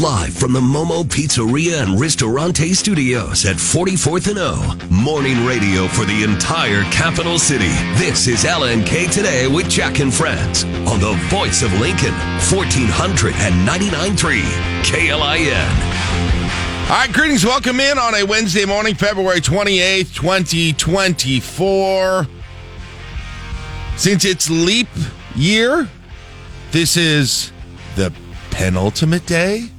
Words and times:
Live 0.00 0.32
from 0.34 0.52
the 0.52 0.60
Momo 0.60 1.04
Pizzeria 1.04 1.80
and 1.80 2.00
Ristorante 2.00 2.74
Studios 2.74 3.46
at 3.46 3.54
44th 3.54 4.28
and 4.28 4.40
O. 4.40 4.76
Morning 4.90 5.46
radio 5.46 5.86
for 5.86 6.04
the 6.04 6.24
entire 6.24 6.82
capital 6.90 7.38
city. 7.38 7.68
This 7.94 8.26
is 8.26 8.42
LNK 8.42 9.12
Today 9.12 9.46
with 9.46 9.70
Jack 9.70 10.00
and 10.00 10.12
Friends 10.12 10.64
on 10.64 10.98
the 10.98 11.14
voice 11.28 11.62
of 11.62 11.72
Lincoln, 11.74 12.12
1499.3 12.50 14.42
KLIN. 14.82 15.70
All 16.82 16.88
right, 16.88 17.12
greetings. 17.12 17.44
Welcome 17.44 17.78
in 17.78 17.96
on 17.96 18.16
a 18.16 18.24
Wednesday 18.24 18.64
morning, 18.64 18.96
February 18.96 19.40
28th, 19.40 20.12
2024. 20.12 22.26
Since 23.96 24.24
it's 24.24 24.50
leap 24.50 24.88
year, 25.36 25.88
this 26.72 26.96
is 26.96 27.52
the 27.94 28.12
penultimate 28.50 29.24
day 29.26 29.70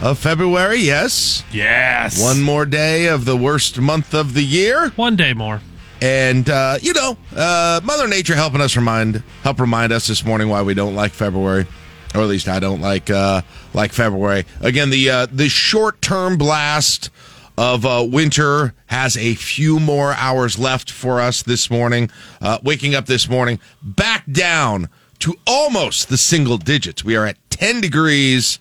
of 0.00 0.18
February. 0.18 0.78
Yes. 0.78 1.44
Yes. 1.52 2.22
One 2.22 2.42
more 2.42 2.66
day 2.66 3.06
of 3.06 3.24
the 3.24 3.36
worst 3.36 3.78
month 3.78 4.14
of 4.14 4.34
the 4.34 4.44
year. 4.44 4.90
One 4.96 5.16
day 5.16 5.34
more. 5.34 5.60
And 6.00 6.48
uh, 6.48 6.78
you 6.80 6.94
know, 6.94 7.16
uh, 7.36 7.80
Mother 7.84 8.08
Nature 8.08 8.34
helping 8.34 8.60
us 8.60 8.76
remind 8.76 9.22
help 9.42 9.60
remind 9.60 9.92
us 9.92 10.06
this 10.06 10.24
morning 10.24 10.48
why 10.48 10.62
we 10.62 10.72
don't 10.72 10.94
like 10.94 11.12
February, 11.12 11.66
or 12.14 12.22
at 12.22 12.26
least 12.26 12.48
I 12.48 12.58
don't 12.58 12.80
like 12.80 13.10
uh, 13.10 13.42
like 13.74 13.92
February. 13.92 14.46
Again, 14.60 14.88
the 14.88 15.10
uh, 15.10 15.26
the 15.30 15.50
short 15.50 16.00
term 16.00 16.38
blast 16.38 17.10
of 17.58 17.84
uh, 17.84 18.06
winter 18.10 18.72
has 18.86 19.18
a 19.18 19.34
few 19.34 19.78
more 19.78 20.14
hours 20.14 20.58
left 20.58 20.90
for 20.90 21.20
us 21.20 21.42
this 21.42 21.70
morning. 21.70 22.10
Uh, 22.40 22.58
waking 22.62 22.94
up 22.94 23.04
this 23.04 23.28
morning, 23.28 23.60
back 23.82 24.24
down 24.32 24.88
to 25.18 25.34
almost 25.46 26.08
the 26.08 26.16
single 26.16 26.56
digits. 26.56 27.04
We 27.04 27.14
are 27.14 27.26
at 27.26 27.36
ten 27.50 27.82
degrees 27.82 28.58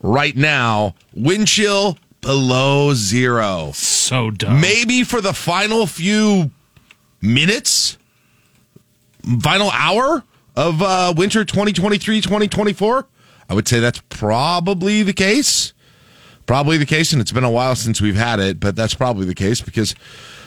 right 0.00 0.36
now. 0.36 0.94
Wind 1.14 1.46
chill 1.48 1.98
below 2.20 2.94
zero. 2.94 3.72
So 3.74 4.30
dumb. 4.30 4.60
Maybe 4.60 5.04
for 5.04 5.20
the 5.20 5.32
final 5.32 5.86
few 5.86 6.50
minutes, 7.20 7.98
final 9.40 9.70
hour 9.70 10.24
of 10.56 10.82
uh, 10.82 11.14
winter 11.16 11.44
2023 11.44 12.20
2024? 12.20 13.06
I 13.48 13.54
would 13.54 13.66
say 13.66 13.80
that's 13.80 14.00
probably 14.08 15.02
the 15.02 15.12
case. 15.12 15.72
Probably 16.46 16.78
the 16.78 16.86
case, 16.86 17.12
and 17.12 17.20
it's 17.20 17.32
been 17.32 17.44
a 17.44 17.50
while 17.50 17.76
since 17.76 18.00
we've 18.00 18.16
had 18.16 18.40
it, 18.40 18.58
but 18.58 18.74
that's 18.74 18.94
probably 18.94 19.24
the 19.24 19.36
case 19.36 19.60
because, 19.60 19.94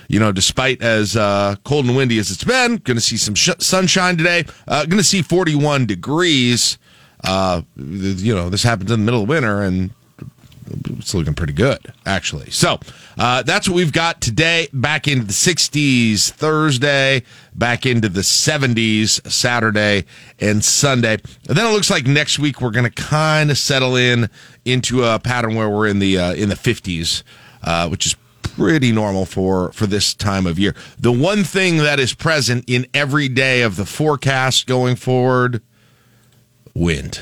you 0.10 0.20
know, 0.20 0.34
despite 0.34 0.82
as 0.82 1.16
uh, 1.16 1.56
cold 1.64 1.86
and 1.86 1.96
windy 1.96 2.20
as 2.20 2.30
it's 2.30 2.44
been, 2.44 2.78
going 2.78 2.98
to 2.98 3.02
see 3.02 3.16
some 3.16 3.36
sh- 3.36 3.52
sunshine 3.60 4.18
today. 4.18 4.44
Uh, 4.68 4.84
going 4.86 4.98
to 4.98 5.04
see 5.04 5.22
41 5.22 5.86
degrees. 5.86 6.78
Uh, 7.24 7.62
you 7.78 8.36
know, 8.36 8.50
this 8.50 8.64
happens 8.64 8.92
in 8.92 9.00
the 9.00 9.06
middle 9.06 9.24
of 9.24 9.30
winter, 9.30 9.62
and 9.62 9.92
it's 10.98 11.14
looking 11.14 11.34
pretty 11.34 11.54
good, 11.54 11.80
actually. 12.06 12.50
So 12.50 12.80
uh, 13.18 13.44
that's 13.44 13.68
what 13.68 13.76
we've 13.76 13.92
got 13.92 14.22
today. 14.22 14.68
Back 14.74 15.08
into 15.08 15.26
the 15.26 15.34
60s 15.34 16.32
Thursday, 16.32 17.24
back 17.54 17.86
into 17.86 18.10
the 18.10 18.22
70s 18.22 19.26
Saturday 19.30 20.06
and 20.40 20.64
Sunday. 20.64 21.18
And 21.48 21.58
then 21.58 21.66
it 21.66 21.72
looks 21.72 21.90
like 21.90 22.06
next 22.06 22.40
week 22.40 22.62
we're 22.62 22.72
going 22.72 22.90
to 22.90 23.04
kind 23.04 23.52
of 23.52 23.58
settle 23.58 23.96
in 23.96 24.30
into 24.66 25.04
a 25.04 25.20
pattern 25.20 25.56
where 25.56 25.70
we're 25.70 25.88
in 25.88 26.00
the 26.00 26.18
uh, 26.18 26.34
in 26.34 26.50
the 26.50 26.56
50s, 26.56 27.24
uh, 27.64 27.88
which 27.90 28.06
is 28.06 28.16
pretty 28.42 28.92
normal 28.92 29.26
for 29.26 29.72
for 29.74 29.88
this 29.88 30.14
time 30.14 30.46
of 30.46 30.60
year. 30.60 30.76
The 31.00 31.12
one 31.12 31.44
thing 31.44 31.78
that 31.78 32.00
is 32.00 32.14
present 32.14 32.66
in 32.68 32.86
every 32.94 33.28
day 33.28 33.62
of 33.62 33.76
the 33.76 33.86
forecast 33.86 34.68
going 34.68 34.96
forward, 34.96 35.62
wind 36.74 37.20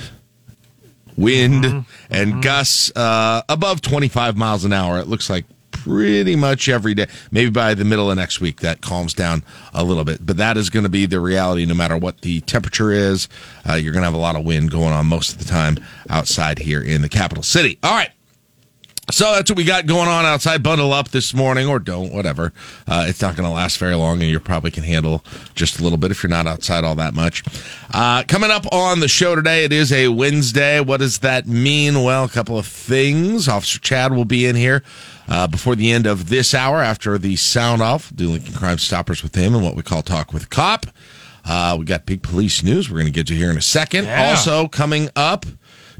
wind 1.17 1.63
Mm-hmm. 1.65 1.79
and 2.13 2.41
gusts 2.41 2.91
uh, 2.95 3.41
above 3.49 3.81
25 3.81 4.37
miles 4.37 4.63
an 4.65 4.73
hour. 4.73 4.97
It 4.99 5.07
looks 5.07 5.29
like 5.29 5.45
pretty 5.71 6.35
much 6.35 6.69
every 6.69 6.93
day. 6.93 7.07
Maybe 7.31 7.49
by 7.51 7.73
the 7.73 7.83
middle 7.85 8.09
of 8.09 8.17
next 8.17 8.39
week, 8.39 8.61
that 8.61 8.81
calms 8.81 9.13
down 9.13 9.43
a 9.73 9.83
little 9.83 10.03
bit. 10.05 10.25
But 10.25 10.37
that 10.37 10.57
is 10.57 10.69
going 10.69 10.83
to 10.83 10.89
be 10.89 11.05
the 11.05 11.19
reality 11.19 11.65
no 11.65 11.73
matter 11.73 11.97
what 11.97 12.21
the 12.21 12.39
temperature 12.41 12.91
is. 12.91 13.27
Uh, 13.69 13.73
you're 13.73 13.91
going 13.93 14.01
to 14.01 14.07
have 14.07 14.13
a 14.13 14.17
lot 14.17 14.35
of 14.35 14.45
wind 14.45 14.71
going 14.71 14.93
on 14.93 15.05
most 15.07 15.33
of 15.33 15.37
the 15.39 15.45
time 15.45 15.77
outside 16.09 16.59
here 16.59 16.81
in 16.81 17.01
the 17.01 17.09
capital 17.09 17.43
city. 17.43 17.77
All 17.83 17.93
right. 17.93 18.11
So 19.09 19.33
that's 19.33 19.49
what 19.49 19.57
we 19.57 19.63
got 19.63 19.87
going 19.87 20.07
on 20.07 20.25
outside. 20.25 20.61
Bundle 20.61 20.93
up 20.93 21.09
this 21.09 21.33
morning 21.33 21.67
or 21.67 21.79
don't, 21.79 22.13
whatever. 22.13 22.53
Uh, 22.87 23.05
it's 23.07 23.21
not 23.21 23.35
going 23.35 23.49
to 23.49 23.53
last 23.53 23.77
very 23.77 23.95
long, 23.95 24.21
and 24.21 24.29
you 24.29 24.39
probably 24.39 24.71
can 24.71 24.83
handle 24.83 25.25
just 25.55 25.79
a 25.79 25.83
little 25.83 25.97
bit 25.97 26.11
if 26.11 26.21
you're 26.23 26.29
not 26.29 26.47
outside 26.47 26.83
all 26.83 26.95
that 26.95 27.13
much. 27.13 27.43
Uh, 27.93 28.23
coming 28.27 28.51
up 28.51 28.71
on 28.71 28.99
the 28.99 29.07
show 29.07 29.35
today, 29.35 29.65
it 29.65 29.73
is 29.73 29.91
a 29.91 30.09
Wednesday. 30.09 30.79
What 30.79 31.01
does 31.01 31.19
that 31.19 31.47
mean? 31.47 32.03
Well, 32.03 32.23
a 32.23 32.29
couple 32.29 32.57
of 32.57 32.67
things. 32.67 33.47
Officer 33.49 33.79
Chad 33.79 34.13
will 34.13 34.23
be 34.23 34.45
in 34.45 34.55
here 34.55 34.83
uh, 35.27 35.47
before 35.47 35.75
the 35.75 35.91
end 35.91 36.05
of 36.05 36.29
this 36.29 36.53
hour 36.53 36.77
after 36.77 37.17
the 37.17 37.35
sound 37.35 37.81
off. 37.81 38.15
Do 38.15 38.29
Lincoln 38.29 38.53
Crime 38.53 38.77
Stoppers 38.77 39.23
with 39.23 39.35
him 39.35 39.55
and 39.55 39.63
what 39.63 39.75
we 39.75 39.81
call 39.81 40.03
Talk 40.03 40.31
with 40.31 40.49
Cop. 40.49 40.85
Uh, 41.43 41.75
we 41.77 41.85
got 41.85 42.05
big 42.05 42.21
police 42.21 42.63
news 42.63 42.89
we're 42.89 42.97
going 42.97 43.07
to 43.07 43.11
get 43.11 43.27
to 43.27 43.33
here 43.33 43.49
in 43.49 43.57
a 43.57 43.61
second. 43.61 44.05
Yeah. 44.05 44.29
Also, 44.29 44.67
coming 44.67 45.09
up 45.15 45.45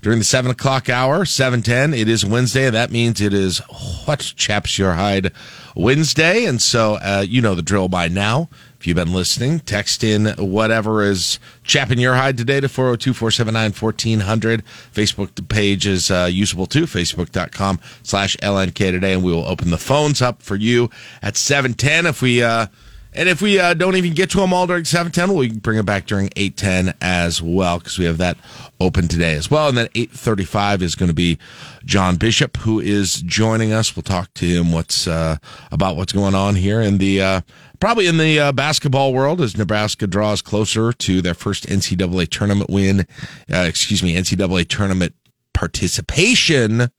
during 0.01 0.19
the 0.19 0.25
seven 0.25 0.51
o'clock 0.51 0.89
hour, 0.89 1.25
seven 1.25 1.61
ten. 1.61 1.93
It 1.93 2.07
is 2.07 2.25
Wednesday. 2.25 2.69
That 2.69 2.91
means 2.91 3.21
it 3.21 3.33
is 3.33 3.59
what 4.05 4.33
chaps 4.35 4.77
your 4.77 4.93
hide 4.93 5.31
Wednesday, 5.75 6.45
and 6.45 6.61
so 6.61 6.95
uh, 6.95 7.23
you 7.27 7.41
know 7.41 7.55
the 7.55 7.61
drill 7.61 7.87
by 7.87 8.07
now. 8.07 8.49
If 8.79 8.87
you've 8.87 8.95
been 8.95 9.13
listening, 9.13 9.59
text 9.59 10.03
in 10.03 10.25
whatever 10.39 11.03
is 11.03 11.37
chapping 11.63 11.99
your 11.99 12.15
hide 12.15 12.35
today 12.35 12.59
to 12.59 12.67
402 12.67 13.13
479 13.13 13.73
1400. 13.73 14.65
Facebook 14.91 15.47
page 15.49 15.85
is 15.85 16.09
uh, 16.09 16.27
usable 16.31 16.65
too, 16.65 16.85
facebook.com 16.85 17.79
slash 18.01 18.35
LNK 18.37 18.73
today, 18.73 19.13
and 19.13 19.23
we 19.23 19.31
will 19.31 19.45
open 19.45 19.69
the 19.69 19.77
phones 19.77 20.19
up 20.19 20.41
for 20.41 20.55
you 20.55 20.89
at 21.21 21.37
710. 21.37 22.07
If 22.07 22.23
we, 22.23 22.41
uh, 22.41 22.65
and 23.13 23.27
if 23.27 23.41
we 23.41 23.59
uh, 23.59 23.73
don't 23.73 23.95
even 23.95 24.13
get 24.13 24.29
to 24.31 24.37
them 24.37 24.53
all 24.53 24.67
during 24.67 24.85
710, 24.85 25.35
we 25.37 25.49
can 25.49 25.59
bring 25.59 25.77
it 25.77 25.85
back 25.85 26.05
during 26.05 26.29
810 26.35 26.95
as 27.01 27.41
well, 27.41 27.79
because 27.79 27.99
we 27.99 28.05
have 28.05 28.17
that 28.19 28.37
open 28.79 29.07
today 29.07 29.33
as 29.35 29.51
well. 29.51 29.67
And 29.67 29.77
then 29.77 29.89
835 29.95 30.81
is 30.81 30.95
going 30.95 31.09
to 31.09 31.15
be 31.15 31.37
John 31.83 32.15
Bishop, 32.15 32.57
who 32.57 32.79
is 32.79 33.21
joining 33.21 33.73
us. 33.73 33.95
We'll 33.95 34.03
talk 34.03 34.33
to 34.35 34.45
him 34.45 34.71
what's 34.71 35.07
uh, 35.07 35.37
about 35.71 35.97
what's 35.97 36.13
going 36.13 36.35
on 36.35 36.55
here 36.55 36.81
in 36.81 36.97
the 36.99 37.21
uh, 37.21 37.41
probably 37.79 38.07
in 38.07 38.17
the 38.17 38.39
uh, 38.39 38.51
basketball 38.53 39.13
world 39.13 39.41
as 39.41 39.57
Nebraska 39.57 40.07
draws 40.07 40.41
closer 40.41 40.93
to 40.93 41.21
their 41.21 41.33
first 41.33 41.67
NCAA 41.67 42.29
tournament 42.29 42.69
win. 42.69 43.01
Uh, 43.51 43.65
excuse 43.67 44.01
me, 44.01 44.15
NCAA 44.15 44.67
tournament 44.67 45.13
participation 45.53 46.89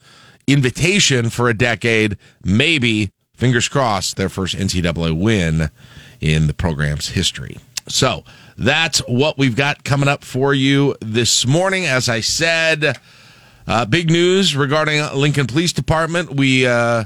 invitation 0.47 1.31
for 1.31 1.49
a 1.49 1.55
decade. 1.55 2.17
Maybe 2.45 3.13
fingers 3.35 3.69
crossed 3.69 4.17
their 4.17 4.29
first 4.29 4.57
NCAA 4.57 5.19
win 5.19 5.71
in 6.23 6.47
the 6.47 6.55
program's 6.55 7.09
history. 7.09 7.59
So 7.89 8.25
that's 8.57 9.01
what 9.01 9.37
we've 9.37 9.57
got 9.57 9.85
coming 9.85 10.09
up 10.09 10.25
for 10.25 10.55
you 10.55 10.97
this 11.01 11.47
morning. 11.47 11.85
As 11.85 12.09
I 12.09 12.21
said, 12.21 12.97
uh, 13.67 13.85
big 13.85 14.11
news 14.11 14.57
regarding 14.57 15.05
Lincoln 15.15 15.47
Police 15.47 15.73
Department. 15.73 16.35
We 16.35 16.67
uh, 16.67 17.05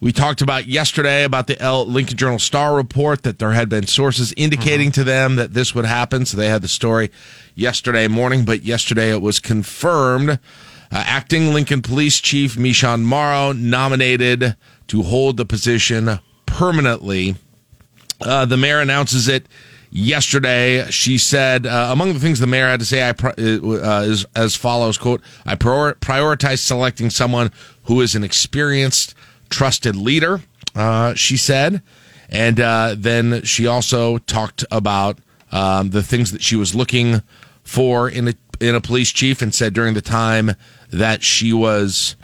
we 0.00 0.12
talked 0.12 0.40
about 0.40 0.66
yesterday 0.66 1.24
about 1.24 1.46
the 1.46 1.60
L- 1.60 1.86
Lincoln 1.86 2.16
Journal 2.16 2.38
Star 2.38 2.74
report 2.74 3.22
that 3.22 3.38
there 3.38 3.52
had 3.52 3.68
been 3.68 3.86
sources 3.86 4.32
indicating 4.36 4.92
to 4.92 5.04
them 5.04 5.36
that 5.36 5.52
this 5.52 5.74
would 5.74 5.84
happen. 5.84 6.24
So 6.24 6.36
they 6.36 6.48
had 6.48 6.62
the 6.62 6.68
story 6.68 7.10
yesterday 7.54 8.08
morning, 8.08 8.44
but 8.44 8.62
yesterday 8.62 9.10
it 9.10 9.20
was 9.20 9.40
confirmed. 9.40 10.30
Uh, 10.92 11.04
acting 11.06 11.52
Lincoln 11.52 11.82
Police 11.82 12.20
Chief 12.20 12.58
Michon 12.58 13.04
Morrow 13.04 13.52
nominated 13.52 14.56
to 14.88 15.02
hold 15.02 15.36
the 15.36 15.44
position 15.44 16.18
permanently. 16.46 17.36
Uh, 18.20 18.44
the 18.44 18.56
mayor 18.56 18.80
announces 18.80 19.28
it 19.28 19.46
yesterday. 19.90 20.88
She 20.90 21.18
said, 21.18 21.66
uh, 21.66 21.88
among 21.90 22.12
the 22.12 22.20
things 22.20 22.38
the 22.38 22.46
mayor 22.46 22.68
had 22.68 22.80
to 22.80 22.86
say, 22.86 23.08
I 23.08 23.12
pri- 23.12 23.32
uh, 23.32 24.02
is 24.02 24.26
as 24.34 24.56
follows: 24.56 24.98
"quote 24.98 25.22
I 25.46 25.54
prior- 25.54 25.94
prioritize 25.94 26.58
selecting 26.58 27.10
someone 27.10 27.50
who 27.84 28.00
is 28.00 28.14
an 28.14 28.24
experienced, 28.24 29.14
trusted 29.48 29.96
leader." 29.96 30.42
Uh, 30.74 31.14
she 31.14 31.36
said, 31.36 31.82
and 32.28 32.60
uh, 32.60 32.94
then 32.96 33.42
she 33.42 33.66
also 33.66 34.18
talked 34.18 34.64
about 34.70 35.18
um, 35.50 35.90
the 35.90 36.02
things 36.02 36.30
that 36.30 36.42
she 36.42 36.54
was 36.56 36.74
looking 36.74 37.22
for 37.64 38.08
in 38.08 38.28
a 38.28 38.34
in 38.60 38.74
a 38.74 38.80
police 38.80 39.10
chief, 39.10 39.42
and 39.42 39.54
said 39.54 39.72
during 39.72 39.94
the 39.94 40.02
time 40.02 40.52
that 40.90 41.22
she 41.22 41.52
was 41.52 42.14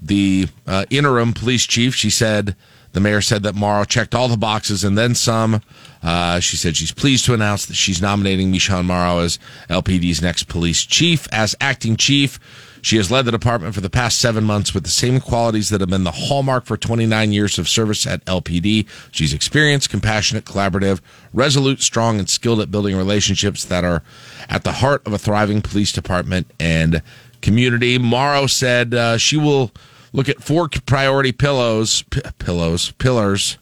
the 0.00 0.46
uh, 0.66 0.84
interim 0.90 1.32
police 1.32 1.66
chief, 1.66 1.94
she 1.94 2.10
said 2.10 2.54
the 2.96 3.00
mayor 3.02 3.20
said 3.20 3.42
that 3.42 3.54
Morrow 3.54 3.84
checked 3.84 4.14
all 4.14 4.26
the 4.26 4.38
boxes 4.38 4.82
and 4.82 4.96
then 4.96 5.14
some. 5.14 5.60
Uh, 6.02 6.40
she 6.40 6.56
said 6.56 6.78
she's 6.78 6.92
pleased 6.92 7.26
to 7.26 7.34
announce 7.34 7.66
that 7.66 7.74
she's 7.74 8.00
nominating 8.00 8.50
Michon 8.50 8.86
Morrow 8.86 9.18
as 9.18 9.38
LPD's 9.68 10.22
next 10.22 10.44
police 10.44 10.82
chief. 10.82 11.28
As 11.30 11.54
acting 11.60 11.98
chief, 11.98 12.40
she 12.80 12.96
has 12.96 13.10
led 13.10 13.26
the 13.26 13.30
department 13.30 13.74
for 13.74 13.82
the 13.82 13.90
past 13.90 14.18
seven 14.18 14.44
months 14.44 14.72
with 14.72 14.84
the 14.84 14.88
same 14.88 15.20
qualities 15.20 15.68
that 15.68 15.82
have 15.82 15.90
been 15.90 16.04
the 16.04 16.10
hallmark 16.10 16.64
for 16.64 16.78
29 16.78 17.32
years 17.32 17.58
of 17.58 17.68
service 17.68 18.06
at 18.06 18.24
LPD. 18.24 18.88
She's 19.12 19.34
experienced, 19.34 19.90
compassionate, 19.90 20.46
collaborative, 20.46 21.02
resolute, 21.34 21.82
strong, 21.82 22.18
and 22.18 22.30
skilled 22.30 22.60
at 22.60 22.70
building 22.70 22.96
relationships 22.96 23.62
that 23.66 23.84
are 23.84 24.02
at 24.48 24.64
the 24.64 24.72
heart 24.72 25.06
of 25.06 25.12
a 25.12 25.18
thriving 25.18 25.60
police 25.60 25.92
department 25.92 26.50
and 26.58 27.02
community. 27.42 27.98
Morrow 27.98 28.46
said 28.46 28.94
uh, 28.94 29.18
she 29.18 29.36
will 29.36 29.70
look 30.16 30.28
at 30.28 30.42
four 30.42 30.68
priority 30.86 31.30
pillows, 31.30 32.02
p- 32.10 32.22
pillows, 32.38 32.90
pillars 32.92 33.58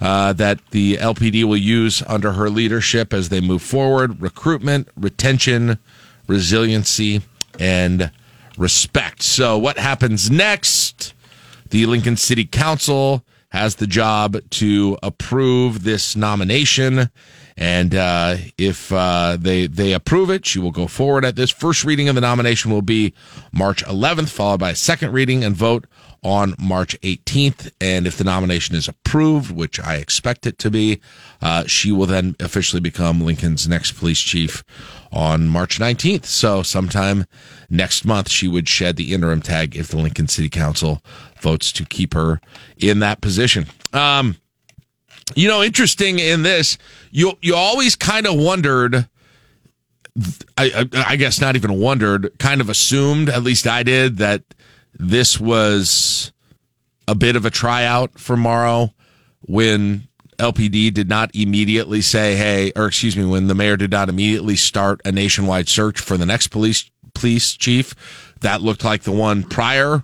uh, 0.00 0.32
that 0.34 0.58
the 0.72 0.96
LPD 0.96 1.44
will 1.44 1.56
use 1.56 2.02
under 2.08 2.32
her 2.32 2.50
leadership 2.50 3.14
as 3.14 3.28
they 3.28 3.40
move 3.40 3.62
forward: 3.62 4.20
recruitment, 4.20 4.88
retention, 4.96 5.78
resiliency, 6.26 7.22
and 7.58 8.10
respect. 8.58 9.22
So, 9.22 9.56
what 9.56 9.78
happens 9.78 10.30
next? 10.30 11.14
The 11.70 11.86
Lincoln 11.86 12.16
City 12.16 12.44
Council 12.44 13.24
has 13.50 13.76
the 13.76 13.86
job 13.86 14.36
to 14.50 14.98
approve 15.02 15.84
this 15.84 16.16
nomination. 16.16 17.08
And 17.62 17.94
uh, 17.94 18.38
if 18.58 18.90
uh, 18.90 19.36
they 19.38 19.68
they 19.68 19.92
approve 19.92 20.30
it, 20.30 20.44
she 20.44 20.58
will 20.58 20.72
go 20.72 20.88
forward 20.88 21.24
at 21.24 21.36
this. 21.36 21.48
First 21.48 21.84
reading 21.84 22.08
of 22.08 22.16
the 22.16 22.20
nomination 22.20 22.72
will 22.72 22.82
be 22.82 23.14
March 23.52 23.84
11th, 23.84 24.30
followed 24.30 24.58
by 24.58 24.70
a 24.70 24.74
second 24.74 25.12
reading 25.12 25.44
and 25.44 25.54
vote 25.54 25.86
on 26.24 26.56
March 26.58 27.00
18th. 27.02 27.70
And 27.80 28.04
if 28.04 28.16
the 28.18 28.24
nomination 28.24 28.74
is 28.74 28.88
approved, 28.88 29.52
which 29.52 29.78
I 29.78 29.98
expect 29.98 30.44
it 30.44 30.58
to 30.58 30.72
be, 30.72 31.00
uh, 31.40 31.62
she 31.68 31.92
will 31.92 32.06
then 32.06 32.34
officially 32.40 32.80
become 32.80 33.20
Lincoln's 33.20 33.68
next 33.68 33.92
police 33.92 34.20
chief 34.20 34.64
on 35.12 35.48
March 35.48 35.78
19th. 35.78 36.24
So 36.24 36.64
sometime 36.64 37.26
next 37.70 38.04
month, 38.04 38.28
she 38.28 38.48
would 38.48 38.68
shed 38.68 38.96
the 38.96 39.14
interim 39.14 39.40
tag 39.40 39.76
if 39.76 39.86
the 39.86 39.98
Lincoln 39.98 40.26
City 40.26 40.48
Council 40.48 41.00
votes 41.40 41.70
to 41.70 41.84
keep 41.84 42.14
her 42.14 42.40
in 42.76 42.98
that 42.98 43.20
position. 43.20 43.66
Um, 43.92 44.36
you 45.34 45.48
know, 45.48 45.62
interesting 45.62 46.18
in 46.18 46.42
this, 46.42 46.78
you 47.10 47.32
you 47.40 47.54
always 47.54 47.96
kind 47.96 48.26
of 48.26 48.36
wondered. 48.36 49.08
I, 50.58 50.86
I, 50.92 51.04
I 51.08 51.16
guess 51.16 51.40
not 51.40 51.56
even 51.56 51.80
wondered, 51.80 52.38
kind 52.38 52.60
of 52.60 52.68
assumed, 52.68 53.30
at 53.30 53.42
least 53.42 53.66
I 53.66 53.82
did, 53.82 54.18
that 54.18 54.42
this 54.92 55.40
was 55.40 56.32
a 57.08 57.14
bit 57.14 57.34
of 57.34 57.46
a 57.46 57.50
tryout 57.50 58.18
for 58.18 58.36
Morrow 58.36 58.92
when 59.40 60.06
LPD 60.38 60.92
did 60.92 61.08
not 61.08 61.30
immediately 61.34 62.02
say, 62.02 62.36
"Hey," 62.36 62.72
or 62.76 62.86
excuse 62.86 63.16
me, 63.16 63.24
when 63.24 63.46
the 63.46 63.54
mayor 63.54 63.76
did 63.76 63.90
not 63.90 64.08
immediately 64.08 64.56
start 64.56 65.00
a 65.04 65.12
nationwide 65.12 65.68
search 65.68 66.00
for 66.00 66.16
the 66.16 66.26
next 66.26 66.48
police 66.48 66.90
police 67.14 67.56
chief. 67.56 67.94
That 68.40 68.60
looked 68.60 68.84
like 68.84 69.04
the 69.04 69.12
one 69.12 69.44
prior 69.44 70.02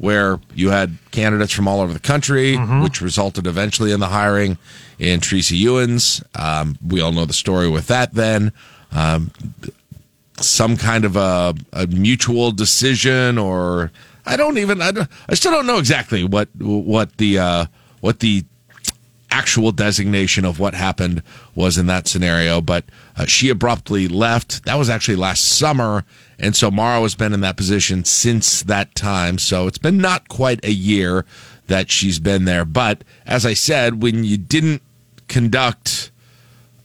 where 0.00 0.40
you 0.54 0.70
had 0.70 0.96
candidates 1.10 1.52
from 1.52 1.68
all 1.68 1.82
over 1.82 1.92
the 1.92 2.00
country, 2.00 2.56
mm-hmm. 2.56 2.82
which 2.82 3.02
resulted 3.02 3.46
eventually 3.46 3.92
in 3.92 4.00
the 4.00 4.06
hiring 4.06 4.56
in 4.98 5.20
Tracy 5.20 5.58
Ewins. 5.58 6.24
Um, 6.34 6.78
we 6.84 7.02
all 7.02 7.12
know 7.12 7.26
the 7.26 7.34
story 7.34 7.68
with 7.68 7.86
that 7.88 8.14
then. 8.14 8.54
Um, 8.92 9.30
some 10.38 10.78
kind 10.78 11.04
of 11.04 11.16
a, 11.16 11.54
a, 11.74 11.86
mutual 11.86 12.50
decision, 12.50 13.36
or 13.36 13.92
I 14.24 14.36
don't 14.36 14.56
even, 14.56 14.80
I, 14.80 14.90
don't, 14.90 15.08
I 15.28 15.34
still 15.34 15.52
don't 15.52 15.66
know 15.66 15.78
exactly 15.78 16.24
what 16.24 16.48
what 16.58 17.18
the 17.18 17.38
uh, 17.38 17.66
what 18.00 18.20
the 18.20 18.44
actual 19.30 19.70
designation 19.70 20.46
of 20.46 20.58
what 20.58 20.72
happened 20.72 21.22
was 21.54 21.76
in 21.76 21.86
that 21.86 22.08
scenario, 22.08 22.62
but 22.62 22.84
uh, 23.16 23.26
she 23.26 23.50
abruptly 23.50 24.08
left. 24.08 24.64
That 24.64 24.76
was 24.76 24.88
actually 24.88 25.16
last 25.16 25.44
summer. 25.44 26.04
And 26.40 26.56
so 26.56 26.70
Morrow 26.70 27.02
has 27.02 27.14
been 27.14 27.32
in 27.32 27.40
that 27.40 27.56
position 27.56 28.04
since 28.04 28.62
that 28.62 28.94
time. 28.94 29.38
So 29.38 29.66
it's 29.66 29.78
been 29.78 29.98
not 29.98 30.28
quite 30.28 30.64
a 30.64 30.72
year 30.72 31.24
that 31.66 31.90
she's 31.90 32.18
been 32.18 32.44
there. 32.44 32.64
But 32.64 33.04
as 33.26 33.46
I 33.46 33.54
said, 33.54 34.02
when 34.02 34.24
you 34.24 34.36
didn't 34.36 34.82
conduct 35.28 36.10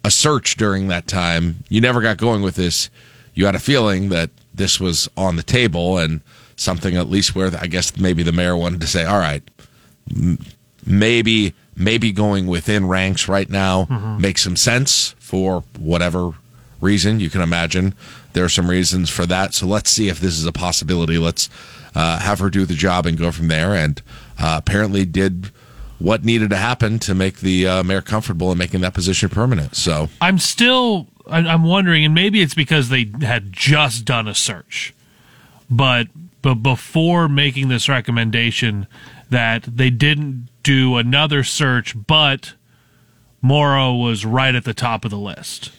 a 0.03 0.11
search 0.11 0.57
during 0.57 0.87
that 0.89 1.07
time, 1.07 1.63
you 1.69 1.81
never 1.81 2.01
got 2.01 2.17
going 2.17 2.41
with 2.41 2.55
this. 2.55 2.89
You 3.33 3.45
had 3.45 3.55
a 3.55 3.59
feeling 3.59 4.09
that 4.09 4.29
this 4.53 4.79
was 4.79 5.09
on 5.17 5.35
the 5.35 5.43
table 5.43 5.97
and 5.97 6.21
something 6.55 6.95
at 6.95 7.09
least 7.09 7.35
where 7.35 7.51
I 7.59 7.67
guess 7.67 7.97
maybe 7.97 8.23
the 8.23 8.31
mayor 8.31 8.55
wanted 8.55 8.81
to 8.81 8.87
say, 8.87 9.03
all 9.05 9.19
right, 9.19 9.43
maybe 10.85 11.53
maybe 11.75 12.11
going 12.11 12.47
within 12.47 12.87
ranks 12.87 13.27
right 13.27 13.49
now 13.49 13.85
mm-hmm. 13.85 14.21
makes 14.21 14.41
some 14.41 14.55
sense 14.55 15.13
for 15.19 15.63
whatever 15.77 16.31
reason 16.79 17.19
you 17.19 17.29
can 17.29 17.41
imagine. 17.41 17.93
There 18.35 18.45
are 18.45 18.49
some 18.49 18.69
reasons 18.69 19.09
for 19.09 19.25
that. 19.25 19.55
So 19.55 19.65
let's 19.65 19.89
see 19.89 20.09
if 20.09 20.19
this 20.19 20.37
is 20.37 20.45
a 20.45 20.51
possibility. 20.51 21.17
Let's 21.17 21.49
uh, 21.95 22.19
have 22.19 22.39
her 22.39 22.51
do 22.51 22.65
the 22.65 22.75
job 22.75 23.07
and 23.07 23.17
go 23.17 23.31
from 23.31 23.47
there. 23.47 23.73
And 23.73 24.01
uh, 24.37 24.55
apparently 24.59 25.05
did 25.05 25.49
what 25.97 26.23
needed 26.23 26.49
to 26.51 26.57
happen 26.57 26.99
to 26.99 27.15
make 27.15 27.39
the 27.39 27.67
uh, 27.67 27.83
mayor 27.83 28.01
comfortable 28.01 28.51
in 28.51 28.57
making 28.57 28.81
that 28.81 28.93
position 28.93 29.29
permanent. 29.29 29.75
So 29.75 30.09
I'm 30.21 30.37
still 30.37 31.07
I'm 31.27 31.63
wondering, 31.63 32.05
and 32.05 32.13
maybe 32.13 32.41
it's 32.41 32.53
because 32.53 32.89
they 32.89 33.09
had 33.21 33.51
just 33.51 34.05
done 34.05 34.27
a 34.27 34.35
search, 34.35 34.93
but 35.69 36.07
but 36.41 36.55
before 36.55 37.27
making 37.27 37.69
this 37.69 37.89
recommendation, 37.89 38.85
that 39.29 39.63
they 39.63 39.89
didn't 39.89 40.49
do 40.61 40.97
another 40.97 41.43
search, 41.43 41.95
but 42.05 42.53
Morrow 43.41 43.93
was 43.93 44.25
right 44.25 44.53
at 44.53 44.63
the 44.63 44.73
top 44.73 45.05
of 45.05 45.11
the 45.11 45.17
list. 45.17 45.71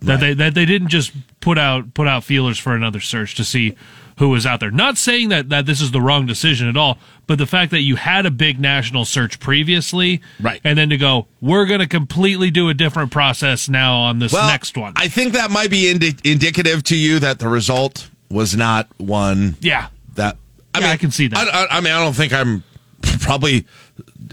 That 0.00 0.14
right. 0.14 0.20
they 0.20 0.34
that 0.34 0.54
they 0.54 0.64
didn't 0.64 0.88
just 0.88 1.12
put 1.40 1.58
out 1.58 1.94
put 1.94 2.06
out 2.06 2.24
feelers 2.24 2.58
for 2.58 2.74
another 2.74 3.00
search 3.00 3.34
to 3.36 3.44
see 3.44 3.74
who 4.18 4.28
was 4.28 4.46
out 4.46 4.60
there. 4.60 4.70
Not 4.70 4.96
saying 4.96 5.30
that 5.30 5.48
that 5.48 5.66
this 5.66 5.80
is 5.80 5.90
the 5.90 6.00
wrong 6.00 6.26
decision 6.26 6.68
at 6.68 6.76
all, 6.76 6.98
but 7.26 7.38
the 7.38 7.46
fact 7.46 7.70
that 7.72 7.80
you 7.80 7.96
had 7.96 8.26
a 8.26 8.30
big 8.30 8.60
national 8.60 9.04
search 9.04 9.40
previously, 9.40 10.20
right, 10.40 10.60
and 10.62 10.78
then 10.78 10.90
to 10.90 10.96
go, 10.96 11.26
we're 11.40 11.66
going 11.66 11.80
to 11.80 11.88
completely 11.88 12.50
do 12.50 12.68
a 12.68 12.74
different 12.74 13.10
process 13.10 13.68
now 13.68 13.94
on 13.96 14.18
this 14.18 14.32
well, 14.32 14.48
next 14.48 14.76
one. 14.76 14.92
I 14.96 15.08
think 15.08 15.32
that 15.32 15.50
might 15.50 15.70
be 15.70 15.90
indi- 15.90 16.16
indicative 16.24 16.82
to 16.84 16.96
you 16.96 17.18
that 17.20 17.38
the 17.38 17.48
result 17.48 18.08
was 18.30 18.56
not 18.56 18.88
one. 18.98 19.56
Yeah, 19.60 19.88
that 20.14 20.36
I 20.74 20.78
yeah, 20.78 20.84
mean, 20.86 20.92
I 20.92 20.96
can 20.96 21.10
see 21.10 21.28
that. 21.28 21.38
I, 21.38 21.64
I, 21.64 21.78
I 21.78 21.80
mean, 21.80 21.92
I 21.92 22.02
don't 22.04 22.14
think 22.14 22.32
I'm 22.32 22.62
probably 23.20 23.66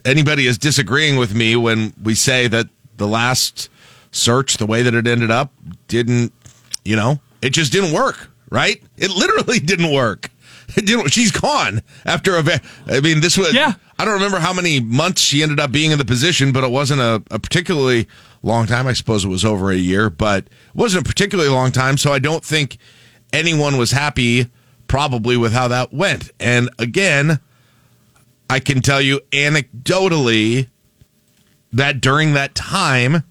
anybody 0.04 0.48
is 0.48 0.58
disagreeing 0.58 1.18
with 1.18 1.34
me 1.34 1.56
when 1.56 1.94
we 2.02 2.16
say 2.16 2.48
that 2.48 2.68
the 2.98 3.08
last 3.08 3.70
search, 4.16 4.58
the 4.58 4.66
way 4.66 4.82
that 4.82 4.94
it 4.94 5.08
ended 5.08 5.32
up, 5.32 5.52
didn't, 5.88 6.34
you 6.84 6.96
know, 6.96 7.20
it 7.42 7.52
just 7.52 7.72
didn't 7.72 7.94
work, 7.94 8.30
right? 8.50 8.82
It 8.98 9.12
literally 9.12 9.60
didn't 9.72 9.92
work. 9.92 10.30
It 10.76 10.86
didn't, 10.86 11.10
she's 11.10 11.32
gone 11.32 11.82
after 12.06 12.36
a. 12.38 12.62
I 12.88 13.00
mean, 13.00 13.22
this 13.22 13.38
was. 13.38 13.54
Yeah. 13.54 13.74
I 13.98 14.04
don't 14.04 14.16
remember 14.16 14.40
how 14.40 14.52
many 14.52 14.80
months 14.80 15.22
she 15.22 15.44
ended 15.44 15.60
up 15.60 15.72
being 15.72 15.92
in 15.92 16.00
the 16.00 16.06
position, 16.06 16.52
but 16.52 16.64
it 16.64 16.72
wasn't 16.72 17.02
a, 17.02 17.24
a 17.32 17.40
particularly 17.40 18.08
long 18.42 18.66
time. 18.66 18.88
I 18.88 18.94
suppose 18.94 19.24
it 19.24 19.30
was 19.30 19.46
over 19.46 19.72
a 19.72 19.76
year, 19.76 20.10
but 20.10 20.46
it 20.46 20.76
wasn't 20.76 21.06
a 21.06 21.08
particularly 21.08 21.50
long 21.50 21.72
time. 21.72 21.98
So 21.98 22.12
I 22.12 22.20
don't 22.20 22.44
think 22.44 22.78
anyone 23.32 23.78
was 23.78 23.92
happy, 23.92 24.48
probably, 24.88 25.38
with 25.38 25.54
how 25.54 25.68
that 25.70 25.94
went. 25.94 26.32
And 26.40 26.70
again, 26.80 27.40
I 28.50 28.60
can 28.60 28.82
tell 28.82 29.02
you 29.02 29.22
anecdotally 29.32 30.68
that 31.72 32.02
during 32.02 32.34
that 32.34 32.56
time, 32.56 33.24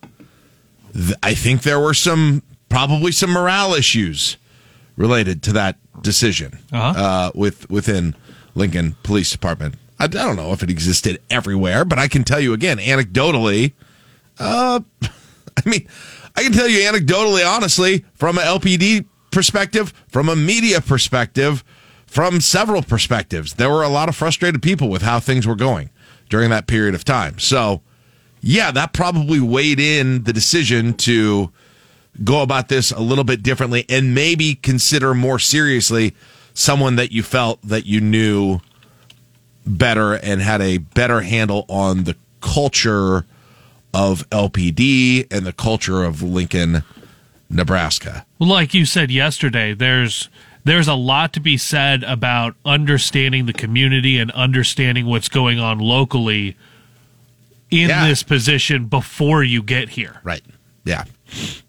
th- 0.94 1.16
I 1.22 1.34
think 1.34 1.62
there 1.62 1.80
were 1.80 1.94
some 1.94 2.42
probably 2.68 3.12
some 3.12 3.30
morale 3.30 3.74
issues 3.74 4.36
related 4.96 5.42
to 5.44 5.52
that 5.52 5.76
decision 6.02 6.58
uh-huh. 6.72 7.00
uh, 7.00 7.30
with 7.34 7.68
within 7.70 8.14
Lincoln 8.54 8.96
Police 9.02 9.30
Department. 9.30 9.74
I, 9.98 10.04
I, 10.04 10.08
don't 10.08 10.36
know 10.36 10.52
if 10.52 10.62
it 10.62 10.70
existed 10.70 11.20
everywhere, 11.30 11.84
but 11.84 11.98
I 11.98 12.08
can 12.08 12.24
tell 12.24 12.40
you 12.40 12.52
again 12.52 12.78
anecdotally. 12.78 13.72
Uh, 14.38 14.80
I 15.02 15.68
mean, 15.68 15.86
I 16.36 16.42
can 16.42 16.52
tell 16.52 16.68
you 16.68 16.80
anecdotally, 16.80 17.46
honestly, 17.46 18.04
from 18.14 18.38
an 18.38 18.44
LPD 18.44 19.06
perspective, 19.30 19.92
from 20.08 20.28
a 20.28 20.36
media 20.36 20.80
perspective 20.80 21.64
from 22.14 22.40
several 22.40 22.80
perspectives. 22.80 23.54
There 23.54 23.68
were 23.68 23.82
a 23.82 23.88
lot 23.88 24.08
of 24.08 24.14
frustrated 24.14 24.62
people 24.62 24.88
with 24.88 25.02
how 25.02 25.18
things 25.18 25.48
were 25.48 25.56
going 25.56 25.90
during 26.28 26.48
that 26.50 26.68
period 26.68 26.94
of 26.94 27.04
time. 27.04 27.40
So, 27.40 27.82
yeah, 28.46 28.70
that 28.72 28.92
probably 28.92 29.40
weighed 29.40 29.80
in 29.80 30.24
the 30.24 30.32
decision 30.32 30.92
to 30.94 31.50
go 32.22 32.42
about 32.42 32.68
this 32.68 32.92
a 32.92 33.00
little 33.00 33.24
bit 33.24 33.42
differently 33.42 33.86
and 33.88 34.14
maybe 34.14 34.54
consider 34.54 35.14
more 35.14 35.38
seriously 35.38 36.14
someone 36.52 36.96
that 36.96 37.10
you 37.10 37.22
felt 37.22 37.60
that 37.62 37.86
you 37.86 38.02
knew 38.02 38.60
better 39.66 40.12
and 40.12 40.42
had 40.42 40.60
a 40.60 40.76
better 40.76 41.22
handle 41.22 41.64
on 41.70 42.04
the 42.04 42.14
culture 42.42 43.24
of 43.94 44.28
LPD 44.28 45.26
and 45.32 45.46
the 45.46 45.52
culture 45.52 46.04
of 46.04 46.22
Lincoln, 46.22 46.84
Nebraska. 47.48 48.26
Well, 48.38 48.50
like 48.50 48.74
you 48.74 48.84
said 48.84 49.10
yesterday, 49.10 49.72
there's 49.72 50.28
there's 50.64 50.88
a 50.88 50.94
lot 50.94 51.32
to 51.32 51.40
be 51.40 51.56
said 51.56 52.04
about 52.04 52.56
understanding 52.64 53.46
the 53.46 53.52
community 53.54 54.18
and 54.18 54.30
understanding 54.32 55.06
what's 55.06 55.28
going 55.28 55.58
on 55.58 55.78
locally 55.78 56.56
in 57.74 57.88
yeah. 57.88 58.06
this 58.06 58.22
position 58.22 58.86
before 58.86 59.42
you 59.42 59.62
get 59.62 59.90
here. 59.90 60.20
Right. 60.22 60.42
Yeah. 60.84 61.04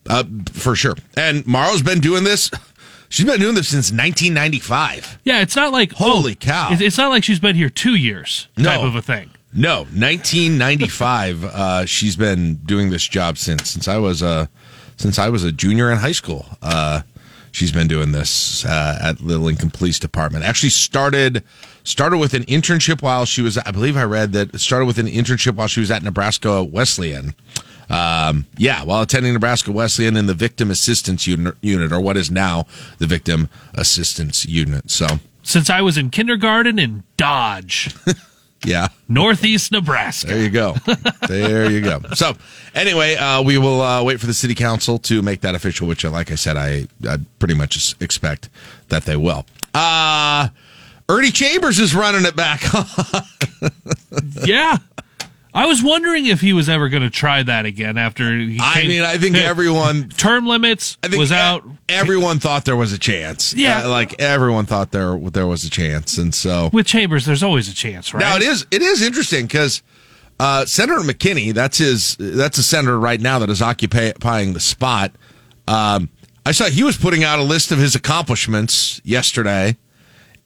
Uh, 0.08 0.24
for 0.52 0.76
sure. 0.76 0.96
And 1.18 1.46
Morrow's 1.48 1.82
been 1.82 2.00
doing 2.00 2.24
this. 2.24 2.52
She's 3.10 3.26
been 3.26 3.40
doing 3.40 3.56
this 3.56 3.70
since 3.70 3.92
1995. 3.92 5.20
Yeah, 5.24 5.42
it's 5.42 5.56
not 5.56 5.72
like 5.72 5.94
holy 5.94 6.34
oh, 6.34 6.36
cow. 6.36 6.70
It's 6.72 6.98
not 6.98 7.10
like 7.10 7.24
she's 7.24 7.40
been 7.40 7.56
here 7.56 7.70
two 7.70 7.96
years 7.96 8.50
type 8.58 8.82
of 8.82 8.96
a 8.96 9.02
thing. 9.02 9.30
No, 9.54 9.84
1995. 9.84 11.46
uh, 11.46 11.86
she's 11.86 12.16
been 12.18 12.56
doing 12.56 12.90
this 12.90 13.08
job 13.08 13.38
since 13.38 13.70
since 13.70 13.88
I 13.88 13.98
was 13.98 14.22
a 14.22 14.50
since 14.98 15.18
I 15.18 15.30
was 15.30 15.44
a 15.44 15.52
junior 15.52 15.92
in 15.92 16.00
high 16.00 16.12
school. 16.12 16.46
Uh, 16.62 17.04
she's 17.52 17.72
been 17.72 17.88
doing 17.88 18.12
this 18.12 18.66
uh, 18.66 19.00
at 19.02 19.18
the 19.20 19.38
Lincoln 19.38 19.70
Police 19.70 20.00
Department. 20.00 20.44
Actually, 20.44 20.72
started 20.72 21.44
started 21.86 22.18
with 22.18 22.34
an 22.34 22.44
internship 22.44 23.02
while 23.02 23.24
she 23.24 23.42
was. 23.42 23.58
I 23.58 23.72
believe 23.72 23.96
I 23.96 24.04
read 24.04 24.34
that 24.34 24.60
started 24.60 24.86
with 24.86 24.98
an 24.98 25.08
internship 25.08 25.56
while 25.56 25.68
she 25.68 25.80
was 25.80 25.90
at 25.90 26.04
Nebraska 26.04 26.62
Wesleyan. 26.64 27.34
Um, 27.90 28.48
yeah, 28.58 28.84
while 28.84 29.04
attending 29.04 29.34
Nebraska 29.34 29.72
Wesleyan 29.72 30.18
in 30.18 30.26
the 30.26 30.34
Victim 30.34 30.72
Assistance 30.72 31.28
Unit, 31.28 31.92
or 31.94 32.02
what 32.02 32.18
is 32.18 32.32
now 32.32 32.66
the 32.98 33.06
Victim 33.06 33.48
Assistance 33.76 34.46
Unit. 34.46 34.90
So, 34.90 35.08
Since 35.44 35.70
I 35.70 35.82
was 35.82 35.98
in 35.98 36.10
kindergarten 36.10 36.80
in 36.80 37.04
Dodge, 37.16 37.96
yeah. 38.66 38.88
Northeast 39.08 39.72
Nebraska. 39.72 40.28
There 40.28 40.42
you 40.42 40.50
go. 40.50 40.76
there 41.28 41.70
you 41.70 41.82
go. 41.82 42.02
So, 42.16 42.34
anyway, 42.74 43.16
uh, 43.18 43.44
we 43.44 43.60
will 43.60 43.82
uh, 43.82 44.04
wait 44.04 44.20
for 44.20 44.26
the 44.26 44.34
city 44.34 44.56
council 44.56 44.98
to 45.00 45.22
make 45.22 45.42
that 45.42 45.54
official, 45.54 45.88
which, 45.88 46.04
uh, 46.04 46.10
like 46.10 46.32
I 46.32 46.36
said, 46.36 46.58
I, 46.58 46.88
I 47.08 47.18
pretty 47.38 47.54
much 47.54 47.96
expect 48.02 48.50
that 48.90 49.06
they 49.06 49.16
will. 49.16 49.46
Uh, 49.76 50.48
Ernie 51.10 51.32
Chambers 51.32 51.80
is 51.80 51.94
running 51.96 52.26
it 52.26 52.36
back. 52.36 52.64
Yeah. 54.46 54.78
I 55.54 55.66
was 55.68 55.82
wondering 55.82 56.26
if 56.26 56.42
he 56.42 56.52
was 56.54 56.68
ever 56.68 56.90
going 56.90 57.04
to 57.04 57.10
try 57.10 57.42
that 57.44 57.66
again 57.66 57.98
after 57.98 58.38
he 58.38 58.60
I 58.62 58.74
came- 58.82 58.88
mean, 58.90 59.02
I 59.02 59.18
think 59.18 59.36
everyone. 59.38 60.10
term 60.10 60.46
limits 60.48 60.98
I 61.04 61.08
think 61.08 61.20
was 61.20 61.32
out. 61.32 61.64
Everyone 61.88 62.40
thought 62.40 62.66
there 62.66 62.76
was 62.76 62.92
a 62.94 62.98
chance. 62.98 63.54
Yeah. 63.54 63.84
Uh, 63.86 63.90
like 63.90 64.20
everyone 64.22 64.66
thought 64.66 64.92
there 64.92 65.18
there 65.18 65.48
was 65.48 65.64
a 65.64 65.70
chance, 65.70 66.18
and 66.18 66.34
so 66.36 66.70
With 66.74 66.86
Chambers, 66.86 67.26
there's 67.26 67.44
always 67.44 67.70
a 67.70 67.74
chance, 67.74 68.14
right? 68.14 68.20
Now 68.20 68.36
it 68.36 68.42
is 68.42 68.66
it 68.72 68.82
is 68.82 69.02
interesting 69.02 69.46
because 69.46 69.82
uh, 70.40 70.66
Senator 70.66 71.00
McKinney, 71.02 71.54
that's 71.54 71.78
his 71.78 72.16
that's 72.20 72.58
a 72.58 72.64
senator 72.64 73.00
right 73.00 73.20
now 73.22 73.40
that 73.40 73.50
is 73.50 73.62
occupying 73.62 74.54
the 74.54 74.60
spot. 74.60 75.12
Um, 75.68 76.10
I 76.46 76.52
saw 76.52 76.66
he 76.66 76.84
was 76.84 76.98
putting 76.98 77.24
out 77.24 77.40
a 77.40 77.44
list 77.44 77.72
of 77.72 77.80
his 77.80 77.96
accomplishments 77.96 79.00
yesterday, 79.06 79.78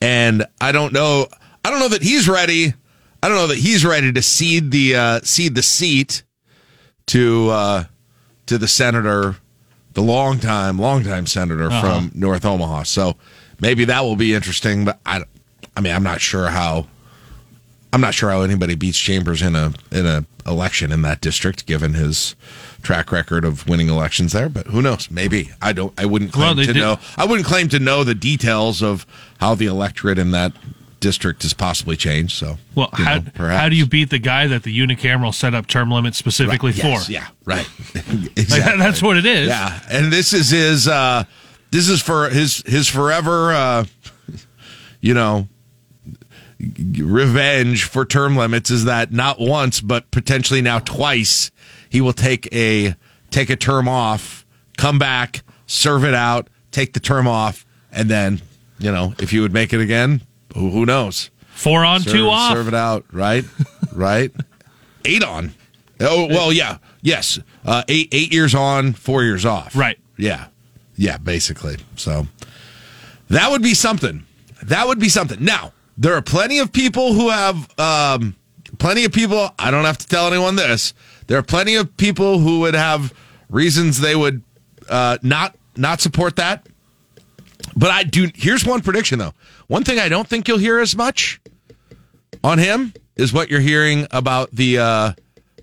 and 0.00 0.46
I 0.60 0.72
don't 0.72 0.92
know 0.92 1.26
I 1.64 1.70
don't 1.70 1.80
know 1.80 1.88
that 1.88 2.02
he's 2.02 2.28
ready. 2.28 2.74
I 3.22 3.28
don't 3.28 3.36
know 3.36 3.48
that 3.48 3.58
he's 3.58 3.84
ready 3.84 4.12
to 4.12 4.22
cede 4.22 4.70
the 4.70 4.96
uh, 4.96 5.20
cede 5.22 5.54
the 5.54 5.62
seat 5.62 6.22
to 7.06 7.50
uh, 7.50 7.84
to 8.46 8.58
the 8.58 8.68
senator, 8.68 9.36
the 9.92 10.02
longtime 10.02 10.78
longtime 10.78 11.26
senator 11.26 11.68
from 11.70 12.10
North 12.14 12.44
Omaha. 12.44 12.84
So 12.84 13.16
maybe 13.60 13.84
that 13.86 14.00
will 14.00 14.16
be 14.16 14.34
interesting. 14.34 14.84
But 14.84 15.00
I, 15.04 15.22
I 15.76 15.80
mean, 15.80 15.94
I'm 15.94 16.02
not 16.02 16.20
sure 16.20 16.48
how. 16.48 16.86
I'm 17.92 18.00
not 18.00 18.14
sure 18.14 18.30
how 18.30 18.42
anybody 18.42 18.76
beats 18.76 18.98
Chambers 18.98 19.42
in 19.42 19.56
a 19.56 19.72
in 19.90 20.06
a 20.06 20.24
election 20.46 20.92
in 20.92 21.02
that 21.02 21.20
district, 21.20 21.66
given 21.66 21.94
his 21.94 22.36
track 22.82 23.12
record 23.12 23.44
of 23.44 23.66
winning 23.68 23.88
elections 23.88 24.32
there. 24.32 24.48
But 24.48 24.66
who 24.68 24.82
knows? 24.82 25.10
Maybe 25.10 25.50
I 25.62 25.72
don't. 25.72 25.92
I 25.98 26.06
wouldn't 26.06 26.32
claim 26.32 26.56
Well, 26.56 26.66
to 26.66 26.72
know. 26.74 26.98
I 27.16 27.24
wouldn't 27.26 27.46
claim 27.46 27.68
to 27.70 27.78
know 27.78 28.04
the 28.04 28.14
details 28.14 28.82
of 28.82 29.06
how 29.38 29.54
the 29.54 29.66
electorate 29.66 30.18
in 30.18 30.30
that 30.32 30.52
district 31.00 31.42
has 31.44 31.54
possibly 31.54 31.96
changed. 31.96 32.36
So, 32.36 32.58
Well, 32.74 32.90
you 32.98 33.04
how, 33.04 33.14
know, 33.16 33.24
perhaps. 33.34 33.60
how 33.62 33.68
do 33.70 33.76
you 33.76 33.86
beat 33.86 34.10
the 34.10 34.18
guy 34.18 34.46
that 34.48 34.64
the 34.64 34.78
unicameral 34.78 35.32
set 35.34 35.54
up 35.54 35.66
term 35.66 35.90
limits 35.90 36.18
specifically 36.18 36.72
Right, 36.72 36.84
yes, 36.84 37.06
for? 37.06 37.12
Yeah, 37.12 37.26
right. 37.46 37.66
Like, 37.94 38.38
exactly. 38.38 38.78
that's 38.78 39.02
what 39.02 39.16
it 39.16 39.24
is. 39.24 39.48
Yeah, 39.48 39.80
and 39.90 40.12
this 40.12 40.32
is 40.32 40.50
his. 40.50 40.86
uh 40.88 41.24
This 41.70 41.88
is 41.88 42.02
for 42.02 42.28
his 42.28 42.62
his 42.66 42.86
forever. 42.88 43.52
uh 43.52 43.84
You 45.02 45.14
know, 45.14 45.48
revenge 46.98 47.84
for 47.84 48.04
term 48.04 48.36
limits 48.36 48.70
is 48.70 48.84
that 48.84 49.12
not 49.12 49.40
once 49.40 49.80
but 49.80 50.10
potentially 50.10 50.60
now 50.60 50.78
twice 50.78 51.50
he 51.90 52.00
will 52.00 52.14
take 52.14 52.48
a 52.54 52.94
take 53.30 53.50
a 53.50 53.56
term 53.56 53.86
off, 53.86 54.46
come 54.78 54.98
back, 54.98 55.42
serve 55.66 56.04
it 56.04 56.14
out, 56.14 56.48
take 56.70 56.94
the 56.94 57.00
term 57.00 57.28
off, 57.28 57.66
and 57.92 58.08
then 58.08 58.40
you 58.78 58.90
know 58.90 59.14
if 59.18 59.34
you 59.34 59.42
would 59.42 59.52
make 59.52 59.74
it 59.74 59.80
again, 59.80 60.22
who, 60.54 60.70
who 60.70 60.86
knows? 60.86 61.30
Four 61.50 61.84
on, 61.84 62.00
serve, 62.00 62.12
two 62.12 62.28
off. 62.28 62.54
Serve 62.54 62.68
it 62.68 62.74
out, 62.74 63.04
right? 63.12 63.44
right? 63.92 64.32
Eight 65.04 65.22
on. 65.22 65.52
Oh 66.00 66.26
well, 66.26 66.52
yeah, 66.52 66.78
yes. 67.02 67.38
Uh, 67.66 67.82
eight 67.88 68.08
eight 68.12 68.32
years 68.32 68.54
on, 68.54 68.94
four 68.94 69.22
years 69.22 69.44
off. 69.44 69.76
Right. 69.76 69.98
Yeah, 70.16 70.46
yeah. 70.96 71.18
Basically, 71.18 71.76
so 71.96 72.26
that 73.28 73.50
would 73.50 73.62
be 73.62 73.74
something. 73.74 74.24
That 74.62 74.86
would 74.86 74.98
be 74.98 75.08
something. 75.08 75.44
Now 75.44 75.72
there 75.98 76.14
are 76.14 76.22
plenty 76.22 76.60
of 76.60 76.72
people 76.72 77.12
who 77.12 77.28
have 77.28 77.78
um, 77.78 78.36
plenty 78.78 79.04
of 79.04 79.12
people. 79.12 79.50
I 79.58 79.70
don't 79.70 79.84
have 79.84 79.98
to 79.98 80.06
tell 80.06 80.26
anyone 80.26 80.56
this. 80.56 80.94
There 81.30 81.38
are 81.38 81.44
plenty 81.44 81.76
of 81.76 81.96
people 81.96 82.40
who 82.40 82.58
would 82.58 82.74
have 82.74 83.14
reasons 83.48 84.00
they 84.00 84.16
would 84.16 84.42
uh, 84.88 85.16
not 85.22 85.56
not 85.76 86.00
support 86.00 86.34
that. 86.36 86.66
But 87.76 87.92
I 87.92 88.02
do. 88.02 88.32
Here's 88.34 88.66
one 88.66 88.80
prediction 88.80 89.20
though. 89.20 89.32
One 89.68 89.84
thing 89.84 90.00
I 90.00 90.08
don't 90.08 90.26
think 90.26 90.48
you'll 90.48 90.58
hear 90.58 90.80
as 90.80 90.96
much 90.96 91.40
on 92.42 92.58
him 92.58 92.92
is 93.14 93.32
what 93.32 93.48
you're 93.48 93.60
hearing 93.60 94.08
about 94.10 94.50
the 94.50 94.80
uh, 94.80 95.12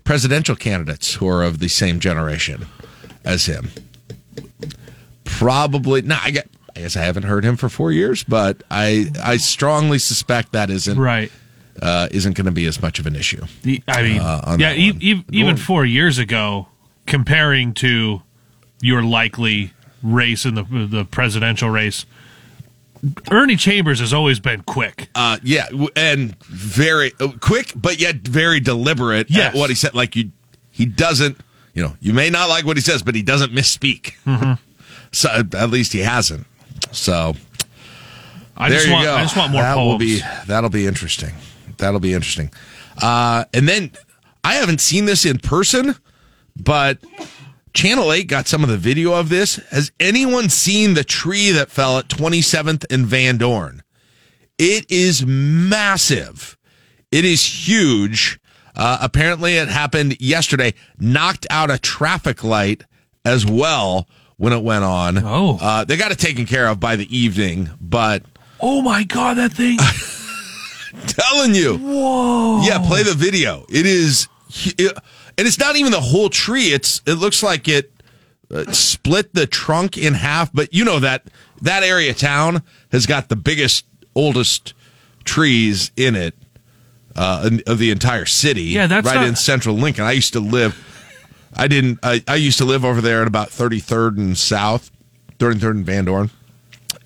presidential 0.04 0.56
candidates 0.56 1.12
who 1.12 1.28
are 1.28 1.42
of 1.42 1.58
the 1.58 1.68
same 1.68 2.00
generation 2.00 2.64
as 3.26 3.44
him. 3.44 3.68
Probably 5.26 6.00
not. 6.00 6.22
I, 6.22 6.44
I 6.74 6.80
guess 6.80 6.96
I 6.96 7.02
haven't 7.02 7.24
heard 7.24 7.44
him 7.44 7.58
for 7.58 7.68
four 7.68 7.92
years, 7.92 8.24
but 8.24 8.62
I 8.70 9.10
I 9.22 9.36
strongly 9.36 9.98
suspect 9.98 10.52
that 10.52 10.70
isn't 10.70 10.98
Right. 10.98 11.30
Uh, 11.82 12.08
isn't 12.10 12.34
going 12.36 12.46
to 12.46 12.52
be 12.52 12.66
as 12.66 12.80
much 12.82 12.98
of 12.98 13.06
an 13.06 13.14
issue. 13.16 13.42
I 13.88 14.02
mean, 14.02 14.20
Uh, 14.20 14.56
yeah, 14.58 14.72
e- 14.72 14.96
e- 15.00 15.24
even 15.32 15.56
four 15.56 15.84
years 15.84 16.18
ago, 16.18 16.68
comparing 17.06 17.74
to 17.74 18.22
your 18.80 19.02
likely 19.02 19.72
race 20.02 20.44
in 20.44 20.54
the 20.54 20.62
the 20.64 21.04
presidential 21.04 21.68
race, 21.70 22.06
Ernie 23.30 23.56
Chambers 23.56 24.00
has 24.00 24.12
always 24.12 24.40
been 24.40 24.62
quick. 24.62 25.08
Uh, 25.14 25.38
yeah, 25.42 25.66
and 25.96 26.36
very 26.44 27.12
uh, 27.20 27.28
quick, 27.40 27.72
but 27.76 28.00
yet 28.00 28.16
very 28.16 28.60
deliberate 28.60 29.30
Yes. 29.30 29.54
at 29.54 29.58
what 29.58 29.70
he 29.70 29.76
said. 29.76 29.94
Like 29.94 30.16
you, 30.16 30.30
he 30.70 30.84
doesn't. 30.86 31.38
You 31.74 31.82
know, 31.84 31.96
you 32.00 32.12
may 32.12 32.28
not 32.30 32.48
like 32.48 32.64
what 32.66 32.76
he 32.76 32.80
says, 32.82 33.02
but 33.04 33.14
he 33.14 33.22
doesn't 33.22 33.52
misspeak. 33.52 34.14
Mm-hmm. 34.26 34.52
So 35.10 35.30
at 35.30 35.70
least 35.70 35.94
he 35.94 36.00
hasn't. 36.00 36.46
So 36.92 37.32
I 38.58 38.68
there 38.68 38.76
just 38.76 38.86
you 38.88 38.92
want 38.92 39.04
go. 39.06 39.14
I 39.14 39.22
just 39.22 39.36
want 39.38 39.52
more 39.52 39.62
that 39.62 39.74
poems. 39.74 39.88
will 39.92 39.98
be 39.98 40.20
that'll 40.46 40.68
be 40.68 40.86
interesting. 40.86 41.32
That'll 41.78 42.00
be 42.00 42.14
interesting. 42.14 42.50
Uh, 43.00 43.44
and 43.54 43.68
then 43.68 43.92
I 44.44 44.54
haven't 44.54 44.80
seen 44.80 45.04
this 45.04 45.24
in 45.24 45.38
person, 45.38 45.96
but 46.56 46.98
Channel 47.74 48.12
Eight 48.12 48.28
got 48.28 48.46
some 48.46 48.62
of 48.62 48.68
the 48.68 48.76
video 48.76 49.12
of 49.14 49.28
this. 49.28 49.56
Has 49.70 49.92
anyone 50.00 50.48
seen 50.48 50.94
the 50.94 51.04
tree 51.04 51.50
that 51.52 51.70
fell 51.70 51.98
at 51.98 52.08
27th 52.08 52.84
and 52.90 53.06
Van 53.06 53.36
Dorn? 53.38 53.82
It 54.58 54.90
is 54.90 55.24
massive. 55.24 56.56
It 57.12 57.24
is 57.24 57.68
huge. 57.68 58.40
Uh, 58.74 58.98
apparently, 59.00 59.56
it 59.56 59.68
happened 59.68 60.20
yesterday. 60.20 60.74
Knocked 60.98 61.46
out 61.50 61.70
a 61.70 61.78
traffic 61.78 62.42
light 62.44 62.84
as 63.24 63.46
well 63.46 64.08
when 64.36 64.52
it 64.52 64.62
went 64.62 64.84
on. 64.84 65.18
Oh. 65.18 65.58
uh, 65.60 65.84
they 65.84 65.96
got 65.96 66.12
it 66.12 66.18
taken 66.18 66.46
care 66.46 66.66
of 66.68 66.80
by 66.80 66.96
the 66.96 67.16
evening, 67.16 67.70
but 67.80 68.22
oh 68.60 68.80
my 68.82 69.04
god, 69.04 69.36
that 69.36 69.52
thing! 69.52 69.78
telling 71.06 71.54
you. 71.54 71.76
Whoa. 71.78 72.62
Yeah, 72.62 72.78
play 72.86 73.02
the 73.02 73.14
video. 73.14 73.64
It 73.68 73.86
is, 73.86 74.28
it, 74.78 74.96
and 75.36 75.46
it's 75.46 75.58
not 75.58 75.76
even 75.76 75.92
the 75.92 76.00
whole 76.00 76.28
tree. 76.28 76.68
It's 76.72 77.00
it 77.06 77.14
looks 77.14 77.42
like 77.42 77.68
it 77.68 77.92
uh, 78.52 78.70
split 78.72 79.34
the 79.34 79.46
trunk 79.46 79.96
in 79.98 80.14
half. 80.14 80.52
But 80.52 80.72
you 80.74 80.84
know 80.84 80.98
that 81.00 81.24
that 81.62 81.82
area 81.82 82.14
town 82.14 82.62
has 82.92 83.06
got 83.06 83.28
the 83.28 83.36
biggest, 83.36 83.84
oldest 84.14 84.74
trees 85.24 85.90
in 85.96 86.14
it 86.14 86.34
uh, 87.16 87.50
of 87.66 87.78
the 87.78 87.90
entire 87.90 88.26
city. 88.26 88.62
Yeah, 88.62 88.86
that's 88.86 89.06
right 89.06 89.16
not- 89.16 89.26
in 89.26 89.36
central 89.36 89.76
Lincoln. 89.76 90.04
I 90.04 90.12
used 90.12 90.32
to 90.34 90.40
live. 90.40 90.84
I 91.56 91.66
didn't. 91.66 91.98
I, 92.02 92.22
I 92.28 92.36
used 92.36 92.58
to 92.58 92.64
live 92.64 92.84
over 92.84 93.00
there 93.00 93.22
at 93.22 93.28
about 93.28 93.50
thirty 93.50 93.80
third 93.80 94.16
and 94.18 94.36
South, 94.36 94.90
thirty 95.38 95.58
third 95.58 95.76
and 95.76 95.86
Van 95.86 96.04
Dorn 96.04 96.30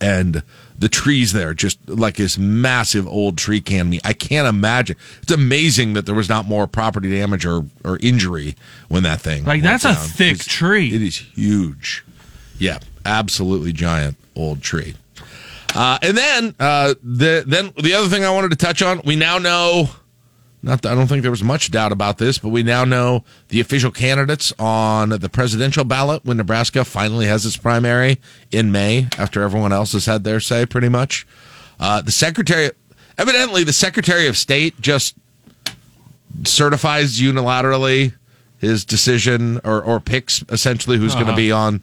and 0.02 0.42
the 0.82 0.88
trees 0.88 1.32
there 1.32 1.54
just 1.54 1.78
like 1.88 2.16
this 2.16 2.36
massive 2.36 3.06
old 3.06 3.38
tree 3.38 3.60
canopy. 3.60 4.00
I 4.04 4.12
can't 4.12 4.48
imagine. 4.48 4.96
It's 5.22 5.30
amazing 5.30 5.92
that 5.92 6.06
there 6.06 6.14
was 6.14 6.28
not 6.28 6.44
more 6.46 6.66
property 6.66 7.08
damage 7.08 7.46
or, 7.46 7.64
or 7.84 7.98
injury 8.02 8.56
when 8.88 9.04
that 9.04 9.20
thing 9.20 9.44
Like, 9.44 9.62
that's 9.62 9.84
a 9.84 9.94
thick 9.94 10.32
It's- 10.34 10.46
tree. 10.46 10.92
It 10.92 11.00
is 11.00 11.16
huge. 11.16 12.04
Yeah, 12.58 12.80
absolutely 13.06 13.72
giant 13.72 14.16
old 14.34 14.60
tree. 14.60 14.94
Uh, 15.72 15.98
and 16.02 16.16
then 16.16 16.54
uh, 16.60 16.94
the 17.02 17.44
then 17.46 17.72
the 17.82 17.94
other 17.94 18.08
thing 18.08 18.24
I 18.24 18.30
wanted 18.30 18.50
to 18.50 18.56
touch 18.56 18.82
on, 18.82 19.00
we 19.04 19.14
now 19.16 19.38
know. 19.38 19.88
Not, 20.64 20.86
I 20.86 20.94
don't 20.94 21.08
think 21.08 21.22
there 21.22 21.30
was 21.30 21.42
much 21.42 21.72
doubt 21.72 21.90
about 21.90 22.18
this, 22.18 22.38
but 22.38 22.50
we 22.50 22.62
now 22.62 22.84
know 22.84 23.24
the 23.48 23.60
official 23.60 23.90
candidates 23.90 24.52
on 24.60 25.08
the 25.08 25.28
presidential 25.28 25.84
ballot 25.84 26.24
when 26.24 26.36
Nebraska 26.36 26.84
finally 26.84 27.26
has 27.26 27.44
its 27.44 27.56
primary 27.56 28.20
in 28.52 28.70
May, 28.70 29.08
after 29.18 29.42
everyone 29.42 29.72
else 29.72 29.92
has 29.92 30.06
had 30.06 30.22
their 30.22 30.38
say, 30.38 30.64
pretty 30.64 30.88
much. 30.88 31.26
Uh, 31.80 32.00
the 32.00 32.12
secretary, 32.12 32.70
evidently, 33.18 33.64
the 33.64 33.72
Secretary 33.72 34.28
of 34.28 34.36
State 34.36 34.80
just 34.80 35.16
certifies 36.44 37.18
unilaterally 37.18 38.14
his 38.58 38.84
decision 38.84 39.60
or, 39.64 39.82
or 39.82 39.98
picks 39.98 40.44
essentially 40.48 40.96
who's 40.96 41.14
going 41.14 41.26
to 41.26 41.34
be 41.34 41.50
on 41.50 41.82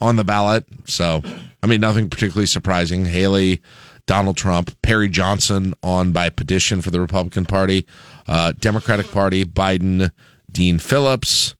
on 0.00 0.16
the 0.16 0.24
ballot. 0.24 0.64
So 0.84 1.22
I 1.62 1.66
mean, 1.66 1.80
nothing 1.80 2.10
particularly 2.10 2.46
surprising. 2.46 3.06
Haley, 3.06 3.62
Donald 4.08 4.38
Trump, 4.38 4.74
Perry 4.82 5.08
Johnson 5.08 5.74
on 5.82 6.10
by 6.12 6.30
petition 6.30 6.80
for 6.80 6.90
the 6.90 7.00
Republican 7.00 7.44
Party, 7.44 7.86
uh, 8.26 8.52
Democratic 8.58 9.12
Party, 9.12 9.44
Biden, 9.44 10.10
Dean 10.50 10.78
Phillips, 10.78 11.54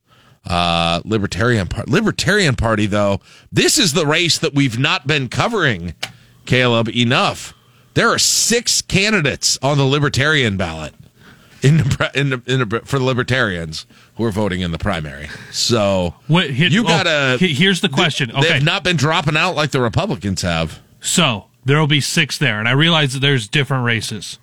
uh, 0.46 1.00
Libertarian 1.04 1.68
Party. 1.68 1.92
Libertarian 1.92 2.56
Party, 2.56 2.86
though, 2.86 3.20
this 3.52 3.78
is 3.78 3.92
the 3.92 4.06
race 4.06 4.38
that 4.38 4.54
we've 4.54 4.78
not 4.78 5.06
been 5.06 5.28
covering, 5.28 5.94
Caleb, 6.46 6.88
enough. 6.88 7.52
There 7.92 8.08
are 8.08 8.18
six 8.18 8.80
candidates 8.80 9.58
on 9.60 9.76
the 9.76 9.84
Libertarian 9.84 10.56
ballot 10.56 10.94
in, 11.60 11.76
the, 11.76 12.10
in, 12.14 12.30
the, 12.30 12.42
in 12.46 12.66
the, 12.66 12.80
for 12.86 12.98
the 12.98 13.04
Libertarians 13.04 13.84
who 14.16 14.24
are 14.24 14.30
voting 14.30 14.62
in 14.62 14.70
the 14.70 14.78
primary. 14.78 15.28
So 15.50 16.14
here- 16.28 16.52
you 16.52 16.84
oh, 16.84 16.88
gotta. 16.88 17.36
he- 17.38 17.52
here's 17.52 17.82
the 17.82 17.90
question. 17.90 18.32
They've 18.40 18.64
not 18.64 18.84
been 18.84 18.96
dropping 18.96 19.36
out 19.36 19.54
like 19.54 19.72
the 19.72 19.82
Republicans 19.82 20.40
have. 20.40 20.80
So 21.00 21.47
there 21.68 21.78
will 21.78 21.86
be 21.86 22.00
six 22.00 22.36
there, 22.38 22.58
and 22.58 22.66
I 22.66 22.72
realize 22.72 23.12
that 23.12 23.20
there's 23.20 23.46
different 23.46 23.84
races. 23.84 24.38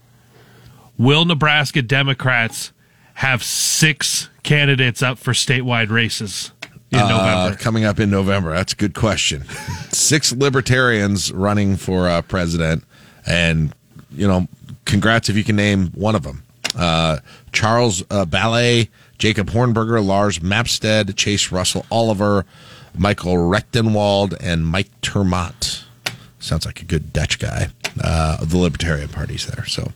Will 0.98 1.26
Nebraska 1.26 1.82
Democrats 1.82 2.72
have 3.16 3.44
six 3.44 4.30
candidates 4.44 5.02
up 5.04 5.18
for 5.18 5.32
statewide 5.34 5.90
races 5.90 6.52
in 6.92 7.00
Uh, 7.00 7.10
November? 7.10 7.58
coming 7.58 7.84
up 7.84 8.00
in 8.00 8.10
November. 8.10 8.52
That's 8.56 8.74
a 8.74 8.76
good 8.78 8.94
question. 8.94 9.44
Six 9.92 10.32
libertarians 10.34 11.32
running 11.34 11.76
for 11.78 12.08
uh, 12.08 12.22
president, 12.22 12.84
and 13.26 13.74
you 14.12 14.28
know, 14.28 14.48
congrats 14.86 15.28
if 15.30 15.36
you 15.36 15.44
can 15.44 15.56
name 15.56 15.88
one 15.96 16.16
of 16.16 16.24
them. 16.24 16.44
Uh, 16.78 17.18
Charles 17.52 18.04
uh, 18.12 18.26
Ballay, 18.26 18.90
Jacob 19.18 19.50
Hornberger, 19.50 20.06
Lars 20.06 20.40
Mapstead, 20.40 21.16
Chase 21.16 21.52
Russell 21.52 21.86
Oliver, 21.90 22.46
Michael 22.98 23.36
Rectenwald, 23.36 24.36
and 24.42 24.66
Mike 24.68 24.90
ter 25.02 25.24
Maat. 25.24 25.75
Sounds 26.46 26.66
like 26.66 26.82
a 26.82 26.86
good 26.86 27.12
Dutch 27.12 27.40
guy. 27.40 27.70
Uh, 28.02 28.44
the 28.46 28.58
Libertarian 28.58 29.10
Party's 29.10 29.46
there, 29.48 29.66
so. 29.66 29.92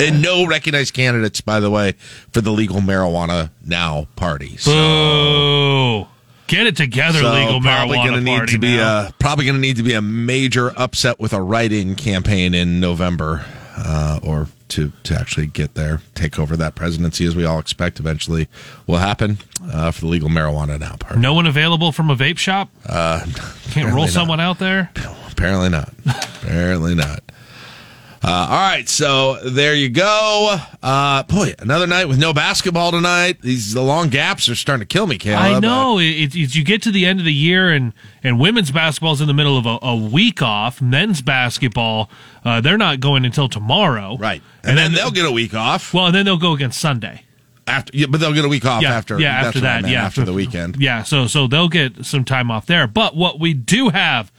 And 0.00 0.20
no 0.20 0.46
recognized 0.46 0.92
candidates, 0.94 1.40
by 1.40 1.60
the 1.60 1.70
way, 1.70 1.92
for 2.32 2.40
the 2.40 2.50
legal 2.50 2.80
marijuana 2.80 3.50
now 3.64 4.08
party. 4.16 4.56
So, 4.56 4.72
Boo! 4.72 6.06
Get 6.48 6.66
it 6.66 6.76
together, 6.76 7.20
so 7.20 7.32
legal 7.32 7.60
probably 7.60 7.98
marijuana 7.98 8.04
gonna 8.04 8.20
need 8.20 8.36
party 8.38 8.52
to 8.52 8.58
be 8.58 8.76
now. 8.76 9.06
a 9.08 9.12
probably 9.18 9.44
going 9.46 9.56
to 9.56 9.60
need 9.60 9.76
to 9.76 9.82
be 9.82 9.94
a 9.94 10.02
major 10.02 10.72
upset 10.76 11.18
with 11.18 11.32
a 11.32 11.40
write-in 11.42 11.94
campaign 11.96 12.54
in 12.54 12.78
November, 12.78 13.44
uh, 13.76 14.20
or 14.22 14.46
to 14.68 14.92
to 15.04 15.14
actually 15.14 15.46
get 15.46 15.74
there, 15.74 16.02
take 16.14 16.38
over 16.38 16.56
that 16.56 16.74
presidency, 16.76 17.24
as 17.26 17.34
we 17.34 17.44
all 17.44 17.58
expect 17.58 17.98
eventually 17.98 18.46
will 18.86 18.98
happen 18.98 19.38
uh, 19.72 19.90
for 19.90 20.02
the 20.02 20.06
legal 20.08 20.28
marijuana 20.28 20.78
now 20.78 20.94
party. 20.96 21.18
no 21.20 21.34
one 21.34 21.46
available 21.46 21.90
from 21.90 22.10
a 22.10 22.16
vape 22.16 22.38
shop. 22.38 22.68
Uh, 22.88 23.24
Can't 23.70 23.92
roll 23.92 24.04
not. 24.04 24.10
someone 24.10 24.38
out 24.40 24.58
there. 24.60 24.90
Apparently 25.36 25.68
not. 25.68 25.92
Apparently 26.42 26.94
not. 26.94 27.20
Uh, 28.24 28.28
all 28.50 28.56
right, 28.56 28.88
so 28.88 29.36
there 29.44 29.74
you 29.74 29.88
go. 29.88 30.56
Uh, 30.82 31.22
boy, 31.24 31.54
another 31.60 31.86
night 31.86 32.06
with 32.06 32.18
no 32.18 32.32
basketball 32.32 32.90
tonight. 32.90 33.40
These 33.42 33.74
the 33.74 33.82
long 33.82 34.08
gaps 34.08 34.48
are 34.48 34.56
starting 34.56 34.80
to 34.80 34.86
kill 34.92 35.06
me, 35.06 35.16
Caleb. 35.18 35.42
I 35.56 35.60
know. 35.60 35.98
It, 36.00 36.34
it's 36.34 36.56
you 36.56 36.64
get 36.64 36.82
to 36.82 36.90
the 36.90 37.06
end 37.06 37.20
of 37.20 37.24
the 37.26 37.32
year, 37.32 37.70
and 37.70 37.92
and 38.24 38.40
women's 38.40 38.72
basketball 38.72 39.12
is 39.12 39.20
in 39.20 39.28
the 39.28 39.34
middle 39.34 39.56
of 39.56 39.66
a, 39.66 39.78
a 39.82 39.94
week 39.94 40.42
off. 40.42 40.80
Men's 40.82 41.22
basketball, 41.22 42.10
uh, 42.44 42.60
they're 42.60 42.78
not 42.78 42.98
going 42.98 43.24
until 43.24 43.48
tomorrow. 43.48 44.16
Right, 44.16 44.42
and, 44.64 44.76
then, 44.76 44.92
they'll 44.92 45.12
get 45.12 45.26
a 45.26 45.30
week 45.30 45.54
off 45.54 45.94
well, 45.94 46.06
and 46.06 46.14
then 46.14 46.24
they'll 46.24 46.36
go 46.38 46.52
against 46.54 46.80
Sunday. 46.80 47.22
after. 47.68 47.96
Yeah, 47.96 48.06
but 48.08 48.18
they'll 48.18 48.32
get 48.34 48.44
a 48.46 48.48
week 48.48 48.64
off 48.64 48.82
Yeah, 48.82 48.94
after. 48.94 49.20
yeah, 49.20 49.34
after 49.42 49.58
I 49.58 49.62
that, 49.62 49.82
meant, 49.82 49.92
yeah, 49.92 50.04
after 50.04 50.24
the 50.24 50.32
weekend. 50.32 50.76
Yeah, 50.80 51.04
so 51.04 51.28
so 51.28 51.46
they'll 51.46 51.68
get 51.68 52.04
some 52.04 52.24
time 52.24 52.50
off 52.50 52.66
there. 52.66 52.88
But 52.88 53.14
what 53.14 53.38
we 53.38 53.52
do 53.54 53.90
have, 53.90 54.32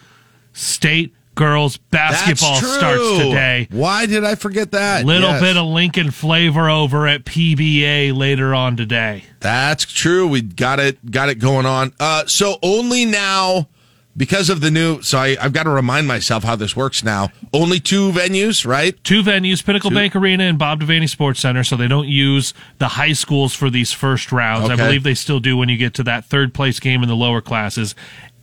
state 0.58 1.14
girls 1.36 1.78
basketball 1.78 2.56
starts 2.56 3.18
today. 3.20 3.68
Why 3.70 4.08
did 4.08 4.24
I 4.24 4.34
forget 4.34 4.72
that? 4.72 5.06
Little 5.06 5.30
Yes. 5.30 5.42
bit 5.42 5.56
of 5.58 5.68
Lincoln 5.68 6.10
flavor 6.10 6.68
over 6.68 7.06
at 7.06 7.26
PBA 7.26 8.12
later 8.12 8.56
on 8.56 8.76
today. 8.76 9.24
That's 9.40 9.86
true. 9.86 10.28
We 10.28 10.42
got 10.42 10.80
it 10.80 11.12
got 11.12 11.30
it 11.30 11.36
going 11.36 11.66
on. 11.68 11.94
Uh, 12.00 12.26
so 12.26 12.58
only 12.64 13.06
now 13.06 13.68
because 14.16 14.50
of 14.50 14.62
the 14.62 14.72
new. 14.72 15.00
So 15.04 15.20
I, 15.20 15.38
I've 15.40 15.54
got 15.54 15.64
to 15.64 15.70
remind 15.70 16.08
myself 16.08 16.44
how 16.44 16.56
this 16.56 16.76
works 16.76 17.04
now. 17.04 17.30
Only 17.54 17.80
two 17.80 18.12
venues, 18.12 18.66
right? 18.66 18.96
Two 19.04 19.22
venues, 19.22 19.64
Pinnacle 19.64 19.92
Bank 19.92 20.16
Arena 20.16 20.46
and 20.46 20.58
Bob 20.58 20.82
Devaney 20.82 21.08
Sports 21.08 21.40
Center, 21.40 21.64
so 21.64 21.76
they 21.76 21.88
don't 21.88 22.08
use 22.08 22.56
the 22.80 22.88
high 22.88 23.14
schools 23.14 23.54
for 23.54 23.70
these 23.70 23.94
first 23.94 24.32
rounds. 24.32 24.72
I 24.72 24.76
believe 24.76 25.04
they 25.04 25.14
still 25.14 25.40
do 25.40 25.56
when 25.56 25.70
you 25.70 25.78
get 25.78 25.94
to 25.94 26.04
that 26.06 26.26
third 26.26 26.56
place 26.56 26.80
game 26.80 27.04
in 27.04 27.10
the 27.10 27.16
lower 27.16 27.42
classes. 27.42 27.94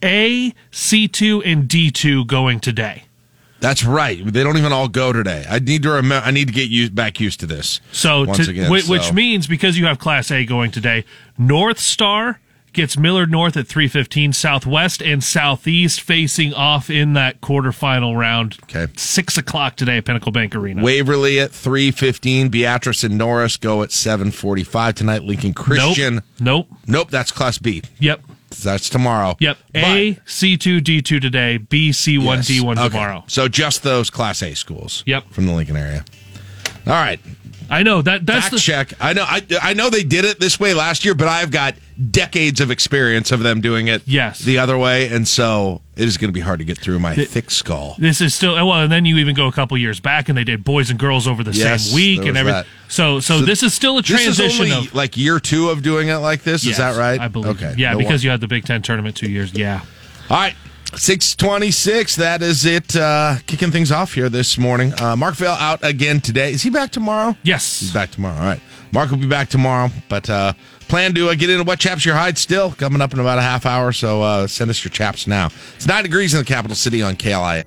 A, 0.04 0.54
C2, 0.70 1.42
and 1.44 1.68
D2 1.68 2.26
going 2.26 2.60
today. 2.60 3.04
That's 3.60 3.82
right. 3.84 4.22
They 4.24 4.42
don't 4.44 4.58
even 4.58 4.72
all 4.72 4.88
go 4.88 5.12
today. 5.12 5.46
I 5.48 5.58
need 5.58 5.82
to 5.84 5.90
remember. 5.90 6.26
I 6.26 6.30
need 6.32 6.48
to 6.48 6.52
get 6.54 6.68
used 6.68 6.94
back 6.94 7.18
used 7.18 7.40
to 7.40 7.46
this. 7.46 7.80
So, 7.92 8.26
to, 8.26 8.42
again, 8.50 8.70
whi- 8.70 8.80
so- 8.80 8.90
which 8.92 9.12
means 9.14 9.46
because 9.46 9.78
you 9.78 9.86
have 9.86 9.98
Class 9.98 10.30
A 10.30 10.44
going 10.44 10.70
today, 10.70 11.04
North 11.38 11.78
Star 11.78 12.40
gets 12.74 12.98
Millard 12.98 13.30
North 13.30 13.56
at 13.56 13.66
315, 13.68 14.32
Southwest 14.34 15.00
and 15.00 15.22
Southeast 15.24 16.00
facing 16.02 16.52
off 16.52 16.90
in 16.90 17.12
that 17.14 17.40
quarterfinal 17.40 18.18
round. 18.18 18.58
Okay. 18.64 18.88
6 18.96 19.38
o'clock 19.38 19.76
today 19.76 19.96
at 19.96 20.04
Pinnacle 20.04 20.32
Bank 20.32 20.54
Arena. 20.54 20.82
Waverly 20.82 21.38
at 21.40 21.52
three 21.52 21.90
fifteen. 21.90 22.48
Beatrice 22.50 23.02
and 23.04 23.16
Norris 23.16 23.56
go 23.56 23.82
at 23.82 23.92
seven 23.92 24.30
forty 24.30 24.64
five 24.64 24.96
tonight. 24.96 25.22
Lincoln 25.22 25.54
Christian. 25.54 26.16
Nope. 26.38 26.66
Nope. 26.68 26.78
Nope, 26.86 27.10
that's 27.10 27.30
Class 27.30 27.56
B. 27.58 27.82
Yep. 27.98 28.20
That's 28.62 28.88
tomorrow. 28.88 29.36
Yep. 29.40 29.58
A, 29.74 30.12
But- 30.12 30.26
C2, 30.26 30.80
D2 30.80 31.20
today, 31.20 31.56
B, 31.58 31.90
C1, 31.90 32.36
Yes. 32.36 32.48
D1 32.48 32.78
Okay. 32.78 32.88
tomorrow. 32.88 33.24
So 33.26 33.48
just 33.48 33.82
those 33.82 34.10
Class 34.10 34.42
A 34.42 34.54
schools. 34.54 35.02
Yep. 35.06 35.32
From 35.32 35.46
the 35.46 35.52
Lincoln 35.52 35.76
area. 35.76 36.04
All 36.86 36.92
right. 36.92 37.20
I 37.70 37.82
know 37.82 38.02
that 38.02 38.26
that's 38.26 38.42
Fact 38.42 38.54
the 38.54 38.60
check. 38.60 38.92
I 39.00 39.14
know. 39.14 39.24
I, 39.26 39.42
I 39.62 39.72
know 39.72 39.88
they 39.88 40.02
did 40.04 40.26
it 40.26 40.38
this 40.38 40.60
way 40.60 40.74
last 40.74 41.04
year, 41.04 41.14
but 41.14 41.28
I've 41.28 41.50
got 41.50 41.74
decades 42.10 42.60
of 42.60 42.70
experience 42.70 43.32
of 43.32 43.40
them 43.40 43.62
doing 43.62 43.88
it. 43.88 44.02
Yes. 44.04 44.40
the 44.40 44.58
other 44.58 44.76
way, 44.76 45.08
and 45.08 45.26
so 45.26 45.80
it 45.96 46.08
is 46.08 46.16
going 46.18 46.28
to 46.28 46.32
be 46.32 46.40
hard 46.40 46.58
to 46.58 46.64
get 46.64 46.78
through 46.78 46.98
my 46.98 47.14
thick 47.14 47.50
skull. 47.50 47.96
this 47.98 48.20
is 48.20 48.34
still 48.34 48.54
well, 48.54 48.72
and 48.82 48.90
then 48.92 49.04
you 49.04 49.16
even 49.18 49.34
go 49.34 49.46
a 49.46 49.52
couple 49.52 49.76
years 49.78 50.00
back, 50.00 50.28
and 50.28 50.36
they 50.36 50.44
did 50.44 50.64
boys 50.64 50.90
and 50.90 50.98
girls 50.98 51.26
over 51.28 51.42
the 51.44 51.52
Yes, 51.52 51.86
same 51.86 51.94
week 51.94 52.18
and 52.26 52.36
everything. 52.36 52.62
that. 52.62 52.66
So, 52.88 53.20
so, 53.20 53.40
this 53.42 53.62
is 53.62 53.72
still 53.74 53.98
a 53.98 54.02
This 54.02 54.10
is 54.26 54.36
transition 54.36 54.72
only 54.72 54.86
of 54.88 54.94
like 54.94 55.16
year 55.16 55.38
two 55.40 55.70
of 55.70 55.82
doing 55.82 56.08
it 56.08 56.16
like 56.16 56.42
this. 56.42 56.64
Yes, 56.64 56.72
is 56.72 56.78
that 56.78 56.96
right? 56.96 57.20
I 57.20 57.28
believe. 57.28 57.56
Okay. 57.62 57.74
Yeah, 57.78 57.92
No 57.92 57.98
because 57.98 58.22
wor- 58.22 58.24
you 58.26 58.30
had 58.30 58.40
the 58.40 58.48
Big 58.48 58.64
Ten 58.64 58.82
tournament 58.82 59.16
two 59.16 59.30
years. 59.30 59.52
Yeah. 59.54 59.80
All 60.30 60.36
right. 60.36 60.54
626. 60.96 62.16
That 62.16 62.42
is 62.42 62.64
it. 62.64 62.94
Uh, 62.96 63.36
kicking 63.46 63.70
things 63.70 63.90
off 63.90 64.14
here 64.14 64.28
this 64.28 64.56
morning. 64.58 64.92
Uh, 65.00 65.16
Mark 65.16 65.34
Vale 65.36 65.50
out 65.52 65.80
again 65.82 66.20
today. 66.20 66.52
Is 66.52 66.62
he 66.62 66.70
back 66.70 66.90
tomorrow? 66.90 67.36
Yes. 67.42 67.80
He's 67.80 67.92
back 67.92 68.10
tomorrow. 68.10 68.36
All 68.38 68.44
right. 68.46 68.60
Mark 68.92 69.10
will 69.10 69.18
be 69.18 69.26
back 69.26 69.48
tomorrow, 69.48 69.90
but 70.08 70.30
uh, 70.30 70.52
plan 70.88 71.14
to 71.14 71.28
uh, 71.28 71.34
get 71.34 71.50
into 71.50 71.64
what 71.64 71.78
chaps 71.78 72.04
your 72.04 72.14
hide 72.14 72.38
still 72.38 72.72
coming 72.72 73.00
up 73.00 73.12
in 73.12 73.20
about 73.20 73.38
a 73.38 73.42
half 73.42 73.66
hour. 73.66 73.92
So 73.92 74.22
uh, 74.22 74.46
send 74.46 74.70
us 74.70 74.84
your 74.84 74.90
chaps 74.90 75.26
now. 75.26 75.50
It's 75.76 75.86
nine 75.86 76.02
degrees 76.02 76.34
in 76.34 76.40
the 76.40 76.44
capital 76.44 76.76
city 76.76 77.02
on 77.02 77.16
KLI. 77.16 77.64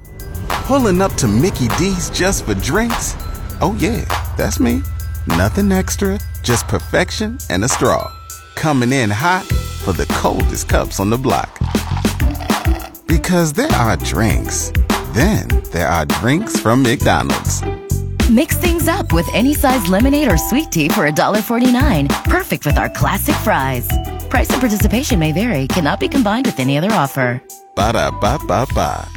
Pulling 0.47 1.01
up 1.01 1.13
to 1.13 1.27
Mickey 1.27 1.67
D's 1.77 2.09
just 2.09 2.45
for 2.45 2.53
drinks? 2.55 3.15
Oh, 3.61 3.75
yeah, 3.79 4.03
that's 4.37 4.59
me. 4.59 4.81
Nothing 5.27 5.71
extra, 5.71 6.19
just 6.43 6.67
perfection 6.67 7.37
and 7.49 7.63
a 7.63 7.67
straw. 7.67 8.13
Coming 8.55 8.93
in 8.93 9.09
hot 9.09 9.45
for 9.83 9.93
the 9.93 10.05
coldest 10.05 10.69
cups 10.69 10.99
on 10.99 11.09
the 11.09 11.17
block. 11.17 11.57
Because 13.07 13.53
there 13.53 13.71
are 13.73 13.97
drinks, 13.97 14.71
then 15.13 15.47
there 15.71 15.87
are 15.87 16.05
drinks 16.05 16.59
from 16.59 16.83
McDonald's. 16.83 17.61
Mix 18.29 18.57
things 18.57 18.89
up 18.89 19.13
with 19.13 19.25
any 19.33 19.53
size 19.53 19.87
lemonade 19.87 20.29
or 20.29 20.37
sweet 20.37 20.69
tea 20.69 20.89
for 20.89 21.09
$1.49. 21.09 22.25
Perfect 22.25 22.65
with 22.65 22.77
our 22.77 22.89
classic 22.89 23.35
fries. 23.35 23.87
Price 24.27 24.49
and 24.49 24.59
participation 24.59 25.17
may 25.17 25.31
vary, 25.31 25.65
cannot 25.67 26.01
be 26.01 26.09
combined 26.09 26.45
with 26.45 26.59
any 26.59 26.77
other 26.77 26.91
offer. 26.91 27.41
Ba 27.77 27.93
da 27.93 28.11
ba 28.11 28.37
ba 28.45 28.67
ba. 28.75 29.07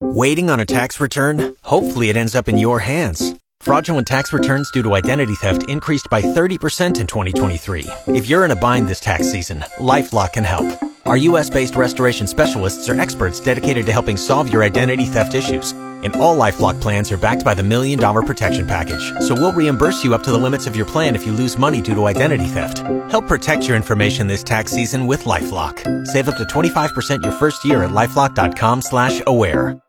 Waiting 0.00 0.48
on 0.48 0.58
a 0.58 0.64
tax 0.64 0.98
return? 1.00 1.54
Hopefully, 1.64 2.08
it 2.08 2.16
ends 2.16 2.34
up 2.34 2.48
in 2.48 2.56
your 2.56 2.78
hands. 2.78 3.34
Fraudulent 3.60 4.06
tax 4.06 4.32
returns 4.32 4.70
due 4.70 4.82
to 4.82 4.94
identity 4.94 5.34
theft 5.34 5.68
increased 5.68 6.08
by 6.10 6.22
30% 6.22 6.98
in 7.00 7.06
2023. 7.06 7.86
If 8.08 8.26
you're 8.26 8.44
in 8.46 8.50
a 8.50 8.56
bind 8.56 8.88
this 8.88 9.00
tax 9.00 9.30
season, 9.30 9.60
LifeLock 9.78 10.32
can 10.32 10.44
help. 10.44 10.82
Our 11.04 11.18
U.S. 11.28 11.50
based 11.50 11.76
restoration 11.76 12.26
specialists 12.26 12.88
are 12.88 12.98
experts 12.98 13.38
dedicated 13.38 13.84
to 13.84 13.92
helping 13.92 14.16
solve 14.16 14.50
your 14.50 14.62
identity 14.62 15.04
theft 15.04 15.34
issues. 15.34 15.74
And 16.04 16.14
all 16.16 16.36
LifeLock 16.36 16.80
plans 16.80 17.10
are 17.10 17.16
backed 17.16 17.44
by 17.44 17.54
the 17.54 17.62
Million 17.62 17.98
Dollar 17.98 18.22
Protection 18.22 18.66
Package. 18.66 19.12
So 19.20 19.34
we'll 19.34 19.52
reimburse 19.52 20.04
you 20.04 20.14
up 20.14 20.22
to 20.24 20.30
the 20.32 20.38
limits 20.38 20.66
of 20.66 20.76
your 20.76 20.86
plan 20.86 21.16
if 21.16 21.24
you 21.24 21.32
lose 21.32 21.56
money 21.58 21.80
due 21.80 21.94
to 21.94 22.04
identity 22.04 22.46
theft. 22.46 22.78
Help 23.10 23.26
protect 23.26 23.66
your 23.66 23.76
information 23.76 24.26
this 24.26 24.44
tax 24.44 24.70
season 24.70 25.06
with 25.06 25.24
LifeLock. 25.24 26.06
Save 26.06 26.28
up 26.28 26.36
to 26.36 26.44
25% 26.44 27.22
your 27.22 27.32
first 27.32 27.64
year 27.64 27.84
at 27.84 27.90
LifeLock.com 27.90 28.82
slash 28.82 29.22
aware. 29.26 29.80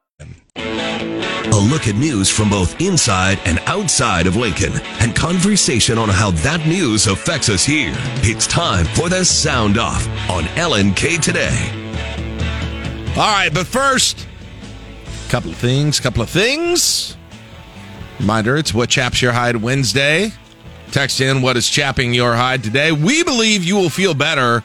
A 0.58 1.60
look 1.70 1.88
at 1.88 1.96
news 1.96 2.30
from 2.30 2.50
both 2.50 2.82
inside 2.82 3.40
and 3.46 3.60
outside 3.66 4.28
of 4.28 4.36
Lincoln 4.36 4.74
and 5.00 5.16
conversation 5.16 5.98
on 5.98 6.10
how 6.10 6.32
that 6.32 6.66
news 6.68 7.08
affects 7.08 7.48
us 7.48 7.64
here. 7.64 7.94
It's 8.24 8.46
time 8.46 8.86
for 8.88 9.08
the 9.08 9.24
Sound 9.24 9.78
Off 9.78 10.06
on 10.30 10.44
LNK 10.56 11.22
Today. 11.22 11.56
All 13.16 13.32
right, 13.32 13.54
but 13.54 13.68
first, 13.68 14.28
Couple 15.30 15.52
of 15.52 15.58
things, 15.58 16.00
couple 16.00 16.22
of 16.22 16.30
things. 16.30 17.18
Reminder, 18.20 18.56
it's 18.56 18.74
What 18.74 18.90
Chaps 18.90 19.22
Your 19.22 19.34
Hide 19.34 19.58
Wednesday. 19.58 20.32
Text 20.92 21.20
in 21.20 21.42
what 21.42 21.58
is 21.58 21.70
chapping 21.70 22.14
your 22.14 22.36
hide 22.36 22.64
today. 22.64 22.92
We 22.92 23.24
believe 23.24 23.64
you 23.64 23.76
will 23.76 23.90
feel 23.90 24.14
better 24.14 24.64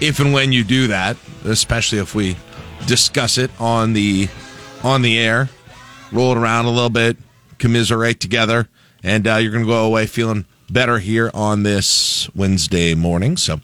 if 0.00 0.18
and 0.18 0.32
when 0.32 0.50
you 0.50 0.64
do 0.64 0.88
that, 0.88 1.16
especially 1.44 1.98
if 1.98 2.14
we 2.14 2.36
discuss 2.86 3.38
it 3.38 3.50
on 3.60 3.92
the 3.92 4.28
on 4.82 5.02
the 5.02 5.18
air, 5.18 5.48
roll 6.10 6.32
it 6.32 6.38
around 6.38 6.64
a 6.64 6.70
little 6.70 6.90
bit, 6.90 7.16
commiserate 7.58 8.18
together, 8.18 8.68
and 9.02 9.28
uh, 9.28 9.36
you're 9.36 9.52
going 9.52 9.64
to 9.64 9.70
go 9.70 9.86
away 9.86 10.06
feeling 10.06 10.46
better 10.70 10.98
here 10.98 11.30
on 11.34 11.62
this 11.62 12.28
Wednesday 12.34 12.94
morning. 12.94 13.36
So 13.36 13.60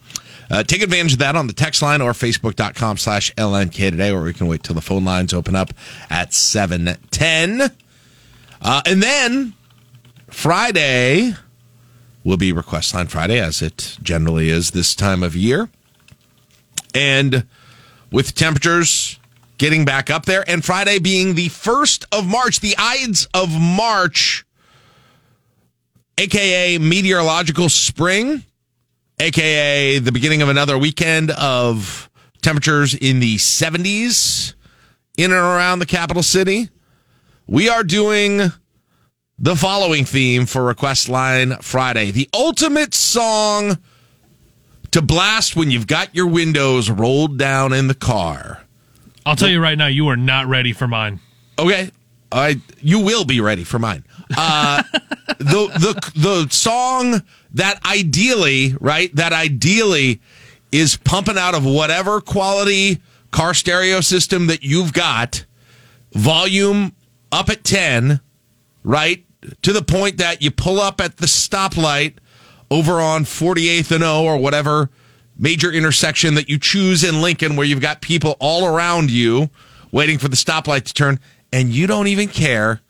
uh, 0.50 0.62
take 0.62 0.83
advantage 0.83 1.14
of 1.14 1.18
that 1.20 1.37
on 1.37 1.46
the 1.46 1.52
text 1.52 1.83
line 1.83 2.00
or 2.00 2.12
facebook.com 2.12 2.96
slash 2.96 3.35
LNK 3.35 3.90
today, 3.90 4.11
or 4.11 4.22
we 4.22 4.33
can 4.33 4.46
wait 4.46 4.62
till 4.62 4.74
the 4.74 4.80
phone 4.80 5.04
lines 5.04 5.33
open 5.33 5.54
up 5.54 5.72
at 6.11 6.33
710. 6.35 7.70
Uh, 8.61 8.83
and 8.87 9.02
then 9.02 9.54
Friday 10.28 11.35
will 12.24 12.37
be 12.37 12.52
Request 12.52 12.94
Line 12.94 13.07
Friday, 13.07 13.38
as 13.38 13.62
it 13.62 13.98
generally 14.02 14.48
is 14.48 14.70
this 14.70 14.94
time 14.94 15.22
of 15.22 15.37
year. 15.37 15.68
And 16.94 17.46
with 18.11 18.35
temperatures 18.35 19.18
getting 19.59 19.85
back 19.85 20.11
up 20.11 20.24
there, 20.26 20.48
and 20.48 20.64
Friday 20.64 20.98
being 20.98 21.35
the 21.35 21.48
first 21.48 22.07
of 22.12 22.26
March, 22.26 22.61
the 22.61 22.74
Ides 22.78 23.28
of 23.35 23.50
March, 23.61 24.44
aka 26.18 26.78
meteorological 26.78 27.68
spring, 27.68 28.44
aka 29.18 29.98
the 29.98 30.12
beginning 30.12 30.42
of 30.42 30.48
another 30.48 30.77
weekend 30.79 31.31
of 31.33 32.11
temperatures 32.42 32.94
in 32.94 33.20
the 33.20 33.37
70s 33.37 34.55
in 35.16 35.33
and 35.33 35.40
around 35.40 35.79
the 35.79 35.87
capital 35.87 36.22
city. 36.22 36.68
We 37.46 37.68
are 37.68 37.85
doing 37.85 38.53
the 39.38 39.57
following 39.57 40.05
theme 40.05 40.46
for 40.46 40.64
Request 40.64 41.09
Line 41.09 41.57
Friday 41.61 42.11
the 42.11 42.29
ultimate 42.35 42.94
song 42.94 43.79
to 44.90 45.03
blast 45.03 45.57
when 45.57 45.70
you've 45.70 45.87
got 45.87 46.14
your 46.14 46.29
windows 46.29 46.88
rolled 46.88 47.37
down 47.37 47.72
in 47.72 47.88
the 47.88 47.94
car. 47.94 48.62
I'll 49.27 49.37
tell 49.37 49.48
you 49.48 49.61
right 49.61 49.77
now, 49.77 49.87
you 49.87 50.09
are 50.09 50.16
not 50.16 50.46
ready 50.46 50.72
for 50.72 50.87
mine. 50.87 51.18
Okay, 51.59 51.90
I 52.31 52.61
you 52.81 53.00
will 53.00 53.24
be 53.24 53.40
ready 53.40 53.64
for 53.64 53.79
mine. 53.79 54.05
Uh, 54.37 54.83
the 55.38 55.68
the 55.79 56.12
the 56.14 56.48
song 56.50 57.22
that 57.54 57.84
ideally, 57.84 58.74
right, 58.80 59.14
that 59.16 59.32
ideally 59.32 60.20
is 60.70 60.96
pumping 60.96 61.38
out 61.38 61.54
of 61.54 61.64
whatever 61.64 62.20
quality 62.20 63.00
car 63.30 63.54
stereo 63.54 64.00
system 64.00 64.48
that 64.48 64.62
you've 64.62 64.92
got, 64.92 65.44
volume 66.12 66.94
up 67.32 67.48
at 67.48 67.64
ten, 67.64 68.20
right, 68.82 69.24
to 69.62 69.72
the 69.72 69.82
point 69.82 70.18
that 70.18 70.42
you 70.42 70.50
pull 70.50 70.80
up 70.80 71.00
at 71.00 71.16
the 71.16 71.26
stoplight 71.26 72.14
over 72.70 73.00
on 73.00 73.24
48th 73.24 73.90
and 73.92 74.04
O 74.04 74.24
or 74.24 74.36
whatever 74.36 74.90
major 75.36 75.70
intersection 75.70 76.34
that 76.34 76.48
you 76.48 76.58
choose 76.58 77.04
in 77.04 77.20
Lincoln 77.20 77.56
where 77.56 77.66
you've 77.66 77.80
got 77.80 78.00
people 78.00 78.36
all 78.40 78.66
around 78.66 79.10
you 79.10 79.50
waiting 79.92 80.18
for 80.18 80.28
the 80.28 80.36
stoplight 80.36 80.84
to 80.84 80.94
turn 80.94 81.20
and 81.52 81.70
you 81.70 81.86
don't 81.86 82.06
even 82.06 82.28
care 82.28 82.80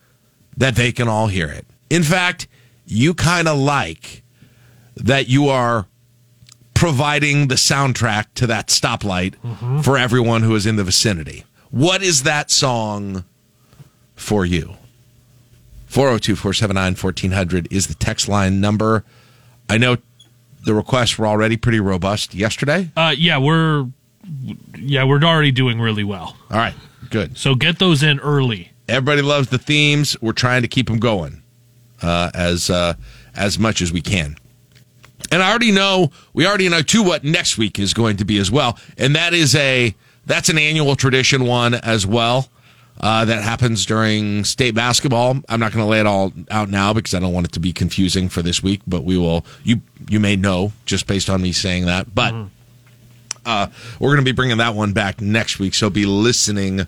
that 0.57 0.75
they 0.75 0.91
can 0.91 1.07
all 1.07 1.27
hear 1.27 1.47
it. 1.47 1.65
In 1.89 2.03
fact, 2.03 2.47
you 2.85 3.13
kind 3.13 3.47
of 3.47 3.57
like 3.57 4.23
that 4.95 5.27
you 5.27 5.47
are 5.49 5.87
providing 6.73 7.47
the 7.47 7.55
soundtrack 7.55 8.25
to 8.35 8.47
that 8.47 8.67
stoplight 8.67 9.35
for 9.83 9.97
everyone 9.97 10.43
who 10.43 10.55
is 10.55 10.65
in 10.65 10.75
the 10.75 10.83
vicinity. 10.83 11.43
What 11.71 12.01
is 12.03 12.23
that 12.23 12.51
song 12.51 13.25
for 14.15 14.45
you? 14.45 14.75
402 15.87 16.35
479 16.35 16.95
1400 16.95 17.71
is 17.71 17.87
the 17.87 17.93
text 17.93 18.27
line 18.27 18.59
number. 18.59 19.03
I 19.69 19.77
know 19.77 19.97
the 20.65 20.73
requests 20.73 21.17
were 21.17 21.27
already 21.27 21.57
pretty 21.57 21.79
robust 21.79 22.33
yesterday. 22.33 22.91
Uh, 22.97 23.13
yeah, 23.17 23.37
we're 23.37 23.87
yeah 24.77 25.03
we're 25.03 25.21
already 25.23 25.51
doing 25.51 25.79
really 25.79 26.03
well. 26.03 26.35
All 26.51 26.57
right, 26.57 26.73
good. 27.09 27.37
So 27.37 27.55
get 27.55 27.79
those 27.79 28.03
in 28.03 28.19
early. 28.19 28.71
Everybody 28.87 29.21
loves 29.21 29.49
the 29.49 29.57
themes. 29.57 30.19
We're 30.21 30.33
trying 30.33 30.63
to 30.63 30.67
keep 30.67 30.87
them 30.87 30.99
going 30.99 31.41
uh, 32.01 32.31
as 32.33 32.69
uh, 32.69 32.95
as 33.35 33.57
much 33.57 33.81
as 33.81 33.91
we 33.93 34.01
can. 34.01 34.37
And 35.31 35.41
I 35.41 35.49
already 35.49 35.71
know 35.71 36.11
we 36.33 36.45
already 36.45 36.69
know 36.69 36.81
too 36.81 37.03
what 37.03 37.23
next 37.23 37.57
week 37.57 37.79
is 37.79 37.93
going 37.93 38.17
to 38.17 38.25
be 38.25 38.37
as 38.37 38.51
well, 38.51 38.77
and 38.97 39.15
that 39.15 39.33
is 39.33 39.55
a 39.55 39.95
that's 40.25 40.49
an 40.49 40.57
annual 40.57 40.95
tradition 40.95 41.45
one 41.45 41.73
as 41.73 42.05
well. 42.05 42.49
Uh, 42.97 43.25
that 43.25 43.43
happens 43.43 43.85
during 43.85 44.45
state 44.45 44.73
basketball. 44.73 45.35
I'm 45.49 45.59
not 45.59 45.73
going 45.73 45.83
to 45.83 45.89
lay 45.89 45.99
it 45.99 46.05
all 46.05 46.31
out 46.49 46.69
now 46.69 46.93
because 46.93 47.13
I 47.13 47.19
don't 47.19 47.33
want 47.33 47.45
it 47.45 47.51
to 47.51 47.59
be 47.59 47.73
confusing 47.73 48.29
for 48.29 48.41
this 48.41 48.63
week. 48.63 48.81
But 48.87 49.03
we 49.03 49.17
will. 49.17 49.45
You 49.63 49.81
you 50.07 50.19
may 50.21 50.37
know 50.37 50.71
just 50.85 51.05
based 51.05 51.29
on 51.29 51.41
me 51.41 51.51
saying 51.51 51.87
that. 51.87 52.15
But 52.15 52.33
uh, 53.45 53.67
we're 53.99 54.09
going 54.09 54.23
to 54.23 54.29
be 54.29 54.31
bringing 54.31 54.57
that 54.57 54.75
one 54.75 54.93
back 54.93 55.21
next 55.21 55.59
week. 55.59 55.73
So 55.73 55.89
be 55.89 56.05
listening 56.05 56.87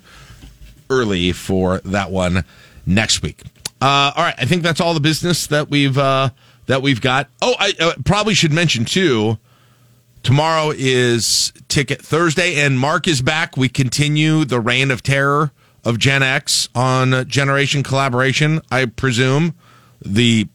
early 0.89 1.34
for 1.34 1.80
that 1.80 2.10
one 2.10 2.45
next 2.86 3.21
week. 3.21 3.43
Uh, 3.80 4.12
all 4.15 4.23
right, 4.23 4.36
I 4.38 4.45
think 4.45 4.63
that's 4.63 4.82
all 4.82 4.93
the 4.93 5.00
business 5.00 5.47
that 5.47 5.69
we've 5.69 5.97
uh, 5.97 6.30
that 6.67 6.82
we've 6.82 7.01
got. 7.01 7.30
Oh, 7.41 7.56
I 7.60 7.73
uh, 7.80 7.93
probably 8.06 8.34
should 8.34 8.53
mention 8.53 8.86
too. 8.86 9.38
Tomorrow 10.23 10.73
is 10.75 11.53
Ticket 11.67 12.01
Thursday, 12.01 12.56
and 12.56 12.80
Mark 12.80 13.08
is 13.08 13.21
back. 13.21 13.58
We 13.58 13.69
continue 13.69 14.45
the 14.45 14.60
reign 14.60 14.91
of 14.91 15.01
terror 15.01 15.51
of 15.84 15.99
Gen 15.99 16.21
X 16.21 16.69
on 16.75 17.27
Generation 17.27 17.82
Collaboration. 17.82 18.62
I 18.69 18.86
presume 18.86 19.56
the, 20.03 20.47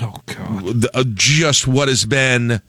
Oh 0.00 0.14
god. 0.26 0.82
the 0.82 0.90
uh, 0.94 1.04
just 1.14 1.66
what 1.68 1.88
has 1.88 2.06
been 2.06 2.62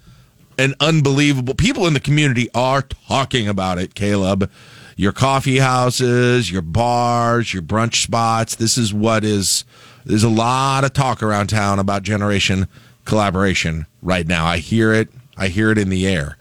an 0.58 0.76
unbelievable. 0.82 1.56
People 1.56 1.88
in 1.88 1.94
the 1.94 2.00
community 2.02 2.50
are 2.54 2.82
talking 2.82 3.48
about 3.48 3.78
it. 3.78 3.96
Caleb, 3.96 4.52
your 4.98 5.14
coffee 5.14 5.60
houses, 5.60 6.52
your 6.52 6.62
bars, 6.62 7.54
your 7.54 7.64
brunch 7.64 8.04
spots. 8.04 8.56
This 8.56 8.78
is 8.78 8.94
what 8.94 9.24
is. 9.24 9.64
There's 10.04 10.24
a 10.24 10.30
lot 10.30 10.84
of 10.84 10.92
talk 10.92 11.24
around 11.24 11.48
town 11.48 11.80
about 11.80 12.04
Generation 12.04 12.68
Collaboration 13.10 13.88
right 14.04 14.28
now. 14.28 14.46
I 14.46 14.60
hear 14.60 14.94
it. 14.94 15.10
I 15.36 15.48
hear 15.48 15.72
it 15.72 15.80
in 15.80 15.90
the 15.90 16.08
air. 16.08 16.38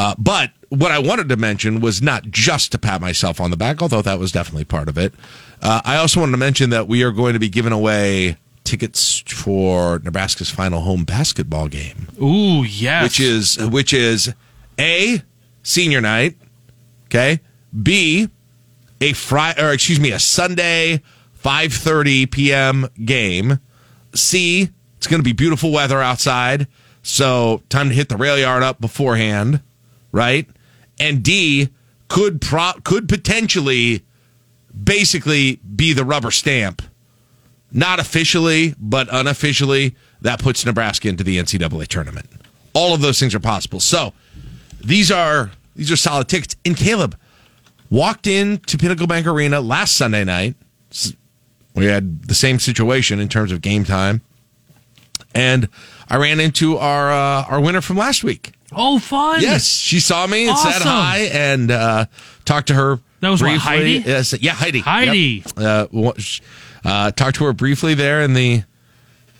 Uh, 0.00 0.16
but 0.18 0.50
what 0.68 0.90
I 0.90 0.98
wanted 0.98 1.28
to 1.28 1.36
mention 1.36 1.80
was 1.80 2.02
not 2.02 2.24
just 2.24 2.72
to 2.72 2.78
pat 2.78 3.00
myself 3.00 3.40
on 3.40 3.52
the 3.52 3.56
back, 3.56 3.80
although 3.80 4.02
that 4.02 4.18
was 4.18 4.32
definitely 4.32 4.64
part 4.64 4.88
of 4.88 4.98
it. 4.98 5.14
Uh, 5.62 5.80
I 5.84 5.96
also 5.96 6.18
wanted 6.18 6.32
to 6.32 6.38
mention 6.38 6.70
that 6.70 6.88
we 6.88 7.04
are 7.04 7.12
going 7.12 7.34
to 7.34 7.38
be 7.38 7.48
giving 7.48 7.72
away 7.72 8.36
tickets 8.64 9.20
for 9.26 10.00
Nebraska's 10.00 10.50
final 10.50 10.80
home 10.80 11.04
basketball 11.04 11.68
game, 11.68 12.08
Ooh 12.20 12.64
yes. 12.64 13.04
which 13.04 13.20
is 13.20 13.58
which 13.68 13.92
is 13.92 14.34
a 14.76 15.22
senior 15.62 16.00
night, 16.00 16.36
okay, 17.06 17.40
b 17.82 18.28
a 19.00 19.12
Friday 19.12 19.62
or 19.62 19.72
excuse 19.72 20.00
me 20.00 20.10
a 20.10 20.18
Sunday 20.18 21.00
5:30 21.44 22.28
p.m. 22.30 22.88
game, 23.04 23.60
c 24.14 24.70
it's 25.00 25.06
going 25.06 25.20
to 25.20 25.24
be 25.24 25.32
beautiful 25.32 25.72
weather 25.72 26.00
outside, 26.00 26.68
so 27.02 27.62
time 27.70 27.88
to 27.88 27.94
hit 27.94 28.08
the 28.08 28.16
rail 28.16 28.38
yard 28.38 28.62
up 28.62 28.80
beforehand 28.80 29.62
right? 30.12 30.48
And 30.98 31.22
D 31.22 31.70
could 32.08 32.40
pro- 32.40 32.80
could 32.84 33.08
potentially 33.08 34.04
basically 34.82 35.56
be 35.56 35.92
the 35.92 36.04
rubber 36.04 36.30
stamp. 36.30 36.82
Not 37.72 38.00
officially, 38.00 38.74
but 38.78 39.08
unofficially, 39.12 39.94
that 40.22 40.40
puts 40.40 40.66
Nebraska 40.66 41.08
into 41.08 41.22
the 41.22 41.38
NCAA 41.38 41.86
tournament. 41.86 42.26
All 42.72 42.94
of 42.94 43.00
those 43.00 43.20
things 43.20 43.34
are 43.34 43.40
possible. 43.40 43.78
So 43.80 44.12
these 44.80 45.10
are 45.10 45.52
these 45.76 45.90
are 45.92 45.96
solid 45.96 46.28
tickets. 46.28 46.56
And 46.64 46.76
Caleb 46.76 47.16
walked 47.88 48.26
into 48.26 48.76
Pinnacle 48.76 49.06
Bank 49.06 49.26
Arena 49.26 49.60
last 49.60 49.96
Sunday 49.96 50.24
night. 50.24 50.56
We 51.74 51.86
had 51.86 52.24
the 52.24 52.34
same 52.34 52.58
situation 52.58 53.20
in 53.20 53.28
terms 53.28 53.52
of 53.52 53.62
game 53.62 53.84
time. 53.84 54.22
And 55.34 55.68
I 56.08 56.16
ran 56.16 56.40
into 56.40 56.76
our 56.78 57.10
uh, 57.10 57.44
our 57.48 57.60
winner 57.60 57.80
from 57.80 57.96
last 57.96 58.24
week. 58.24 58.52
oh 58.72 58.98
fun. 58.98 59.40
Yes, 59.42 59.64
she 59.66 60.00
saw 60.00 60.26
me 60.26 60.48
and 60.48 60.56
said 60.58 60.82
hi 60.82 61.18
and 61.32 61.70
uh, 61.70 62.06
talked 62.44 62.68
to 62.68 62.74
her. 62.74 62.98
That 63.20 63.28
was 63.28 63.42
what. 63.42 63.58
Heidi? 63.58 64.02
Yes, 64.04 64.32
yeah, 64.40 64.52
Heidi. 64.52 64.80
Heidi. 64.80 65.44
Yep. 65.56 65.92
Uh, 65.94 66.12
uh, 66.84 67.10
talked 67.12 67.36
to 67.36 67.44
her 67.44 67.52
briefly 67.52 67.94
there 67.94 68.22
in 68.22 68.34
the 68.34 68.62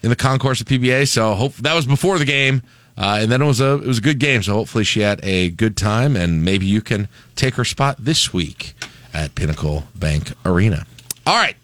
in 0.03 0.11
the 0.11 0.17
concourse 0.17 0.61
of 0.61 0.67
PBA. 0.67 1.09
So 1.09 1.35
hope 1.35 1.55
that 1.57 1.75
was 1.75 1.87
before 1.87 2.19
the 2.19 2.25
game, 2.25 2.63
uh, 2.97 3.19
and 3.23 3.33
then 3.33 3.43
it 3.43 3.47
was 3.47 3.61
a 3.61 3.75
it 3.75 3.87
was 3.87 3.99
a 3.99 4.03
good 4.03 4.19
game. 4.19 4.43
So 4.43 4.53
hopefully 4.55 4.85
she 4.85 5.01
had 5.01 5.21
a 5.25 5.51
good 5.51 5.77
time, 5.77 6.15
and 6.17 6.45
maybe 6.45 6.67
you 6.67 6.83
can 6.83 7.09
take 7.37 7.55
her 7.55 7.65
spot 7.65 7.97
this 7.99 8.33
week 8.33 8.75
at 9.13 9.35
Pinnacle 9.35 9.85
Bank 9.95 10.33
Arena. 10.45 10.87
All 11.27 11.37
right, 11.37 11.57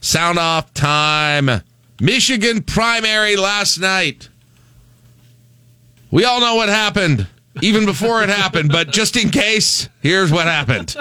sound 0.00 0.38
off 0.38 0.72
time. 0.72 1.62
Michigan 2.00 2.62
primary 2.62 3.36
last 3.36 3.78
night. 3.78 4.28
We 6.10 6.24
all 6.24 6.40
know 6.40 6.56
what 6.56 6.68
happened, 6.68 7.26
even 7.62 7.84
before 7.84 8.22
it 8.22 8.28
happened, 8.30 8.70
but 8.72 8.90
just 8.90 9.16
in 9.16 9.30
case, 9.30 9.88
here's 10.00 10.32
what 10.32 10.46
happened. 10.46 10.96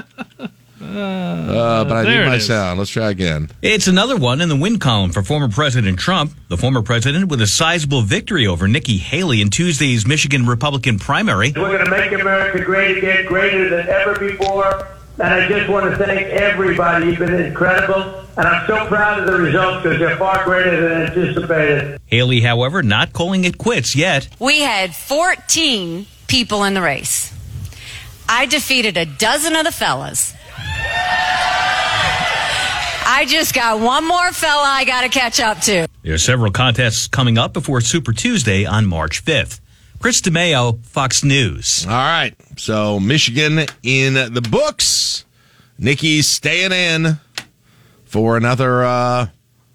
Uh, 0.82 1.84
but 1.84 1.92
I 1.92 2.04
there 2.04 2.24
need 2.24 2.30
my 2.30 2.36
is. 2.36 2.48
sound. 2.48 2.80
Let's 2.80 2.92
try 2.92 3.10
again. 3.10 3.50
It's 3.62 3.88
another 3.88 4.16
one 4.18 4.40
in 4.42 4.50
the 4.50 4.56
win 4.56 4.80
column 4.80 5.12
for 5.12 5.24
former 5.24 5.50
President 5.50 6.00
Trump, 6.00 6.34
the 6.48 6.58
former 6.58 6.82
president 6.82 7.28
with 7.30 7.42
a 7.42 7.48
sizable 7.48 8.02
victory 8.02 8.48
over 8.48 8.68
Nikki 8.68 8.98
Haley 8.98 9.42
in 9.42 9.50
Tuesday's 9.50 10.08
Michigan 10.08 10.46
Republican 10.46 10.98
primary. 10.98 11.52
We're 11.56 11.78
going 11.78 11.86
to 11.86 11.92
make 11.92 12.12
America 12.20 12.64
great 12.64 12.98
again, 12.98 13.26
greater 13.26 13.70
than 13.70 13.88
ever 13.90 14.18
before. 14.20 14.88
And 15.22 15.34
I 15.34 15.50
just 15.50 15.70
want 15.70 15.92
to 15.92 15.98
thank 15.98 16.28
everybody. 16.28 17.08
You've 17.08 17.20
been 17.20 17.34
incredible. 17.34 18.26
And 18.38 18.48
I'm 18.48 18.66
so 18.68 18.86
proud 18.88 19.20
of 19.20 19.26
the 19.26 19.34
results 19.34 19.84
because 19.84 20.00
they're 20.00 20.16
far 20.16 20.46
greater 20.46 20.88
than 20.88 21.02
anticipated. 21.08 22.00
Haley, 22.06 22.40
however, 22.40 22.82
not 22.82 23.12
calling 23.12 23.44
it 23.44 23.58
quits 23.58 23.98
yet. 23.98 24.30
We 24.40 24.62
had 24.62 24.96
14 24.96 26.06
people 26.28 26.64
in 26.64 26.74
the 26.74 26.82
race. 26.82 27.34
I 28.30 28.46
defeated 28.46 28.96
a 28.96 29.06
dozen 29.06 29.58
of 29.58 29.66
the 29.66 29.74
fellas. 29.74 30.34
I 33.12 33.26
just 33.28 33.54
got 33.54 33.82
one 33.82 34.08
more 34.08 34.32
fella 34.32 34.64
I 34.64 34.86
got 34.86 35.02
to 35.02 35.10
catch 35.10 35.42
up 35.42 35.60
to. 35.62 35.88
There 36.04 36.14
are 36.14 36.18
several 36.18 36.52
contests 36.52 37.08
coming 37.08 37.38
up 37.38 37.52
before 37.52 37.82
Super 37.82 38.14
Tuesday 38.14 38.66
on 38.66 38.86
March 38.86 39.26
5th. 39.26 39.60
Chris 40.00 40.22
DeMeo, 40.22 40.84
Fox 40.86 41.26
News. 41.26 41.86
All 41.86 41.92
right. 41.92 42.34
So 42.58 43.00
Michigan 43.00 43.66
in 43.84 44.34
the 44.34 44.42
books. 44.50 45.26
Nikki's 45.78 46.28
staying 46.28 46.72
in 46.72 47.20
for 48.06 48.38
another, 48.38 48.84
uh, 48.84 49.28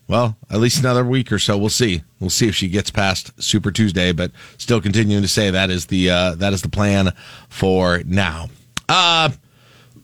well, 0.08 0.36
at 0.50 0.60
least 0.60 0.80
another 0.80 1.04
week 1.04 1.30
or 1.30 1.38
so. 1.38 1.56
We'll 1.56 1.68
see. 1.68 2.02
We'll 2.20 2.30
see 2.30 2.48
if 2.48 2.54
she 2.54 2.68
gets 2.68 2.90
past 2.90 3.32
Super 3.42 3.70
Tuesday, 3.70 4.12
but 4.12 4.32
still 4.58 4.80
continuing 4.80 5.22
to 5.22 5.28
say 5.28 5.50
that 5.50 5.70
is 5.70 5.86
the 5.86 6.10
uh, 6.10 6.34
that 6.36 6.52
is 6.52 6.62
the 6.62 6.68
plan 6.68 7.12
for 7.48 8.02
now. 8.06 8.48
Uh, 8.88 9.30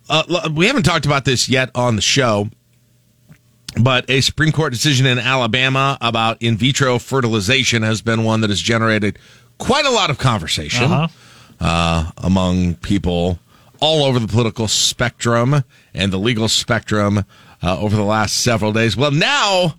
uh, 0.09 0.51
we 0.55 0.67
haven't 0.67 0.85
talked 0.85 1.07
about 1.07 1.25
this 1.25 1.49
yet 1.49 1.71
on 1.75 1.97
the 1.97 2.03
show, 2.03 2.49
but 3.81 4.09
a 4.09 4.21
Supreme 4.21 4.53
Court 4.53 4.73
decision 4.73 5.07
in 5.07 5.19
Alabama 5.19 5.99
about 6.01 6.43
in 6.43 6.57
vitro 6.57 6.99
fertilization 6.99 7.83
has 7.83 8.03
been 8.03 8.25
one 8.25 8.41
that 8.41 8.51
has 8.51 8.61
generated 8.61 9.19
quite 9.61 9.87
a 9.87 9.91
lot 9.91 10.11
of 10.11 10.19
conversation 10.19 10.91
Uh-huh. 10.91 11.09
uh, 11.61 12.11
among 12.19 12.75
people 12.77 13.39
all 13.81 14.03
over 14.05 14.19
the 14.19 14.27
political 14.29 14.67
spectrum 14.69 15.63
and 15.95 16.13
the 16.13 16.19
legal 16.19 16.49
spectrum 16.49 17.25
uh, 17.63 17.79
over 17.79 17.95
the 17.97 18.03
last 18.05 18.35
several 18.39 18.73
days. 18.73 18.97
Well, 18.97 19.11
now 19.11 19.75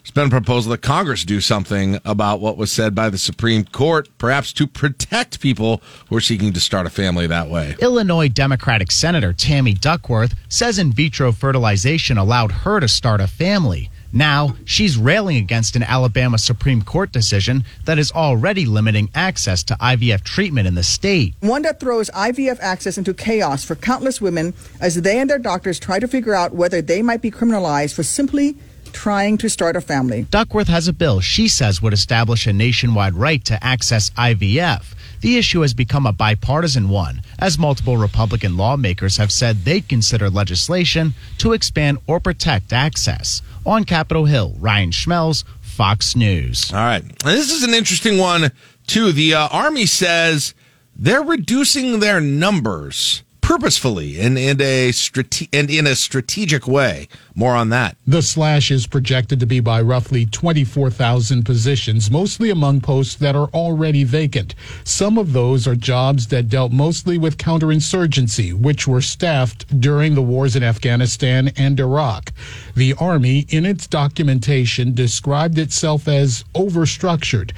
it's 0.00 0.10
been 0.10 0.26
a 0.26 0.30
proposal 0.30 0.70
that 0.72 0.82
Congress 0.82 1.24
do 1.24 1.40
something 1.40 1.98
about 2.04 2.40
what 2.40 2.56
was 2.56 2.70
said 2.72 2.94
by 2.94 3.08
the 3.10 3.18
Supreme 3.18 3.64
Court, 3.64 4.08
perhaps 4.18 4.52
to 4.54 4.66
protect 4.66 5.40
people 5.40 5.80
who 6.08 6.16
are 6.16 6.20
seeking 6.20 6.52
to 6.52 6.60
start 6.60 6.86
a 6.86 6.90
family 6.90 7.26
that 7.26 7.48
way. 7.48 7.74
Illinois 7.80 8.28
Democratic 8.28 8.90
Senator 8.92 9.32
Tammy 9.32 9.72
Duckworth 9.74 10.34
says 10.48 10.78
in 10.78 10.92
vitro 10.92 11.32
fertilization 11.32 12.18
allowed 12.18 12.52
her 12.52 12.80
to 12.80 12.88
start 12.88 13.20
a 13.20 13.26
family. 13.26 13.88
Now, 14.14 14.54
she's 14.64 14.96
railing 14.96 15.36
against 15.38 15.74
an 15.74 15.82
Alabama 15.82 16.38
Supreme 16.38 16.82
Court 16.82 17.10
decision 17.10 17.64
that 17.84 17.98
is 17.98 18.12
already 18.12 18.64
limiting 18.64 19.10
access 19.12 19.64
to 19.64 19.74
IVF 19.74 20.22
treatment 20.22 20.68
in 20.68 20.76
the 20.76 20.84
state. 20.84 21.34
One 21.40 21.62
that 21.62 21.80
throws 21.80 22.10
IVF 22.10 22.60
access 22.60 22.96
into 22.96 23.12
chaos 23.12 23.64
for 23.64 23.74
countless 23.74 24.20
women 24.20 24.54
as 24.80 24.94
they 25.02 25.18
and 25.18 25.28
their 25.28 25.40
doctors 25.40 25.80
try 25.80 25.98
to 25.98 26.06
figure 26.06 26.32
out 26.32 26.54
whether 26.54 26.80
they 26.80 27.02
might 27.02 27.22
be 27.22 27.30
criminalized 27.32 27.94
for 27.94 28.04
simply 28.04 28.56
trying 28.92 29.36
to 29.38 29.50
start 29.50 29.74
a 29.74 29.80
family. 29.80 30.22
Duckworth 30.30 30.68
has 30.68 30.86
a 30.86 30.92
bill 30.92 31.18
she 31.20 31.48
says 31.48 31.82
would 31.82 31.92
establish 31.92 32.46
a 32.46 32.52
nationwide 32.52 33.14
right 33.14 33.44
to 33.46 33.62
access 33.64 34.10
IVF. 34.10 34.94
The 35.20 35.38
issue 35.38 35.62
has 35.62 35.72
become 35.72 36.04
a 36.04 36.12
bipartisan 36.12 36.90
one, 36.90 37.22
as 37.38 37.58
multiple 37.58 37.96
Republican 37.96 38.58
lawmakers 38.58 39.16
have 39.16 39.32
said 39.32 39.64
they'd 39.64 39.88
consider 39.88 40.28
legislation 40.28 41.14
to 41.38 41.54
expand 41.54 41.96
or 42.06 42.20
protect 42.20 42.74
access. 42.74 43.40
On 43.66 43.84
Capitol 43.84 44.26
Hill, 44.26 44.54
Ryan 44.58 44.90
Schmelz, 44.90 45.42
Fox 45.60 46.14
News. 46.14 46.72
All 46.72 46.78
right. 46.78 47.02
This 47.24 47.50
is 47.50 47.62
an 47.62 47.74
interesting 47.74 48.18
one, 48.18 48.52
too. 48.86 49.10
The 49.10 49.34
uh, 49.34 49.48
Army 49.48 49.86
says 49.86 50.54
they're 50.94 51.22
reducing 51.22 51.98
their 51.98 52.20
numbers 52.20 53.23
purposefully 53.44 54.18
and 54.18 54.38
in 54.38 54.58
a 54.58 54.90
strate- 54.90 55.48
and 55.52 55.68
in 55.68 55.86
a 55.86 55.94
strategic 55.94 56.66
way. 56.66 57.06
More 57.34 57.54
on 57.54 57.68
that. 57.68 57.94
The 58.06 58.22
slash 58.22 58.70
is 58.70 58.86
projected 58.86 59.38
to 59.40 59.46
be 59.46 59.60
by 59.60 59.82
roughly 59.82 60.24
24,000 60.24 61.42
positions, 61.44 62.10
mostly 62.10 62.48
among 62.48 62.80
posts 62.80 63.16
that 63.16 63.36
are 63.36 63.48
already 63.48 64.02
vacant. 64.02 64.54
Some 64.82 65.18
of 65.18 65.34
those 65.34 65.66
are 65.66 65.76
jobs 65.76 66.28
that 66.28 66.48
dealt 66.48 66.72
mostly 66.72 67.18
with 67.18 67.36
counterinsurgency, 67.36 68.54
which 68.54 68.88
were 68.88 69.02
staffed 69.02 69.78
during 69.78 70.14
the 70.14 70.22
wars 70.22 70.56
in 70.56 70.62
Afghanistan 70.62 71.52
and 71.54 71.78
Iraq. 71.78 72.32
The 72.74 72.94
Army, 72.94 73.44
in 73.50 73.66
its 73.66 73.86
documentation, 73.86 74.94
described 74.94 75.58
itself 75.58 76.08
as 76.08 76.44
overstructured. 76.54 77.50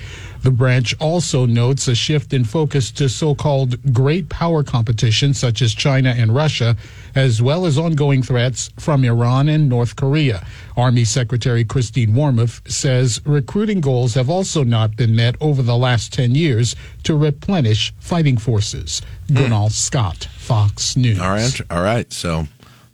The 0.46 0.52
branch 0.52 0.94
also 1.00 1.44
notes 1.44 1.88
a 1.88 1.96
shift 1.96 2.32
in 2.32 2.44
focus 2.44 2.92
to 2.92 3.08
so 3.08 3.34
called 3.34 3.92
great 3.92 4.28
power 4.28 4.62
competition, 4.62 5.34
such 5.34 5.60
as 5.60 5.74
China 5.74 6.14
and 6.16 6.32
Russia, 6.32 6.76
as 7.16 7.42
well 7.42 7.66
as 7.66 7.76
ongoing 7.76 8.22
threats 8.22 8.70
from 8.78 9.04
Iran 9.04 9.48
and 9.48 9.68
North 9.68 9.96
Korea. 9.96 10.46
Army 10.76 11.02
Secretary 11.02 11.64
Christine 11.64 12.10
Wormuth 12.10 12.60
says 12.70 13.20
recruiting 13.26 13.80
goals 13.80 14.14
have 14.14 14.30
also 14.30 14.62
not 14.62 14.94
been 14.94 15.16
met 15.16 15.34
over 15.40 15.62
the 15.62 15.76
last 15.76 16.12
10 16.12 16.36
years 16.36 16.76
to 17.02 17.16
replenish 17.16 17.92
fighting 17.98 18.36
forces. 18.36 19.02
Gurnal 19.26 19.72
Scott, 19.72 20.28
Fox 20.36 20.96
News. 20.96 21.18
All 21.18 21.30
right. 21.30 21.60
All 21.72 21.82
right. 21.82 22.12
So 22.12 22.46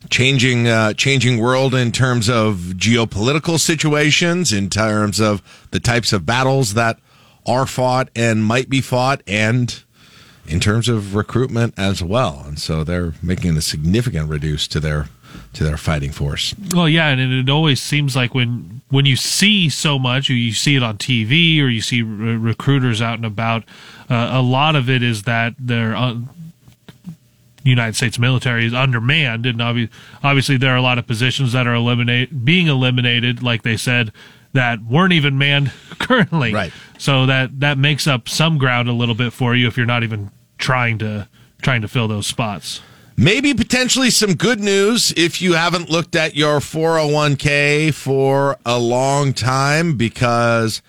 changing 0.09 0.69
uh, 0.69 0.95
changing 0.95 1.39
world 1.39 1.75
in 1.75 1.93
terms 1.93 2.31
of 2.31 2.57
geopolitical 2.79 3.61
situations, 3.61 4.55
in 4.55 4.71
terms 4.71 5.21
of 5.21 5.43
the 5.71 5.81
types 5.81 6.15
of 6.15 6.25
battles 6.25 6.73
that 6.73 6.99
are 7.47 7.67
fought 7.67 8.09
and 8.15 8.45
might 8.45 8.69
be 8.69 8.81
fought, 8.81 9.23
and 9.27 9.83
in 10.47 10.61
terms 10.61 10.89
of 10.89 11.15
recruitment 11.15 11.75
as 11.77 12.03
well. 12.03 12.43
And 12.47 12.59
so 12.59 12.85
they're 12.85 13.15
making 13.23 13.57
a 13.57 13.63
significant 13.63 14.29
reduce 14.29 14.67
to 14.69 14.81
their 14.81 15.09
to 15.55 15.65
their 15.65 15.77
fighting 15.77 16.13
force. 16.13 16.55
Well, 16.75 16.89
yeah, 16.89 17.09
and 17.09 17.21
it, 17.21 17.51
always 17.51 17.81
seems 17.81 18.17
like 18.17 18.35
when 18.35 18.83
when 18.91 19.07
you 19.07 19.17
see 19.17 19.69
so 19.69 19.99
much, 19.99 20.29
you 20.29 20.53
see 20.53 20.77
it 20.77 20.83
on 20.83 20.99
TV, 20.99 21.61
or 21.63 21.69
you 21.69 21.81
see 21.81 22.03
re- 22.03 22.37
recruiters 22.37 23.01
out 23.01 23.17
and 23.17 23.25
about, 23.25 23.65
uh, 24.11 24.31
a 24.33 24.43
lot 24.43 24.77
of 24.77 24.89
it 24.91 25.03
is 25.03 25.23
that 25.25 25.55
they're. 25.59 25.97
Uh, 25.97 26.17
United 27.65 27.95
States 27.95 28.19
military 28.19 28.67
is 28.67 28.75
undermanned, 28.75 29.47
and 29.47 29.61
obvi- 29.61 29.89
obviously 30.25 30.57
there 30.57 30.73
are 30.73 30.77
a 30.77 30.83
lot 30.83 30.99
of 30.99 31.07
positions 31.07 31.53
that 31.53 31.65
are 31.65 31.75
eliminate 31.75 32.45
being 32.45 32.67
eliminated, 32.67 33.41
like 33.41 33.63
they 33.63 33.77
said, 33.77 34.11
that 34.53 34.83
weren't 34.83 35.13
even 35.13 35.39
manned 35.39 35.73
currently. 35.99 36.53
Right. 36.53 36.73
So 36.99 37.27
that 37.27 37.61
that 37.61 37.79
makes 37.79 38.07
up 38.07 38.29
some 38.29 38.59
ground 38.59 38.89
a 38.89 38.93
little 38.93 39.15
bit 39.15 39.33
for 39.33 39.55
you 39.55 39.67
if 39.67 39.77
you're 39.77 39.87
not 39.87 40.03
even 40.03 40.31
trying 40.59 40.99
to 40.99 41.29
trying 41.61 41.83
to 41.83 41.89
fill 41.89 42.09
those 42.09 42.27
spots. 42.27 42.81
Maybe 43.17 43.53
potentially 43.53 44.11
some 44.11 44.35
good 44.35 44.59
news 44.59 45.13
if 45.17 45.43
you 45.43 45.53
haven't 45.53 45.91
looked 45.91 46.17
at 46.17 46.35
your 46.35 46.61
401k 46.61 47.93
for 47.93 48.57
a 48.65 48.79
long 48.79 49.35
time 49.35 49.97
because 49.97 50.81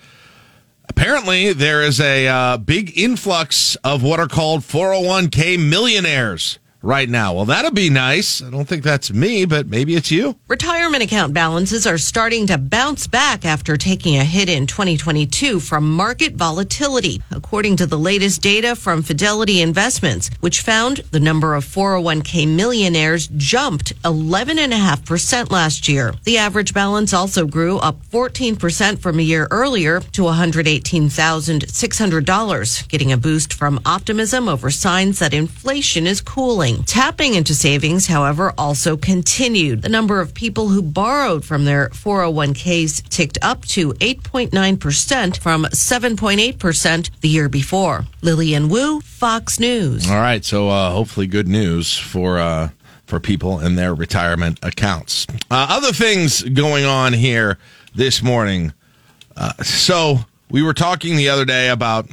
apparently 0.88 1.52
there 1.52 1.82
is 1.82 2.00
a 2.00 2.26
uh, 2.26 2.56
big 2.56 2.98
influx 2.98 3.76
of 3.84 4.02
what 4.02 4.20
are 4.20 4.26
called 4.26 4.62
401k 4.62 5.68
millionaires 5.68 6.58
right 6.84 7.08
now. 7.08 7.32
Well, 7.32 7.46
that'll 7.46 7.70
be 7.70 7.88
nice. 7.88 8.42
I 8.42 8.50
don't 8.50 8.66
think 8.66 8.84
that's 8.84 9.10
me, 9.12 9.46
but 9.46 9.66
maybe 9.66 9.94
it's 9.94 10.10
you. 10.10 10.36
Retirement 10.48 11.02
account 11.02 11.32
balances 11.32 11.86
are 11.86 11.96
starting 11.96 12.46
to 12.48 12.58
bounce 12.58 13.06
back 13.06 13.46
after 13.46 13.76
taking 13.76 14.16
a 14.16 14.24
hit 14.24 14.48
in 14.48 14.66
2022 14.66 15.60
from 15.60 15.88
market 15.90 16.34
volatility, 16.34 17.22
according 17.30 17.76
to 17.76 17.86
the 17.86 17.98
latest 17.98 18.42
data 18.42 18.74
from 18.76 19.02
Fidelity 19.02 19.62
Investments, 19.62 20.30
which 20.40 20.60
found 20.60 20.98
the 21.10 21.20
number 21.20 21.54
of 21.54 21.64
401k 21.64 22.46
millionaires 22.54 23.28
jumped 23.28 23.94
11.5% 24.02 25.50
last 25.50 25.88
year. 25.88 26.12
The 26.24 26.36
average 26.38 26.74
balance 26.74 27.14
also 27.14 27.46
grew 27.46 27.78
up 27.78 28.04
14% 28.10 28.98
from 28.98 29.18
a 29.18 29.22
year 29.22 29.48
earlier 29.50 30.00
to 30.00 30.22
$118,600, 30.22 32.88
getting 32.88 33.12
a 33.12 33.16
boost 33.16 33.54
from 33.54 33.80
optimism 33.86 34.48
over 34.48 34.70
signs 34.70 35.20
that 35.20 35.32
inflation 35.32 36.06
is 36.06 36.20
cooling. 36.20 36.73
Tapping 36.82 37.34
into 37.34 37.54
savings, 37.54 38.06
however, 38.06 38.52
also 38.58 38.96
continued. 38.96 39.82
The 39.82 39.88
number 39.88 40.20
of 40.20 40.34
people 40.34 40.68
who 40.68 40.82
borrowed 40.82 41.44
from 41.44 41.64
their 41.64 41.88
401ks 41.90 43.08
ticked 43.08 43.38
up 43.42 43.64
to 43.66 43.92
8.9% 43.94 45.38
from 45.38 45.64
7.8% 45.64 47.10
the 47.20 47.28
year 47.28 47.48
before. 47.48 48.04
Lillian 48.22 48.68
Wu, 48.68 49.00
Fox 49.00 49.60
News. 49.60 50.10
All 50.10 50.16
right, 50.16 50.44
so 50.44 50.68
uh, 50.68 50.90
hopefully 50.90 51.26
good 51.26 51.48
news 51.48 51.96
for 51.96 52.38
uh, 52.38 52.70
for 53.06 53.20
people 53.20 53.60
in 53.60 53.76
their 53.76 53.94
retirement 53.94 54.58
accounts. 54.62 55.26
Uh, 55.50 55.66
other 55.70 55.92
things 55.92 56.42
going 56.42 56.84
on 56.84 57.12
here 57.12 57.58
this 57.94 58.22
morning. 58.22 58.72
Uh, 59.36 59.52
so 59.62 60.18
we 60.50 60.62
were 60.62 60.74
talking 60.74 61.16
the 61.16 61.28
other 61.28 61.44
day 61.44 61.68
about 61.68 62.08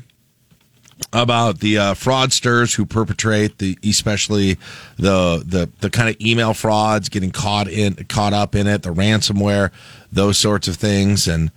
about 1.14 1.60
the 1.60 1.78
uh, 1.78 1.94
fraudsters 1.94 2.76
who 2.76 2.86
perpetrate 2.86 3.58
the, 3.58 3.78
especially 3.84 4.58
the 4.98 5.44
the 5.46 5.70
the 5.80 5.90
kind 5.90 6.10
of 6.10 6.20
email 6.22 6.54
frauds, 6.54 7.10
getting 7.10 7.32
caught 7.32 7.68
in 7.68 7.96
caught 8.06 8.34
up 8.34 8.56
in 8.56 8.68
it, 8.68 8.84
the 8.84 8.94
ransomware, 8.94 9.72
those 10.12 10.38
sorts 10.38 10.68
of 10.68 10.76
things, 10.76 11.28
and 11.28 11.52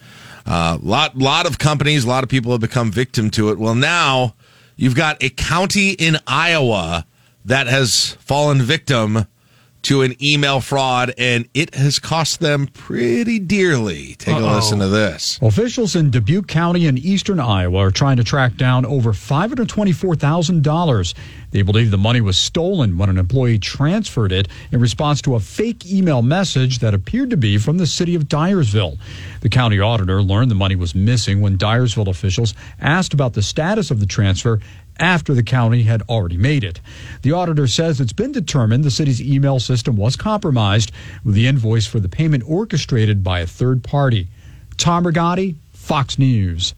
a 0.47 0.53
uh, 0.53 0.79
lot 0.83 1.17
lot 1.17 1.47
of 1.47 1.59
companies, 1.59 2.05
a 2.05 2.09
lot 2.09 2.25
of 2.25 2.31
people 2.31 2.53
have 2.53 2.61
become 2.61 2.91
victim 2.91 3.31
to 3.31 3.51
it. 3.51 3.59
Well, 3.59 3.75
now 3.75 4.35
you've 4.77 4.97
got 4.97 5.23
a 5.23 5.31
county 5.31 5.91
in 5.91 6.19
Iowa 6.27 7.07
that 7.45 7.67
has 7.67 8.17
fallen 8.21 8.63
victim 8.63 9.27
to 9.85 10.03
an 10.03 10.15
email 10.23 10.61
fraud, 10.61 11.13
and 11.19 11.47
it 11.55 11.75
has 11.75 11.99
cost 11.99 12.41
them 12.41 12.67
pretty 12.69 13.39
dearly. 13.39 14.15
Take 14.15 14.37
Uh-oh. 14.37 14.53
a 14.53 14.57
listen 14.57 14.79
to 14.79 14.89
this. 14.89 15.39
Officials 15.43 15.95
in 15.95 16.11
Dubuque 16.11 16.49
County 16.49 16.87
in 16.87 16.97
eastern 16.99 17.39
Iowa 17.39 17.79
are 17.79 17.91
trying 17.91 18.17
to 18.17 18.25
track 18.25 18.57
down 18.57 18.87
over 18.87 19.13
$524,000. 19.13 21.15
They 21.51 21.63
believe 21.63 21.91
the 21.91 21.99
money 21.99 22.21
was 22.21 22.37
stolen 22.37 22.99
when 22.99 23.09
an 23.11 23.19
employee 23.19 23.59
transferred 23.59 24.33
it 24.33 24.49
in 24.73 24.81
response 24.81 25.21
to 25.23 25.35
a 25.35 25.41
fake 25.41 25.87
email 25.87 26.23
message 26.23 26.79
that 26.81 26.95
appeared 26.95 27.31
to 27.31 27.37
be 27.37 27.59
from 27.59 27.79
the 27.79 27.87
city 27.87 28.15
of 28.15 28.25
Dyersville. 28.25 28.99
The 29.41 29.49
county 29.49 29.79
auditor 29.81 30.23
learned 30.23 30.51
the 30.51 30.55
money 30.57 30.77
was 30.77 30.95
missing 30.95 31.41
when 31.41 31.59
Dyersville 31.59 32.09
officials 32.09 32.55
asked 32.81 33.15
about 33.15 33.35
the 33.35 33.43
status 33.43 33.91
of 33.91 34.01
the 34.01 34.07
transfer 34.07 34.61
after 35.01 35.35
the 35.35 35.43
county 35.43 35.83
had 35.83 36.03
already 36.03 36.37
made 36.37 36.65
it. 36.65 36.81
The 37.23 37.33
auditor 37.33 37.67
says 37.67 38.01
it's 38.01 38.13
been 38.13 38.33
determined 38.33 38.85
the 38.85 38.91
city's 38.91 39.21
email 39.21 39.59
system 39.61 39.97
was 39.97 40.17
compromised 40.17 40.93
with 41.25 41.35
the 41.35 41.47
invoice 41.47 41.87
for 41.87 42.01
the 42.01 42.09
payment 42.09 42.45
orchestrated 42.47 43.25
by 43.25 43.41
a 43.41 43.47
third 43.47 43.83
party. 43.83 44.29
Tom 44.77 45.05
Rigotti, 45.05 45.57
Fox 45.73 46.19
News. 46.19 46.75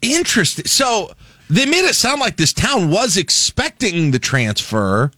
Interesting. 0.00 0.66
So 0.66 1.12
they 1.50 1.66
made 1.66 1.84
it 1.84 1.94
sound 1.94 2.20
like 2.20 2.36
this 2.36 2.52
town 2.52 2.90
was 2.90 3.16
expecting 3.16 4.10
the 4.10 4.18
transfer 4.18 5.10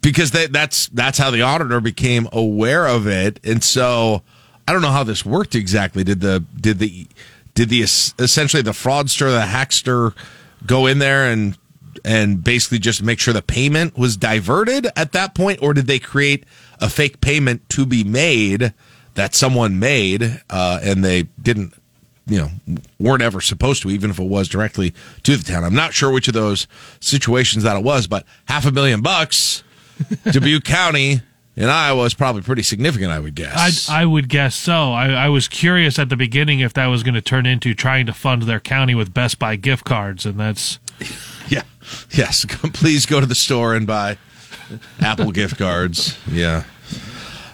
because 0.00 0.30
they, 0.30 0.46
that's 0.46 0.88
that's 0.88 1.18
how 1.18 1.30
the 1.30 1.42
auditor 1.42 1.80
became 1.80 2.28
aware 2.32 2.86
of 2.86 3.06
it, 3.06 3.40
and 3.42 3.64
so 3.64 4.22
I 4.68 4.72
don't 4.72 4.82
know 4.82 4.90
how 4.90 5.02
this 5.02 5.24
worked 5.24 5.54
exactly. 5.54 6.04
Did 6.04 6.20
the 6.20 6.44
did 6.60 6.78
the 6.78 7.06
did 7.54 7.68
the 7.68 7.82
essentially 7.82 8.62
the 8.62 8.72
fraudster, 8.72 9.30
the 9.30 9.46
hackster, 9.46 10.14
go 10.66 10.86
in 10.86 10.98
there 10.98 11.30
and 11.30 11.56
and 12.04 12.42
basically 12.42 12.78
just 12.78 13.02
make 13.02 13.20
sure 13.20 13.32
the 13.32 13.42
payment 13.42 13.96
was 13.96 14.16
diverted 14.16 14.88
at 14.96 15.12
that 15.12 15.34
point, 15.34 15.62
or 15.62 15.72
did 15.74 15.86
they 15.86 15.98
create 15.98 16.44
a 16.80 16.88
fake 16.88 17.20
payment 17.20 17.68
to 17.68 17.86
be 17.86 18.02
made 18.02 18.72
that 19.14 19.34
someone 19.34 19.78
made 19.78 20.40
uh, 20.50 20.80
and 20.82 21.04
they 21.04 21.24
didn't 21.40 21.74
you 22.26 22.38
know, 22.38 22.80
weren't 22.98 23.22
ever 23.22 23.40
supposed 23.40 23.82
to, 23.82 23.90
even 23.90 24.10
if 24.10 24.18
it 24.18 24.28
was 24.28 24.48
directly 24.48 24.94
to 25.24 25.36
the 25.36 25.44
town. 25.44 25.64
I'm 25.64 25.74
not 25.74 25.92
sure 25.92 26.10
which 26.10 26.28
of 26.28 26.34
those 26.34 26.66
situations 27.00 27.64
that 27.64 27.76
it 27.76 27.82
was, 27.82 28.06
but 28.06 28.24
half 28.44 28.64
a 28.64 28.70
million 28.70 29.02
bucks, 29.02 29.64
Dubuque 30.30 30.64
County 30.64 31.20
in 31.56 31.68
Iowa 31.68 32.04
is 32.04 32.14
probably 32.14 32.42
pretty 32.42 32.62
significant, 32.62 33.12
I 33.12 33.18
would 33.18 33.34
guess. 33.34 33.88
I, 33.88 34.02
I 34.02 34.04
would 34.06 34.28
guess 34.28 34.54
so. 34.54 34.92
I, 34.92 35.10
I 35.10 35.28
was 35.28 35.48
curious 35.48 35.98
at 35.98 36.08
the 36.08 36.16
beginning 36.16 36.60
if 36.60 36.72
that 36.74 36.86
was 36.86 37.02
going 37.02 37.14
to 37.14 37.20
turn 37.20 37.44
into 37.44 37.74
trying 37.74 38.06
to 38.06 38.12
fund 38.12 38.42
their 38.42 38.60
county 38.60 38.94
with 38.94 39.12
Best 39.12 39.38
Buy 39.38 39.56
gift 39.56 39.84
cards, 39.84 40.24
and 40.26 40.38
that's. 40.38 40.78
Yeah. 41.48 41.64
Yes. 42.12 42.46
Please 42.72 43.04
go 43.04 43.20
to 43.20 43.26
the 43.26 43.34
store 43.34 43.74
and 43.74 43.86
buy 43.86 44.16
Apple 45.00 45.32
gift 45.32 45.58
cards. 45.58 46.16
Yeah. 46.30 46.64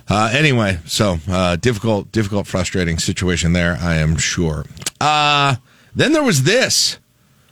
Uh, 0.09 0.31
anyway, 0.33 0.79
so 0.87 1.19
uh, 1.29 1.57
difficult, 1.57 2.13
difficult, 2.13 2.47
frustrating 2.47 2.99
situation 2.99 3.55
there. 3.55 3.77
I 3.81 3.97
am 3.97 4.17
sure. 4.17 4.65
Uh, 5.01 5.57
then 5.95 6.13
there 6.13 6.23
was 6.23 6.45
this, 6.45 6.99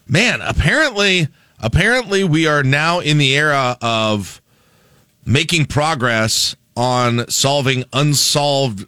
man. 0.06 0.40
Apparently, 0.40 1.28
apparently, 1.58 2.22
we 2.22 2.46
are 2.46 2.62
now 2.62 3.00
in 3.00 3.18
the 3.18 3.34
era 3.36 3.76
of 3.80 4.40
making 5.26 5.66
progress 5.66 6.56
on 6.76 7.28
solving 7.28 7.84
unsolved 7.92 8.86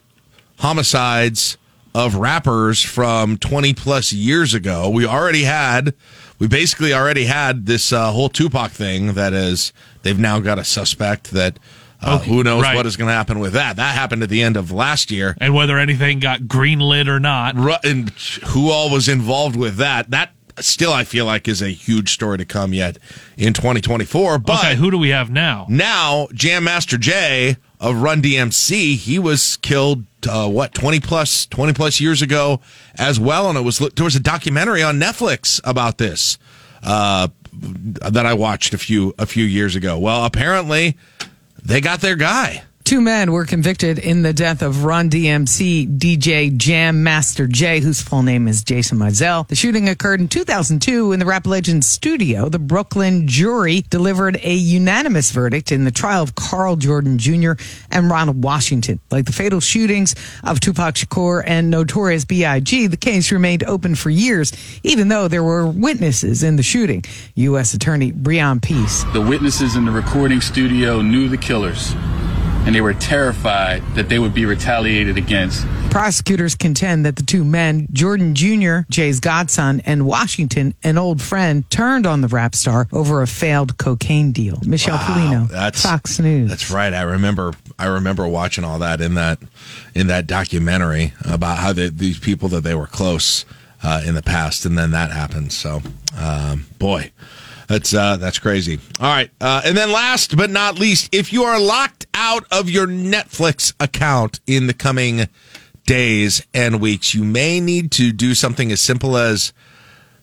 homicides 0.59 1.57
of 1.94 2.14
rappers 2.14 2.83
from 2.83 3.37
20 3.38 3.74
plus 3.74 4.12
years 4.12 4.55
ago. 4.55 4.88
We 4.90 5.07
already 5.07 5.42
had, 5.44 5.94
we 6.38 6.46
basically 6.46 6.92
already 6.92 7.24
had 7.24 7.66
this 7.66 7.92
uh, 7.92 8.11
whole 8.12 8.29
Tupac 8.29 8.70
thing 8.70 9.14
that 9.14 9.33
is, 9.33 9.72
they've 10.03 10.18
now 10.18 10.38
got 10.38 10.59
a 10.59 10.64
suspect 10.64 11.31
that 11.33 11.59
uh, 12.01 12.18
Okay, 12.20 12.31
who 12.31 12.44
knows 12.44 12.62
right. 12.62 12.77
what 12.77 12.87
is 12.87 12.96
going 12.96 13.09
to 13.09 13.14
happen 13.14 13.40
with 13.40 13.55
that? 13.55 13.74
That 13.77 13.94
happened 13.96 14.22
at 14.22 14.29
the 14.29 14.42
end 14.42 14.57
of 14.57 14.70
last 14.70 15.11
year. 15.11 15.37
And 15.40 15.53
whether 15.55 15.79
anything 15.79 16.20
got 16.20 16.42
greenlit 16.42 17.09
or 17.09 17.18
not. 17.18 17.57
Ru- 17.57 17.74
And 17.83 18.11
who 18.48 18.70
all 18.70 18.90
was 18.90 19.09
involved 19.09 19.57
with 19.57 19.79
that? 19.79 20.11
That 20.11 20.31
still, 20.60 20.92
I 20.92 21.04
feel 21.04 21.24
like, 21.24 21.48
is 21.48 21.62
a 21.62 21.68
huge 21.68 22.12
story 22.12 22.38
to 22.38 22.44
come 22.44 22.72
yet 22.72 22.98
in 23.36 23.52
2024. 23.52 24.38
But 24.38 24.58
okay, 24.58 24.76
who 24.76 24.90
do 24.90 24.98
we 24.98 25.10
have 25.10 25.30
now? 25.30 25.66
now, 25.68 26.28
Jam 26.32 26.64
Master 26.64 26.98
Jay 26.98 27.56
of 27.80 28.00
Run 28.02 28.22
DMC, 28.22 28.96
he 28.96 29.18
was 29.18 29.56
killed. 29.58 30.04
Uh, 30.28 30.48
what 30.48 30.74
20 30.74 30.98
plus 30.98 31.46
20 31.46 31.72
plus 31.74 32.00
years 32.00 32.22
ago 32.22 32.60
as 32.96 33.20
well 33.20 33.48
and 33.48 33.56
it 33.56 33.60
was 33.60 33.78
there 33.78 34.02
was 34.02 34.16
a 34.16 34.20
documentary 34.20 34.82
on 34.82 34.98
Netflix 34.98 35.60
about 35.62 35.98
this 35.98 36.38
uh, 36.82 37.28
that 37.52 38.26
I 38.26 38.34
watched 38.34 38.74
a 38.74 38.78
few 38.78 39.14
a 39.16 39.26
few 39.26 39.44
years 39.44 39.76
ago 39.76 39.96
well 39.96 40.24
apparently 40.24 40.96
they 41.62 41.80
got 41.80 42.00
their 42.00 42.16
guy 42.16 42.64
Two 42.88 43.03
men 43.03 43.33
were 43.33 43.44
convicted 43.44 43.98
in 43.98 44.22
the 44.22 44.33
death 44.33 44.62
of 44.62 44.83
Run 44.83 45.11
DMC 45.11 45.98
DJ 45.98 46.57
Jam 46.57 47.03
Master 47.03 47.46
Jay, 47.46 47.81
whose 47.81 48.01
full 48.01 48.22
name 48.22 48.48
is 48.48 48.64
Jason 48.64 48.96
Mizell. 48.96 49.46
The 49.46 49.57
shooting 49.57 49.90
occurred 49.90 50.20
in 50.20 50.29
2002 50.29 51.12
in 51.12 51.20
the 51.20 51.27
rap 51.27 51.46
legend's 51.46 51.87
studio. 51.87 52.48
The 52.48 52.59
Brooklyn 52.59 53.29
jury 53.29 53.83
delivered 53.90 54.40
a 54.42 54.55
unanimous 54.55 55.33
verdict 55.33 55.70
in 55.70 55.85
the 55.85 55.90
trial 55.90 56.22
of 56.22 56.35
Carl 56.35 56.77
Jordan 56.77 57.18
Jr. 57.18 57.53
and 57.90 58.09
Ronald 58.11 58.42
Washington. 58.42 59.01
Like 59.11 59.27
the 59.27 59.35
fatal 59.35 59.61
shootings 59.61 60.14
of 60.42 60.59
Tupac 60.59 60.94
Shakur 60.94 61.42
and 61.46 61.68
Notorious 61.68 62.24
B.I.G., 62.24 62.87
the 62.87 62.96
case 62.96 63.31
remained 63.31 63.64
open 63.64 63.96
for 63.96 64.09
years, 64.09 64.51
even 64.83 65.09
though 65.09 65.29
there 65.29 65.44
were 65.44 65.66
witnesses 65.66 66.42
in 66.42 66.57
the 66.57 66.62
shooting. 66.62 67.05
U.S. 67.35 67.74
Attorney 67.74 68.12
Breon 68.12 68.62
Peace. 68.62 69.05
The 69.12 69.20
witnesses 69.20 69.77
in 69.77 69.85
the 69.85 69.92
recording 69.92 70.40
studio 70.40 71.03
knew 71.03 71.29
the 71.29 71.37
killers, 71.37 71.94
and 72.66 72.74
they 72.74 72.80
were 72.80 72.94
terrified 72.94 73.82
that 73.94 74.08
they 74.08 74.18
would 74.18 74.34
be 74.34 74.44
retaliated 74.44 75.16
against. 75.16 75.66
Prosecutors 75.90 76.54
contend 76.54 77.06
that 77.06 77.16
the 77.16 77.22
two 77.22 77.44
men, 77.44 77.88
Jordan 77.92 78.34
Jr., 78.34 78.80
Jay's 78.90 79.20
godson, 79.20 79.80
and 79.86 80.06
Washington, 80.06 80.74
an 80.82 80.98
old 80.98 81.22
friend, 81.22 81.68
turned 81.70 82.06
on 82.06 82.20
the 82.20 82.28
rap 82.28 82.54
star 82.54 82.86
over 82.92 83.22
a 83.22 83.26
failed 83.26 83.78
cocaine 83.78 84.32
deal. 84.32 84.58
Michelle 84.66 84.98
Pollino, 84.98 85.48
that's 85.48 85.82
Fox 85.82 86.18
News. 86.18 86.50
That's 86.50 86.70
right. 86.70 86.92
I 86.92 87.02
remember. 87.02 87.54
I 87.78 87.86
remember 87.86 88.26
watching 88.26 88.64
all 88.64 88.80
that 88.80 89.00
in 89.00 89.14
that 89.14 89.38
in 89.94 90.08
that 90.08 90.26
documentary 90.26 91.14
about 91.24 91.58
how 91.58 91.72
they, 91.72 91.88
these 91.88 92.18
people 92.18 92.48
that 92.50 92.62
they 92.64 92.74
were 92.74 92.86
close 92.86 93.44
uh, 93.82 94.02
in 94.04 94.14
the 94.14 94.22
past, 94.22 94.66
and 94.66 94.76
then 94.76 94.90
that 94.90 95.10
happened. 95.10 95.52
So, 95.52 95.82
um, 96.18 96.66
boy, 96.78 97.12
that's 97.68 97.94
uh, 97.94 98.16
that's 98.16 98.38
crazy. 98.38 98.81
All 99.00 99.09
right, 99.09 99.31
uh, 99.40 99.62
and 99.64 99.76
then 99.76 99.92
last 99.92 100.37
but 100.37 100.50
not 100.50 100.78
least, 100.78 101.14
if 101.14 101.33
you 101.33 101.44
are 101.44 101.61
locked 101.61 102.07
out 102.14 102.44
of 102.50 102.68
your 102.68 102.87
Netflix 102.87 103.74
account 103.78 104.40
in 104.46 104.66
the 104.66 104.74
coming 104.74 105.28
days 105.87 106.44
and 106.52 106.81
weeks, 106.81 107.14
you 107.14 107.24
may 107.24 107.61
need 107.61 107.90
to 107.92 108.12
do 108.12 108.35
something 108.35 108.72
as 108.72 108.81
simple 108.81 109.16
as 109.16 109.52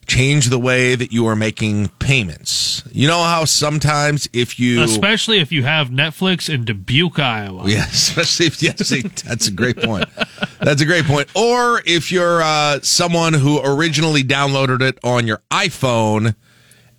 change 0.07 0.49
the 0.49 0.59
way 0.59 0.95
that 0.95 1.11
you 1.11 1.25
are 1.27 1.35
making 1.35 1.89
payments. 1.99 2.83
You 2.91 3.07
know 3.07 3.23
how 3.23 3.45
sometimes 3.45 4.29
if 4.33 4.59
you 4.59 4.83
Especially 4.83 5.39
if 5.39 5.51
you 5.51 5.63
have 5.63 5.89
Netflix 5.89 6.53
in 6.53 6.65
Dubuque, 6.65 7.19
Iowa. 7.19 7.63
yeah, 7.67 7.85
especially 7.91 8.47
if 8.47 8.61
yes, 8.61 8.89
that's 9.23 9.47
a 9.47 9.51
great 9.51 9.77
point. 9.77 10.07
That's 10.59 10.81
a 10.81 10.85
great 10.85 11.05
point. 11.05 11.29
Or 11.35 11.81
if 11.85 12.11
you're 12.11 12.41
uh, 12.41 12.79
someone 12.81 13.33
who 13.33 13.59
originally 13.63 14.23
downloaded 14.23 14.81
it 14.81 14.99
on 15.03 15.27
your 15.27 15.41
iPhone 15.51 16.35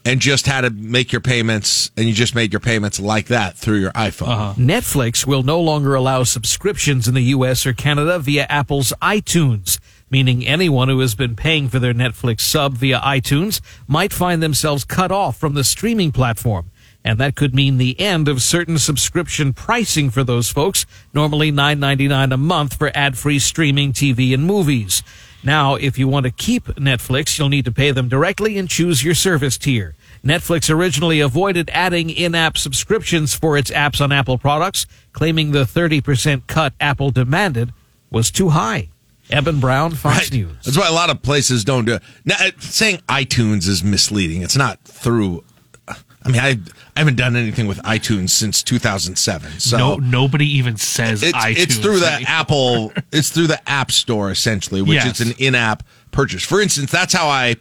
and 0.06 0.20
just 0.20 0.46
had 0.46 0.60
to 0.60 0.70
make 0.70 1.10
your 1.10 1.20
payments, 1.20 1.90
and 1.96 2.06
you 2.06 2.14
just 2.14 2.34
made 2.34 2.52
your 2.52 2.60
payments 2.60 3.00
like 3.00 3.26
that 3.26 3.56
through 3.56 3.80
your 3.80 3.90
iPhone. 3.90 4.28
Uh-huh. 4.28 4.54
Netflix 4.56 5.26
will 5.26 5.42
no 5.42 5.60
longer 5.60 5.94
allow 5.96 6.22
subscriptions 6.22 7.08
in 7.08 7.14
the 7.14 7.22
U.S. 7.22 7.66
or 7.66 7.72
Canada 7.72 8.18
via 8.20 8.46
Apple's 8.48 8.92
iTunes, 9.02 9.80
meaning 10.08 10.46
anyone 10.46 10.88
who 10.88 11.00
has 11.00 11.16
been 11.16 11.34
paying 11.34 11.68
for 11.68 11.80
their 11.80 11.92
Netflix 11.92 12.40
sub 12.40 12.74
via 12.74 13.00
iTunes 13.00 13.60
might 13.88 14.12
find 14.12 14.40
themselves 14.40 14.84
cut 14.84 15.10
off 15.10 15.36
from 15.36 15.54
the 15.54 15.64
streaming 15.64 16.12
platform. 16.12 16.70
And 17.04 17.18
that 17.18 17.36
could 17.36 17.54
mean 17.54 17.78
the 17.78 17.98
end 18.00 18.28
of 18.28 18.42
certain 18.42 18.78
subscription 18.78 19.52
pricing 19.52 20.10
for 20.10 20.24
those 20.24 20.50
folks, 20.50 20.86
normally 21.14 21.52
$9.99 21.52 22.32
a 22.32 22.36
month 22.36 22.76
for 22.78 22.90
ad-free 22.94 23.38
streaming 23.40 23.92
TV 23.92 24.34
and 24.34 24.44
movies. 24.44 25.02
Now, 25.44 25.76
if 25.76 25.96
you 25.98 26.08
want 26.08 26.24
to 26.24 26.32
keep 26.32 26.64
Netflix, 26.64 27.38
you'll 27.38 27.48
need 27.48 27.66
to 27.66 27.72
pay 27.72 27.92
them 27.92 28.08
directly 28.08 28.58
and 28.58 28.68
choose 28.68 29.04
your 29.04 29.14
service 29.14 29.56
tier. 29.56 29.94
Netflix 30.26 30.68
originally 30.68 31.20
avoided 31.20 31.70
adding 31.72 32.10
in-app 32.10 32.58
subscriptions 32.58 33.34
for 33.34 33.56
its 33.56 33.70
apps 33.70 34.00
on 34.00 34.10
Apple 34.12 34.38
products, 34.38 34.86
claiming 35.12 35.52
the 35.52 35.64
30% 35.64 36.46
cut 36.46 36.74
Apple 36.80 37.10
demanded 37.10 37.72
was 38.10 38.30
too 38.30 38.48
high. 38.50 38.88
Eben 39.30 39.58
Brown, 39.60 39.92
Fox 39.92 40.30
News. 40.32 40.56
That's 40.64 40.78
why 40.78 40.86
a 40.88 40.92
lot 40.92 41.10
of 41.10 41.20
places 41.22 41.64
don't 41.64 41.84
do 41.84 41.94
it. 41.94 42.02
Now, 42.24 42.36
uh, 42.38 42.50
saying 42.58 42.98
iTunes 43.08 43.66
is 43.66 43.82
misleading. 43.82 44.42
It's 44.42 44.56
not 44.56 44.80
through. 44.84 45.44
I 45.88 46.28
mean, 46.28 46.40
I, 46.40 46.58
I 46.96 46.98
haven't 47.00 47.16
done 47.16 47.36
anything 47.36 47.68
with 47.68 47.78
iTunes 47.78 48.30
since 48.30 48.62
2007. 48.64 49.60
So 49.60 49.76
no, 49.78 49.96
nobody 49.96 50.46
even 50.56 50.76
says 50.76 51.22
it's, 51.22 51.36
iTunes. 51.38 51.56
it's 51.58 51.76
through 51.78 52.00
the 52.00 52.06
anymore. 52.12 52.28
Apple. 52.28 52.92
It's 53.12 53.30
through 53.30 53.46
the 53.46 53.68
App 53.68 53.92
Store 53.92 54.30
essentially, 54.32 54.82
which 54.82 54.94
Yes. 54.94 55.20
is 55.20 55.28
an 55.28 55.34
in-app 55.38 55.84
purchase. 56.10 56.42
For 56.44 56.60
instance, 56.60 56.90
that's 56.90 57.12
how 57.12 57.28
I 57.28 57.56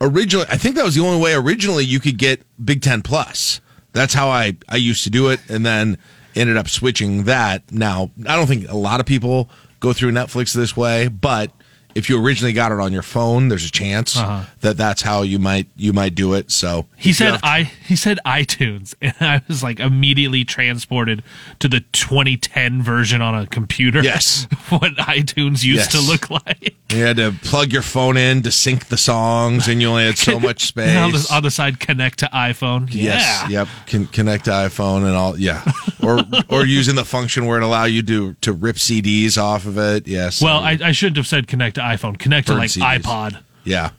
originally. 0.00 0.46
I 0.48 0.56
think 0.56 0.76
that 0.76 0.84
was 0.84 0.94
the 0.94 1.04
only 1.04 1.20
way 1.22 1.34
originally 1.34 1.84
you 1.84 2.00
could 2.00 2.18
get 2.18 2.42
Big 2.62 2.82
Ten 2.82 3.02
Plus. 3.02 3.60
That's 3.92 4.14
how 4.14 4.28
I 4.28 4.56
I 4.68 4.76
used 4.76 5.04
to 5.04 5.10
do 5.10 5.28
it, 5.28 5.40
and 5.48 5.64
then 5.64 5.98
ended 6.34 6.56
up 6.56 6.68
switching 6.68 7.24
that. 7.24 7.70
Now 7.72 8.10
I 8.26 8.36
don't 8.36 8.46
think 8.46 8.68
a 8.68 8.76
lot 8.76 9.00
of 9.00 9.06
people 9.06 9.48
go 9.80 9.92
through 9.92 10.12
Netflix 10.12 10.52
this 10.52 10.76
way, 10.76 11.08
but 11.08 11.50
if 11.94 12.08
you 12.08 12.22
originally 12.22 12.52
got 12.52 12.70
it 12.72 12.78
on 12.80 12.92
your 12.92 13.02
phone, 13.02 13.48
there's 13.48 13.64
a 13.64 13.70
chance 13.70 14.16
Uh-huh. 14.16 14.44
that 14.60 14.76
that's 14.76 15.02
how 15.02 15.22
you 15.22 15.38
might 15.38 15.66
you 15.76 15.92
might 15.92 16.14
do 16.14 16.34
it. 16.34 16.50
So 16.50 16.86
He 16.96 17.12
said 17.12 17.32
have- 17.32 17.40
I 17.44 17.62
he 17.64 17.96
said 17.96 18.18
iTunes 18.26 18.94
and 19.02 19.14
I 19.20 19.42
was 19.48 19.62
like 19.62 19.80
immediately 19.80 20.44
transported 20.44 21.22
to 21.60 21.68
the 21.68 21.80
2010 21.92 22.82
version 22.82 23.20
on 23.22 23.34
a 23.34 23.46
computer. 23.46 24.02
Yes. 24.02 24.46
what 24.68 24.94
iTunes 24.96 25.64
used 25.64 25.78
Yes. 25.78 25.92
to 25.92 26.00
look 26.00 26.30
like. 26.30 26.74
you 26.90 27.02
had 27.04 27.16
to 27.18 27.32
plug 27.42 27.72
your 27.72 27.82
phone 27.82 28.16
in 28.16 28.42
to 28.42 28.50
sync 28.50 28.86
the 28.88 28.96
songs, 28.96 29.68
and 29.68 29.80
you 29.82 29.88
only 29.88 30.04
had 30.06 30.18
so 30.18 30.38
much 30.48 30.64
space. 30.66 30.88
And 30.88 30.98
on, 30.98 31.12
the, 31.12 31.28
on 31.32 31.42
the 31.42 31.50
side 31.50 31.78
connect 31.80 32.18
to 32.20 32.26
iPhone. 32.32 32.88
Yes. 32.90 33.44
Yeah. 33.50 33.60
Yep. 33.60 33.68
Can 33.86 34.06
connect 34.06 34.44
to 34.46 34.50
iPhone 34.50 34.98
and 35.06 35.14
all. 35.14 35.38
Yeah. 35.38 35.62
Or 36.02 36.20
or 36.48 36.64
using 36.64 36.94
the 36.94 37.04
function 37.04 37.46
where 37.46 37.58
it 37.58 37.62
allow 37.64 37.84
you 37.84 38.02
to 38.02 38.34
to 38.40 38.52
rip 38.52 38.76
CDs 38.76 39.36
off 39.36 39.66
of 39.66 39.78
it. 39.78 40.06
Yes. 40.08 40.40
Well, 40.42 40.58
I, 40.60 40.78
I 40.82 40.92
shouldn't 40.92 41.16
have 41.18 41.26
said 41.26 41.46
connect 41.48 41.77
to 41.78 41.84
iPhone. 41.84 42.18
Connect 42.18 42.46
to 42.48 42.54
like 42.54 42.70
CDs. 42.70 43.00
iPod. 43.00 43.42
Yeah. 43.64 43.90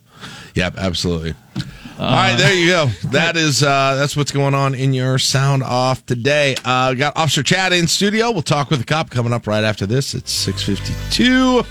Yep. 0.56 0.76
Absolutely. 0.78 1.34
all 2.00 2.06
right. 2.12 2.36
There 2.38 2.54
you 2.54 2.68
go. 2.68 2.86
That 3.12 3.38
is 3.38 3.64
uh, 3.64 3.96
that's 3.96 4.16
what's 4.16 4.32
going 4.32 4.54
on 4.54 4.76
in 4.76 4.94
your 4.94 5.18
sound 5.20 5.64
off 5.64 6.06
today. 6.06 6.56
Uh, 6.64 6.94
got 6.94 7.16
Officer 7.18 7.44
Chad 7.44 7.74
in 7.74 7.88
studio. 7.88 8.32
We'll 8.32 8.42
talk 8.42 8.70
with 8.70 8.80
the 8.80 8.86
cop 8.86 9.10
coming 9.10 9.34
up 9.34 9.48
right 9.48 9.64
after 9.64 9.86
this. 9.86 10.14
It's 10.14 10.32
six 10.32 10.64
fifty 10.64 10.94
two. 11.12 11.64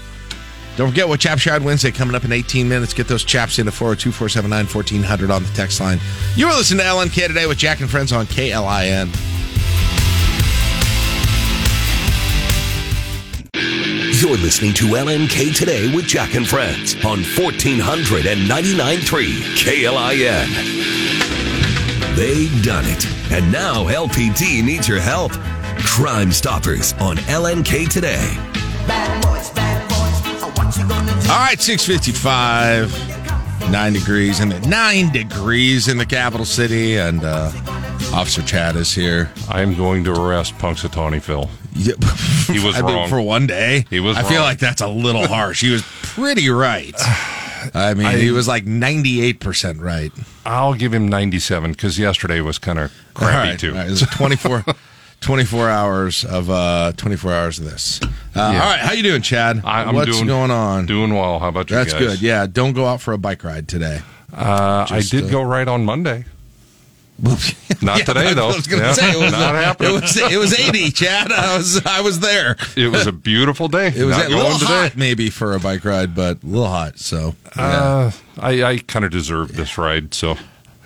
Don't 0.76 0.90
forget 0.90 1.08
what 1.08 1.18
Chap 1.18 1.40
Shard 1.40 1.64
Wednesday 1.64 1.90
coming 1.90 2.14
up 2.14 2.24
in 2.24 2.30
18 2.30 2.68
minutes. 2.68 2.94
Get 2.94 3.08
those 3.08 3.24
chaps 3.24 3.58
into 3.58 3.72
402 3.72 4.12
479 4.12 4.66
1400 4.66 5.28
on 5.28 5.42
the 5.42 5.48
text 5.48 5.80
line. 5.80 5.98
You 6.36 6.46
are 6.46 6.56
listening 6.56 6.78
to 6.78 6.84
LNK 6.84 7.26
today 7.26 7.46
with 7.46 7.58
Jack 7.58 7.80
and 7.80 7.90
Friends 7.90 8.12
on 8.12 8.26
KLIN. 8.26 9.37
You're 14.20 14.36
listening 14.36 14.74
to 14.74 14.84
LNK 14.86 15.54
Today 15.54 15.94
with 15.94 16.06
Jack 16.06 16.34
and 16.34 16.44
Friends 16.44 16.96
on 17.04 17.18
1499.3 17.18 18.98
KLIN. 19.54 20.48
They 22.16 22.48
done 22.62 22.84
it. 22.86 23.06
And 23.30 23.52
now 23.52 23.84
LPD 23.84 24.64
needs 24.64 24.88
your 24.88 24.98
help. 24.98 25.30
Crime 25.84 26.32
Stoppers 26.32 26.94
on 26.94 27.18
LNK 27.28 27.88
Today. 27.88 28.34
Bad 28.88 29.22
boys, 29.22 29.50
bad 29.50 29.88
boys. 29.88 30.20
All 31.30 31.38
right, 31.38 31.60
655, 31.60 33.70
nine 33.70 33.92
degrees 33.92 34.40
in 34.40 34.48
the 34.48 34.58
nine 34.66 35.12
degrees 35.12 35.86
in 35.86 35.96
the 35.96 36.06
capital 36.06 36.44
city, 36.44 36.98
and 36.98 37.22
uh, 37.22 37.52
Officer 38.12 38.42
Chad 38.42 38.74
is 38.74 38.92
here. 38.92 39.30
I'm 39.48 39.76
going 39.76 40.02
to 40.02 40.12
arrest 40.12 40.54
Punxsutawney 40.54 41.22
Phil. 41.22 41.48
Yeah. 41.74 41.94
He 42.52 42.64
was 42.64 42.76
I 42.78 42.82
mean, 42.82 42.94
wrong. 42.96 43.08
for 43.08 43.20
one 43.20 43.46
day. 43.46 43.84
He 43.90 44.00
was 44.00 44.16
I 44.16 44.22
feel 44.22 44.42
like 44.42 44.58
that's 44.58 44.80
a 44.80 44.88
little 44.88 45.26
harsh. 45.26 45.60
He 45.60 45.70
was 45.70 45.82
pretty 46.02 46.48
right. 46.48 46.94
I 47.74 47.94
mean, 47.94 48.06
I- 48.06 48.16
he 48.16 48.30
was 48.30 48.46
like 48.48 48.64
98% 48.64 49.80
right. 49.80 50.12
I'll 50.46 50.74
give 50.74 50.94
him 50.94 51.08
97 51.08 51.72
because 51.72 51.98
yesterday 51.98 52.40
was 52.40 52.58
kind 52.58 52.78
of 52.78 52.92
crappy 53.14 53.50
right, 53.50 53.58
too. 53.58 53.74
right, 53.74 53.86
It 53.86 53.90
was 53.90 54.00
24, 54.02 54.64
24 55.20 55.68
hours 55.68 56.24
of 56.24 56.48
uh, 56.50 56.92
24 56.96 57.32
hours 57.32 57.58
of 57.58 57.64
this. 57.64 58.00
Uh, 58.02 58.06
Yeah. 58.36 58.44
All 58.46 58.52
right, 58.70 58.78
how 58.78 58.92
you 58.92 59.02
doing, 59.02 59.22
Chad? 59.22 59.62
I, 59.64 59.82
I'm 59.84 59.94
What's 59.94 60.12
doing, 60.12 60.26
going 60.26 60.50
on? 60.52 60.86
Doing 60.86 61.12
well. 61.14 61.38
How 61.40 61.48
about 61.48 61.68
you 61.70 61.76
That's 61.76 61.92
guys? 61.92 62.00
good. 62.00 62.22
Yeah, 62.22 62.46
don't 62.46 62.72
go 62.72 62.86
out 62.86 63.00
for 63.00 63.12
a 63.12 63.18
bike 63.18 63.42
ride 63.44 63.66
today. 63.68 64.00
Uh, 64.32 64.86
I 64.88 65.00
did 65.00 65.24
uh, 65.24 65.28
go 65.28 65.42
right 65.42 65.66
on 65.66 65.84
Monday. 65.84 66.24
Not 67.82 67.98
Yeah, 67.98 68.04
today 68.04 68.34
though. 68.34 68.48
I 68.50 68.56
was 68.56 68.66
going 68.66 68.80
to 68.80 68.88
Yeah, 68.88 68.92
say 68.92 69.10
it 69.12 69.18
was, 69.20 69.32
not 69.32 69.54
uh, 69.54 69.60
happening. 69.60 69.94
It 69.96 70.00
was 70.02 70.16
it 70.16 70.36
was 70.38 70.58
eighty, 70.58 70.90
Chad. 70.90 71.32
I 71.32 71.56
was 71.56 71.84
I 71.84 72.00
was 72.00 72.20
there. 72.20 72.56
It 72.76 72.88
was 72.88 73.06
a 73.06 73.12
beautiful 73.12 73.68
day. 73.68 73.88
It 73.88 74.04
was 74.04 74.16
Not 74.16 74.26
a 74.26 74.28
little 74.36 74.52
today. 74.58 74.66
hot, 74.66 74.96
maybe 74.96 75.28
for 75.30 75.54
a 75.54 75.60
bike 75.60 75.84
ride, 75.84 76.14
but 76.14 76.42
a 76.42 76.46
little 76.46 76.66
hot. 76.68 76.98
So, 76.98 77.34
yeah. 77.56 77.62
Uh, 77.62 78.10
I, 78.40 78.62
I 78.62 78.78
kind 78.78 79.04
of 79.04 79.10
deserve 79.10 79.56
this 79.56 79.76
ride, 79.78 80.14
so 80.14 80.36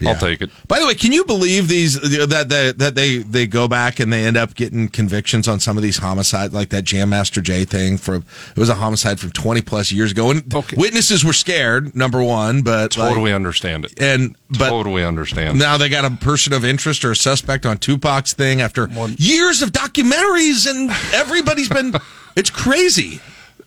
Yeah. 0.02 0.10
I'll 0.10 0.18
take 0.18 0.40
it. 0.42 0.50
By 0.68 0.80
the 0.80 0.86
way, 0.86 0.94
can 0.94 1.12
you 1.12 1.24
believe 1.24 1.68
these 1.68 1.94
that 2.00 2.48
that 2.48 2.78
that 2.78 2.94
they 2.94 3.18
they 3.18 3.46
go 3.46 3.68
back 3.68 4.00
and 4.00 4.12
they 4.12 4.24
end 4.24 4.36
up 4.36 4.54
getting 4.54 4.88
convictions 4.88 5.46
on 5.48 5.60
some 5.60 5.76
of 5.76 5.82
these 5.82 5.98
homicides, 5.98 6.52
like 6.52 6.70
that 6.70 6.82
Jam 6.82 7.10
Master 7.10 7.40
Jay 7.40 7.64
thing? 7.64 7.96
For 7.98 8.16
it 8.16 8.24
was 8.56 8.68
a 8.68 8.74
homicide 8.74 9.20
from 9.20 9.30
twenty 9.30 9.62
plus 9.62 9.92
years 9.92 10.10
ago, 10.12 10.30
and 10.30 10.42
witnesses 10.76 11.24
were 11.24 11.32
scared. 11.32 11.94
Number 11.94 12.22
one, 12.22 12.62
but 12.62 12.96
like- 12.96 13.08
Totally 13.10 13.32
understand 13.32 13.84
it. 13.84 14.00
and 14.02 14.36
but 14.50 14.68
totally 14.70 15.04
understand. 15.04 15.58
now 15.58 15.76
they 15.76 15.88
got 15.88 16.04
a 16.04 16.10
person 16.16 16.52
of 16.52 16.64
interest 16.64 17.04
or 17.04 17.12
a 17.12 17.16
suspect 17.16 17.64
on 17.64 17.78
Tupac's 17.78 18.32
thing 18.32 18.60
after 18.60 18.88
years 19.16 19.62
of 19.62 19.70
documentaries, 19.72 20.68
and 20.70 20.90
everybody's 21.14 21.68
been. 21.68 21.94
it's 22.36 22.50
crazy. 22.50 23.20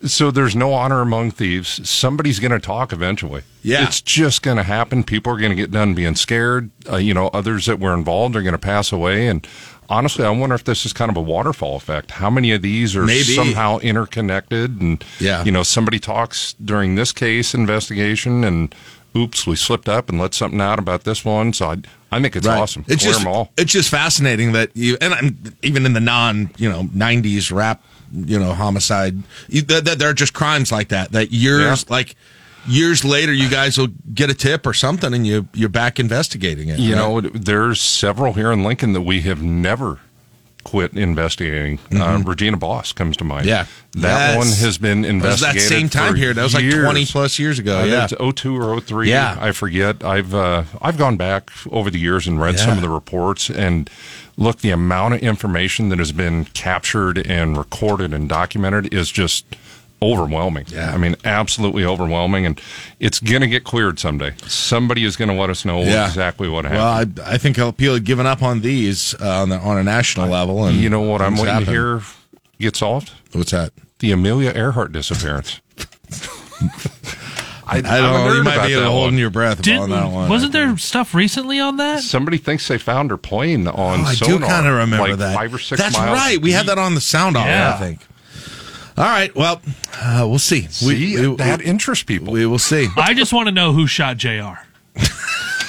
So 0.05 0.31
there's 0.31 0.55
no 0.55 0.73
honor 0.73 1.01
among 1.01 1.31
thieves. 1.31 1.87
Somebody's 1.89 2.39
going 2.39 2.51
to 2.51 2.59
talk 2.59 2.93
eventually. 2.93 3.43
Yeah. 3.63 3.83
It's 3.87 4.01
just 4.01 4.41
going 4.43 4.57
to 4.57 4.63
happen. 4.63 5.03
People 5.03 5.33
are 5.33 5.37
going 5.37 5.49
to 5.51 5.55
get 5.55 5.71
done 5.71 5.93
being 5.95 6.15
scared. 6.15 6.69
Uh, 6.89 6.97
you 6.97 7.13
know, 7.13 7.27
others 7.29 7.65
that 7.65 7.79
were 7.79 7.93
involved 7.93 8.35
are 8.35 8.41
going 8.41 8.53
to 8.53 8.59
pass 8.59 8.91
away. 8.91 9.27
And 9.27 9.47
honestly, 9.89 10.23
I 10.25 10.29
wonder 10.29 10.55
if 10.55 10.63
this 10.63 10.85
is 10.85 10.93
kind 10.93 11.09
of 11.09 11.17
a 11.17 11.21
waterfall 11.21 11.75
effect. 11.75 12.11
How 12.11 12.29
many 12.29 12.51
of 12.51 12.61
these 12.61 12.95
are 12.95 13.05
Maybe. 13.05 13.23
somehow 13.35 13.79
interconnected? 13.79 14.79
And, 14.79 15.03
Yeah. 15.19 15.43
you 15.43 15.51
know, 15.51 15.63
somebody 15.63 15.99
talks 15.99 16.53
during 16.63 16.95
this 16.95 17.11
case 17.11 17.53
investigation 17.53 18.43
and, 18.43 18.73
oops, 19.17 19.47
we 19.47 19.55
slipped 19.55 19.89
up 19.89 20.09
and 20.09 20.19
let 20.19 20.33
something 20.33 20.61
out 20.61 20.77
about 20.79 21.03
this 21.03 21.25
one. 21.25 21.53
So 21.53 21.71
I, 21.71 21.77
I 22.11 22.21
think 22.21 22.35
it's 22.35 22.45
Right. 22.47 22.59
awesome. 22.59 22.85
It's 22.87 23.03
Clear 23.03 23.13
just 23.15 23.49
it's 23.57 23.71
just 23.71 23.89
fascinating 23.89 24.51
that 24.53 24.69
you 24.75 24.97
and 25.01 25.13
I'm 25.13 25.37
even 25.63 25.85
in 25.85 25.93
the 25.93 25.99
non 25.99 26.51
you 26.57 26.69
know 26.69 26.83
'90s 26.95 27.51
rap 27.51 27.83
you 28.15 28.39
know 28.39 28.53
homicide 28.53 29.21
you, 29.47 29.61
that, 29.63 29.85
that 29.85 29.99
there 29.99 30.09
are 30.09 30.13
just 30.13 30.33
crimes 30.33 30.71
like 30.71 30.89
that 30.89 31.11
that 31.11 31.31
years 31.31 31.89
like 31.89 32.15
years 32.67 33.05
later 33.05 33.33
you 33.33 33.49
guys 33.49 33.77
will 33.77 33.89
get 34.13 34.29
a 34.29 34.33
tip 34.33 34.65
or 34.65 34.73
something 34.73 35.13
and 35.13 35.25
you 35.25 35.47
you're 35.53 35.69
back 35.69 35.99
investigating 35.99 36.69
it. 36.69 36.79
You 36.79 36.95
right? 36.95 36.99
know, 36.99 37.21
there's 37.21 37.81
several 37.81 38.33
here 38.33 38.51
in 38.51 38.63
Lincoln 38.63 38.93
that 38.93 39.01
we 39.01 39.21
have 39.21 39.41
never 39.41 39.99
quit 40.65 40.93
investigating. 40.97 41.79
Uh, 41.95 42.21
Regina 42.25 42.57
Bos 42.57 42.91
comes 42.91 43.15
to 43.17 43.23
mind. 43.23 43.47
Mm-hmm. 43.47 43.49
Yeah. 43.49 44.01
that 44.01 44.35
Yes. 44.35 44.37
one 44.37 44.47
has 44.47 44.77
been 44.77 44.97
was 45.01 45.07
that 45.07 45.13
investigated. 45.15 45.61
same 45.69 45.89
time 45.89 46.15
period. 46.15 46.35
That 46.35 46.43
was 46.43 46.53
like 46.55 46.69
20 46.69 47.05
plus 47.05 47.39
years 47.39 47.59
ago, 47.59 47.81
think 47.83 47.93
yeah. 47.93 48.07
it's 48.11 48.41
02 48.41 48.57
or 48.61 48.81
03. 48.81 49.09
Yeah. 49.09 49.37
I 49.39 49.51
forget. 49.53 50.03
I've 50.03 50.33
uh, 50.33 50.63
I've 50.81 50.97
gone 50.97 51.15
back 51.15 51.49
over 51.71 51.89
the 51.89 51.99
years 51.99 52.27
and 52.27 52.41
read 52.41 52.59
some 52.59 52.71
of 52.71 52.81
the 52.81 52.89
reports 52.89 53.49
and 53.49 53.89
look. 54.35 54.57
The 54.59 54.71
amount 54.71 55.13
of 55.13 55.19
information 55.21 55.89
that 55.89 55.99
has 55.99 56.11
been 56.11 56.45
captured 56.45 57.19
and 57.25 57.55
recorded 57.57 58.13
and 58.13 58.27
documented 58.27 58.93
is 58.93 59.11
just 59.11 59.45
overwhelming. 60.11 60.65
Yeah. 60.69 60.93
I 60.93 60.97
mean, 60.97 61.15
absolutely 61.25 61.83
overwhelming, 61.85 62.45
and 62.45 62.59
it's 62.99 63.19
going 63.19 63.41
to 63.41 63.47
get 63.47 63.63
cleared 63.63 63.99
someday. 63.99 64.33
Somebody 64.45 65.03
is 65.03 65.15
going 65.15 65.29
to 65.29 65.35
let 65.35 65.49
us 65.49 65.65
know 65.65 65.81
Yeah. 65.83 66.07
exactly 66.07 66.47
what 66.47 66.65
happened. 66.65 67.17
Well, 67.17 67.27
I, 67.27 67.33
I 67.35 67.37
think 67.37 67.55
people 67.55 67.93
have 67.95 68.03
given 68.03 68.25
up 68.25 68.41
on 68.43 68.61
these 68.61 69.13
uh, 69.21 69.41
on 69.41 69.49
the, 69.49 69.57
on 69.57 69.77
a 69.77 69.83
national 69.83 70.29
level, 70.29 70.65
and 70.65 70.77
you 70.77 70.89
know 70.89 71.01
what 71.01 71.21
I'm 71.21 71.35
things 71.35 71.47
waiting 71.47 71.65
to 71.65 71.71
hear 71.71 72.01
get 72.59 72.75
solved? 72.75 73.11
What's 73.33 73.51
that? 73.51 73.71
The 73.99 74.11
Amelia 74.11 74.51
Earhart 74.55 74.91
disappearance. 74.91 75.59
I, 77.67 77.77
I 77.79 77.81
don't 77.81 78.13
know. 78.27 78.33
You 78.33 78.43
might 78.43 78.67
be 78.67 78.73
holding 78.75 79.17
your 79.17 79.31
breath 79.31 79.61
Did, 79.61 79.77
on 79.77 79.89
that 79.89 80.11
one. 80.11 80.29
wasn't 80.29 80.53
there 80.53 80.77
stuff 80.77 81.15
recently 81.15 81.59
on 81.59 81.77
that? 81.77 82.03
Somebody 82.03 82.37
thinks 82.37 82.67
they 82.67 82.77
found 82.77 83.09
her 83.09 83.17
plane 83.17 83.67
on 83.67 84.01
Oh, 84.01 84.03
I 84.03 84.13
do 84.15 84.37
kind 84.39 84.67
of 84.67 84.73
remember 84.73 84.97
like 85.09 85.17
that. 85.17 85.35
Five 85.35 85.53
or 85.53 85.57
six 85.57 85.81
That's 85.81 85.97
miles 85.97 86.15
right. 86.17 86.39
We 86.39 86.51
had 86.51 86.67
that 86.67 86.77
on 86.77 86.93
the 86.93 87.01
sound 87.01 87.35
off. 87.35 87.47
Yeah. 87.47 87.73
I 87.73 87.79
think. 87.79 88.01
All 88.97 89.03
right. 89.03 89.33
Well, 89.35 89.61
uh, 90.01 90.25
we'll 90.27 90.39
see. 90.39 90.61
See, 90.67 91.15
we, 91.17 91.27
we, 91.29 91.35
that 91.37 91.61
interests 91.61 92.03
people. 92.03 92.31
we 92.33 92.45
will 92.45 92.59
see. 92.59 92.87
I 92.95 93.13
just 93.13 93.33
want 93.33 93.47
to 93.47 93.51
know 93.51 93.73
who 93.73 93.87
shot 93.87 94.17
Jr. 94.17 94.53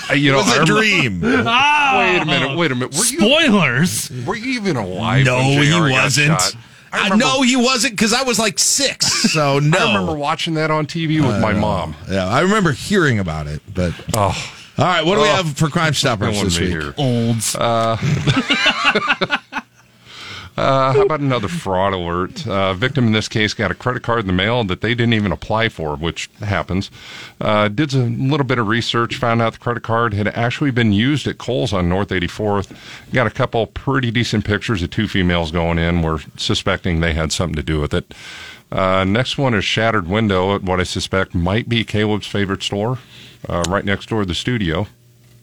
Uh, 0.09 0.15
you 0.15 0.29
It 0.31 0.33
know, 0.35 0.39
was 0.39 0.47
I 0.47 0.57
a 0.57 0.61
remember- 0.61 0.81
dream. 0.81 1.45
Ah, 1.49 1.97
Wait 2.15 2.23
a 2.23 2.25
minute. 2.25 2.57
Wait 2.57 2.71
a 2.71 2.75
minute. 2.77 2.93
Were 2.97 3.05
you, 3.07 3.19
Spoilers. 3.19 4.09
were 4.25 4.37
you 4.37 4.53
even 4.53 4.77
alive? 4.77 5.27
no, 5.27 5.39
when 5.39 5.65
he 5.65 5.73
wasn't. 5.93 6.29
shot? 6.41 6.55
I 6.93 6.99
I 7.01 7.03
remember- 7.07 7.25
know 7.25 7.43
he 7.43 7.57
wasn't 7.57 7.95
because 7.95 8.13
I 8.13 8.23
was 8.23 8.39
like 8.39 8.61
six. 8.61 9.05
So 9.33 9.59
no. 9.59 9.77
I 9.77 9.87
remember 9.97 10.15
watching 10.15 10.55
that 10.55 10.71
on 10.71 10.87
TV 10.87 11.21
with 11.21 11.41
my 11.41 11.55
Uh, 11.55 11.59
mom. 11.59 11.97
Yeah, 12.09 12.29
I 12.29 12.43
remember 12.43 12.71
hearing 12.71 13.19
about 13.19 13.49
it. 13.49 13.61
But 13.75 13.95
Oh, 14.15 14.21
all 14.79 14.85
right, 14.85 15.05
what 15.05 15.17
do 15.17 15.23
we 15.23 15.29
Oh. 15.29 15.35
have 15.35 15.57
for 15.59 15.69
Crime 15.71 15.93
Stoppers 15.93 16.37
want 16.37 16.51
this 16.51 16.61
week? 16.61 16.69
here. 16.69 16.95
Olds. 16.97 17.57
Uh, 17.57 17.97
Uh, 20.57 20.95
how 20.95 21.03
about 21.03 21.21
another 21.21 21.49
fraud 21.49 21.93
alert? 21.93 22.47
Uh, 22.47 22.73
victim 22.73 23.09
in 23.09 23.13
this 23.13 23.29
case 23.29 23.53
got 23.53 23.71
a 23.71 23.75
credit 23.75 24.03
card 24.03 24.21
in 24.21 24.27
the 24.27 24.33
mail 24.33 24.65
that 24.65 24.81
they 24.81 24.95
didn't 24.95 25.13
even 25.13 25.31
apply 25.31 25.69
for, 25.69 25.97
which 25.97 26.31
happens. 26.41 26.91
Uh, 27.41 27.69
did 27.69 27.93
a 27.93 27.99
little 27.99 28.47
bit 28.47 28.59
of 28.59 28.67
research, 28.67 29.17
found 29.17 29.43
out 29.43 29.53
the 29.53 29.59
credit 29.59 29.83
card 29.83 30.15
had 30.15 30.29
actually 30.29 30.71
been 30.71 30.95
used 30.95 31.27
at 31.27 31.37
Kohl's 31.37 31.75
on 31.75 31.91
North 31.91 32.09
84th. 32.09 32.75
Got 33.13 33.27
a 33.27 33.31
couple 33.31 33.67
pretty 33.67 34.11
decent 34.11 34.47
pictures 34.47 34.83
of 34.83 34.91
two 34.91 35.09
females 35.09 35.51
going 35.51 35.79
in. 35.79 36.01
We're 36.01 36.21
suspecting 36.39 37.01
they 37.01 37.13
had 37.13 37.33
something 37.33 37.57
to 37.57 37.63
do 37.63 37.79
with 37.79 37.93
it. 37.93 38.15
Uh, 38.73 39.05
next 39.05 39.37
one 39.37 39.53
is 39.53 39.65
shattered 39.65 40.09
window 40.09 40.55
at 40.55 40.63
what 40.63 40.81
I 40.81 40.85
suspect 40.85 41.35
might 41.35 41.69
be 41.69 41.85
Caleb's 41.85 42.27
favorite 42.27 42.63
store, 42.63 42.99
uh, 43.47 43.63
right 43.69 43.85
next 43.85 44.09
door 44.09 44.21
to 44.21 44.27
the 44.27 44.35
studio. 44.35 44.87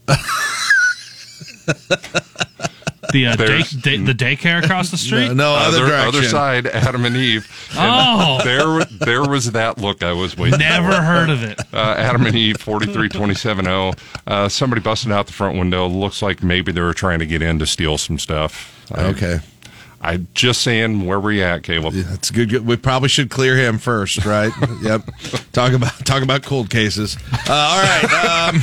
The 3.11 3.27
uh, 3.27 3.35
day, 3.35 3.61
day, 3.81 3.97
the 3.97 4.13
daycare 4.13 4.63
across 4.63 4.89
the 4.89 4.97
street. 4.97 5.33
No 5.33 5.55
other, 5.55 5.85
other 5.93 6.23
side, 6.23 6.67
Adam 6.67 7.05
and 7.05 7.15
Eve. 7.15 7.47
Oh. 7.75 8.39
There, 8.43 8.85
there 8.85 9.29
was 9.29 9.51
that 9.51 9.77
look 9.77 10.03
I 10.03 10.13
was 10.13 10.37
waiting. 10.37 10.59
Never 10.59 10.91
for. 10.91 11.01
heard 11.01 11.29
of 11.29 11.43
it. 11.43 11.59
Uh, 11.73 11.95
Adam 11.97 12.25
and 12.25 12.35
Eve, 12.35 12.57
forty-three 12.57 13.09
twenty-seven 13.09 13.65
zero. 13.65 13.93
Uh, 14.25 14.47
somebody 14.47 14.81
busted 14.81 15.11
out 15.11 15.27
the 15.27 15.33
front 15.33 15.57
window. 15.57 15.87
Looks 15.87 16.21
like 16.21 16.41
maybe 16.43 16.71
they 16.71 16.81
were 16.81 16.93
trying 16.93 17.19
to 17.19 17.25
get 17.25 17.41
in 17.41 17.59
to 17.59 17.65
steal 17.65 17.97
some 17.97 18.17
stuff. 18.17 18.89
Okay. 18.91 19.39
I 20.01 20.17
just 20.33 20.61
saying, 20.61 21.05
where 21.05 21.19
were 21.19 21.31
you 21.31 21.43
at, 21.43 21.63
Caleb? 21.63 21.93
That's 21.93 22.29
good. 22.29 22.49
good. 22.49 22.65
We 22.65 22.75
probably 22.75 23.07
should 23.07 23.29
clear 23.29 23.55
him 23.55 23.77
first, 23.77 24.25
right? 24.25 24.51
yep. 24.81 25.01
Talk 25.53 25.71
about 25.71 25.93
talk 26.05 26.23
about 26.23 26.43
cold 26.43 26.69
cases. 26.69 27.15
Uh, 27.31 27.53
all 27.53 27.81
right. 27.81 28.53
Um, 28.53 28.61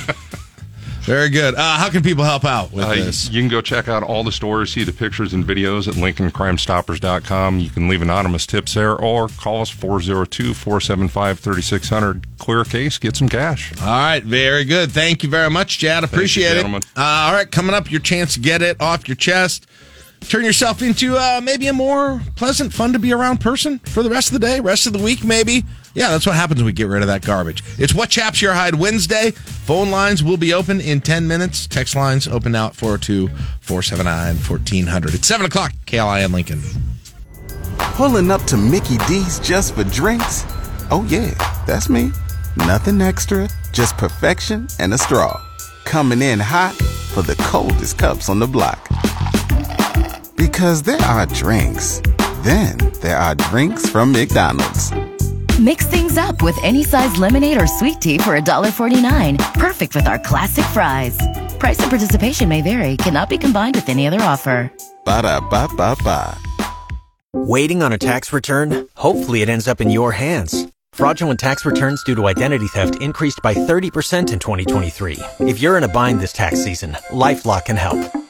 very 1.03 1.29
good. 1.29 1.55
Uh, 1.55 1.77
how 1.77 1.89
can 1.91 2.03
people 2.03 2.25
help 2.25 2.45
out 2.45 2.73
with 2.73 2.85
Uh, 2.85 2.95
this? 2.95 3.31
You 3.31 3.41
can 3.41 3.49
go 3.49 3.61
check 3.61 3.89
out 3.89 4.03
all 4.03 4.23
the 4.25 4.33
stores, 4.33 4.73
see 4.73 4.85
the 4.85 4.93
pictures 4.93 5.33
and 5.33 5.45
videos 5.45 5.89
at 5.89 5.95
LincolnCrimeStoppers.com. 5.95 7.59
You 7.59 7.71
can 7.71 7.89
leave 7.89 8.03
anonymous 8.03 8.47
tips 8.47 8.75
there 8.75 8.95
or 8.97 9.29
call 9.29 9.63
us 9.63 9.71
402 9.71 10.55
475 10.55 11.39
3600. 11.41 12.27
Clear 12.39 12.65
case, 12.65 12.99
get 12.99 13.17
some 13.17 13.29
cash. 13.29 13.73
All 13.81 13.87
right, 13.87 14.23
very 14.23 14.65
good. 14.65 14.93
Thank 14.93 15.23
you 15.23 15.29
very 15.29 15.51
much, 15.51 15.79
Chad. 15.79 16.05
Appreciate 16.05 16.53
it. 16.53 16.55
gentlemen. 16.57 16.83
Uh, 16.97 17.01
all 17.03 17.33
right, 17.33 17.51
coming 17.51 17.75
up, 17.75 17.91
your 17.91 18.01
chance 18.01 18.35
to 18.35 18.41
get 18.41 18.63
it 18.63 18.81
off 18.81 19.09
your 19.09 19.17
chest. 19.17 19.67
Turn 20.29 20.45
yourself 20.45 20.81
into 20.83 21.17
uh, 21.17 21.41
maybe 21.43 21.67
a 21.67 21.73
more 21.73 22.21
pleasant, 22.37 22.73
fun 22.73 22.93
to 22.93 22.99
be 22.99 23.13
around 23.13 23.41
person 23.41 23.79
for 23.81 24.03
the 24.03 24.11
rest 24.11 24.29
of 24.29 24.35
the 24.35 24.47
day, 24.47 24.61
rest 24.61 24.87
of 24.87 24.93
the 24.93 25.03
week, 25.03 25.25
maybe. 25.25 25.65
Yeah, 25.95 26.11
that's 26.11 26.25
what 26.25 26.37
happens 26.37 26.61
when 26.61 26.67
we 26.67 26.73
get 26.73 26.87
rid 26.87 27.03
of 27.03 27.09
that 27.09 27.23
garbage. 27.23 27.65
It's 27.79 27.93
What 27.95 28.11
Chaps 28.11 28.41
Your 28.41 28.53
Hide 28.53 28.77
Wednesday. 28.77 29.33
Phone 29.33 29.91
lines 29.91 30.23
will 30.23 30.37
be 30.37 30.55
open 30.55 30.81
in 30.81 31.01
10 31.01 31.27
minutes. 31.27 31.67
Text 31.67 31.97
lines 31.97 32.29
open 32.29 32.55
at 32.55 32.77
402 32.77 33.29
479 33.61 34.37
1400. 34.37 35.15
It's 35.15 35.27
7 35.27 35.47
o'clock, 35.47 35.73
KLIN 35.87 36.33
Lincoln. 36.33 36.63
Pulling 37.79 38.31
up 38.31 38.43
to 38.45 38.57
Mickey 38.57 38.99
D's 39.09 39.41
just 39.41 39.75
for 39.75 39.83
drinks? 39.85 40.45
Oh, 40.93 41.05
yeah, 41.09 41.35
that's 41.67 41.89
me. 41.89 42.13
Nothing 42.57 43.01
extra, 43.01 43.49
just 43.73 43.97
perfection 43.97 44.69
and 44.79 44.95
a 44.95 44.99
straw. 44.99 45.45
Coming 45.85 46.23
in 46.23 46.39
hot 46.39 46.75
for 47.15 47.23
the 47.23 47.35
coldest 47.43 47.99
cups 47.99 48.29
on 48.29 48.39
the 48.39 48.47
block. 48.47 48.87
Because 50.41 50.81
there 50.81 51.03
are 51.03 51.27
drinks, 51.27 52.01
then 52.41 52.79
there 53.03 53.19
are 53.19 53.35
drinks 53.35 53.91
from 53.91 54.11
McDonald's. 54.11 54.91
Mix 55.61 55.87
things 55.87 56.17
up 56.17 56.41
with 56.41 56.57
any 56.63 56.83
size 56.83 57.19
lemonade 57.19 57.61
or 57.61 57.67
sweet 57.67 58.01
tea 58.01 58.17
for 58.17 58.41
$1.49. 58.41 59.37
Perfect 59.61 59.95
with 59.95 60.07
our 60.07 60.19
classic 60.19 60.65
fries. 60.73 61.19
Price 61.59 61.79
and 61.81 61.91
participation 61.91 62.49
may 62.49 62.63
vary, 62.63 62.97
cannot 62.97 63.29
be 63.29 63.37
combined 63.37 63.75
with 63.75 63.91
any 63.91 64.07
other 64.07 64.23
offer. 64.23 64.73
Ba 65.05 65.21
da 65.21 65.41
ba 65.41 65.69
ba 65.77 65.95
ba. 66.03 66.39
Waiting 67.35 67.83
on 67.83 67.93
a 67.93 67.99
tax 67.99 68.33
return? 68.33 68.89
Hopefully, 68.97 69.43
it 69.43 69.51
ends 69.51 69.69
up 69.69 69.83
in 69.83 69.91
your 69.91 70.13
hands. 70.13 70.67
Fraudulent 70.95 71.39
tax 71.39 71.67
returns 71.67 72.03
due 72.03 72.15
to 72.15 72.29
identity 72.29 72.67
theft 72.69 73.03
increased 73.03 73.41
by 73.43 73.53
30% 73.53 74.33
in 74.33 74.39
2023. 74.39 75.19
If 75.41 75.61
you're 75.61 75.77
in 75.77 75.85
a 75.85 75.89
bind 75.89 76.19
this 76.19 76.33
tax 76.33 76.65
season, 76.65 76.93
LifeLock 77.11 77.67
can 77.67 77.77
help. 77.77 78.11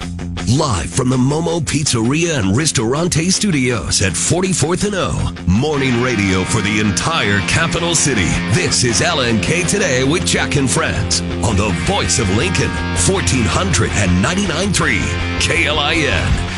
Live 0.00 0.90
from 0.90 1.08
the 1.08 1.16
Momo 1.16 1.60
Pizzeria 1.60 2.38
and 2.38 2.56
Ristorante 2.56 3.30
Studios 3.30 4.00
at 4.02 4.12
44th 4.12 4.84
and 4.86 4.94
O. 4.94 5.34
Morning 5.46 6.02
radio 6.02 6.44
for 6.44 6.60
the 6.62 6.80
entire 6.80 7.40
capital 7.48 7.94
city. 7.94 8.28
This 8.52 8.84
is 8.84 9.00
LNK 9.00 9.68
Today 9.68 10.04
with 10.04 10.24
Jack 10.24 10.56
and 10.56 10.70
Friends 10.70 11.20
on 11.20 11.56
the 11.56 11.68
voice 11.84 12.18
of 12.18 12.28
Lincoln, 12.36 12.70
1499.3 13.06 14.98
KLIN. 15.40 16.48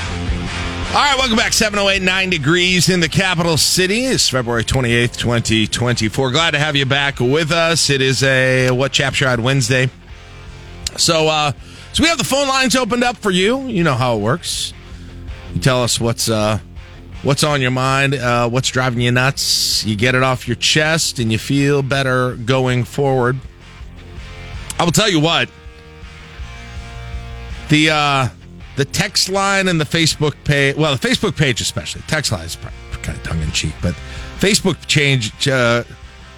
All 0.92 0.96
right, 0.96 1.16
welcome 1.18 1.36
back. 1.36 1.52
708, 1.52 2.02
9 2.02 2.30
degrees 2.30 2.88
in 2.88 3.00
the 3.00 3.08
capital 3.08 3.56
city. 3.56 4.06
It's 4.06 4.28
February 4.28 4.64
28th, 4.64 5.16
2024. 5.16 6.32
Glad 6.32 6.50
to 6.52 6.58
have 6.58 6.74
you 6.74 6.84
back 6.84 7.20
with 7.20 7.52
us. 7.52 7.90
It 7.90 8.00
is 8.00 8.22
a 8.22 8.70
What 8.70 8.92
Chaps 8.92 9.20
Your 9.20 9.36
Wednesday. 9.40 9.88
So, 10.96 11.28
uh, 11.28 11.52
so 11.92 12.02
we 12.02 12.08
have 12.08 12.18
the 12.18 12.24
phone 12.24 12.48
lines 12.48 12.76
opened 12.76 13.04
up 13.04 13.16
for 13.16 13.30
you. 13.30 13.62
You 13.62 13.84
know 13.84 13.94
how 13.94 14.16
it 14.16 14.20
works. 14.20 14.72
You 15.54 15.60
tell 15.60 15.82
us 15.82 16.00
what's 16.00 16.28
uh, 16.28 16.58
what's 17.22 17.42
on 17.42 17.60
your 17.60 17.70
mind, 17.70 18.14
uh, 18.14 18.48
what's 18.48 18.68
driving 18.68 19.00
you 19.00 19.10
nuts. 19.10 19.84
You 19.84 19.96
get 19.96 20.14
it 20.14 20.22
off 20.22 20.46
your 20.46 20.56
chest, 20.56 21.18
and 21.18 21.32
you 21.32 21.38
feel 21.38 21.82
better 21.82 22.36
going 22.36 22.84
forward. 22.84 23.38
I 24.78 24.84
will 24.84 24.92
tell 24.92 25.10
you 25.10 25.20
what. 25.20 25.50
The 27.68 27.90
uh, 27.90 28.28
the 28.76 28.84
text 28.84 29.28
line 29.28 29.68
and 29.68 29.80
the 29.80 29.84
Facebook 29.84 30.34
page. 30.44 30.76
Well, 30.76 30.96
the 30.96 31.08
Facebook 31.08 31.36
page 31.36 31.60
especially. 31.60 32.02
Text 32.02 32.32
line 32.32 32.46
is 32.46 32.56
kind 33.02 33.16
of 33.16 33.22
tongue 33.24 33.40
in 33.42 33.50
cheek, 33.52 33.74
but 33.82 33.94
Facebook 34.38 34.86
change. 34.86 35.46
Uh, 35.46 35.84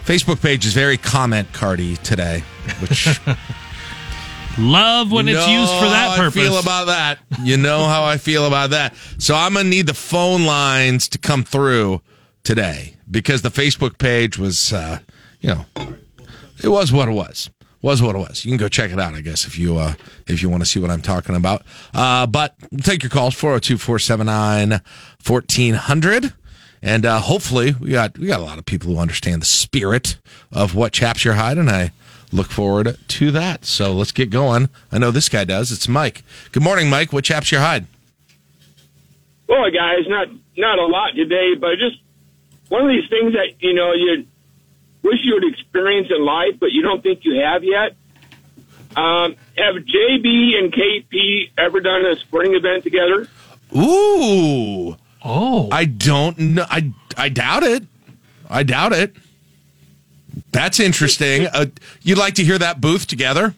Facebook 0.05 0.43
page 0.43 0.67
is 0.67 0.75
very 0.75 0.97
comment 0.97 1.47
cardy 1.53 1.97
today, 2.03 2.43
which 2.81 3.21
Love 4.59 5.11
when 5.11 5.27
You 5.27 5.37
it's 5.37 5.49
used 5.49 5.73
for 5.73 5.87
that 5.87 6.11
how 6.11 6.17
purpose. 6.17 6.43
I 6.43 6.45
feel 6.45 6.59
about 6.59 6.87
that. 6.87 7.19
You 7.43 7.57
know 7.57 7.85
how 7.87 8.05
I 8.05 8.19
feel 8.19 8.47
about 8.47 8.71
that. 8.71 8.95
So 9.19 9.35
I'm 9.35 9.55
gonna 9.55 9.69
need 9.69 9.87
the 9.87 9.95
phone 9.95 10.45
lines 10.45 11.09
to 11.09 11.19
come 11.19 11.43
through 11.43 12.03
today 12.45 12.97
because 13.11 13.43
the 13.43 13.51
Facebook 13.51 13.99
page 13.99 14.39
was, 14.39 14.73
uh, 14.73 14.99
you 15.41 15.51
know, 15.51 15.67
it 16.63 16.69
was 16.69 16.93
what 16.93 17.09
it 17.09 17.13
was. 17.13 17.51
Was 17.81 18.01
what 18.01 18.15
it 18.15 18.19
was. 18.19 18.45
You 18.45 18.53
can 18.53 18.59
go 18.59 18.69
check 18.69 18.93
it 18.93 19.01
out, 19.01 19.15
I 19.15 19.23
guess, 19.23 19.45
if 19.45 19.59
you 19.59 19.77
uh, 19.77 19.95
if 20.29 20.41
you 20.43 20.49
want 20.49 20.63
to 20.63 20.69
see 20.69 20.79
what 20.79 20.91
I'm 20.91 21.03
talking 21.03 21.35
about. 21.35 21.65
Uh, 21.93 22.27
but 22.27 22.55
take 22.83 23.03
your 23.03 23.11
calls 23.11 23.35
402 23.35 23.77
479 23.79 24.81
1400 25.27 26.33
and 26.83 27.07
uh, 27.07 27.21
hopefully 27.21 27.75
we 27.81 27.91
got 27.91 28.19
we 28.19 28.27
got 28.27 28.41
a 28.41 28.45
lot 28.45 28.59
of 28.59 28.67
people 28.67 28.93
who 28.93 28.99
understand 29.01 29.41
the 29.41 29.47
spirit 29.47 30.19
of 30.51 30.75
what 30.75 30.93
chaps 30.93 31.25
your 31.25 31.35
hide, 31.35 31.57
and 31.59 31.71
I 31.71 31.93
look 32.33 32.51
forward 32.51 32.97
to 33.09 33.31
that. 33.31 33.65
So 33.65 33.93
let's 33.93 34.13
get 34.13 34.31
going. 34.31 34.69
I 34.91 34.99
know 34.99 35.11
this 35.11 35.29
guy 35.29 35.45
does. 35.45 35.71
It's 35.71 35.89
Mike. 35.89 36.23
Good 36.53 36.63
morning, 36.63 36.89
Mike. 36.91 37.13
What 37.13 37.25
chaps 37.25 37.53
your 37.53 37.61
hide? 37.61 37.87
Well, 39.49 39.71
guys, 39.71 40.07
not 40.09 40.29
not 40.57 40.79
a 40.79 40.87
lot 40.87 41.15
today, 41.15 41.55
but 41.55 41.79
just 41.79 41.99
one 42.69 42.83
of 42.83 42.89
these 42.89 43.09
things 43.11 43.35
that 43.35 43.61
you 43.61 43.75
know 43.75 43.93
you 43.93 44.27
wish 45.03 45.21
you 45.23 45.35
would 45.35 45.53
experience 45.53 46.09
in 46.11 46.25
life, 46.25 46.55
but 46.59 46.73
you 46.73 46.83
don't 46.83 47.03
think 47.03 47.25
you 47.25 47.41
have 47.41 47.63
yet. 47.63 47.97
Um, 48.97 49.37
have 49.57 49.75
JB 49.77 50.59
and 50.59 50.73
KP 50.73 51.51
ever 51.59 51.81
done 51.81 52.05
a 52.07 52.17
sporting 52.17 52.55
event 52.55 52.85
together? 52.85 53.29
Ooh. 53.75 54.97
Oh. 55.25 55.69
I 55.71 55.85
don't 55.85 56.39
know. 56.39 56.67
I 56.69 56.93
I 57.17 57.29
doubt 57.29 57.63
it. 57.63 57.85
I 58.49 58.63
doubt 58.63 58.93
it. 58.93 59.17
That's 60.53 60.81
interesting. 60.81 61.47
Uh, 61.47 61.67
you'd 62.03 62.19
like 62.19 62.35
to 62.35 62.45
hear 62.45 62.59
that 62.59 62.81
booth 62.81 63.07
together? 63.07 63.55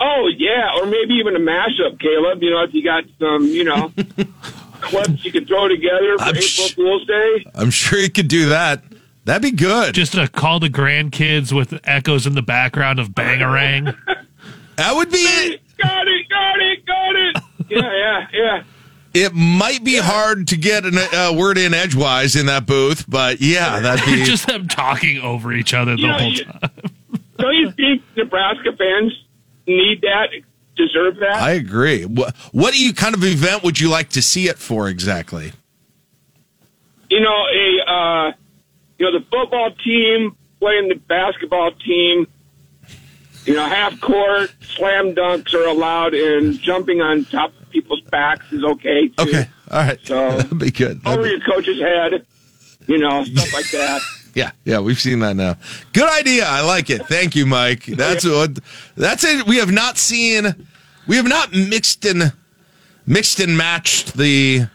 Oh 0.00 0.28
yeah, 0.36 0.70
or 0.76 0.86
maybe 0.86 1.14
even 1.14 1.36
a 1.36 1.38
mashup, 1.38 2.00
Caleb. 2.00 2.42
You 2.42 2.50
know, 2.50 2.62
if 2.64 2.74
you 2.74 2.82
got 2.82 3.04
some, 3.20 3.46
you 3.46 3.64
know, 3.64 3.92
clips 4.80 5.24
you 5.24 5.30
could 5.30 5.46
throw 5.46 5.68
together 5.68 6.18
for 6.18 6.24
I'm 6.24 6.30
April 6.30 6.40
sh- 6.42 6.74
Fool's 6.74 7.06
Day. 7.06 7.46
I'm 7.54 7.70
sure 7.70 7.98
you 7.98 8.10
could 8.10 8.28
do 8.28 8.48
that. 8.48 8.82
That'd 9.24 9.42
be 9.42 9.52
good. 9.52 9.94
Just 9.94 10.16
a 10.16 10.26
call 10.26 10.58
to 10.60 10.66
grandkids 10.68 11.52
with 11.52 11.78
echoes 11.84 12.26
in 12.26 12.34
the 12.34 12.42
background 12.42 12.98
of 12.98 13.10
Bangarang. 13.10 13.96
That 14.76 14.96
would 14.96 15.10
be 15.10 15.18
it. 15.18 15.60
Got 15.76 16.08
it, 16.08 16.28
got 16.28 16.60
it, 16.60 16.86
got 16.86 17.16
it. 17.16 17.36
Yeah, 17.68 17.92
yeah, 17.92 18.26
yeah. 18.32 18.62
It 19.14 19.34
might 19.34 19.84
be 19.84 19.96
hard 19.96 20.48
to 20.48 20.56
get 20.56 20.84
a 20.86 20.88
uh, 20.88 21.32
word 21.34 21.58
in 21.58 21.74
edgewise 21.74 22.34
in 22.34 22.46
that 22.46 22.66
booth, 22.66 23.04
but 23.08 23.40
yeah, 23.40 23.80
that'd 23.80 24.04
be 24.06 24.24
just 24.24 24.46
them 24.46 24.68
talking 24.68 25.18
over 25.20 25.52
each 25.52 25.74
other 25.74 25.96
the 25.96 26.02
You 26.02 26.08
know, 26.08 26.18
whole 26.18 26.32
time. 26.32 26.70
Don't 27.38 27.54
you 27.54 27.70
think 27.72 28.02
Nebraska 28.16 28.72
fans 28.76 29.12
need 29.66 30.00
that 30.02 30.28
deserve 30.76 31.16
that. 31.16 31.34
I 31.34 31.52
agree. 31.52 32.04
What 32.04 32.34
what 32.52 32.72
do 32.72 32.82
you 32.82 32.94
kind 32.94 33.14
of 33.14 33.24
event 33.24 33.62
would 33.62 33.80
you 33.80 33.88
like 33.88 34.08
to 34.10 34.22
see 34.22 34.48
it 34.48 34.58
for 34.58 34.88
exactly? 34.88 35.52
you 37.12 37.20
know, 37.20 37.28
a 37.28 37.90
uh, 37.92 38.32
you 38.98 39.04
know 39.04 39.18
the 39.18 39.24
football 39.30 39.70
team 39.84 40.34
playing 40.60 40.88
the 40.88 40.94
basketball 40.94 41.72
team. 41.72 42.26
You 43.44 43.54
know, 43.54 43.66
half 43.66 44.00
court 44.00 44.54
slam 44.60 45.14
dunks 45.14 45.52
are 45.52 45.66
allowed, 45.66 46.14
and 46.14 46.58
jumping 46.58 47.02
on 47.02 47.24
top 47.26 47.50
of 47.50 47.61
people's 47.72 48.00
backs 48.02 48.44
is 48.52 48.62
okay. 48.64 49.08
Too. 49.08 49.14
Okay, 49.20 49.48
all 49.70 49.78
right. 49.80 49.98
So 50.04 50.30
That'd 50.36 50.58
be 50.58 50.70
good. 50.70 51.02
That'd 51.02 51.18
over 51.18 51.22
be- 51.24 51.30
your 51.30 51.40
coach's 51.40 51.80
head, 51.80 52.24
you 52.86 52.98
know, 52.98 53.24
stuff 53.24 53.52
like 53.52 53.70
that. 53.70 54.00
Yeah, 54.34 54.52
yeah, 54.64 54.78
we've 54.80 54.98
seen 54.98 55.18
that 55.18 55.36
now. 55.36 55.58
Good 55.92 56.08
idea. 56.08 56.46
I 56.46 56.62
like 56.62 56.88
it. 56.88 57.04
Thank 57.06 57.36
you, 57.36 57.44
Mike. 57.44 57.84
That's 57.84 58.24
what. 58.24 58.60
That's 58.96 59.24
it. 59.24 59.46
We 59.46 59.58
have 59.58 59.70
not 59.70 59.98
seen. 59.98 60.66
We 61.06 61.16
have 61.16 61.26
not 61.28 61.52
mixed 61.52 62.06
and 62.06 62.32
mixed 63.04 63.40
and 63.40 63.58
matched 63.58 64.14
the 64.14 64.68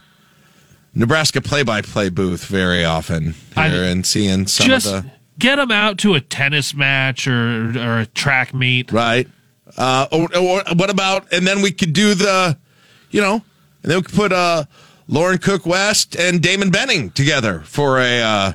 Nebraska 0.94 1.42
play-by-play 1.42 2.10
booth 2.10 2.46
very 2.46 2.86
often 2.86 3.34
here, 3.56 3.84
and 3.84 4.06
seeing 4.06 4.46
some 4.46 4.68
Just 4.68 4.86
of 4.88 5.04
the 5.06 5.12
get 5.40 5.56
them 5.56 5.72
out 5.72 5.98
to 6.00 6.14
a 6.14 6.22
tennis 6.22 6.76
match 6.76 7.28
or 7.28 7.74
or 7.80 8.02
a 8.02 8.06
track 8.06 8.54
meet. 8.54 8.92
right. 8.92 9.28
Uh, 9.76 10.08
or, 10.12 10.30
or 10.38 10.62
what 10.76 10.92
about? 10.92 11.34
And 11.34 11.48
then 11.48 11.64
we 11.64 11.72
could 11.72 11.94
do 11.94 12.14
the, 12.14 12.58
you 13.12 13.22
know, 13.22 13.36
and 13.84 13.92
then 13.92 13.98
we 13.98 14.04
could 14.04 14.16
put 14.16 14.32
uh, 14.32 14.66
Lauren 15.08 15.38
Cook 15.38 15.66
West 15.66 16.16
and 16.16 16.42
Damon 16.42 16.70
Benning 16.72 17.12
together 17.12 17.62
for 17.62 18.00
a. 18.00 18.22
Uh, 18.22 18.54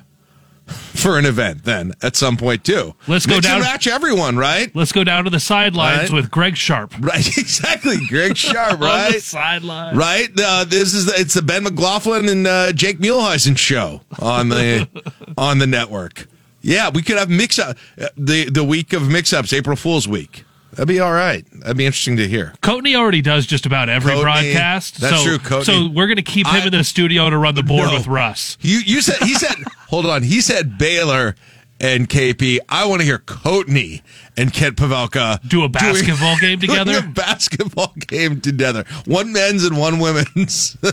for 0.67 1.19
an 1.19 1.27
event, 1.27 1.65
then 1.65 1.93
at 2.03 2.15
some 2.15 2.37
point 2.37 2.63
too. 2.65 2.95
Let's 3.09 3.27
go 3.27 3.35
Mix 3.35 3.47
and 3.49 3.61
down- 3.61 3.73
match 3.73 3.89
everyone, 3.89 4.37
right? 4.37 4.75
Let's 4.77 4.93
go 4.93 5.03
down 5.03 5.25
to 5.25 5.31
the 5.31 5.41
sidelines 5.41 6.03
Right. 6.03 6.13
with 6.13 6.31
Greg 6.31 6.57
Sharpe. 6.57 6.95
Right, 7.01 7.27
exactly. 7.37 7.97
Greg 8.09 8.37
Sharpe, 8.37 8.79
right? 8.81 9.21
sideline. 9.21 9.97
Right. 9.97 10.29
Uh, 10.39 10.65
this 10.65 10.95
is 10.95 11.09
it's 11.19 11.35
the 11.35 11.43
Ben 11.43 11.65
McLaughlin 11.65 12.29
and 12.29 12.47
uh, 12.47 12.73
Jake 12.73 13.01
Muehlheisen 13.01 13.59
show 13.59 14.03
on 14.21 14.51
the 14.51 14.89
on 15.37 15.59
the 15.59 15.67
network. 15.67 16.27
Yeah, 16.61 16.91
we 16.91 17.03
could 17.03 17.19
have 17.19 17.29
mix 17.29 17.59
up 17.59 17.77
the 18.17 18.49
the 18.49 18.63
week 18.65 18.93
of 18.93 19.11
mix 19.11 19.33
ups, 19.33 19.53
April 19.53 19.77
Fool's 19.77 20.07
week. 20.07 20.45
That'd 20.73 20.89
be 20.89 21.01
all 21.01 21.13
right. 21.13 21.45
That'd 21.61 21.77
be 21.77 21.85
interesting 21.87 22.17
to 22.17 22.27
hear. 22.27 22.55
Coatney 22.63 22.97
already 22.97 23.21
does 23.21 23.47
just 23.47 23.67
about 23.67 23.89
every 23.91 24.13
Coatney, 24.15 24.23
broadcast. 24.23 25.01
that's 25.01 25.19
so, 25.19 25.25
true, 25.25 25.39
Coatney. 25.39 25.65
So 25.65 25.89
we're 25.89 26.07
going 26.07 26.17
to 26.17 26.23
keep 26.23 26.47
him 26.47 26.63
I- 26.63 26.67
in 26.67 26.73
the 26.73 26.83
studio 26.85 27.29
to 27.29 27.37
run 27.37 27.55
the 27.55 27.63
board 27.63 27.89
No. 27.89 27.95
with 27.95 28.07
Russ. 28.07 28.57
You 28.63 28.79
you 28.79 29.03
said 29.03 29.17
he 29.23 29.35
said 29.35 29.55
hold 29.89 30.07
on. 30.07 30.23
He 30.23 30.41
said 30.41 30.79
Baylor 30.79 31.37
and 31.83 32.09
KP. 32.09 32.59
I 32.69 32.87
want 32.87 33.01
to 33.01 33.05
hear 33.05 33.19
Coatney 33.19 34.03
and 34.37 34.53
Kent 34.53 34.77
Pavelka 34.77 35.47
Do 35.47 35.65
a 35.65 35.69
basketball 35.69 36.37
game 36.39 36.59
together? 36.61 36.99
a 36.99 37.03
basketball 37.03 37.93
game 38.07 38.41
together. 38.41 38.85
One 39.05 39.33
men's 39.33 39.65
and 39.65 39.77
one 39.79 39.99
women's. 39.99 40.77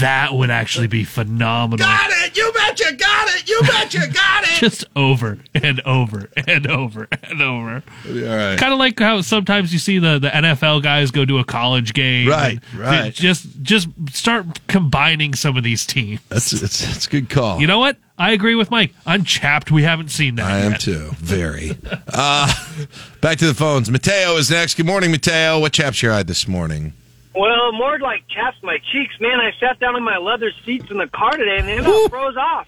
That 0.00 0.34
would 0.34 0.50
actually 0.50 0.86
be 0.86 1.04
phenomenal. 1.04 1.78
got 1.78 2.10
it. 2.10 2.36
You 2.36 2.52
betcha. 2.52 2.92
Got 2.94 3.28
it. 3.28 3.48
You 3.48 3.58
betcha. 3.62 4.06
Got 4.12 4.44
it. 4.44 4.50
Just 4.60 4.84
over 4.94 5.38
and 5.54 5.80
over 5.80 6.28
and 6.46 6.66
over 6.66 7.08
and 7.22 7.40
over. 7.40 7.82
All 8.06 8.12
right. 8.36 8.58
Kind 8.58 8.74
of 8.74 8.78
like 8.78 8.98
how 8.98 9.22
sometimes 9.22 9.72
you 9.72 9.78
see 9.78 9.98
the, 9.98 10.18
the 10.18 10.28
NFL 10.28 10.82
guys 10.82 11.10
go 11.10 11.24
to 11.24 11.38
a 11.38 11.44
college 11.44 11.94
game. 11.94 12.28
Right, 12.28 12.58
right. 12.76 13.14
Just 13.14 13.62
just 13.62 13.88
start 14.12 14.66
combining 14.66 15.32
some 15.32 15.56
of 15.56 15.64
these 15.64 15.86
teams. 15.86 16.20
That's 16.28 16.52
it's, 16.52 16.86
it's 16.96 17.06
a 17.06 17.10
good 17.10 17.30
call. 17.30 17.58
You 17.58 17.66
know 17.66 17.78
what? 17.78 17.96
I 18.18 18.32
agree 18.32 18.56
with 18.56 18.70
Mike. 18.70 18.92
I'm 19.06 19.22
chapped. 19.24 19.70
We 19.70 19.84
haven't 19.84 20.08
seen 20.10 20.34
that. 20.36 20.46
I 20.46 20.58
am 20.58 20.74
too. 20.74 21.10
Very. 21.16 21.76
Uh, 22.20 22.52
back 23.20 23.38
to 23.38 23.46
the 23.46 23.54
phones. 23.54 23.90
Mateo 23.90 24.36
is 24.36 24.50
next. 24.50 24.74
Good 24.74 24.86
morning, 24.86 25.12
Mateo. 25.12 25.60
What 25.60 25.72
chaps 25.72 26.02
your 26.02 26.12
eye 26.12 26.24
this 26.24 26.48
morning? 26.48 26.92
Well, 27.34 27.70
more 27.72 27.98
like 28.00 28.24
chaps 28.28 28.56
my 28.62 28.78
cheeks, 28.90 29.14
man. 29.20 29.38
I 29.38 29.52
sat 29.60 29.78
down 29.78 29.94
in 29.94 30.02
my 30.02 30.16
leather 30.16 30.50
seats 30.64 30.90
in 30.90 30.96
the 30.96 31.06
car 31.06 31.36
today, 31.36 31.58
and 31.58 31.68
they 31.68 31.78
about 31.78 32.10
froze 32.10 32.36
off. 32.36 32.66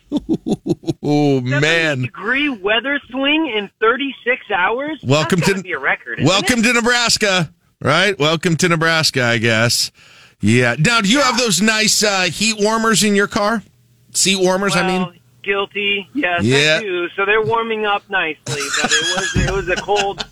Oh 1.03 1.41
man. 1.41 2.03
Degree 2.03 2.49
weather 2.49 3.01
swing 3.11 3.53
in 3.57 3.71
36 3.81 4.51
hours. 4.53 5.01
Welcome 5.03 5.41
That's 5.41 5.55
to 5.55 5.63
be 5.63 5.73
a 5.73 5.79
record. 5.79 6.21
Welcome 6.23 6.61
it? 6.61 6.65
to 6.65 6.75
Nebraska. 6.75 7.53
Right? 7.83 8.17
Welcome 8.19 8.57
to 8.59 8.69
Nebraska, 8.69 9.25
I 9.25 9.39
guess. 9.39 9.91
Yeah. 10.41 10.77
Now, 10.79 11.01
do 11.01 11.09
you 11.09 11.21
have 11.23 11.39
those 11.39 11.61
nice 11.61 12.05
uh, 12.05 12.25
heat 12.25 12.57
warmers 12.61 13.03
in 13.03 13.15
your 13.17 13.27
car? 13.27 13.63
Seat 14.13 14.39
warmers, 14.39 14.77
I 14.77 14.87
mean. 14.87 15.20
Guilty. 15.43 16.09
Yes, 16.15 16.43
Yeah. 16.43 16.77
I 16.79 16.83
do. 16.83 17.09
So 17.11 17.25
they're 17.25 17.43
warming 17.45 17.87
up 17.87 18.09
nicely, 18.11 18.39
but 18.47 18.91
it 18.91 19.17
was 19.17 19.37
it 19.37 19.51
was 19.51 19.69
a 19.69 19.77
cold. 19.77 20.25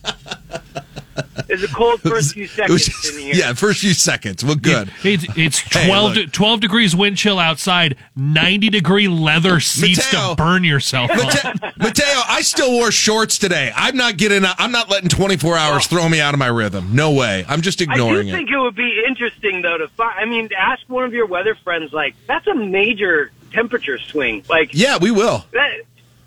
It 1.49 1.53
was 1.53 1.65
a 1.65 1.69
cold 1.75 2.01
first 2.01 2.35
few 2.35 2.47
seconds 2.47 2.87
just- 2.87 3.15
in 3.15 3.21
here. 3.21 3.35
yeah, 3.35 3.53
first 3.55 3.81
few 3.81 3.95
seconds. 3.95 4.45
Well, 4.45 4.55
good. 4.55 4.93
It's, 5.03 5.25
it's 5.37 5.61
12, 5.71 6.15
look. 6.17 6.27
de- 6.27 6.31
12 6.31 6.61
degrees 6.61 6.95
wind 6.95 7.17
chill 7.17 7.39
outside, 7.39 7.97
90 8.17 8.69
degree 8.71 9.09
leather 9.09 9.59
seats 9.61 10.13
Mateo. 10.13 10.31
to 10.31 10.37
burn 10.37 10.63
yourself 10.65 11.11
on. 11.11 11.17
Mate- 11.17 11.73
Mateo, 11.79 12.21
I 12.29 12.43
still 12.43 12.71
wore 12.73 12.91
shorts 12.91 13.39
today. 13.39 13.73
I'm 13.75 13.97
not 13.97 14.17
getting. 14.17 14.45
I'm 14.45 14.73
not 14.73 14.91
letting 14.91 15.09
24 15.09 15.57
hours 15.57 15.87
oh. 15.87 15.97
throw 15.97 16.09
me 16.09 16.21
out 16.21 16.35
of 16.35 16.39
my 16.39 16.49
rhythm. 16.49 16.95
No 16.95 17.13
way. 17.13 17.45
I'm 17.49 17.63
just 17.63 17.81
I 17.83 17.87
do 17.87 17.93
ignoring 17.93 18.29
it. 18.29 18.33
think 18.33 18.51
it 18.51 18.59
would 18.59 18.77
be 18.77 19.03
interesting 19.09 19.63
though 19.63 19.79
to 19.79 19.89
find. 19.89 20.19
I 20.19 20.25
mean, 20.25 20.51
ask 20.57 20.83
one 20.89 21.05
of 21.05 21.15
your 21.15 21.27
weather 21.27 21.55
friends. 21.57 21.93
Like, 21.93 22.15
that's 22.27 22.47
a 22.47 22.55
major 22.55 23.33
temperature 23.53 23.99
swing. 23.99 24.45
Like, 24.49 24.71
Yeah, 24.73 24.99
we 25.01 25.11
will. 25.11 25.45
that, 25.53 25.71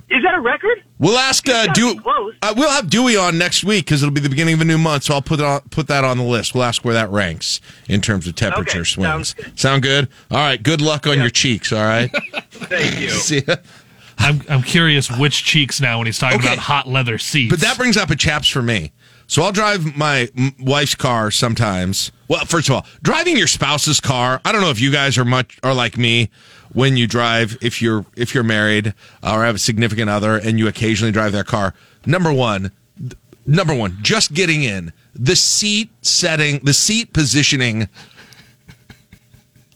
is 0.10 0.24
that 0.24 0.34
a 0.34 0.42
record? 0.42 0.84
We'll 1.00 1.18
ask 1.18 1.48
uh, 1.48 1.68
gotta 1.68 1.80
Dewey. 1.80 1.98
close. 2.00 2.36
Uh, 2.42 2.54
we'll 2.58 2.70
have 2.70 2.90
Dewey 2.90 3.16
on 3.18 3.38
next 3.38 3.64
week 3.64 3.86
because 3.86 4.04
it'll 4.04 4.14
be 4.14 4.20
the 4.22 4.30
beginning 4.30 4.56
of 4.56 4.62
a 4.62 4.66
new 4.66 4.78
month. 4.78 5.04
So 5.04 5.14
I'll 5.14 5.22
put 5.22 5.40
on, 5.40 5.62
put 5.72 5.88
that 5.88 6.04
on 6.04 6.18
the 6.18 6.24
list. 6.24 6.54
We'll 6.54 6.64
ask 6.64 6.84
where 6.84 6.94
that 6.94 7.10
ranks 7.10 7.62
in 7.88 8.02
terms 8.02 8.28
of 8.28 8.36
temperature 8.36 8.80
Okay, 8.80 8.84
swings. 8.90 9.36
sounds 9.38 9.60
Sound 9.62 9.84
good? 9.84 10.10
All 10.30 10.38
right. 10.38 10.62
Good 10.62 10.82
luck 10.82 11.08
on 11.08 11.18
your 11.20 11.30
cheeks. 11.30 11.72
All 11.72 11.84
right. 11.84 12.12
Thank 12.52 13.00
you. 13.00 13.10
See 13.10 13.42
ya. 13.48 13.56
I'm, 14.18 14.42
I'm 14.50 14.62
curious 14.62 15.10
which 15.18 15.44
cheeks 15.46 15.82
now 15.82 15.98
when 15.98 16.06
he's 16.08 16.20
talking 16.20 16.38
Okay. 16.40 16.48
about 16.50 16.60
hot 16.60 16.88
leather 16.88 17.18
seats. 17.18 17.50
But 17.50 17.62
that 17.62 17.78
brings 17.78 17.98
up 17.98 18.10
a 18.12 18.16
chaps 18.16 18.48
for 18.50 18.62
me. 18.62 18.92
So 19.32 19.44
I'll 19.44 19.54
drive 19.54 19.96
my 19.96 20.30
wife's 20.60 20.94
car 20.94 21.32
sometimes. 21.32 22.12
Well, 22.28 22.44
first 22.44 22.68
of 22.68 22.76
all, 22.76 22.86
driving 23.02 23.38
your 23.38 23.48
spouse's 23.48 24.02
car. 24.02 24.42
I 24.44 24.52
don't 24.52 24.60
know 24.60 24.72
if 24.72 24.82
you 24.82 24.92
guys 24.92 25.18
are 25.18 25.24
much 25.24 25.58
are 25.64 25.74
like 25.74 25.98
me 25.98 26.30
when 26.74 26.98
you 26.98 27.08
drive 27.08 27.58
if 27.62 27.82
you're 27.82 28.06
if 28.18 28.36
you're 28.36 28.44
married 28.44 28.94
uh, 29.24 29.34
or 29.34 29.46
have 29.46 29.56
a 29.56 29.60
significant 29.60 30.10
other 30.10 30.36
and 30.36 30.60
you 30.60 30.68
occasionally 30.68 31.14
drive 31.14 31.32
their 31.32 31.46
car. 31.46 31.74
Number 32.06 32.34
one, 32.34 32.74
number 33.46 33.74
one, 33.74 34.00
just 34.02 34.34
getting 34.34 34.64
in 34.64 34.92
the 35.16 35.38
seat 35.38 35.90
setting, 36.02 36.60
the 36.66 36.74
seat 36.74 37.14
positioning. 37.14 37.88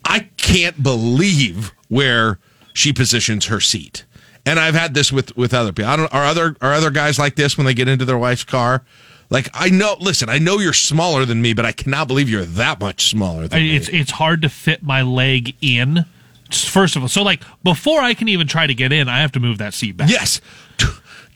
I 0.04 0.28
can't 0.36 0.84
believe 0.84 1.72
where 1.88 2.40
she 2.74 2.92
positions 2.92 3.46
her 3.46 3.62
seat. 3.62 4.04
And 4.46 4.60
I've 4.60 4.76
had 4.76 4.94
this 4.94 5.14
with 5.14 5.34
with 5.38 5.54
other 5.54 5.72
people. 5.72 5.90
I 5.90 5.96
don't 5.96 6.14
are 6.14 6.26
other 6.26 6.58
are 6.60 6.74
other 6.74 6.92
guys 6.92 7.18
like 7.18 7.38
this 7.38 7.58
when 7.58 7.66
they 7.66 7.74
get 7.74 7.88
into 7.88 8.04
their 8.04 8.18
wife's 8.18 8.44
car? 8.44 8.84
Like 9.30 9.50
I 9.54 9.70
know, 9.70 9.96
listen, 10.00 10.30
I 10.30 10.38
know 10.38 10.60
you're 10.60 10.72
smaller 10.74 11.26
than 11.26 11.42
me, 11.42 11.54
but 11.54 11.66
I 11.66 11.72
cannot 11.72 12.08
believe 12.08 12.30
you're 12.30 12.46
that 12.46 12.80
much 12.80 13.10
smaller 13.10 13.48
than 13.48 13.60
I- 13.60 13.64
me. 13.64 13.76
it's 13.76 13.90
it's 13.90 14.12
hard 14.12 14.42
to 14.44 14.50
fit 14.50 14.84
my 14.84 15.02
leg 15.02 15.56
in. 15.62 16.06
First 16.52 16.96
of 16.96 17.02
all, 17.02 17.08
so 17.08 17.24
like 17.24 17.42
before 17.64 18.02
I 18.02 18.14
can 18.14 18.28
even 18.30 18.48
try 18.48 18.68
to 18.68 18.74
get 18.76 18.94
in, 18.94 19.10
I 19.10 19.20
have 19.22 19.32
to 19.34 19.40
move 19.40 19.58
that 19.58 19.74
seat 19.74 19.98
back. 19.98 20.10
Yes. 20.10 20.42
Do 20.78 20.88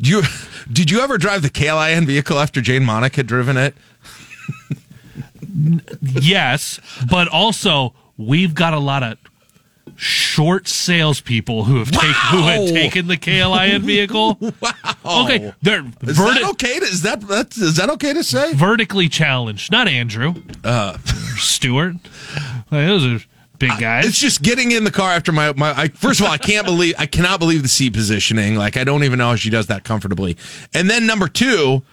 you 0.10 0.22
did 0.72 0.90
you 0.92 1.02
ever 1.02 1.18
drive 1.18 1.42
the 1.42 1.50
KLIN 1.50 2.06
vehicle 2.06 2.40
after 2.40 2.62
Jane 2.62 2.84
Monick 2.84 3.16
had 3.16 3.28
driven 3.28 3.58
it? 3.58 3.76
yes, 6.02 6.80
but 7.10 7.28
also 7.28 7.94
we've 8.18 8.54
got 8.54 8.74
a 8.74 8.80
lot 8.80 9.04
of 9.04 9.18
short 9.96 10.68
salespeople 10.68 11.64
who 11.66 11.78
have 11.80 11.92
taken 11.92 12.14
who 12.32 12.42
had 12.44 12.68
taken 12.70 13.08
the 13.08 13.18
KLIN 13.18 13.82
vehicle. 13.84 14.38
wow. 14.42 15.24
Okay, 15.26 15.54
they're 15.62 15.80
Is 16.04 16.18
verti- 16.18 16.42
that 16.42 16.50
okay? 16.52 16.80
To, 16.80 16.86
is 16.86 17.02
that 17.04 17.22
that's, 17.22 17.58
is 17.58 17.76
that 17.78 17.90
okay 17.92 18.14
to 18.14 18.24
say? 18.24 18.54
vertically 18.54 19.10
challenged. 19.10 19.72
Not 19.72 19.88
Andrew, 19.88 20.36
Uh, 20.64 20.98
Stewart. 21.38 21.96
Like, 22.72 22.88
those 22.88 23.06
are 23.06 23.26
big 23.58 23.72
guys. 23.80 24.06
It's 24.06 24.20
just 24.20 24.42
getting 24.42 24.72
in 24.72 24.84
the 24.84 24.92
car 24.92 25.12
after 25.12 25.32
my 25.32 25.54
my. 25.54 25.72
I, 25.72 25.88
first 25.90 26.20
of 26.20 26.26
all, 26.28 26.32
I 26.32 26.38
can't 26.38 26.66
believe 26.66 26.96
I 26.98 27.06
cannot 27.06 27.40
believe 27.40 27.62
the 27.64 27.68
seat 27.70 27.94
positioning. 27.94 28.56
Like 28.56 28.78
I 28.78 28.84
don't 28.84 29.04
even 29.04 29.20
know 29.20 29.30
how 29.30 29.36
she 29.36 29.50
does 29.50 29.68
that 29.68 29.84
comfortably. 29.84 30.38
And 30.74 30.90
then 30.90 31.06
number 31.08 31.28
two, 31.28 31.84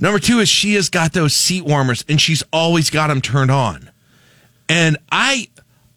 number 0.00 0.18
two 0.18 0.40
is 0.40 0.48
she 0.48 0.74
has 0.74 0.88
got 0.90 1.12
those 1.12 1.34
seat 1.34 1.64
warmers 1.64 2.04
and 2.08 2.20
she's 2.20 2.42
always 2.52 2.90
got 2.90 3.06
them 3.08 3.20
turned 3.20 3.50
on. 3.50 3.90
And 4.70 4.98
I, 5.10 5.48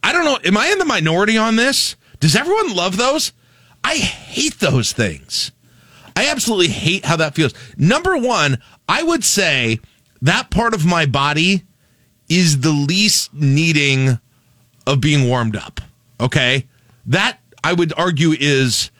I 0.03 0.11
don't 0.13 0.25
know. 0.25 0.39
Am 0.43 0.57
I 0.57 0.67
in 0.69 0.79
the 0.79 0.85
minority 0.85 1.37
on 1.37 1.55
this? 1.55 1.95
Does 2.19 2.35
everyone 2.35 2.75
love 2.75 2.97
those? 2.97 3.33
I 3.83 3.95
hate 3.95 4.59
those 4.59 4.93
things. 4.93 5.51
I 6.15 6.29
absolutely 6.29 6.67
hate 6.67 7.05
how 7.05 7.15
that 7.17 7.35
feels. 7.35 7.53
Number 7.77 8.17
one, 8.17 8.61
I 8.87 9.03
would 9.03 9.23
say 9.23 9.79
that 10.21 10.49
part 10.51 10.73
of 10.73 10.85
my 10.85 11.05
body 11.05 11.63
is 12.29 12.61
the 12.61 12.71
least 12.71 13.33
needing 13.33 14.19
of 14.85 15.01
being 15.01 15.27
warmed 15.27 15.55
up. 15.55 15.81
Okay, 16.19 16.67
that 17.05 17.39
I 17.63 17.73
would 17.73 17.93
argue 17.97 18.33
is 18.39 18.91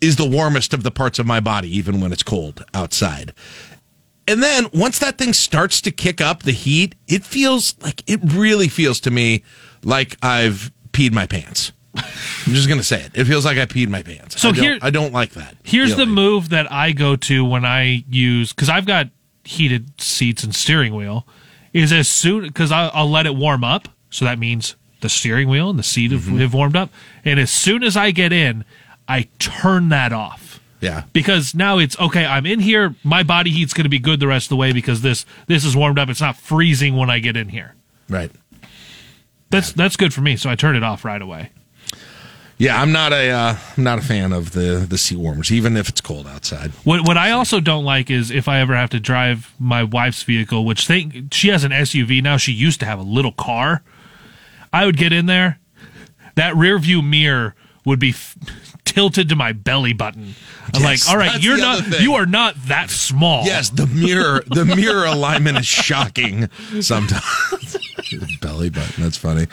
is 0.00 0.16
the 0.16 0.28
warmest 0.28 0.74
of 0.74 0.82
the 0.82 0.90
parts 0.90 1.18
of 1.18 1.26
my 1.26 1.40
body, 1.40 1.74
even 1.76 2.00
when 2.00 2.12
it's 2.12 2.22
cold 2.22 2.64
outside. 2.74 3.32
and 4.28 4.42
then 4.42 4.66
once 4.74 4.98
that 4.98 5.16
thing 5.18 5.32
starts 5.32 5.80
to 5.80 5.90
kick 5.90 6.20
up 6.20 6.42
the 6.42 6.52
heat, 6.52 6.94
it 7.06 7.24
feels 7.24 7.76
like 7.80 8.02
it 8.08 8.20
really 8.22 8.68
feels 8.68 8.98
to 9.00 9.10
me 9.10 9.42
like 9.86 10.16
I've 10.22 10.70
peed 10.92 11.12
my 11.12 11.26
pants. 11.26 11.72
I'm 11.94 12.52
just 12.52 12.68
gonna 12.68 12.82
say 12.82 13.00
it. 13.02 13.12
It 13.14 13.24
feels 13.24 13.44
like 13.46 13.56
I 13.56 13.64
peed 13.64 13.88
my 13.88 14.02
pants. 14.02 14.38
So 14.40 14.50
I 14.50 14.52
don't, 14.52 14.62
here- 14.64 14.78
I 14.82 14.90
don't 14.90 15.12
like 15.14 15.30
that. 15.30 15.56
Here's 15.62 15.96
the 15.96 16.04
move 16.06 16.50
that 16.50 16.70
I 16.70 16.92
go 16.92 17.16
to 17.16 17.44
when 17.44 17.64
I 17.64 18.04
use 18.10 18.52
because 18.52 18.68
I've 18.68 18.84
got 18.86 19.08
heated 19.44 19.98
seats 20.00 20.42
and 20.44 20.54
steering 20.54 20.94
wheel. 20.94 21.26
Is 21.72 21.92
as 21.92 22.08
soon 22.08 22.42
because 22.44 22.72
I'll, 22.72 23.10
let 23.10 23.26
it 23.26 23.34
warm 23.36 23.62
up, 23.62 23.88
so 24.08 24.24
that 24.24 24.38
means 24.38 24.76
the 25.02 25.10
steering 25.10 25.46
wheel 25.48 25.68
and 25.68 25.78
the 25.78 25.82
seat 25.82 26.10
have, 26.10 26.22
Mm-hmm. 26.22 26.38
have 26.38 26.54
warmed 26.54 26.74
up, 26.76 26.88
and 27.22 27.38
as 27.38 27.50
soon 27.50 27.82
as 27.82 27.98
I 27.98 28.12
get 28.12 28.32
in, 28.32 28.64
I 29.06 29.28
turn 29.38 29.90
that 29.90 30.10
off 30.10 30.58
Yeah. 30.80 31.02
because 31.12 31.54
now 31.54 31.76
it's 31.78 31.98
okay. 32.00 32.24
I'm 32.24 32.46
in 32.46 32.60
here. 32.60 32.94
My 33.04 33.22
body 33.22 33.50
heat's 33.50 33.74
going 33.74 33.84
to 33.84 33.90
be 33.90 33.98
good 33.98 34.20
the 34.20 34.26
rest 34.26 34.46
of 34.46 34.50
the 34.50 34.56
way 34.56 34.72
because 34.72 35.02
this 35.02 35.26
this 35.48 35.64
is 35.66 35.76
warmed 35.76 35.98
up. 35.98 36.08
It's 36.08 36.20
not 36.22 36.36
freezing 36.36 36.96
when 36.96 37.10
I 37.10 37.18
get 37.18 37.36
in 37.36 37.50
here. 37.50 37.74
Right. 38.08 38.30
That's 39.50 39.72
that's 39.72 39.96
good 39.96 40.12
for 40.12 40.20
me. 40.20 40.36
So 40.36 40.50
I 40.50 40.54
turn 40.56 40.76
it 40.76 40.82
off 40.82 41.04
right 41.04 41.20
away. 41.22 41.50
Yeah, 42.58 42.80
I'm 42.80 42.90
not 42.90 43.12
a 43.12 43.30
uh, 43.30 43.56
I'm 43.76 43.84
not 43.84 43.98
a 43.98 44.02
fan 44.02 44.32
of 44.32 44.52
the 44.52 44.86
the 44.88 44.96
seat 44.96 45.16
warmers, 45.18 45.52
even 45.52 45.76
if 45.76 45.88
it's 45.90 46.00
cold 46.00 46.26
outside. 46.26 46.70
What 46.84 47.06
what 47.06 47.18
I 47.18 47.30
also 47.32 47.60
don't 47.60 47.84
like 47.84 48.10
is 48.10 48.30
if 48.30 48.48
I 48.48 48.60
ever 48.60 48.74
have 48.74 48.88
to 48.90 49.00
drive 49.00 49.52
my 49.58 49.84
wife's 49.84 50.22
vehicle, 50.22 50.64
which 50.64 50.86
think 50.86 51.34
she 51.34 51.48
has 51.48 51.64
an 51.64 51.72
SUV 51.72 52.22
now. 52.22 52.38
She 52.38 52.52
used 52.52 52.80
to 52.80 52.86
have 52.86 52.98
a 52.98 53.02
little 53.02 53.32
car. 53.32 53.82
I 54.72 54.86
would 54.86 54.96
get 54.96 55.12
in 55.12 55.26
there. 55.26 55.58
That 56.34 56.56
rear 56.56 56.78
view 56.78 57.02
mirror 57.02 57.54
would 57.84 57.98
be 57.98 58.10
f- 58.10 58.36
tilted 58.84 59.28
to 59.28 59.36
my 59.36 59.52
belly 59.52 59.92
button. 59.92 60.34
I'm 60.74 60.82
Yes, 60.82 61.06
like, 61.06 61.12
all 61.14 61.18
right, 61.18 61.40
you're 61.42 61.56
not 61.58 61.84
thing. 61.84 62.02
you 62.02 62.14
are 62.14 62.26
not 62.26 62.54
that 62.66 62.90
small. 62.90 63.44
Yes, 63.44 63.68
the 63.70 63.86
mirror 63.86 64.42
the 64.46 64.64
mirror 64.64 65.04
alignment 65.04 65.58
is 65.58 65.66
shocking 65.66 66.48
sometimes. 66.80 67.65
Belly 68.40 68.70
button. 68.70 69.02
That's 69.02 69.16
funny. 69.16 69.46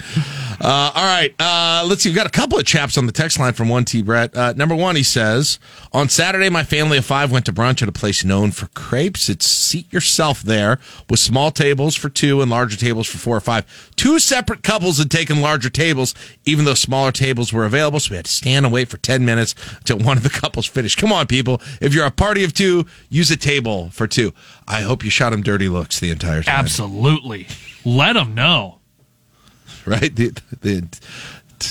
Uh, 0.62 0.92
all 0.94 1.04
right. 1.04 1.34
Uh, 1.40 1.86
let's 1.88 2.04
see. 2.04 2.10
We've 2.10 2.16
got 2.16 2.28
a 2.28 2.32
couple 2.32 2.58
of 2.60 2.66
chaps 2.66 2.98
on 2.98 3.06
the 3.06 3.12
text 3.12 3.40
line 3.40 3.54
from 3.54 3.68
1T 3.68 4.06
Brett. 4.06 4.36
Uh, 4.36 4.54
number 4.54 4.76
one, 4.76 4.96
he 4.96 5.04
says, 5.04 5.60
On 5.92 6.10
Saturday, 6.10 6.50
my 6.50 6.64
family 6.64 6.98
of 6.98 7.06
five 7.06 7.32
went 7.32 7.46
to 7.46 7.54
brunch 7.54 7.82
at 7.82 7.88
a 7.90 7.92
place 7.92 8.24
known 8.24 8.52
for 8.52 8.68
crepes. 8.68 9.30
It's 9.30 9.46
seat 9.46 9.92
yourself 9.92 10.42
there 10.42 10.80
with 11.10 11.20
small 11.20 11.52
tables 11.52 11.96
for 11.96 12.10
two 12.10 12.42
and 12.42 12.52
larger 12.52 12.78
tables 12.78 13.08
for 13.08 13.18
four 13.18 13.38
or 13.38 13.42
five. 13.42 13.66
Two 13.96 14.20
separate 14.20 14.64
couples 14.64 14.98
had 14.98 15.10
taken 15.12 15.42
larger 15.42 15.70
tables, 15.70 16.14
even 16.46 16.66
though 16.66 16.74
smaller 16.74 17.12
tables 17.12 17.52
were 17.52 17.66
available. 17.66 18.00
So 18.00 18.12
we 18.12 18.18
had 18.18 18.26
to 18.26 18.32
stand 18.32 18.66
and 18.66 18.74
wait 18.74 18.90
for 18.90 18.98
10 18.98 19.26
minutes 19.26 19.56
until 19.78 20.00
one 20.00 20.18
of 20.18 20.24
the 20.24 20.30
couples 20.42 20.66
finished. 20.66 20.98
Come 21.00 21.12
on, 21.12 21.28
people. 21.28 21.62
If 21.82 21.94
you're 21.94 22.06
a 22.06 22.12
party 22.12 22.44
of 22.44 22.54
two, 22.54 22.86
use 23.10 23.32
a 23.32 23.38
table 23.38 23.90
for 23.90 24.08
two. 24.08 24.34
I 24.68 24.82
hope 24.82 25.04
you 25.04 25.10
shot 25.10 25.34
him 25.34 25.42
dirty 25.42 25.70
looks 25.70 26.00
the 26.00 26.12
entire 26.12 26.44
time. 26.44 26.56
Absolutely. 26.56 27.48
Let 27.86 28.14
them 28.14 28.34
know. 28.36 28.80
right? 29.86 30.16
The, 30.16 30.32
the, 30.62 30.88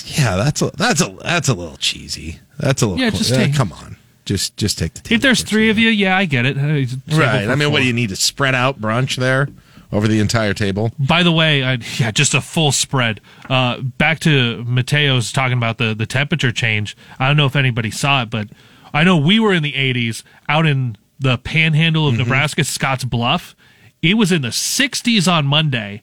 yeah, 0.07 0.37
that's 0.37 0.63
a 0.63 0.71
that's 0.77 1.01
a 1.01 1.11
that's 1.23 1.49
a 1.49 1.55
little 1.55 1.77
cheesy. 1.77 2.41
That's 2.59 2.83
a 2.83 2.87
little 2.87 3.01
Yeah, 3.03 3.11
cl- 3.11 3.19
just 3.19 3.33
uh, 3.33 3.37
take- 3.37 3.55
come 3.55 3.73
on, 3.73 3.97
just 4.25 4.57
just 4.57 4.79
take 4.79 4.95
the. 4.95 5.15
If 5.15 5.21
there's 5.23 5.43
three 5.43 5.71
of 5.71 5.79
you, 5.79 5.89
yeah, 5.89 6.17
I 6.17 6.25
get 6.25 6.47
it. 6.47 6.57
It's 6.57 6.93
a 6.95 6.97
table 7.11 7.19
right. 7.23 7.49
I 7.49 7.55
mean, 7.55 7.73
what 7.73 7.81
do 7.81 7.87
you 7.87 7.93
need 7.93 8.09
to 8.11 8.17
spread 8.17 8.55
out 8.55 8.81
brunch 8.81 9.17
there 9.17 9.49
over 9.91 10.09
the 10.09 10.21
entire 10.21 10.55
table? 10.55 10.93
By 10.99 11.23
the 11.23 11.33
way, 11.33 11.63
I, 11.65 11.79
yeah, 11.99 12.11
just 12.11 12.33
a 12.35 12.41
full 12.41 12.73
spread. 12.73 13.21
Uh, 13.51 13.81
back 13.81 14.21
to 14.21 14.65
Mateo's 14.65 15.33
talking 15.33 15.57
about 15.59 15.79
the, 15.79 15.95
the 15.95 16.07
temperature 16.07 16.53
change. 16.53 16.97
I 17.19 17.29
don't 17.29 17.37
know 17.37 17.47
if 17.47 17.57
anybody 17.57 17.91
saw 17.91 18.23
it, 18.23 18.31
but 18.31 18.49
I 18.95 19.05
know 19.05 19.17
we 19.19 19.39
were 19.41 19.53
in 19.53 19.63
the 19.63 19.73
80s 19.73 20.23
out 20.49 20.67
in 20.67 20.97
the 21.19 21.37
panhandle 21.39 22.11
Mm-hmm. 22.11 22.21
of 22.21 22.27
Nebraska, 22.27 22.65
Scotts 22.65 23.05
Bluff. 23.05 23.55
It 24.03 24.15
was 24.15 24.33
in 24.33 24.43
the 24.43 24.49
60s 24.49 25.31
on 25.33 25.47
Monday, 25.47 26.03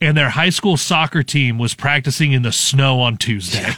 and 0.00 0.14
their 0.16 0.28
high 0.30 0.50
school 0.50 0.76
soccer 0.76 1.22
team 1.22 1.58
was 1.58 1.72
practicing 1.74 2.32
in 2.32 2.42
the 2.42 2.52
snow 2.52 3.00
on 3.00 3.16
Tuesday. 3.16 3.72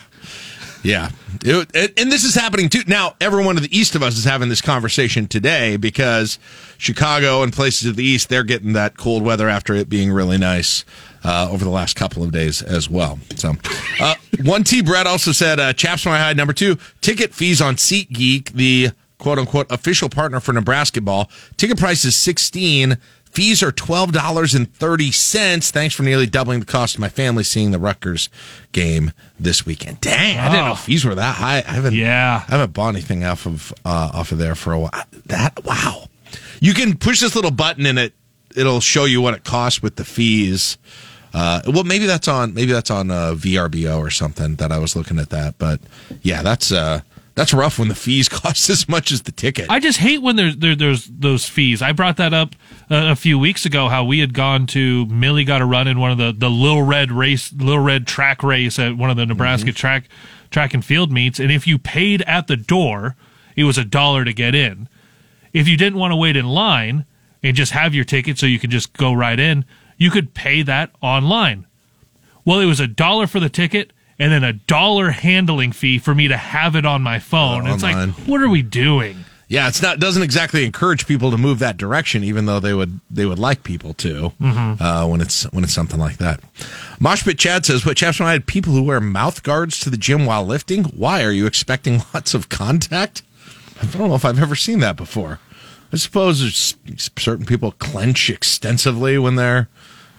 Yeah. 0.83 1.11
It- 1.45 1.71
it- 1.75 1.99
and 2.01 2.11
this 2.13 2.23
is 2.25 2.35
happening 2.35 2.69
too. 2.69 2.83
Now, 2.87 3.15
everyone 3.21 3.55
to 3.57 3.61
the 3.61 3.77
east 3.77 3.95
of 3.97 4.03
us 4.03 4.17
is 4.17 4.25
having 4.25 4.49
this 4.49 4.61
conversation 4.61 5.27
today 5.27 5.77
because 5.77 6.39
Chicago 6.79 7.43
and 7.43 7.53
places 7.53 7.81
to 7.89 7.93
the 7.93 8.05
east, 8.05 8.29
they're 8.29 8.45
getting 8.45 8.73
that 8.75 8.97
cold 8.97 9.23
weather 9.23 9.49
after 9.49 9.75
it 9.75 9.89
being 9.89 10.11
really 10.13 10.39
nice 10.39 10.85
uh, 11.25 11.49
over 11.51 11.65
the 11.65 11.71
last 11.71 11.97
couple 11.97 12.23
of 12.23 12.31
days 12.33 12.63
as 12.63 12.89
well. 12.89 13.19
So, 13.37 13.57
uh, 14.01 14.15
1T 14.39 14.81
Brett 14.85 15.07
also 15.09 15.33
said, 15.33 15.59
uh, 15.59 15.73
Chaps 15.73 16.05
My 16.07 16.19
High, 16.19 16.33
number 16.35 16.53
two, 16.53 16.79
ticket 17.01 17.35
fees 17.35 17.61
on 17.61 17.77
SeatGeek, 17.77 18.53
the 18.53 18.91
quote 19.19 19.39
unquote 19.41 19.67
official 19.73 20.09
partner 20.09 20.39
for 20.39 20.53
Nebraska 20.53 21.01
ball. 21.01 21.29
Ticket 21.57 21.79
price 21.79 22.05
is 22.05 22.15
16 22.15 22.97
Fees 23.37 23.63
are 23.63 23.71
twelve 23.71 24.13
dollars 24.13 24.55
and 24.55 24.73
thirty 24.77 25.13
cents. 25.13 25.71
Thanks 25.71 25.95
for 25.95 26.03
nearly 26.03 26.25
doubling 26.25 26.61
the 26.61 26.65
cost 26.65 26.95
of 26.95 27.03
my 27.03 27.11
family 27.11 27.45
seeing 27.45 27.71
the 27.71 27.79
Rutgers 27.79 28.31
game 28.73 29.13
this 29.39 29.67
weekend. 29.67 30.01
Dang, 30.01 30.39
I 30.39 30.51
didn't 30.51 30.65
know 30.65 30.75
fees 30.75 31.05
were 31.05 31.15
that 31.15 31.35
high. 31.37 31.59
I 31.59 31.73
haven't. 31.73 31.93
Yeah, 31.93 32.43
I 32.49 32.51
haven't 32.51 32.73
bought 32.73 32.89
anything 32.95 33.25
off 33.25 33.45
of 33.45 33.75
uh, 33.85 34.11
off 34.15 34.33
of 34.33 34.39
there 34.39 34.55
for 34.55 34.73
a 34.73 34.81
while. 34.81 35.05
That 35.27 35.63
wow, 35.67 36.09
you 36.61 36.73
can 36.73 36.97
push 36.97 37.21
this 37.21 37.37
little 37.37 37.51
button 37.51 37.85
and 37.85 37.99
it 37.99 38.15
it'll 38.57 38.81
show 38.81 39.05
you 39.05 39.21
what 39.21 39.35
it 39.35 39.45
costs 39.45 39.83
with 39.83 39.97
the 39.97 40.07
fees. 40.07 40.79
Uh, 41.35 41.61
well, 41.67 41.85
maybe 41.85 42.07
that's 42.07 42.29
on 42.29 42.55
maybe 42.55 42.73
that's 42.73 42.91
on 42.91 43.11
uh, 43.11 43.35
VRBO 43.35 43.99
or 43.99 44.09
something 44.09 44.55
that 44.55 44.73
I 44.73 44.79
was 44.79 44.97
looking 44.97 45.19
at 45.19 45.29
that. 45.29 45.59
But 45.59 45.81
yeah, 46.23 46.41
that's 46.41 46.73
uh, 46.73 47.03
that's 47.37 47.53
rough 47.55 47.79
when 47.79 47.89
the 47.89 47.95
fees 47.95 48.29
cost 48.31 48.69
as 48.69 48.89
much 48.89 49.13
as 49.13 49.23
the 49.23 49.31
ticket. 49.31 49.67
I 49.71 49.79
just 49.79 49.99
hate 49.99 50.23
when 50.23 50.35
there's 50.35 50.57
there, 50.57 50.75
there's 50.75 51.05
those 51.07 51.49
fees. 51.49 51.83
I 51.83 51.93
brought 51.93 52.17
that 52.17 52.35
up 52.35 52.57
uh, 52.91 53.13
a 53.13 53.15
few 53.15 53.39
weeks 53.39 53.65
ago. 53.65 53.89
How 53.89 54.03
we 54.03 54.19
had 54.19 54.35
gone 54.35 54.67
to 54.69 55.07
Millie 55.07 55.45
got 55.45 55.63
a 55.63 55.67
run 55.67 55.87
in 55.87 56.01
one 56.01 56.11
of 56.11 56.19
the 56.19 56.35
the 56.37 56.51
little 56.51 56.83
red 56.83 57.13
race, 57.13 57.53
little 57.53 57.79
red 57.79 58.07
track 58.07 58.43
race 58.43 58.79
at 58.81 58.97
one 58.97 59.11
of 59.11 59.17
the 59.17 59.27
Nebraska 59.27 59.73
track 59.73 60.09
track 60.51 60.75
and 60.75 60.85
field 60.85 61.13
meets, 61.13 61.39
and 61.39 61.53
if 61.53 61.67
you 61.67 61.79
paid 61.79 62.23
at 62.23 62.47
the 62.47 62.57
door, 62.57 63.15
it 63.55 63.65
was 63.65 63.79
a 63.79 63.85
dollar 63.85 64.25
to 64.25 64.33
get 64.33 64.55
in. 64.55 64.89
If 65.53 65.69
you 65.69 65.77
didn't 65.77 65.99
want 65.99 66.13
to 66.13 66.17
wait 66.17 66.37
in 66.37 66.47
line 66.47 67.05
and 67.43 67.55
just 67.57 67.73
have 67.73 67.95
your 67.95 68.05
ticket 68.05 68.39
so 68.39 68.47
you 68.47 68.59
could 68.59 68.71
just 68.71 68.93
go 68.95 69.13
right 69.13 69.39
in, 69.39 69.65
you 69.97 70.11
could 70.11 70.35
pay 70.35 70.63
that 70.63 70.91
online. 71.01 71.67
Well, 72.45 72.61
it 72.61 72.67
was 72.67 72.81
a 72.81 72.87
dollar 72.87 73.27
for 73.27 73.41
the 73.41 73.49
ticket 73.49 73.93
and 74.19 74.33
then 74.33 74.45
a 74.45 74.53
dollar 74.53 75.11
handling 75.11 75.73
fee 75.73 75.99
for 75.99 76.15
me 76.15 76.29
to 76.29 76.37
have 76.37 76.75
it 76.77 76.87
on 76.87 77.03
my 77.03 77.19
phone. 77.19 77.67
Uh, 77.67 77.75
it's 77.75 77.83
like, 77.83 78.09
what 78.27 78.41
are 78.41 78.49
we 78.49 78.63
doing? 78.63 79.25
Yeah, 79.49 79.69
it's 79.69 79.81
not 79.81 80.01
doesn't 80.01 80.25
exactly 80.25 80.65
encourage 80.65 81.07
people 81.07 81.31
to 81.31 81.37
move 81.39 81.61
that 81.61 81.77
direction, 81.77 82.25
even 82.25 82.47
though 82.47 82.59
they 82.59 82.75
would 82.75 82.99
they 83.09 83.27
would 83.27 83.39
like 83.39 83.63
people 83.63 83.95
to 83.95 84.33
Mhm. 84.43 84.81
uh, 84.81 85.07
when 85.07 85.21
it's 85.21 85.45
when 85.53 85.63
it's 85.63 85.73
something 85.73 86.01
like 86.01 86.17
that. 86.17 86.41
Moshpit 87.01 87.39
Chad 87.39 87.65
says, 87.65 87.87
"What 87.87 87.97
chaps 87.97 88.19
when 88.19 88.29
I 88.29 88.33
had 88.33 88.47
people 88.47 88.73
who 88.73 88.83
wear 88.83 89.01
mouth 89.01 89.45
guards 89.45 89.79
to 89.81 89.91
the 89.91 89.97
gym 89.97 90.27
while 90.27 90.45
lifting? 90.45 90.83
Why 90.85 91.23
are 91.23 91.31
you 91.31 91.47
expecting 91.47 92.03
lots 92.15 92.35
of 92.35 92.49
contact? 92.49 93.23
I 93.81 93.87
don't 93.87 94.09
know 94.09 94.17
if 94.17 94.25
I've 94.25 94.43
ever 94.43 94.57
seen 94.57 94.81
that 94.81 94.97
before. 94.97 95.39
I 95.93 95.97
suppose 95.99 96.41
there's 96.41 96.75
certain 97.17 97.47
people 97.47 97.71
clench 97.71 98.29
extensively 98.29 99.17
when 99.17 99.37
they're 99.37 99.69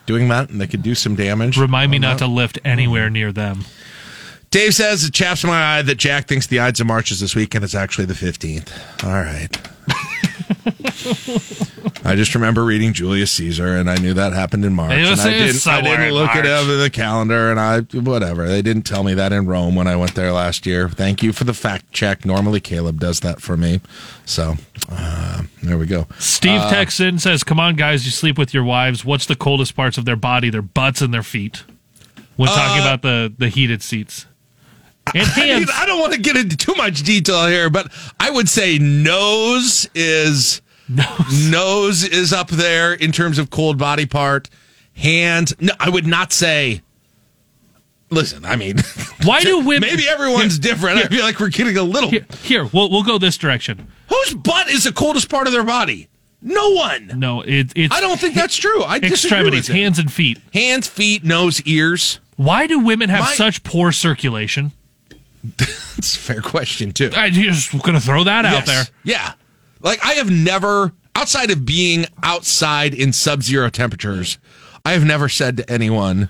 doing 0.08 0.30
that, 0.30 0.50
and 0.50 0.60
they 0.60 0.66
could 0.66 0.82
do 0.82 0.96
some 0.96 1.16
damage. 1.16 1.58
Remind 1.58 1.92
me 1.92 2.00
not 2.00 2.18
that. 2.18 2.26
to 2.26 2.32
lift 2.32 2.58
anywhere 2.66 3.12
near 3.12 3.32
them. 3.32 3.66
Dave 4.50 4.74
says 4.74 5.04
it 5.04 5.14
chaps 5.14 5.44
my 5.44 5.78
eye 5.78 5.82
that 5.84 5.96
Jack 5.96 6.28
thinks 6.28 6.48
the 6.48 6.60
Ides 6.60 6.80
of 6.80 6.88
March 6.88 7.12
is 7.12 7.20
this 7.20 7.36
weekend. 7.36 7.64
It's 7.64 7.76
actually 7.76 8.06
the 8.06 8.14
15th. 8.16 9.04
All 9.04 9.12
right. 9.12 9.56
I 12.06 12.16
just 12.16 12.34
remember 12.36 12.64
reading 12.64 12.94
Julius 12.94 13.32
Caesar, 13.32 13.76
and 13.78 13.90
I 13.90 13.96
knew 13.98 14.14
that 14.14 14.34
happened 14.34 14.64
in 14.66 14.74
March. 14.74 14.92
And 14.94 15.20
I 15.20 15.30
didn't, 15.30 15.68
I 15.68 15.82
didn't 15.82 16.12
look 16.14 16.28
March. 16.28 16.38
it 16.40 16.46
up 16.46 16.64
in 16.68 16.80
the 16.80 16.90
calendar, 16.90 17.52
and 17.52 17.60
I 17.60 17.82
whatever. 18.00 18.48
They 18.48 18.62
didn't 18.62 18.84
tell 18.84 19.04
me 19.04 19.14
that 19.16 19.32
in 19.34 19.46
Rome 19.48 19.76
when 19.76 19.88
I 19.88 19.96
went 19.96 20.16
there 20.16 20.32
last 20.32 20.66
year. 20.66 20.90
Thank 20.90 21.22
you 21.24 21.34
for 21.34 21.44
the 21.44 21.54
fact 21.54 21.92
check. 21.92 22.26
Normally, 22.26 22.60
Caleb 22.60 23.00
does 23.00 23.20
that 23.22 23.42
for 23.42 23.58
me. 23.58 23.82
So 24.26 24.56
uh, 24.90 25.44
there 25.64 25.78
we 25.78 25.86
go. 25.86 26.08
Steve 26.20 26.62
Uh, 26.62 26.70
texts 26.70 27.00
in 27.00 27.20
says, 27.20 27.44
"Come 27.44 27.60
on, 27.60 27.76
guys, 27.76 28.06
you 28.06 28.12
sleep 28.12 28.38
with 28.38 28.54
your 28.54 28.64
wives. 28.64 29.04
What's 29.04 29.26
the 29.26 29.36
coldest 29.36 29.76
parts 29.76 29.98
of 29.98 30.06
their 30.06 30.16
body? 30.16 30.50
Their 30.50 30.62
butts 30.62 31.02
and 31.02 31.14
their 31.14 31.24
feet." 31.24 31.64
When 32.36 32.50
talking 32.50 32.84
Uh, 32.84 32.86
about 32.86 33.02
the 33.02 33.34
the 33.38 33.50
heated 33.50 33.82
seats 33.82 34.28
and 35.16 35.28
I, 35.36 35.40
mean, 35.40 35.48
hands. 35.50 35.72
I 35.74 35.86
don't 35.86 36.00
want 36.00 36.14
to 36.14 36.20
get 36.20 36.36
into 36.38 36.58
too 36.58 36.76
much 36.76 37.04
detail 37.04 37.48
here, 37.48 37.70
but 37.70 37.92
I 38.20 38.30
would 38.30 38.50
say 38.50 38.78
nose 38.78 39.88
is 39.96 40.62
nose, 41.50 42.04
is 42.04 42.32
up 42.34 42.50
there 42.50 42.94
in 42.94 43.12
terms 43.12 43.38
of 43.40 43.50
cold 43.50 43.78
body 43.78 44.06
part. 44.06 44.50
Hands, 44.96 45.54
no, 45.60 45.74
I 45.80 45.90
would 45.90 46.08
not 46.08 46.32
say. 46.34 46.82
Listen, 48.10 48.46
I 48.46 48.56
mean, 48.56 48.78
Why 49.24 49.42
do 49.42 49.60
women? 49.66 49.82
maybe 49.90 50.08
everyone's 50.08 50.58
different. 50.60 50.98
I 51.00 51.08
feel 51.08 51.24
like 51.24 51.40
we're 51.40 51.50
getting 51.50 51.78
a 51.78 51.84
little. 51.84 52.10
Here, 52.10 52.26
here, 52.42 52.66
we'll 52.66 52.90
we'll 52.90 53.04
go 53.04 53.18
this 53.18 53.38
direction. 53.38 53.92
Whose 54.10 54.34
butt 54.34 54.70
is 54.70 54.86
the 54.86 54.94
coldest 54.94 55.30
part 55.30 55.46
of 55.48 55.54
their 55.54 55.64
body? 55.66 56.08
No 56.42 56.70
one. 56.72 57.12
No, 57.16 57.42
it, 57.42 57.74
it's. 57.76 57.94
I 57.94 58.00
don't 58.00 58.20
think 58.20 58.34
that's 58.36 58.56
true. 58.56 58.82
I 58.84 58.98
extremities, 58.98 59.68
hands 59.68 60.00
and 60.00 60.12
feet. 60.12 60.40
Hands, 60.54 60.88
feet, 60.88 61.24
nose, 61.24 61.62
ears. 61.64 62.20
Why 62.38 62.66
do 62.68 62.80
women 62.80 63.10
have 63.10 63.22
My- 63.22 63.34
such 63.34 63.64
poor 63.64 63.92
circulation? 63.92 64.72
It's 65.98 66.16
a 66.16 66.20
fair 66.20 66.42
question 66.42 66.92
too. 66.92 67.10
I'm 67.16 67.34
just 67.34 67.72
gonna 67.82 68.00
throw 68.00 68.24
that 68.26 68.46
out 68.46 68.66
there. 68.68 68.84
Yeah. 69.04 69.34
Like 69.82 70.04
I 70.06 70.14
have 70.14 70.30
never 70.30 70.92
outside 71.16 71.50
of 71.50 71.66
being 71.66 72.06
outside 72.22 72.94
in 72.94 73.12
sub-zero 73.14 73.70
temperatures, 73.70 74.38
I 74.86 74.92
have 74.92 75.04
never 75.04 75.28
said 75.28 75.58
to 75.58 75.70
anyone, 75.72 76.30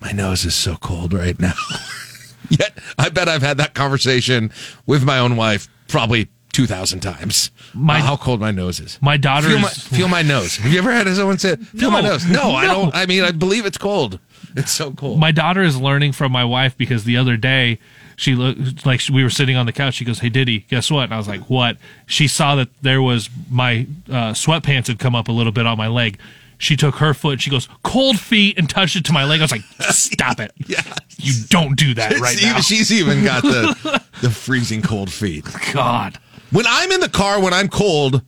"My 0.00 0.12
nose 0.12 0.44
is 0.44 0.54
so 0.54 0.76
cold 0.76 1.12
right 1.12 1.38
now." 1.40 1.54
Yet, 2.48 2.78
I 2.96 3.08
bet 3.08 3.28
I've 3.28 3.42
had 3.42 3.56
that 3.56 3.74
conversation 3.74 4.52
with 4.86 5.02
my 5.02 5.18
own 5.18 5.34
wife 5.34 5.66
probably 5.88 6.28
two 6.52 6.66
thousand 6.66 7.00
times. 7.00 7.50
My- 7.74 7.98
Uh, 7.98 8.02
how 8.02 8.16
cold 8.16 8.38
my 8.40 8.52
nose 8.52 8.78
is. 8.78 8.98
My 9.02 9.16
daughter 9.16 9.48
feel 9.48 9.58
my, 9.58 9.68
is- 9.68 9.82
feel 9.88 10.08
my 10.08 10.22
nose. 10.22 10.56
Have 10.58 10.72
you 10.72 10.78
ever 10.78 10.92
had 10.92 11.08
someone 11.08 11.38
say, 11.38 11.56
"Feel 11.56 11.90
my 11.90 12.02
nose"? 12.02 12.24
No, 12.24 12.52
I 12.52 12.66
don't. 12.66 12.94
I 12.94 13.06
mean, 13.06 13.24
I 13.24 13.32
believe 13.32 13.66
it's 13.66 13.78
cold. 13.78 14.20
It's 14.54 14.70
so 14.70 14.92
cold. 14.92 15.18
My 15.18 15.32
daughter 15.32 15.62
is 15.62 15.76
learning 15.76 16.12
from 16.12 16.30
my 16.32 16.44
wife 16.44 16.76
because 16.78 17.02
the 17.04 17.16
other 17.16 17.36
day 17.36 17.78
she 18.16 18.34
looked 18.34 18.86
like 18.86 19.02
we 19.12 19.22
were 19.22 19.30
sitting 19.30 19.56
on 19.56 19.66
the 19.66 19.72
couch. 19.72 19.94
She 19.94 20.04
goes, 20.04 20.18
"Hey, 20.18 20.30
Diddy, 20.30 20.60
guess 20.68 20.90
what?" 20.90 21.04
And 21.04 21.14
I 21.14 21.18
was 21.18 21.28
like, 21.28 21.48
"What?" 21.50 21.76
She 22.06 22.26
saw 22.26 22.56
that 22.56 22.68
there 22.82 23.02
was 23.02 23.28
my 23.50 23.86
uh, 24.08 24.32
sweatpants 24.32 24.86
had 24.88 24.98
come 24.98 25.14
up 25.14 25.28
a 25.28 25.32
little 25.32 25.52
bit 25.52 25.66
on 25.66 25.76
my 25.76 25.88
leg. 25.88 26.18
She 26.58 26.74
took 26.74 26.96
her 26.96 27.12
foot. 27.12 27.42
She 27.42 27.50
goes, 27.50 27.68
"Cold 27.82 28.18
feet," 28.18 28.58
and 28.58 28.68
touched 28.68 28.96
it 28.96 29.04
to 29.04 29.12
my 29.12 29.24
leg. 29.24 29.40
I 29.40 29.44
was 29.44 29.52
like, 29.52 29.62
"Stop 29.90 30.40
it! 30.40 30.52
Yeah. 30.66 30.82
You 31.18 31.44
don't 31.48 31.76
do 31.76 31.92
that 31.94 32.18
right 32.18 32.38
now." 32.40 32.60
she's 32.60 32.90
even 32.90 33.22
got 33.22 33.42
the 33.42 34.02
the 34.22 34.30
freezing 34.30 34.80
cold 34.80 35.12
feet. 35.12 35.44
God. 35.74 36.18
When 36.50 36.64
I'm 36.66 36.90
in 36.92 37.00
the 37.00 37.08
car, 37.10 37.40
when 37.40 37.52
I'm 37.52 37.68
cold, 37.68 38.22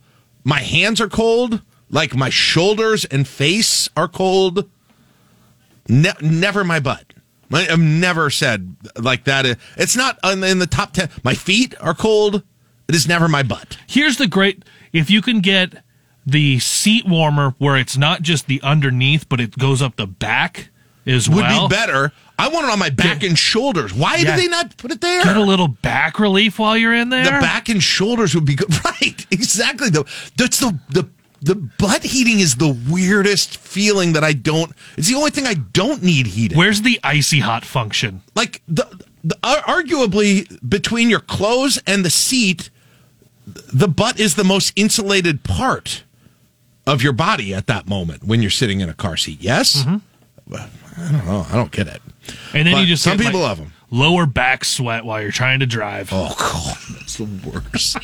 my 0.45 0.61
hands 0.61 1.01
are 1.01 1.09
cold. 1.09 1.63
Like 1.91 2.15
my 2.15 2.29
shoulders 2.29 3.07
and 3.07 3.27
face 3.27 3.89
are 3.97 4.09
cold. 4.09 4.69
Ne- 5.89 6.13
never 6.21 6.63
my 6.63 6.81
butt. 6.81 7.15
I've 7.53 7.79
never 7.79 8.31
said 8.31 8.77
like 9.01 9.25
that. 9.25 9.59
It's 9.77 9.97
not 9.97 10.19
in 10.25 10.59
the 10.59 10.67
top 10.67 10.93
ten. 10.93 11.09
My 11.25 11.35
feet 11.35 11.75
are 11.81 11.95
cold. 11.95 12.43
It 12.89 12.95
is 12.95 13.07
never 13.09 13.29
my 13.29 13.43
butt. 13.43 13.77
Here's 13.87 14.17
the 14.17 14.27
great 14.27 14.65
if 14.93 15.11
you 15.11 15.21
can 15.23 15.41
get 15.41 15.83
the 16.27 16.59
seat 16.59 17.07
warmer 17.07 17.55
where 17.59 17.77
it's 17.77 17.97
not 17.97 18.23
just 18.23 18.47
the 18.47 18.61
underneath, 18.63 19.29
but 19.29 19.41
it 19.41 19.57
goes 19.59 19.81
up 19.83 19.97
the 19.97 20.07
back 20.07 20.69
as 21.07 21.29
Would 21.29 21.37
well. 21.39 21.69
be 21.69 21.75
better. 21.75 22.13
I 22.39 22.49
want 22.49 22.67
it 22.67 22.71
on 22.71 22.79
my 22.79 22.91
back 22.91 23.23
and 23.23 23.37
shoulders. 23.39 23.93
Why 23.95 24.17
Yeah. 24.17 24.37
do 24.37 24.43
they 24.43 24.49
not 24.49 24.77
put 24.77 24.91
it 24.93 25.01
there? 25.01 25.25
Get 25.25 25.37
a 25.37 25.43
little 25.43 25.69
back 25.69 26.19
relief 26.21 26.59
while 26.59 26.77
you're 26.77 26.95
in 26.95 27.09
there. 27.09 27.25
The 27.25 27.31
back 27.31 27.69
and 27.69 27.83
shoulders 27.83 28.35
would 28.35 28.45
be 28.45 28.55
good. 28.55 28.69
Right. 28.85 29.27
Exactly. 29.31 29.91
The 29.91 30.05
that's 30.37 30.59
the 30.61 30.79
the 30.91 31.09
the 31.41 31.55
butt 31.55 32.03
heating 32.03 32.41
is 32.41 32.57
the 32.57 32.77
weirdest 32.91 33.57
feeling 33.57 34.13
that 34.15 34.25
I 34.25 34.33
don't. 34.33 34.73
It's 34.97 35.09
the 35.09 35.15
only 35.15 35.31
thing 35.31 35.47
I 35.47 35.55
don't 35.55 36.03
need 36.03 36.27
heating. 36.27 36.59
Where's 36.59 36.83
the 36.83 36.99
icy 37.05 37.41
hot 37.41 37.65
function? 37.65 38.23
Like 38.35 38.63
the, 38.67 38.87
the 39.23 39.39
ar- 39.43 39.83
arguably 39.83 40.59
between 40.69 41.11
your 41.11 41.21
clothes 41.21 41.81
and 41.87 42.05
the 42.05 42.11
seat, 42.11 42.71
the 43.47 43.89
butt 43.89 44.19
is 44.19 44.35
the 44.35 44.45
most 44.45 44.73
insulated 44.77 45.45
part 45.45 46.05
of 46.87 47.03
your 47.03 47.13
body 47.13 47.55
at 47.55 47.67
that 47.67 47.89
moment 47.89 48.25
when 48.25 48.41
you're 48.43 48.51
sitting 48.51 48.81
in 48.81 48.89
a 48.89 48.95
car 48.95 49.17
seat. 49.17 49.41
Yes. 49.41 49.85
Mm-hmm. 49.85 50.53
Well, 50.53 50.69
I 50.97 51.13
don't 51.13 51.27
know. 51.27 51.47
I 51.51 51.55
don't 51.55 51.71
get 51.71 51.87
it. 51.87 52.03
And 52.53 52.67
then 52.67 52.75
But 52.75 52.81
you 52.81 52.87
just 52.87 53.03
some 53.03 53.19
people 53.19 53.41
like, 53.41 53.49
love 53.49 53.59
them. 53.59 53.73
Lower 53.91 54.27
back 54.27 54.67
sweat 54.67 55.07
while 55.07 55.23
you're 55.23 55.33
trying 55.33 55.61
to 55.61 55.67
drive. 55.67 56.11
Oh 56.13 56.35
god, 56.39 56.77
that's 56.99 57.17
the 57.17 57.25
worst. 57.25 57.97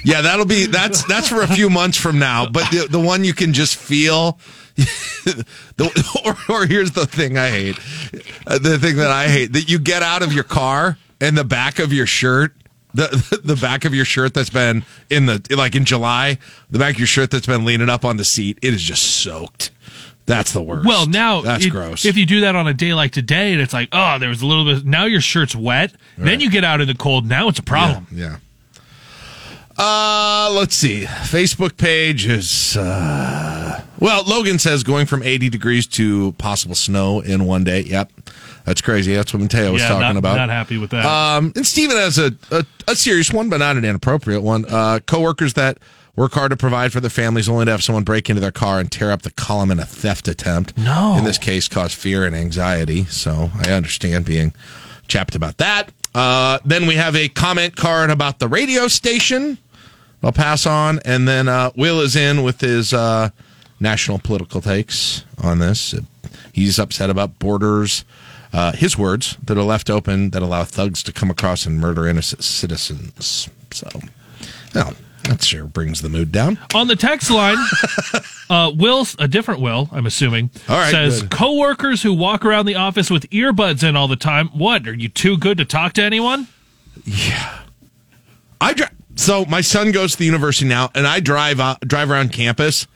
yeah, 0.04 0.20
that'll 0.20 0.44
be 0.44 0.66
that's 0.66 1.04
that's 1.04 1.28
for 1.28 1.40
a 1.40 1.46
few 1.46 1.70
months 1.70 1.96
from 1.96 2.18
now. 2.18 2.46
But 2.46 2.70
the 2.70 2.86
the 2.90 3.00
one 3.00 3.24
you 3.24 3.32
can 3.32 3.54
just 3.54 3.76
feel. 3.76 4.38
the, 4.76 6.36
or, 6.48 6.54
or 6.54 6.66
here's 6.66 6.92
the 6.92 7.06
thing 7.06 7.38
I 7.38 7.48
hate. 7.48 7.78
Uh, 8.46 8.58
the 8.58 8.78
thing 8.78 8.96
that 8.96 9.10
I 9.10 9.28
hate 9.28 9.52
that 9.54 9.70
you 9.70 9.78
get 9.78 10.02
out 10.02 10.22
of 10.22 10.32
your 10.32 10.44
car 10.44 10.98
and 11.20 11.36
the 11.36 11.44
back 11.44 11.78
of 11.78 11.92
your 11.92 12.06
shirt. 12.06 12.54
The, 12.94 13.40
the 13.44 13.56
back 13.56 13.86
of 13.86 13.94
your 13.94 14.04
shirt 14.04 14.34
that's 14.34 14.50
been 14.50 14.84
in 15.08 15.24
the 15.24 15.42
like 15.56 15.74
in 15.74 15.86
July, 15.86 16.36
the 16.68 16.78
back 16.78 16.94
of 16.94 16.98
your 16.98 17.06
shirt 17.06 17.30
that's 17.30 17.46
been 17.46 17.64
leaning 17.64 17.88
up 17.88 18.04
on 18.04 18.18
the 18.18 18.24
seat, 18.24 18.58
it 18.60 18.74
is 18.74 18.82
just 18.82 19.02
soaked. 19.02 19.70
That's 20.26 20.52
the 20.52 20.62
worst. 20.62 20.86
Well, 20.86 21.06
now 21.06 21.40
that's 21.40 21.66
it- 21.66 21.70
gross. 21.70 22.04
If 22.04 22.16
you 22.16 22.26
do 22.26 22.42
that 22.42 22.54
on 22.54 22.66
a 22.68 22.74
day 22.74 22.94
like 22.94 23.10
today, 23.12 23.52
and 23.52 23.60
it's 23.60 23.72
like, 23.72 23.88
oh, 23.92 24.18
there 24.18 24.28
was 24.28 24.40
a 24.42 24.46
little 24.46 24.64
bit. 24.64 24.84
Now 24.84 25.04
your 25.06 25.20
shirt's 25.20 25.56
wet. 25.56 25.92
Then 26.16 26.40
you 26.40 26.48
get 26.50 26.62
out 26.64 26.80
in 26.80 26.86
the 26.88 26.94
cold. 26.94 27.26
Now 27.26 27.48
it's 27.48 27.58
a 27.58 27.62
problem. 27.62 28.06
Yeah. 28.12 28.36
Uh, 29.76 30.50
let's 30.52 30.74
see. 30.76 31.04
Facebook 31.04 31.76
page 31.78 32.26
is 32.26 32.76
uh 32.76 33.82
well, 33.98 34.22
Logan 34.24 34.58
says 34.58 34.82
going 34.82 35.06
from 35.06 35.22
80 35.22 35.48
degrees 35.48 35.86
to 35.88 36.32
possible 36.32 36.74
snow 36.74 37.20
in 37.20 37.46
one 37.46 37.64
day. 37.64 37.80
Yep. 37.80 38.12
That's 38.66 38.80
crazy. 38.80 39.14
That's 39.14 39.32
what 39.32 39.40
Mateo 39.40 39.72
was 39.72 39.80
Yeah, 39.82 39.88
talking 39.88 40.02
not- 40.02 40.16
about. 40.16 40.36
not 40.36 40.50
happy 40.50 40.76
with 40.76 40.90
that. 40.90 41.04
Um, 41.06 41.52
and 41.56 41.66
Steven 41.66 41.96
has 41.96 42.18
a, 42.18 42.32
a, 42.50 42.64
a 42.88 42.94
serious 42.96 43.32
one, 43.32 43.48
but 43.48 43.58
not 43.58 43.76
an 43.76 43.84
inappropriate 43.84 44.42
one. 44.42 44.66
Uh, 44.68 45.00
coworkers 45.06 45.54
that 45.54 45.78
work 46.16 46.32
hard 46.32 46.50
to 46.50 46.56
provide 46.56 46.92
for 46.92 47.00
their 47.00 47.10
families 47.10 47.48
only 47.48 47.64
to 47.64 47.70
have 47.70 47.82
someone 47.82 48.04
break 48.04 48.28
into 48.28 48.40
their 48.40 48.52
car 48.52 48.78
and 48.78 48.90
tear 48.90 49.10
up 49.10 49.22
the 49.22 49.30
column 49.30 49.70
in 49.70 49.80
a 49.80 49.84
theft 49.84 50.28
attempt. 50.28 50.76
No. 50.76 51.16
In 51.18 51.24
this 51.24 51.38
case, 51.38 51.68
cause 51.68 51.94
fear 51.94 52.24
and 52.24 52.36
anxiety. 52.36 53.04
So 53.04 53.50
I 53.54 53.70
understand 53.72 54.24
being 54.24 54.52
chapped 55.08 55.34
about 55.34 55.58
that. 55.58 55.90
Uh, 56.14 56.58
then 56.64 56.86
we 56.86 56.94
have 56.94 57.16
a 57.16 57.28
comment 57.28 57.76
card 57.76 58.10
about 58.10 58.38
the 58.38 58.48
radio 58.48 58.88
station. 58.88 59.58
I'll 60.22 60.32
pass 60.32 60.66
on, 60.66 61.00
and 61.04 61.26
then 61.26 61.48
uh, 61.48 61.70
Will 61.74 62.00
is 62.00 62.14
in 62.14 62.42
with 62.42 62.60
his 62.60 62.92
uh, 62.92 63.30
national 63.80 64.18
political 64.18 64.60
takes 64.60 65.24
on 65.42 65.58
this. 65.58 65.94
He's 66.52 66.78
upset 66.78 67.10
about 67.10 67.38
borders. 67.38 68.04
Uh, 68.52 68.72
his 68.72 68.98
words 68.98 69.38
that 69.42 69.56
are 69.56 69.62
left 69.62 69.88
open 69.88 70.30
that 70.30 70.42
allow 70.42 70.62
thugs 70.62 71.02
to 71.02 71.12
come 71.12 71.30
across 71.30 71.64
and 71.64 71.80
murder 71.80 72.06
innocent 72.06 72.44
citizens. 72.44 73.48
So, 73.70 73.88
well, 74.74 74.92
that 75.24 75.42
sure 75.42 75.64
brings 75.64 76.02
the 76.02 76.08
mood 76.08 76.32
down. 76.32 76.58
On 76.74 76.88
the 76.88 76.96
text 76.96 77.30
line, 77.30 77.56
uh, 78.50 78.72
Will, 78.74 79.06
a 79.18 79.28
different 79.28 79.60
Will, 79.60 79.88
I'm 79.92 80.06
assuming, 80.06 80.50
right, 80.68 80.90
says 80.90 81.22
good. 81.22 81.30
coworkers 81.30 82.02
who 82.02 82.12
walk 82.12 82.44
around 82.44 82.66
the 82.66 82.74
office 82.74 83.10
with 83.10 83.28
earbuds 83.30 83.86
in 83.86 83.96
all 83.96 84.08
the 84.08 84.16
time. 84.16 84.48
What? 84.48 84.86
Are 84.86 84.94
you 84.94 85.08
too 85.08 85.38
good 85.38 85.58
to 85.58 85.64
talk 85.64 85.92
to 85.94 86.02
anyone? 86.02 86.48
Yeah, 87.04 87.60
I 88.60 88.72
drive. 88.74 88.90
So 89.14 89.44
my 89.44 89.60
son 89.60 89.92
goes 89.92 90.12
to 90.12 90.18
the 90.18 90.24
university 90.24 90.66
now, 90.66 90.90
and 90.94 91.06
I 91.06 91.20
drive 91.20 91.60
uh, 91.60 91.76
drive 91.82 92.10
around 92.10 92.32
campus. 92.32 92.86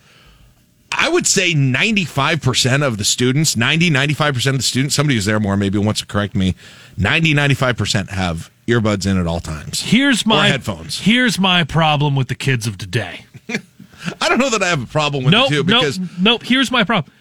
I 0.99 1.09
would 1.11 1.27
say 1.27 1.53
95% 1.53 2.83
of 2.87 2.97
the 2.97 3.05
students, 3.05 3.57
90, 3.57 3.91
95% 3.91 4.47
of 4.51 4.57
the 4.57 4.63
students, 4.63 4.95
somebody 4.95 5.17
who's 5.17 5.27
there 5.27 5.39
more 5.39 5.57
maybe 5.57 5.79
wants 5.79 6.01
to 6.01 6.07
correct 6.07 6.35
me, 6.35 6.55
90, 6.97 7.35
95% 7.35 8.09
have 8.11 8.51
earbuds 8.67 9.11
in 9.11 9.19
at 9.19 9.27
all 9.27 9.41
times. 9.41 9.83
Here's 9.83 10.27
my 10.27 10.49
Or 10.49 10.53
headphones. 10.53 11.01
Here's 11.01 11.39
my 11.39 11.65
problem 11.65 12.17
with 12.17 12.29
the 12.29 12.35
kids 12.35 12.67
of 12.67 12.79
today. 12.79 13.25
I 14.21 14.29
don't 14.29 14.39
know 14.39 14.51
that 14.51 14.63
I 14.63 14.69
have 14.69 14.83
a 14.83 14.87
problem 14.87 15.25
with 15.25 15.33
nope, 15.33 15.51
it 15.51 15.55
too 15.55 15.65
because 15.65 15.99
nope, 15.99 16.11
nope. 16.21 16.43
Here's 16.45 16.71
my 16.71 16.85
problem. 16.85 17.13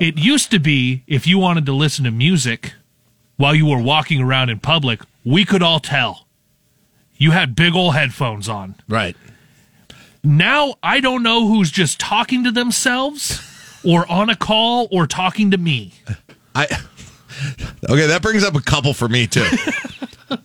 It 0.00 0.18
used 0.18 0.50
to 0.50 0.58
be 0.58 1.04
if 1.06 1.26
you 1.26 1.38
wanted 1.38 1.66
to 1.66 1.72
listen 1.72 2.04
to 2.04 2.10
music 2.10 2.72
while 3.36 3.54
you 3.54 3.66
were 3.66 3.80
walking 3.80 4.20
around 4.20 4.50
in 4.50 4.58
public, 4.58 5.00
we 5.24 5.44
could 5.44 5.62
all 5.62 5.80
tell. 5.80 6.26
You 7.16 7.30
had 7.30 7.54
big 7.54 7.74
old 7.74 7.94
headphones 7.94 8.48
on. 8.48 8.74
Right. 8.88 9.16
Now 10.22 10.74
I 10.82 11.00
don't 11.00 11.22
know 11.22 11.46
who's 11.46 11.70
just 11.70 12.00
talking 12.00 12.44
to 12.44 12.50
themselves 12.50 13.40
or 13.84 14.10
on 14.10 14.30
a 14.30 14.36
call 14.36 14.88
or 14.90 15.06
talking 15.06 15.50
to 15.50 15.58
me. 15.58 15.94
I 16.54 16.66
Okay, 17.90 18.06
that 18.06 18.22
brings 18.22 18.44
up 18.44 18.54
a 18.54 18.60
couple 18.60 18.94
for 18.94 19.08
me 19.08 19.26
too. 19.26 19.46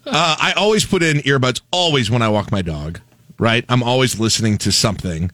Uh, 0.06 0.36
I 0.40 0.54
always 0.56 0.86
put 0.86 1.04
in 1.04 1.18
earbuds 1.18 1.62
always 1.72 2.10
when 2.10 2.22
I 2.22 2.30
walk 2.30 2.52
my 2.52 2.62
dog. 2.62 3.00
Right, 3.38 3.64
I'm 3.70 3.84
always 3.84 4.20
listening 4.20 4.58
to 4.60 4.72
something. 4.72 5.32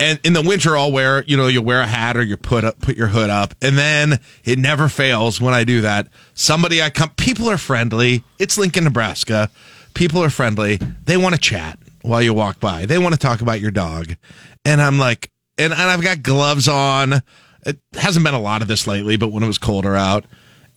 And 0.00 0.18
in 0.24 0.32
the 0.32 0.42
winter, 0.42 0.76
I'll 0.76 0.90
wear 0.90 1.22
you 1.24 1.36
know 1.36 1.46
you'll 1.46 1.64
wear 1.64 1.80
a 1.80 1.86
hat 1.86 2.16
or 2.16 2.22
you 2.22 2.36
put 2.36 2.64
up 2.64 2.80
put 2.80 2.96
your 2.96 3.08
hood 3.08 3.30
up, 3.30 3.54
and 3.62 3.76
then 3.76 4.20
it 4.44 4.58
never 4.58 4.88
fails 4.88 5.40
when 5.40 5.54
I 5.54 5.64
do 5.64 5.82
that. 5.82 6.08
Somebody 6.34 6.82
I 6.82 6.90
come, 6.90 7.10
people 7.10 7.48
are 7.50 7.58
friendly. 7.58 8.24
It's 8.38 8.58
Lincoln, 8.58 8.84
Nebraska. 8.84 9.50
People 9.94 10.22
are 10.24 10.30
friendly. 10.30 10.78
They 11.04 11.16
want 11.16 11.34
to 11.34 11.40
chat 11.40 11.78
while 12.00 12.22
you 12.22 12.32
walk 12.32 12.58
by. 12.58 12.86
They 12.86 12.98
want 12.98 13.14
to 13.14 13.20
talk 13.20 13.42
about 13.42 13.60
your 13.60 13.70
dog, 13.70 14.16
and 14.64 14.80
I'm 14.80 14.98
like, 14.98 15.30
and, 15.58 15.72
and 15.72 15.82
I've 15.82 16.02
got 16.02 16.22
gloves 16.22 16.68
on. 16.68 17.22
It 17.64 17.78
hasn't 17.94 18.24
been 18.24 18.34
a 18.34 18.40
lot 18.40 18.62
of 18.62 18.68
this 18.68 18.86
lately, 18.86 19.16
but 19.16 19.28
when 19.28 19.42
it 19.42 19.46
was 19.46 19.58
colder 19.58 19.94
out, 19.94 20.24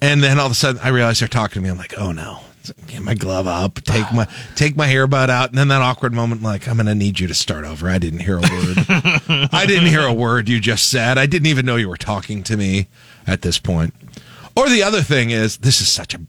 and 0.01 0.21
then 0.21 0.39
all 0.39 0.45
of 0.45 0.51
a 0.51 0.55
sudden 0.55 0.81
I 0.83 0.89
realize 0.89 1.19
they're 1.19 1.27
talking 1.27 1.61
to 1.61 1.61
me. 1.61 1.69
I'm 1.69 1.77
like, 1.77 1.97
oh 1.97 2.11
no. 2.11 2.41
Get 2.87 3.01
my 3.01 3.13
glove 3.13 3.47
up, 3.47 3.75
take 3.83 4.11
my 4.13 4.27
take 4.55 4.75
my 4.75 4.87
hairbud 4.87 5.29
out, 5.29 5.49
and 5.49 5.57
then 5.57 5.67
that 5.69 5.81
awkward 5.81 6.13
moment, 6.13 6.41
like 6.41 6.67
I'm 6.67 6.77
gonna 6.77 6.95
need 6.95 7.19
you 7.19 7.27
to 7.27 7.33
start 7.33 7.65
over. 7.65 7.89
I 7.89 7.97
didn't 7.97 8.19
hear 8.19 8.37
a 8.37 8.41
word. 8.41 8.77
I 9.51 9.65
didn't 9.67 9.87
hear 9.87 10.01
a 10.01 10.13
word 10.13 10.49
you 10.49 10.59
just 10.59 10.89
said. 10.89 11.17
I 11.17 11.25
didn't 11.25 11.47
even 11.47 11.65
know 11.65 11.75
you 11.75 11.89
were 11.89 11.97
talking 11.97 12.43
to 12.43 12.57
me 12.57 12.87
at 13.27 13.41
this 13.41 13.59
point. 13.59 13.93
Or 14.55 14.69
the 14.69 14.83
other 14.83 15.01
thing 15.01 15.31
is, 15.31 15.57
this 15.57 15.81
is 15.81 15.87
such 15.87 16.13
a. 16.13 16.21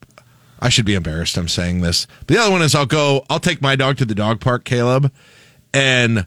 I 0.61 0.69
should 0.69 0.87
be 0.87 0.95
embarrassed. 0.95 1.37
I'm 1.37 1.49
saying 1.49 1.81
this. 1.83 2.07
The 2.27 2.39
other 2.39 2.51
one 2.51 2.63
is, 2.63 2.75
I'll 2.75 2.87
go. 2.87 3.25
I'll 3.29 3.41
take 3.41 3.61
my 3.61 3.77
dog 3.77 3.99
to 3.99 4.05
the 4.05 4.15
dog 4.15 4.41
park, 4.41 4.65
Caleb, 4.65 5.13
and 5.73 6.27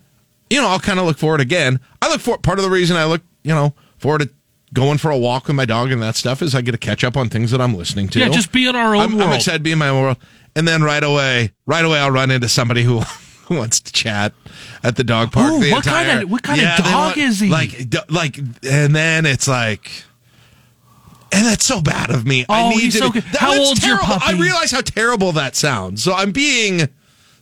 you 0.50 0.62
know 0.62 0.68
I'll 0.68 0.80
kind 0.80 1.00
of 1.00 1.06
look 1.06 1.18
forward 1.18 1.42
again. 1.42 1.80
I 2.02 2.10
look 2.10 2.22
for 2.22 2.38
part 2.38 2.60
of 2.60 2.64
the 2.64 2.72
reason 2.72 2.96
I 2.96 3.06
look, 3.06 3.22
you 3.44 3.54
know, 3.54 3.74
forward 3.98 4.22
to 4.22 4.30
going 4.74 4.98
for 4.98 5.10
a 5.12 5.18
walk 5.18 5.48
with 5.48 5.56
my 5.56 5.66
dog 5.66 5.92
and 5.92 6.02
that 6.02 6.16
stuff 6.16 6.42
is 6.42 6.54
I 6.54 6.62
get 6.62 6.72
to 6.74 6.78
catch 6.78 7.04
up 7.04 7.18
on 7.18 7.30
things 7.30 7.52
that 7.52 7.60
I'm 7.62 7.76
listening 7.76 8.08
to. 8.10 8.20
Yeah, 8.20 8.30
just 8.30 8.52
be 8.52 8.68
in 8.68 8.76
our 8.76 8.96
own 8.96 9.02
I'm, 9.02 9.12
I'm 9.14 9.18
world. 9.20 9.34
excited 9.36 9.60
to 9.60 9.64
be 9.64 9.72
in 9.72 9.80
my 9.80 9.90
own 9.90 10.02
world, 10.02 10.18
and 10.56 10.68
then 10.68 10.84
right 10.84 11.04
away, 11.04 11.52
right 11.66 11.84
away, 11.84 12.00
I'll 12.00 12.12
run 12.12 12.32
into 12.32 12.48
somebody 12.50 12.84
who 12.84 13.02
wants 13.50 13.80
to 13.80 13.92
chat 13.92 14.34
at 14.84 14.96
the 14.96 15.04
dog 15.04 15.32
park. 15.32 15.54
Ooh, 15.54 15.60
the 15.60 15.72
what 15.72 15.84
kind 15.84 16.24
of- 16.24 16.30
what 16.30 16.44
kind 16.44 16.60
of 16.60 16.66
Yeah, 16.66 16.78
they 16.78 16.84
dog 16.92 17.18
is 17.18 17.40
he? 17.40 17.50
Like, 17.50 17.94
like, 18.10 18.38
and 18.64 18.96
then 18.96 19.26
it's 19.26 19.48
like. 19.48 19.90
And 21.32 21.46
that's 21.46 21.64
so 21.64 21.80
bad 21.80 22.10
of 22.10 22.26
me. 22.26 22.44
I 22.50 22.64
Oh, 22.64 22.70
need 22.70 22.80
he's 22.80 22.94
to. 22.94 23.00
so 23.02 23.10
that- 23.10 23.24
How 23.38 23.56
old's 23.60 23.86
your 23.86 24.00
terrible. 24.00 24.24
I 24.26 24.32
realize 24.34 24.72
how 24.72 24.82
terrible 24.82 25.32
that 25.34 25.56
sounds. 25.56 26.02
So 26.02 26.14
I'm 26.14 26.32
being 26.32 26.90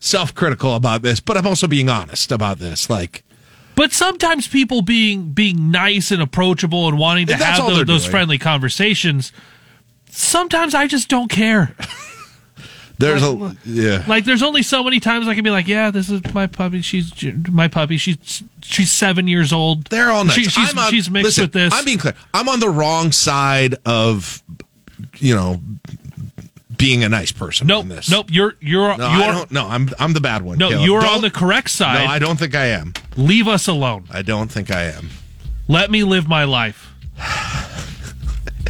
self-critical 0.02 0.76
about 0.76 1.04
this, 1.04 1.20
but 1.22 1.38
I'm 1.38 1.48
also 1.48 1.68
being 1.68 1.90
honest 1.90 2.32
about 2.34 2.60
this. 2.60 2.90
Like, 2.90 3.24
But 3.78 3.94
sometimes 3.94 4.48
people 4.48 4.82
being 4.82 5.34
being 5.34 5.70
nice 5.70 6.10
and 6.10 6.20
approachable 6.20 6.88
and 6.88 6.98
wanting 6.98 7.28
to 7.28 7.34
If 7.34 7.40
that's 7.40 7.60
have 7.60 7.70
those, 7.70 7.86
those 7.86 8.06
friendly 8.08 8.40
conversations, 8.40 9.32
sometimes 10.10 10.74
I 10.74 10.88
just 10.88 11.10
don't 11.10 11.30
care. 11.30 11.76
there's 12.98 13.22
a 13.22 13.56
yeah. 13.66 14.04
Like, 14.08 14.26
there's 14.26 14.42
only 14.42 14.64
so 14.64 14.84
many 14.84 15.00
times 15.00 15.28
I 15.28 15.36
can 15.36 15.44
be 15.44 15.52
like, 15.52 15.68
"Yeah, 15.68 15.92
this 15.92 16.10
is 16.10 16.22
my 16.34 16.48
puppy. 16.48 16.82
She's 16.82 17.14
my 17.52 17.68
puppy. 17.68 17.98
She's 17.98 18.42
she's 18.64 18.92
seven 18.92 19.28
years 19.28 19.54
old. 19.54 19.86
They're 19.86 20.10
all 20.10 20.26
nice. 20.26 20.34
She, 20.34 20.44
she's, 20.46 20.72
I'm 20.72 20.80
on- 20.80 20.90
she's 20.90 21.08
mixed 21.12 21.26
listen, 21.26 21.44
with 21.44 21.54
this. 21.54 21.72
I'm 21.72 21.86
being 21.86 22.00
clear. 22.00 22.16
I'm 22.34 22.50
on 22.50 22.60
the 22.60 22.70
wrong 22.70 23.12
side 23.12 23.76
of, 23.86 24.42
you 25.20 25.36
know, 25.36 25.62
being 26.78 27.04
a 27.04 27.10
nice 27.10 27.32
person. 27.32 27.68
nope, 27.68 27.84
in 27.84 27.90
this. 27.90 28.10
nope. 28.10 28.28
You're 28.30 28.56
you're 28.60 28.96
No, 28.98 29.12
you're 29.14 29.24
I 29.24 29.32
don't. 29.32 29.52
No, 29.52 29.68
I'm 29.68 29.90
I'm 30.00 30.14
the 30.14 30.22
bad 30.22 30.42
one. 30.44 30.58
no. 30.58 30.70
Caleb. 30.70 30.86
You're 30.86 31.02
Don't- 31.02 31.16
on 31.16 31.22
the 31.22 31.32
correct 31.32 31.70
side. 31.70 32.06
No, 32.06 32.12
I 32.12 32.20
don't 32.20 32.38
think 32.38 32.56
I 32.56 32.68
am. 32.68 32.94
Leave 33.16 33.48
us 33.48 33.68
alone. 33.68 34.06
I 34.12 34.22
don't 34.22 34.50
think 34.52 34.70
I 34.72 34.84
am. 34.84 35.10
Let 35.68 35.90
me 35.92 36.04
live 36.04 36.28
my 36.28 36.44
life. 36.46 36.94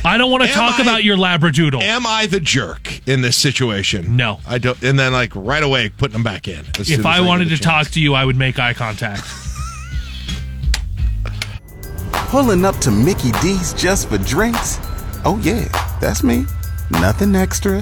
I 0.05 0.17
don't 0.17 0.31
want 0.31 0.43
to 0.43 0.49
Am 0.49 0.55
talk 0.55 0.79
I- 0.79 0.83
about 0.83 1.03
your 1.03 1.17
labradoodle. 1.17 1.81
Am 1.81 2.05
I 2.07 2.27
the 2.27 2.39
jerk 2.39 3.01
in 3.07 3.21
this 3.21 3.35
situation? 3.35 4.15
No. 4.15 4.39
I 4.47 4.57
don't. 4.57 4.81
And 4.83 4.97
then 4.97 5.11
like 5.11 5.35
right 5.35 5.63
away 5.63 5.89
putting 5.89 6.13
them 6.13 6.23
back 6.23 6.47
in. 6.47 6.65
if 6.79 6.89
as 6.99 7.05
I 7.05 7.19
wanted 7.21 7.45
to 7.45 7.57
chance. 7.57 7.59
talk 7.61 7.87
to 7.89 7.99
you, 7.99 8.13
I 8.13 8.23
would 8.23 8.37
make 8.37 8.57
eye 8.59 8.73
contact. 8.73 9.23
Pulling 12.29 12.65
up 12.65 12.75
to 12.79 12.91
Mickey 12.91 13.31
D's 13.41 13.73
just 13.73 14.09
for 14.09 14.17
drinks? 14.17 14.79
Oh, 15.25 15.39
yeah, 15.43 15.65
that's 16.01 16.23
me. 16.23 16.45
Nothing 16.91 17.35
extra, 17.35 17.81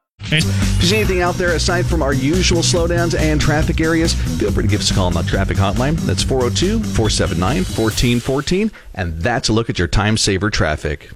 slash 0.25 0.43
aware. 0.43 0.53
If 0.55 0.81
you 0.81 0.87
see 0.87 0.95
anything 0.97 1.21
out 1.21 1.35
there 1.35 1.53
aside 1.55 1.85
from 1.85 2.01
our 2.01 2.13
usual 2.13 2.61
slowdowns 2.61 3.17
and 3.17 3.39
traffic 3.39 3.79
areas, 3.81 4.13
feel 4.39 4.51
free 4.51 4.63
to 4.63 4.69
give 4.69 4.81
us 4.81 4.91
a 4.91 4.93
call 4.93 5.07
on 5.07 5.13
the 5.13 5.23
traffic 5.23 5.57
hotline. 5.57 5.95
That's 6.01 6.23
402 6.23 6.79
479 6.83 7.57
1414. 7.57 8.71
And 8.95 9.19
that's 9.21 9.49
a 9.49 9.53
look 9.53 9.69
at 9.69 9.77
your 9.79 9.87
time 9.87 10.17
saver 10.17 10.49
traffic. 10.49 11.11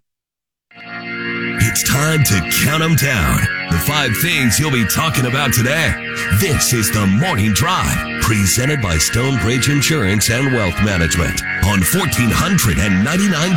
It's 0.77 1.83
time 1.89 2.23
to 2.23 2.51
count 2.63 2.81
them 2.83 2.95
down. 2.95 3.39
The 3.71 3.77
five 3.79 4.15
things 4.17 4.59
you'll 4.59 4.71
be 4.71 4.85
talking 4.85 5.25
about 5.25 5.53
today. 5.53 5.91
This 6.39 6.73
is 6.73 6.91
the 6.91 7.07
Morning 7.07 7.53
Drive, 7.53 8.21
presented 8.21 8.81
by 8.81 8.97
Stonebridge 8.97 9.69
Insurance 9.69 10.29
and 10.29 10.53
Wealth 10.53 10.75
Management 10.83 11.41
on 11.65 11.79
1499.3 11.79 13.55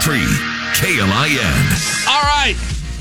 KLIN. 0.74 2.08
All 2.08 2.22
right. 2.22 2.56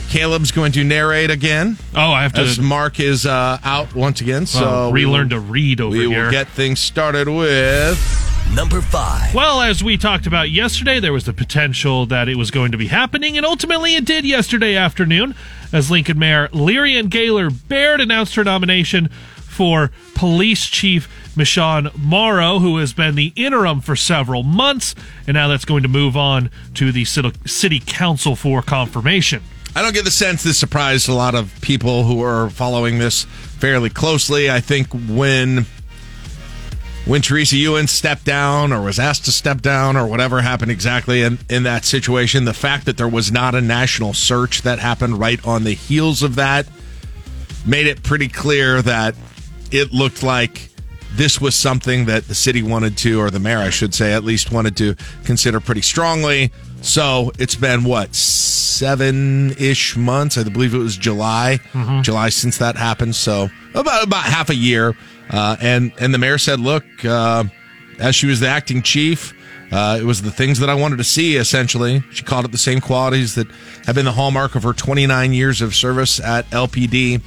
Caleb's 0.10 0.52
going 0.52 0.72
to 0.74 0.84
narrate 0.84 1.30
again. 1.30 1.78
Oh, 1.96 2.12
I 2.12 2.24
have 2.24 2.34
to 2.34 2.42
As 2.42 2.60
Mark 2.60 3.00
is 3.00 3.26
uh, 3.26 3.60
out 3.64 3.94
once 3.96 4.22
again, 4.22 4.46
so 4.46 4.88
uh, 4.88 4.90
we 4.92 5.06
relearn 5.06 5.30
will- 5.30 5.38
to 5.38 5.40
read 5.40 5.82
over 5.82 5.92
we 5.98 6.08
here. 6.08 6.26
will 6.26 6.32
get 6.32 6.48
things 6.48 6.80
started 6.80 7.28
with 7.28 7.98
number 8.56 8.82
five. 8.82 9.34
Well, 9.36 9.62
as 9.62 9.84
we 9.84 9.98
talked 9.98 10.26
about 10.26 10.50
yesterday, 10.50 11.00
there 11.02 11.12
was 11.14 11.26
the 11.26 11.34
potential 11.34 12.06
that 12.08 12.30
it 12.30 12.36
was 12.36 12.50
going 12.52 12.72
to 12.72 12.78
be 12.78 12.88
happening, 12.88 13.36
and 13.38 13.46
ultimately 13.46 13.96
it 13.96 14.06
did 14.06 14.24
yesterday 14.26 14.76
afternoon 14.76 15.36
as 15.74 15.92
Lincoln 15.92 16.18
Mayor 16.18 16.48
Leirion 16.50 17.10
Gaylor 17.10 17.50
Baird 17.50 18.00
announced 18.00 18.36
her 18.36 18.44
nomination 18.46 19.10
for 19.36 19.92
Police 20.16 20.66
Chief 20.68 21.10
Michon 21.36 21.90
Morrow, 21.98 22.60
who 22.60 22.78
has 22.78 22.94
been 22.94 23.16
the 23.16 23.34
interim 23.36 23.82
for 23.82 23.96
several 23.96 24.44
months, 24.44 24.96
and 25.28 25.36
now 25.36 25.48
that's 25.48 25.66
going 25.66 25.84
to 25.84 25.90
move 25.90 26.16
on 26.16 26.50
to 26.76 26.92
the 26.92 27.04
city, 27.06 27.32
city 27.46 27.82
council 27.86 28.36
for 28.36 28.62
confirmation. 28.62 29.42
I 29.78 29.84
don't 29.84 29.94
get 29.94 30.06
the 30.06 30.12
sense 30.12 30.42
this 30.42 30.58
surprised 30.58 31.08
a 31.08 31.14
lot 31.14 31.36
of 31.36 31.54
people 31.62 32.04
who 32.04 32.24
are 32.24 32.50
following 32.50 32.98
this 32.98 33.26
fairly 33.26 33.92
closely. 33.92 34.50
I 34.50 34.60
think 34.60 34.88
when 34.92 35.68
when 37.06 37.22
Teresa 37.22 37.58
Ewins 37.58 37.92
stepped 37.92 38.26
down 38.26 38.74
or 38.74 38.82
was 38.82 38.98
asked 38.98 39.26
to 39.26 39.32
step 39.32 39.62
down 39.62 39.96
or 39.96 40.08
whatever 40.08 40.42
happened 40.42 40.72
exactly 40.72 41.22
in, 41.22 41.38
in 41.48 41.62
that 41.62 41.86
situation, 41.86 42.46
the 42.46 42.56
fact 42.56 42.88
that 42.88 42.98
there 42.98 43.08
was 43.08 43.32
not 43.32 43.54
a 43.54 43.62
national 43.62 44.16
search 44.16 44.64
that 44.64 44.80
happened 44.80 45.20
right 45.20 45.46
on 45.46 45.64
the 45.64 45.76
heels 45.76 46.24
of 46.24 46.34
that 46.34 46.68
made 47.64 47.86
it 47.86 48.02
pretty 48.02 48.30
clear 48.30 48.82
that 48.82 49.14
it 49.70 49.94
looked 49.94 50.24
like 50.24 50.70
this 51.14 51.40
was 51.40 51.54
something 51.54 52.06
that 52.06 52.28
the 52.28 52.36
city 52.36 52.64
wanted 52.64 52.98
to, 52.98 53.22
or 53.22 53.30
the 53.30 53.40
mayor, 53.40 53.60
I 53.60 53.70
should 53.70 53.94
say, 53.94 54.14
at 54.14 54.24
least 54.24 54.52
wanted 54.52 54.76
to 54.78 54.96
consider 55.24 55.60
pretty 55.60 55.84
strongly. 55.84 56.52
So 56.82 57.32
it's 57.40 57.56
been 57.56 57.84
what 57.84 58.14
seven 58.16 59.52
ish 59.58 59.96
months? 59.98 60.38
I 60.38 60.44
believe 60.44 60.74
it 60.74 60.78
was 60.80 60.96
July, 60.98 61.60
July 62.04 62.30
since 62.30 62.58
that 62.60 62.78
happened. 62.78 63.16
So 63.16 63.50
about 63.74 64.04
about 64.06 64.24
half 64.24 64.50
a 64.50 64.56
year. 64.56 64.96
Uh, 65.30 65.58
and 65.60 65.92
and 66.00 66.14
the 66.14 66.18
mayor 66.18 66.38
said, 66.38 66.60
"Look, 66.60 66.86
uh, 67.04 67.44
as 68.00 68.16
she 68.16 68.28
was 68.28 68.40
the 68.40 68.48
acting 68.48 68.82
chief, 68.82 69.34
uh, 69.74 69.98
it 70.00 70.06
was 70.06 70.22
the 70.22 70.32
things 70.32 70.60
that 70.60 70.70
I 70.70 70.74
wanted 70.76 70.98
to 71.00 71.04
see. 71.04 71.36
Essentially, 71.36 72.02
she 72.12 72.24
called 72.24 72.46
it 72.46 72.52
the 72.54 72.58
same 72.58 72.80
qualities 72.80 73.36
that 73.36 73.48
have 73.86 73.96
been 73.96 74.06
the 74.06 74.14
hallmark 74.14 74.56
of 74.56 74.64
her 74.64 74.72
29 74.74 75.34
years 75.34 75.62
of 75.62 75.76
service 75.76 76.20
at 76.22 76.50
LPD." 76.52 77.22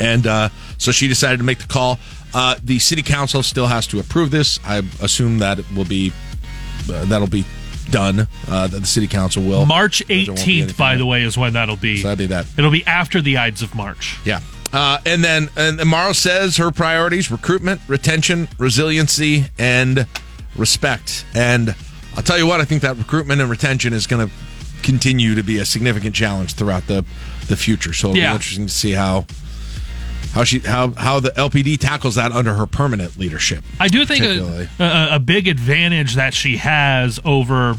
And 0.00 0.26
uh, 0.26 0.48
so 0.78 0.90
she 0.90 1.06
decided 1.06 1.36
to 1.38 1.44
make 1.44 1.58
the 1.58 1.68
call. 1.68 1.98
Uh, 2.34 2.56
the 2.64 2.78
city 2.80 3.02
council 3.02 3.42
still 3.42 3.66
has 3.66 3.86
to 3.88 4.00
approve 4.00 4.30
this. 4.32 4.58
I 4.64 4.78
assume 5.00 5.38
that 5.38 5.58
it 5.60 5.66
will 5.74 5.84
be 5.84 6.12
uh, 6.92 7.04
that'll 7.04 7.28
be 7.28 7.44
done. 7.90 8.28
Uh, 8.48 8.66
that 8.66 8.80
the 8.80 8.86
city 8.86 9.06
council 9.06 9.42
will. 9.42 9.66
March 9.66 10.02
There 10.06 10.16
won't 10.26 10.44
be 10.44 10.62
18th, 10.62 10.76
by 10.76 10.96
the 10.96 11.06
way, 11.06 11.22
is 11.22 11.36
when 11.38 11.52
that'll 11.54 11.76
be. 11.76 11.98
So 11.98 12.08
that'll 12.08 12.18
be 12.18 12.26
that. 12.26 12.46
It'll 12.56 12.70
be 12.70 12.84
after 12.86 13.20
the 13.20 13.38
Ides 13.38 13.62
of 13.62 13.74
March. 13.74 14.18
Yeah. 14.24 14.40
Uh, 14.72 14.98
and 15.06 15.24
then 15.24 15.48
and 15.56 15.82
Morrow 15.86 16.12
says 16.12 16.58
her 16.58 16.70
priorities 16.70 17.30
recruitment, 17.30 17.80
retention, 17.88 18.48
resiliency, 18.58 19.46
and 19.58 20.06
respect. 20.56 21.24
And 21.34 21.74
I'll 22.16 22.22
tell 22.22 22.36
you 22.38 22.46
what, 22.46 22.60
I 22.60 22.64
think 22.64 22.82
that 22.82 22.96
recruitment 22.96 23.40
and 23.40 23.48
retention 23.50 23.92
is 23.92 24.06
going 24.06 24.28
to 24.28 24.34
continue 24.82 25.34
to 25.34 25.42
be 25.42 25.58
a 25.58 25.64
significant 25.64 26.14
challenge 26.14 26.54
throughout 26.54 26.86
the, 26.86 27.04
the 27.46 27.56
future. 27.56 27.92
So 27.92 28.08
it'll 28.10 28.18
Yeah. 28.18 28.30
be 28.32 28.36
interesting 28.36 28.66
to 28.66 28.72
see 28.72 28.92
how 28.92 29.26
how 30.38 30.44
she 30.44 30.60
how 30.60 30.90
how 30.92 31.18
the 31.18 31.30
LPD 31.30 31.78
tackles 31.78 32.14
that 32.14 32.30
under 32.30 32.54
her 32.54 32.64
permanent 32.64 33.18
leadership. 33.18 33.64
I 33.80 33.88
do 33.88 34.06
think 34.06 34.24
a, 34.24 34.68
a, 34.78 35.16
a 35.16 35.18
big 35.18 35.48
advantage 35.48 36.14
that 36.14 36.32
she 36.32 36.58
has 36.58 37.18
over 37.24 37.74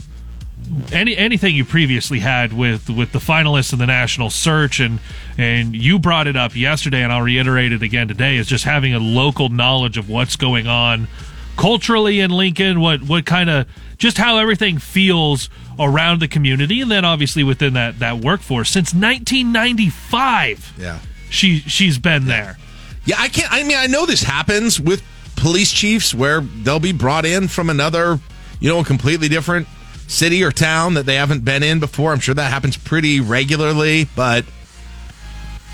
any 0.92 1.16
anything 1.16 1.56
you 1.56 1.64
previously 1.64 2.20
had 2.20 2.52
with 2.52 2.90
with 2.90 3.14
the 3.14 3.20
finalists 3.20 3.72
in 3.72 3.80
the 3.80 3.86
national 3.88 4.30
search 4.30 4.82
and 4.82 5.00
and 5.38 5.74
you 5.74 5.98
brought 6.00 6.28
it 6.28 6.36
up 6.36 6.54
yesterday 6.54 7.02
and 7.02 7.14
I'll 7.14 7.22
reiterate 7.22 7.72
it 7.72 7.82
again 7.82 8.10
today 8.10 8.36
is 8.36 8.46
just 8.48 8.66
having 8.66 8.94
a 8.94 9.00
local 9.00 9.48
knowledge 9.48 9.98
of 9.98 10.10
what's 10.10 10.36
going 10.36 10.68
on 10.68 11.08
culturally 11.56 12.20
in 12.20 12.30
Lincoln 12.30 12.82
what 12.82 13.04
what 13.04 13.26
kind 13.26 13.50
of 13.50 13.68
just 13.98 14.18
how 14.18 14.38
everything 14.38 14.80
feels 14.80 15.50
around 15.80 16.20
the 16.20 16.28
community 16.28 16.82
and 16.82 16.92
then 16.92 17.06
obviously 17.06 17.42
within 17.44 17.74
that 17.74 18.00
that 18.00 18.18
workforce 18.18 18.70
since 18.70 18.94
1995 18.94 20.74
Yeah. 20.78 21.00
She 21.30 21.60
she's 21.60 21.98
been 21.98 22.26
there 22.26 22.58
Yeah, 23.06 23.16
I 23.20 23.28
can't. 23.28 23.52
I 23.52 23.64
mean, 23.64 23.78
I 23.78 23.88
know 23.88 24.06
this 24.06 24.24
happens 24.24 24.80
with 24.80 25.04
police 25.36 25.72
chiefs 25.72 26.14
where 26.14 26.42
they'll 26.42 26.80
be 26.80 26.92
brought 26.92 27.26
in 27.26 27.48
from 27.48 27.70
another, 27.70 28.20
you 28.60 28.70
know, 28.70 28.80
a 28.80 28.84
completely 28.84 29.30
different 29.30 29.68
city 30.08 30.44
or 30.44 30.52
town 30.52 30.96
that 30.96 31.06
they 31.06 31.16
haven't 31.16 31.46
been 31.46 31.64
in 31.64 31.80
before. 31.80 32.12
I'm 32.12 32.20
sure 32.20 32.36
that 32.36 32.52
happens 32.52 32.76
pretty 32.76 33.20
regularly, 33.20 34.08
but 34.16 34.44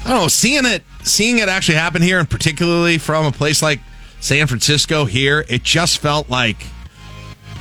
I 0.05 0.09
don't 0.09 0.21
know, 0.21 0.27
seeing 0.27 0.65
it 0.65 0.83
seeing 1.03 1.39
it 1.39 1.49
actually 1.49 1.75
happen 1.77 2.01
here 2.01 2.19
and 2.19 2.29
particularly 2.29 2.97
from 2.97 3.25
a 3.25 3.31
place 3.31 3.61
like 3.61 3.79
San 4.19 4.47
Francisco 4.47 5.05
here, 5.05 5.45
it 5.49 5.63
just 5.63 5.99
felt 5.99 6.29
like 6.29 6.65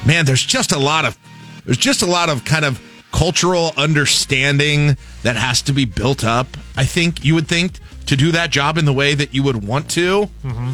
man, 0.04 0.26
there's 0.26 0.44
just 0.44 0.72
a 0.72 0.78
lot 0.78 1.04
of 1.04 1.18
there's 1.64 1.78
just 1.78 2.02
a 2.02 2.06
lot 2.06 2.28
of 2.28 2.44
kind 2.44 2.64
of 2.64 2.80
cultural 3.12 3.72
understanding 3.76 4.96
that 5.22 5.36
has 5.36 5.62
to 5.62 5.72
be 5.72 5.84
built 5.84 6.24
up. 6.24 6.48
I 6.76 6.84
think 6.84 7.24
you 7.24 7.34
would 7.34 7.48
think 7.48 7.78
to 8.06 8.16
do 8.16 8.32
that 8.32 8.50
job 8.50 8.78
in 8.78 8.84
the 8.84 8.92
way 8.92 9.14
that 9.14 9.34
you 9.34 9.42
would 9.42 9.66
want 9.66 9.90
to. 9.90 10.28
Mm-hmm. 10.42 10.72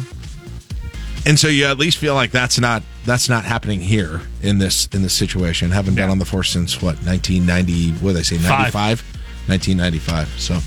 And 1.27 1.39
so 1.39 1.47
you 1.47 1.65
at 1.65 1.77
least 1.77 1.97
feel 1.97 2.15
like 2.15 2.31
that's 2.31 2.59
not 2.59 2.81
that's 3.05 3.29
not 3.29 3.45
happening 3.45 3.79
here 3.79 4.21
in 4.41 4.57
this 4.57 4.87
in 4.87 5.03
this 5.03 5.13
situation. 5.13 5.71
Haven't 5.71 5.95
been 5.95 6.09
on 6.09 6.19
the 6.19 6.25
force 6.25 6.49
since 6.49 6.81
what 6.81 6.95
1990? 7.05 7.91
What 8.03 8.13
did 8.13 8.17
they 8.17 8.23
say? 8.23 8.35
95, 8.37 9.01
1995. 9.47 10.27
So. 10.39 10.59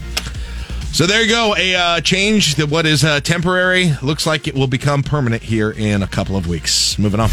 So 0.93 1.07
there 1.07 1.25
you 1.25 1.29
go. 1.29 1.57
A 1.57 1.75
uh, 1.75 2.01
change 2.03 2.55
that 2.55 2.69
what 2.71 2.87
is 2.87 3.03
uh, 3.03 3.19
temporary 3.19 3.95
looks 4.01 4.29
like 4.29 4.47
it 4.47 4.55
will 4.55 4.69
become 4.69 5.03
permanent 5.03 5.43
here 5.43 5.73
in 5.73 6.05
a 6.05 6.07
couple 6.07 6.37
of 6.37 6.47
weeks. 6.47 6.97
Moving 7.01 7.19
on. 7.19 7.31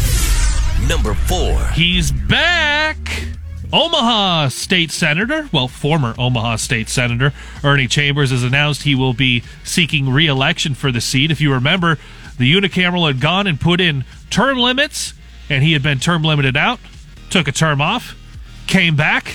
Number 0.88 1.14
four. 1.14 1.64
He's 1.68 2.10
back. 2.10 2.98
Omaha 3.72 4.48
State 4.48 4.90
Senator, 4.90 5.48
well, 5.50 5.66
former 5.66 6.14
Omaha 6.18 6.56
State 6.56 6.88
Senator 6.88 7.32
Ernie 7.64 7.86
Chambers 7.86 8.30
has 8.30 8.42
announced 8.42 8.82
he 8.82 8.94
will 8.94 9.14
be 9.14 9.42
seeking 9.64 10.10
re-election 10.10 10.74
for 10.74 10.92
the 10.92 11.00
seat. 11.00 11.30
If 11.30 11.40
you 11.40 11.52
remember, 11.52 11.98
the 12.38 12.52
unicameral 12.52 13.06
had 13.06 13.20
gone 13.20 13.46
and 13.46 13.58
put 13.58 13.80
in 13.80 14.04
term 14.28 14.58
limits, 14.58 15.14
and 15.48 15.64
he 15.64 15.72
had 15.72 15.82
been 15.82 15.98
term 15.98 16.22
limited 16.22 16.56
out, 16.56 16.80
took 17.30 17.48
a 17.48 17.52
term 17.52 17.80
off, 17.80 18.14
came 18.66 18.94
back, 18.94 19.34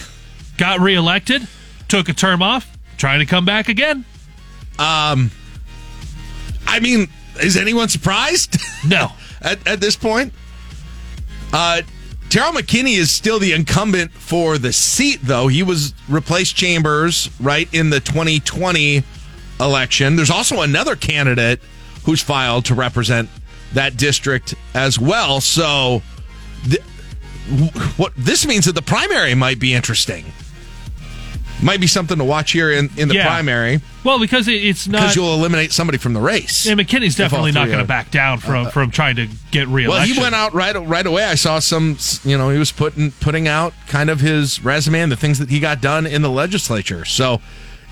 got 0.57 0.79
re-elected, 0.79 1.47
took 1.87 2.07
a 2.07 2.13
term 2.13 2.43
off, 2.43 2.77
trying 2.97 3.19
to 3.19 3.25
come 3.25 3.45
back 3.45 3.69
again. 3.69 4.05
Um, 4.77 5.31
I 6.67 6.79
mean, 6.79 7.07
is 7.41 7.57
anyone 7.57 7.89
surprised? 7.89 8.57
No. 8.85 9.11
at, 9.41 9.65
at 9.67 9.79
this 9.81 9.95
point, 9.95 10.33
uh, 11.53 11.81
Terrell 12.29 12.51
McKinney 12.51 12.97
is 12.97 13.09
still 13.09 13.39
the 13.39 13.53
incumbent 13.53 14.11
for 14.11 14.57
the 14.57 14.73
seat, 14.73 15.19
though. 15.23 15.47
He 15.47 15.63
was 15.63 15.93
replaced 16.09 16.55
Chambers 16.55 17.29
right 17.39 17.73
in 17.73 17.89
the 17.89 17.99
2020 18.01 19.03
election. 19.59 20.15
There's 20.15 20.29
also 20.29 20.61
another 20.61 20.95
candidate 20.95 21.61
who's 22.03 22.21
filed 22.21 22.65
to 22.65 22.75
represent 22.75 23.29
that 23.73 23.97
district 23.97 24.55
as 24.73 24.99
well. 24.99 25.39
So, 25.41 26.01
th- 26.69 26.81
what 27.95 28.13
this 28.17 28.45
means 28.45 28.65
that 28.65 28.75
the 28.75 28.81
primary 28.81 29.33
might 29.33 29.59
be 29.59 29.73
interesting. 29.73 30.25
Might 31.61 31.79
be 31.81 31.87
something 31.87 32.17
to 32.19 32.23
watch 32.23 32.51
here 32.51 32.71
in, 32.71 32.89
in 32.97 33.07
the 33.07 33.15
Yeah. 33.15 33.25
primary 33.25 33.81
Well, 34.03 34.19
because 34.19 34.47
it, 34.47 34.63
it's 34.63 34.87
not. 34.87 34.99
because 34.99 35.15
you'll 35.15 35.33
eliminate 35.33 35.71
somebody 35.71 35.97
from 35.97 36.13
the 36.13 36.19
race. 36.19 36.65
Yeah, 36.67 36.73
McKinney's 36.75 37.15
definitely 37.15 37.51
not 37.51 37.67
going 37.67 37.79
to 37.79 37.83
back 37.85 38.11
down 38.11 38.37
from, 38.39 38.69
from 38.69 38.91
trying 38.91 39.15
to 39.15 39.27
get 39.49 39.67
reelected. 39.67 39.89
Well, 39.89 40.15
he 40.15 40.21
went 40.21 40.35
out 40.35 40.53
right 40.53 40.75
right 40.87 41.05
away. 41.05 41.23
I 41.23 41.33
saw 41.35 41.57
some, 41.59 41.97
you 42.23 42.37
know, 42.37 42.49
he 42.49 42.59
was 42.59 42.71
putting 42.71 43.09
putting 43.11 43.47
out 43.47 43.73
kind 43.87 44.09
of 44.11 44.19
his 44.19 44.63
resume 44.63 44.99
and 45.01 45.11
the 45.11 45.15
things 45.15 45.39
that 45.39 45.49
he 45.49 45.59
got 45.59 45.81
done 45.81 46.05
in 46.05 46.21
the 46.21 46.29
legislature. 46.29 47.05
So 47.05 47.41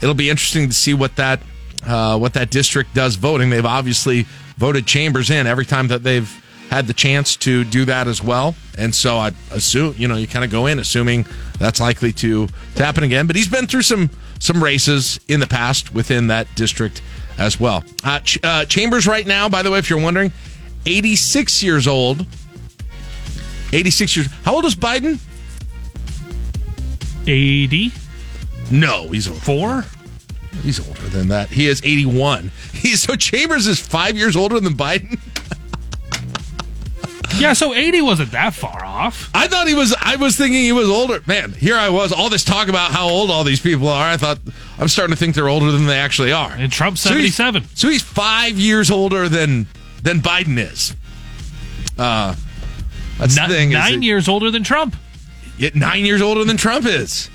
it'll 0.01 0.13
be 0.13 0.29
interesting 0.29 0.67
to 0.67 0.73
see 0.73 0.93
what 0.93 1.15
that 1.15 1.39
uh, 1.87 2.17
what 2.19 2.33
that 2.33 2.51
district 2.51 2.93
does 2.93 3.15
voting. 3.15 3.49
They've 3.49 3.65
obviously 3.65 4.27
voted 4.57 4.85
Chambers 4.85 5.29
in 5.31 5.47
every 5.47 5.65
time 5.65 5.87
that 5.87 6.03
they've 6.03 6.29
had 6.75 6.87
the 6.87 6.93
chance 6.93 7.37
to 7.37 7.63
do 7.63 7.85
that 7.85 8.05
as 8.05 8.21
well. 8.21 8.53
And 8.77 8.93
so 8.93 9.15
I 9.15 9.31
assume, 9.51 9.95
you 9.97 10.09
know, 10.09 10.15
you 10.15 10.27
kind 10.27 10.43
of 10.43 10.51
go 10.51 10.65
in 10.65 10.77
assuming 10.77 11.25
that's 11.57 11.79
likely 11.79 12.11
to, 12.13 12.47
to 12.75 12.83
happen 12.83 13.03
again. 13.03 13.27
But 13.27 13.37
he's 13.37 13.47
been 13.47 13.65
through 13.65 13.83
some 13.83 14.09
some 14.39 14.61
races 14.61 15.17
in 15.29 15.39
the 15.39 15.47
past 15.47 15.93
within 15.93 16.27
that 16.27 16.53
district 16.55 17.01
as 17.37 17.57
well. 17.57 17.85
Uh, 18.03 18.19
Ch- 18.19 18.39
uh, 18.43 18.65
Chambers 18.65 19.07
right 19.07 19.25
now, 19.25 19.47
by 19.47 19.63
the 19.63 19.71
way, 19.71 19.79
if 19.79 19.89
you're 19.89 20.01
wondering, 20.01 20.33
86 20.85 21.63
years 21.63 21.87
old. 21.87 22.25
86 23.71 24.17
years. 24.17 24.27
How 24.43 24.55
old 24.55 24.65
is 24.65 24.75
Biden? 24.75 25.19
80. 27.25 27.91
No, 28.69 29.07
he's. 29.07 29.27
Four? 29.27 29.85
He's 30.61 30.85
older 30.85 31.07
than 31.07 31.29
that. 31.29 31.49
He 31.49 31.67
is 31.67 31.81
81. 31.83 32.51
He's 32.73 33.01
so 33.01 33.15
Chambers 33.15 33.65
is 33.67 33.79
five 33.79 34.17
years 34.17 34.35
older 34.35 34.59
than 34.59 34.73
Biden. 34.73 35.19
Yeah, 37.37 37.51
so 37.53 37.73
80 37.73 38.01
wasn't 38.01 38.31
that 38.31 38.53
far 38.53 38.85
off. 38.85 39.29
I 39.33 39.47
thought 39.47 39.67
he 39.67 39.73
was. 39.73 39.93
I 39.99 40.15
was 40.15 40.37
thinking 40.37 40.61
he 40.61 40.71
was 40.71 40.89
older. 40.89 41.21
Man, 41.27 41.51
here 41.51 41.75
I 41.75 41.89
was. 41.89 42.13
All 42.13 42.29
this 42.29 42.43
talk 42.45 42.69
about 42.69 42.91
how 42.91 43.09
old 43.09 43.29
all 43.29 43.43
these 43.43 43.59
people 43.59 43.89
are. 43.89 44.09
I 44.09 44.15
thought 44.17 44.39
I'm 44.79 44.87
starting 44.87 45.13
to 45.13 45.19
think 45.19 45.35
they're 45.35 45.49
older 45.49 45.71
than 45.71 45.85
they 45.85 45.97
actually 45.99 46.31
are. 46.31 46.51
And 46.53 46.71
Trump's 46.71 47.01
So 47.01 47.09
he's- 47.15 47.35
77. 47.35 47.75
So 47.75 47.89
he's 47.89 48.01
five 48.01 48.57
years 48.57 48.89
older 48.89 49.27
than 49.27 49.67
than 50.01 50.21
Biden 50.21 50.57
is. 50.57 50.95
Uh, 51.97 52.35
that's 53.17 53.35
Ni- 53.37 53.47
the 53.47 53.53
thing. 53.53 53.69
nine 53.71 54.01
years 54.01 54.27
older 54.29 54.49
than 54.49 54.63
Trump. 54.63 54.95
yet 55.57 55.75
nine 55.75 56.05
years 56.05 56.21
older 56.21 56.43
than 56.45 56.57
Trump 56.57 56.85
is. 56.85 57.29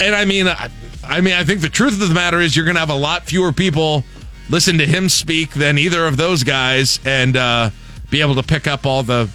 And 0.00 0.14
I 0.14 0.24
mean, 0.24 0.48
I, 0.48 0.68
I 1.04 1.20
mean, 1.20 1.34
I 1.34 1.44
think 1.44 1.60
the 1.60 1.68
truth 1.68 2.00
of 2.00 2.08
the 2.08 2.14
matter 2.14 2.40
is 2.40 2.56
you're 2.56 2.64
going 2.64 2.74
to 2.76 2.80
have 2.80 2.90
a 2.90 2.94
lot 2.94 3.24
fewer 3.26 3.52
people 3.52 4.04
listen 4.52 4.78
to 4.78 4.86
him 4.86 5.08
speak 5.08 5.50
than 5.54 5.78
either 5.78 6.06
of 6.06 6.16
those 6.16 6.44
guys, 6.44 7.00
and 7.04 7.36
uh, 7.36 7.70
be 8.10 8.20
able 8.20 8.36
to 8.36 8.42
pick 8.44 8.68
up 8.68 8.86
all 8.86 9.02
the 9.02 9.28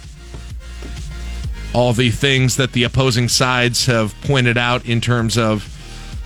all 1.74 1.92
the 1.92 2.10
things 2.10 2.56
that 2.56 2.72
the 2.72 2.84
opposing 2.84 3.28
sides 3.28 3.84
have 3.86 4.14
pointed 4.22 4.56
out 4.56 4.86
in 4.86 5.00
terms 5.02 5.36
of 5.36 5.74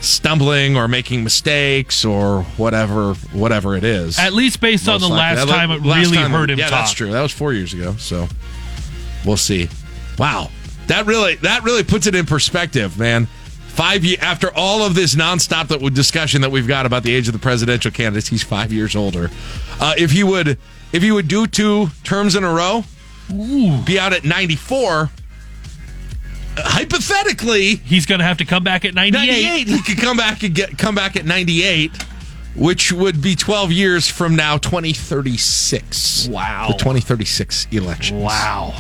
stumbling 0.01 0.77
or 0.77 0.87
making 0.89 1.23
mistakes 1.25 2.05
or 2.05 2.43
whatever 2.57 3.15
whatever 3.33 3.77
it 3.77 3.85
is. 3.85 4.19
At 4.19 4.33
least 4.33 4.61
based 4.61 4.89
on 4.89 5.01
the 5.01 5.09
likely. 5.09 5.45
last 5.45 5.49
time 5.49 5.71
it 5.73 5.83
last 5.85 6.07
really 6.07 6.17
time- 6.19 6.31
hurt 6.31 6.51
him 6.51 6.59
Yeah, 6.59 6.69
talk. 6.69 6.81
that's 6.83 6.93
true. 6.93 7.11
That 7.13 7.23
was 7.23 7.33
four 7.33 7.53
years 7.53 7.73
ago. 7.75 7.97
So 7.99 8.29
we'll 9.25 9.37
see. 9.37 9.69
Wow, 10.19 10.51
that 10.89 11.07
really 11.07 11.37
that 11.37 11.65
really 11.65 11.83
puts 11.83 12.07
it 12.07 12.15
in 12.15 12.27
perspective, 12.27 12.99
man. 12.99 13.27
Five 13.73 14.05
years 14.05 14.19
after 14.21 14.51
all 14.55 14.85
of 14.85 14.95
this 14.95 15.15
nonstop 15.15 15.69
that 15.69 15.81
discussion 15.95 16.43
that 16.43 16.51
we've 16.51 16.69
got 16.69 16.85
about 16.85 17.05
the 17.05 17.15
age 17.15 17.27
of 17.27 17.33
the 17.33 17.39
presidential 17.39 17.91
candidates, 17.91 18.29
he's 18.29 18.43
five 18.43 18.71
years 18.71 18.95
older. 18.95 19.31
Uh, 19.81 19.95
if 19.97 20.11
he 20.11 20.23
would, 20.23 20.59
if 20.93 21.03
he 21.03 21.11
would 21.11 21.27
do 21.27 21.47
two 21.47 21.89
terms 22.05 22.37
in 22.37 22.45
a 22.45 22.53
row, 22.53 22.85
be 23.31 23.99
out 23.99 24.13
at 24.13 24.25
ninety 24.25 24.57
four. 24.57 25.11
Hypothetically, 26.59 27.77
he's 27.77 28.05
going 28.05 28.19
to 28.19 28.27
have 28.27 28.37
to 28.39 28.45
come 28.45 28.63
back 28.63 28.85
at 28.85 28.93
98. 28.93 29.67
98. 29.67 29.69
He 29.69 29.83
could 29.83 29.99
come 30.05 30.19
back 30.19 30.43
and 30.43 30.55
get 30.55 30.77
come 30.77 30.95
back 30.95 31.17
at 31.17 31.25
98, 31.25 31.91
which 32.55 32.93
would 32.93 33.23
be 33.23 33.35
12 33.35 33.73
years 33.73 34.07
from 34.07 34.37
now, 34.37 34.59
2036. 34.59 36.29
Wow. 36.29 36.67
The 36.69 36.75
2036 36.75 37.69
elections. 37.71 38.23
Wow. 38.23 38.75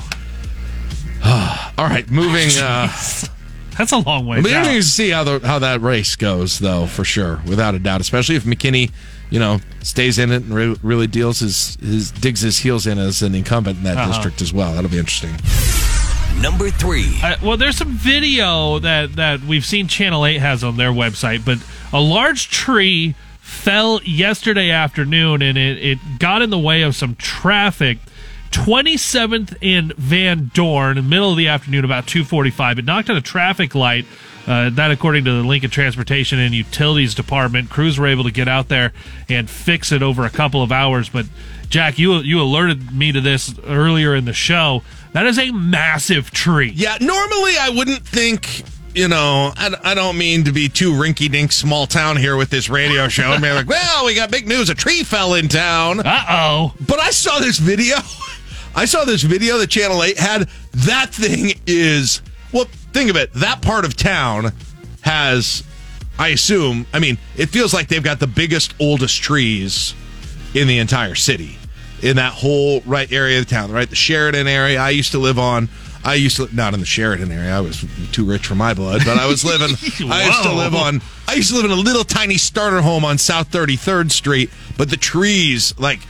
All 1.78 1.86
right, 1.86 2.10
moving. 2.10 2.50
Uh, 2.58 2.92
That's 3.78 3.92
a 3.92 3.98
long 3.98 4.26
way 4.26 4.38
It'll 4.38 4.46
be 4.48 4.50
down. 4.50 4.66
interesting 4.66 4.80
to 4.82 4.86
see 4.88 5.10
how 5.10 5.24
the, 5.24 5.46
how 5.46 5.58
that 5.60 5.80
race 5.80 6.14
goes, 6.16 6.58
though, 6.58 6.86
for 6.86 7.04
sure, 7.04 7.40
without 7.46 7.74
a 7.74 7.78
doubt. 7.78 8.00
Especially 8.00 8.36
if 8.36 8.44
McKinney, 8.44 8.90
you 9.30 9.38
know, 9.38 9.60
stays 9.82 10.18
in 10.18 10.30
it 10.30 10.42
and 10.42 10.54
re- 10.54 10.76
really 10.82 11.06
deals 11.06 11.40
his, 11.40 11.76
his 11.76 12.10
digs 12.10 12.40
his 12.42 12.58
heels 12.58 12.86
in 12.86 12.98
as 12.98 13.22
an 13.22 13.34
incumbent 13.34 13.78
in 13.78 13.84
that 13.84 13.96
Uh-huh. 13.96 14.08
district 14.08 14.42
as 14.42 14.52
well. 14.52 14.74
That'll 14.74 14.90
be 14.90 14.98
interesting. 14.98 15.32
Number 16.40 16.70
three. 16.70 17.18
Uh, 17.22 17.36
well, 17.42 17.56
there's 17.56 17.76
some 17.76 17.92
video 17.92 18.78
that, 18.80 19.14
that 19.16 19.42
we've 19.44 19.64
seen 19.64 19.86
Channel 19.86 20.26
8 20.26 20.38
has 20.38 20.64
on 20.64 20.76
their 20.76 20.90
website, 20.90 21.44
but 21.44 21.58
a 21.92 22.00
large 22.00 22.48
tree 22.50 23.14
fell 23.40 24.00
yesterday 24.02 24.70
afternoon 24.70 25.40
and 25.42 25.56
it, 25.56 25.78
it 25.78 25.98
got 26.18 26.42
in 26.42 26.50
the 26.50 26.58
way 26.58 26.82
of 26.82 26.96
some 26.96 27.14
traffic. 27.16 27.98
27th 28.52 29.56
and 29.60 29.92
Van 29.96 30.50
Dorn, 30.54 30.96
in 30.96 31.04
the 31.04 31.10
middle 31.10 31.30
of 31.30 31.36
the 31.36 31.48
afternoon, 31.48 31.84
about 31.84 32.06
2:45. 32.06 32.78
It 32.78 32.84
knocked 32.84 33.10
out 33.10 33.16
a 33.16 33.22
traffic 33.22 33.74
light. 33.74 34.06
Uh, 34.46 34.70
that, 34.70 34.90
according 34.90 35.24
to 35.24 35.30
the 35.30 35.46
Lincoln 35.46 35.70
Transportation 35.70 36.40
and 36.40 36.52
Utilities 36.52 37.14
Department, 37.14 37.70
crews 37.70 37.96
were 37.98 38.08
able 38.08 38.24
to 38.24 38.32
get 38.32 38.48
out 38.48 38.68
there 38.68 38.92
and 39.28 39.48
fix 39.48 39.92
it 39.92 40.02
over 40.02 40.24
a 40.24 40.30
couple 40.30 40.62
of 40.62 40.72
hours. 40.72 41.08
But 41.08 41.26
Jack, 41.68 41.98
you 41.98 42.16
you 42.18 42.40
alerted 42.40 42.92
me 42.92 43.12
to 43.12 43.20
this 43.20 43.54
earlier 43.66 44.14
in 44.14 44.24
the 44.24 44.32
show. 44.32 44.82
That 45.12 45.26
is 45.26 45.38
a 45.38 45.50
massive 45.52 46.30
tree. 46.30 46.72
Yeah, 46.74 46.98
normally 47.00 47.56
I 47.58 47.70
wouldn't 47.70 48.06
think. 48.06 48.64
You 48.94 49.08
know, 49.08 49.54
I, 49.56 49.74
I 49.82 49.94
don't 49.94 50.18
mean 50.18 50.44
to 50.44 50.52
be 50.52 50.68
too 50.68 50.92
rinky 50.92 51.30
dink 51.32 51.50
small 51.52 51.86
town 51.86 52.18
here 52.18 52.36
with 52.36 52.50
this 52.50 52.68
radio 52.68 53.08
show. 53.08 53.30
I 53.30 53.38
mean, 53.38 53.54
like, 53.54 53.66
well, 53.68 54.04
we 54.04 54.14
got 54.14 54.30
big 54.30 54.46
news. 54.46 54.68
A 54.68 54.74
tree 54.74 55.02
fell 55.02 55.32
in 55.32 55.48
town. 55.48 56.00
Uh 56.00 56.24
oh. 56.28 56.74
But 56.86 57.00
I 57.00 57.08
saw 57.08 57.38
this 57.38 57.58
video. 57.58 57.96
I 58.74 58.84
saw 58.86 59.04
this 59.04 59.22
video 59.22 59.58
that 59.58 59.68
Channel 59.68 60.02
8 60.02 60.18
had. 60.18 60.48
That 60.72 61.10
thing 61.10 61.52
is, 61.66 62.22
well, 62.52 62.66
think 62.92 63.10
of 63.10 63.16
it. 63.16 63.32
That 63.34 63.62
part 63.62 63.84
of 63.84 63.96
town 63.96 64.52
has, 65.02 65.62
I 66.18 66.28
assume, 66.28 66.86
I 66.92 66.98
mean, 66.98 67.18
it 67.36 67.46
feels 67.46 67.74
like 67.74 67.88
they've 67.88 68.02
got 68.02 68.20
the 68.20 68.26
biggest, 68.26 68.74
oldest 68.80 69.22
trees 69.22 69.94
in 70.54 70.68
the 70.68 70.78
entire 70.78 71.14
city. 71.14 71.58
In 72.02 72.16
that 72.16 72.32
whole 72.32 72.80
right 72.80 73.10
area 73.12 73.38
of 73.38 73.46
the 73.46 73.54
town, 73.54 73.70
right? 73.70 73.88
The 73.88 73.94
Sheridan 73.94 74.48
area 74.48 74.80
I 74.80 74.90
used 74.90 75.12
to 75.12 75.18
live 75.18 75.38
on. 75.38 75.68
I 76.04 76.14
used 76.14 76.36
to 76.38 76.52
not 76.52 76.74
in 76.74 76.80
the 76.80 76.86
Sheridan 76.86 77.30
area. 77.30 77.56
I 77.56 77.60
was 77.60 77.84
too 78.10 78.24
rich 78.24 78.44
for 78.44 78.56
my 78.56 78.74
blood, 78.74 79.02
but 79.04 79.18
I 79.18 79.26
was 79.26 79.44
living. 79.44 79.68
I 80.10 80.26
used 80.26 80.42
to 80.42 80.52
live 80.52 80.74
on. 80.74 81.00
I 81.28 81.34
used 81.34 81.50
to 81.50 81.56
live 81.56 81.66
in 81.66 81.70
a 81.70 81.76
little 81.76 82.02
tiny 82.02 82.38
starter 82.38 82.80
home 82.80 83.04
on 83.04 83.18
South 83.18 83.52
Thirty 83.52 83.76
Third 83.76 84.10
Street. 84.10 84.50
But 84.76 84.90
the 84.90 84.96
trees, 84.96 85.78
like 85.78 86.00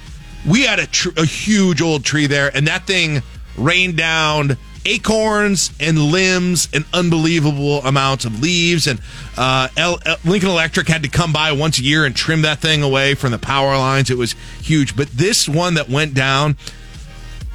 we 0.46 0.62
had 0.62 0.78
a 0.78 0.86
tr- 0.86 1.10
a 1.16 1.24
huge 1.24 1.80
old 1.82 2.04
tree 2.04 2.26
there, 2.26 2.54
and 2.54 2.66
that 2.66 2.86
thing 2.86 3.22
rained 3.56 3.96
down 3.96 4.56
acorns 4.84 5.70
and 5.78 5.96
limbs 5.96 6.68
and 6.72 6.84
unbelievable 6.92 7.80
amounts 7.84 8.24
of 8.24 8.40
leaves. 8.40 8.86
And 8.88 9.00
uh, 9.36 9.68
L- 9.76 10.00
L- 10.04 10.16
Lincoln 10.24 10.48
Electric 10.50 10.88
had 10.88 11.04
to 11.04 11.08
come 11.08 11.32
by 11.32 11.52
once 11.52 11.78
a 11.78 11.82
year 11.82 12.04
and 12.04 12.16
trim 12.16 12.42
that 12.42 12.58
thing 12.58 12.82
away 12.82 13.14
from 13.14 13.30
the 13.30 13.38
power 13.38 13.76
lines. 13.76 14.10
It 14.10 14.18
was 14.18 14.32
huge. 14.60 14.96
But 14.96 15.08
this 15.10 15.48
one 15.48 15.74
that 15.74 15.88
went 15.88 16.14
down, 16.14 16.56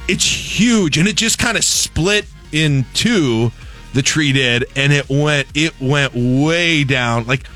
it's 0.08 0.24
huge, 0.24 0.96
and 0.96 1.06
it 1.06 1.16
just 1.16 1.38
kind 1.38 1.56
of 1.58 1.64
split 1.64 2.24
in 2.52 2.86
two. 2.94 3.52
The 3.94 4.02
tree 4.02 4.32
did, 4.32 4.66
and 4.76 4.92
it 4.92 5.08
went 5.08 5.48
it 5.54 5.78
went 5.80 6.12
way 6.14 6.84
down. 6.84 7.26
Like 7.26 7.46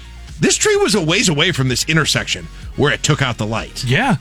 this 0.41 0.57
tree 0.57 0.77
was 0.77 0.95
a 0.95 1.01
ways 1.01 1.29
away 1.29 1.53
from 1.53 1.69
this 1.69 1.85
intersection 1.89 2.47
where 2.77 2.91
it 2.93 3.03
took 3.03 3.21
out 3.23 3.37
the 3.39 3.47
light. 3.47 3.85
Yeah. 3.85 4.17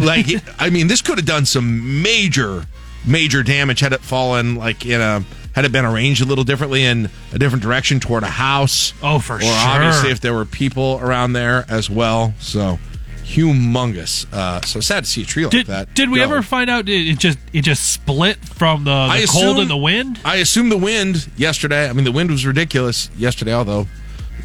Like, 0.00 0.26
I 0.58 0.70
mean, 0.70 0.88
this 0.88 1.02
could 1.02 1.18
have 1.18 1.26
done 1.26 1.46
some 1.46 2.02
major, 2.02 2.66
major 3.06 3.42
damage 3.42 3.80
had 3.80 3.92
it 3.92 4.00
fallen 4.00 4.56
like 4.56 4.86
in 4.86 5.00
a 5.00 5.24
had 5.54 5.64
it 5.64 5.72
been 5.72 5.84
arranged 5.84 6.22
a 6.22 6.24
little 6.24 6.44
differently 6.44 6.84
in 6.84 7.10
a 7.32 7.38
different 7.38 7.62
direction 7.62 7.98
toward 8.00 8.22
a 8.22 8.28
house. 8.28 8.92
Oh, 9.02 9.18
for 9.18 9.36
or 9.36 9.40
sure. 9.40 9.50
Or 9.50 9.56
obviously 9.56 10.10
if 10.10 10.20
there 10.20 10.32
were 10.32 10.44
people 10.44 10.98
around 11.02 11.32
there 11.32 11.64
as 11.68 11.90
well. 11.90 12.34
So 12.38 12.78
humongous. 13.24 14.26
Uh, 14.32 14.60
so 14.62 14.80
sad 14.80 15.04
to 15.04 15.10
see 15.10 15.22
a 15.22 15.24
tree 15.24 15.46
like 15.46 15.66
that. 15.66 15.94
did 15.94 16.10
we 16.10 16.18
go. 16.18 16.24
ever 16.24 16.42
find 16.42 16.68
out 16.68 16.88
it 16.88 17.08
it 17.08 17.18
just 17.18 17.38
it 17.52 17.62
just 17.62 17.92
split 17.92 18.36
from 18.38 18.84
the, 18.84 18.90
the 18.90 18.96
I 18.96 19.24
cold 19.28 19.58
and 19.58 19.70
the 19.70 19.76
wind? 19.76 20.20
I 20.24 20.36
assume 20.36 20.68
the 20.68 20.78
wind 20.78 21.28
yesterday. 21.36 21.88
I 21.88 21.92
mean, 21.92 22.04
the 22.04 22.12
wind 22.12 22.30
was 22.30 22.44
ridiculous 22.44 23.10
yesterday, 23.16 23.54
although 23.54 23.86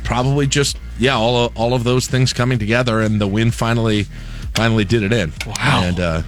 probably 0.04 0.48
just 0.48 0.78
yeah, 1.00 1.16
all 1.16 1.46
of, 1.46 1.58
all 1.58 1.74
of 1.74 1.84
those 1.84 2.08
things 2.08 2.32
coming 2.32 2.60
together, 2.60 3.02
and 3.02 3.20
the 3.20 3.28
wind 3.28 3.54
finally 3.54 4.06
finally 4.56 4.86
did 4.86 5.04
it 5.04 5.14
in. 5.14 5.32
Wow. 5.46 5.82
And 5.84 6.00
uh, 6.00 6.22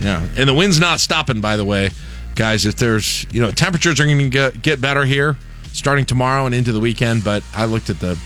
yeah, 0.00 0.26
and 0.36 0.48
the 0.48 0.54
wind's 0.54 0.80
not 0.80 1.00
stopping. 1.00 1.40
By 1.40 1.56
the 1.56 1.64
way, 1.64 1.90
guys, 2.34 2.66
if 2.66 2.76
there's 2.76 3.26
you 3.32 3.40
know 3.40 3.50
temperatures 3.50 4.00
are 4.00 4.04
going 4.04 4.18
to 4.18 4.28
get, 4.28 4.62
get 4.62 4.80
better 4.80 5.04
here 5.04 5.36
starting 5.72 6.04
tomorrow 6.04 6.46
and 6.46 6.54
into 6.54 6.72
the 6.72 6.80
weekend, 6.80 7.24
but 7.24 7.42
I 7.54 7.64
looked 7.64 7.90
at 7.90 8.00
the 8.00 8.18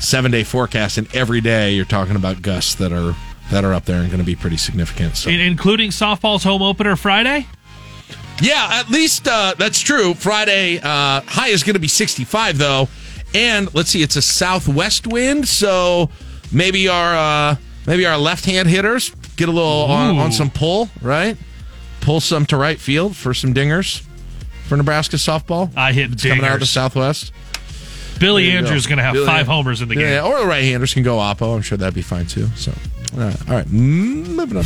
seven 0.00 0.30
day 0.30 0.44
forecast, 0.44 0.98
and 0.98 1.14
every 1.14 1.40
day 1.40 1.72
you're 1.72 1.84
talking 1.84 2.16
about 2.16 2.42
gusts 2.42 2.74
that 2.76 2.92
are 2.92 3.14
that 3.50 3.64
are 3.64 3.72
up 3.72 3.84
there 3.84 4.00
and 4.00 4.08
going 4.08 4.20
to 4.20 4.26
be 4.26 4.36
pretty 4.36 4.58
significant. 4.58 5.16
So. 5.16 5.30
In- 5.30 5.40
including 5.40 5.90
softball's 5.90 6.44
home 6.44 6.62
opener 6.62 6.96
Friday? 6.96 7.46
Yeah, 8.40 8.68
at 8.70 8.88
least 8.90 9.26
uh, 9.26 9.54
that's 9.58 9.80
true. 9.80 10.14
Friday 10.14 10.78
uh, 10.78 11.22
high 11.22 11.48
is 11.48 11.62
going 11.62 11.74
to 11.74 11.80
be 11.80 11.88
65 11.88 12.58
though, 12.58 12.88
and 13.34 13.72
let's 13.74 13.90
see, 13.90 14.02
it's 14.02 14.16
a 14.16 14.22
southwest 14.22 15.06
wind, 15.06 15.48
so 15.48 16.10
maybe 16.52 16.88
our 16.88 17.16
uh, 17.16 17.56
maybe 17.88 18.06
our 18.06 18.16
left 18.18 18.44
hand 18.44 18.68
hitters 18.68 19.10
get 19.36 19.48
a 19.48 19.52
little 19.52 19.84
on, 19.90 20.16
on 20.18 20.30
some 20.32 20.50
pull, 20.50 20.88
right? 21.02 21.36
Pull 22.00 22.20
some 22.20 22.46
to 22.46 22.56
right 22.56 22.78
field 22.78 23.16
for 23.16 23.34
some 23.34 23.52
dingers 23.52 24.02
for 24.68 24.76
Nebraska 24.76 25.16
softball. 25.16 25.76
I 25.76 25.92
hit 25.92 26.12
It's 26.12 26.22
coming 26.24 26.44
out 26.44 26.54
of 26.54 26.60
the 26.60 26.66
southwest. 26.66 27.32
Billie 28.20 28.44
There 28.44 28.52
you 28.52 28.58
Andrews 28.58 28.86
go. 28.86 28.90
going 28.90 28.98
to 28.98 29.04
have 29.04 29.14
Billie- 29.14 29.26
five 29.26 29.46
homers 29.46 29.80
in 29.82 29.88
the 29.88 29.94
game. 29.94 30.04
Yeah, 30.04 30.22
or 30.26 30.40
the 30.40 30.46
right 30.46 30.64
handers 30.64 30.92
can 30.94 31.02
go 31.02 31.16
oppo. 31.18 31.54
I'm 31.54 31.62
sure 31.62 31.78
that'd 31.78 31.94
be 31.94 32.02
fine 32.02 32.26
too. 32.26 32.48
So, 32.56 32.72
all 33.14 33.20
right, 33.20 33.48
all 33.48 33.54
right, 33.56 33.66
Mm, 33.66 34.28
moving 34.28 34.56
on. 34.58 34.64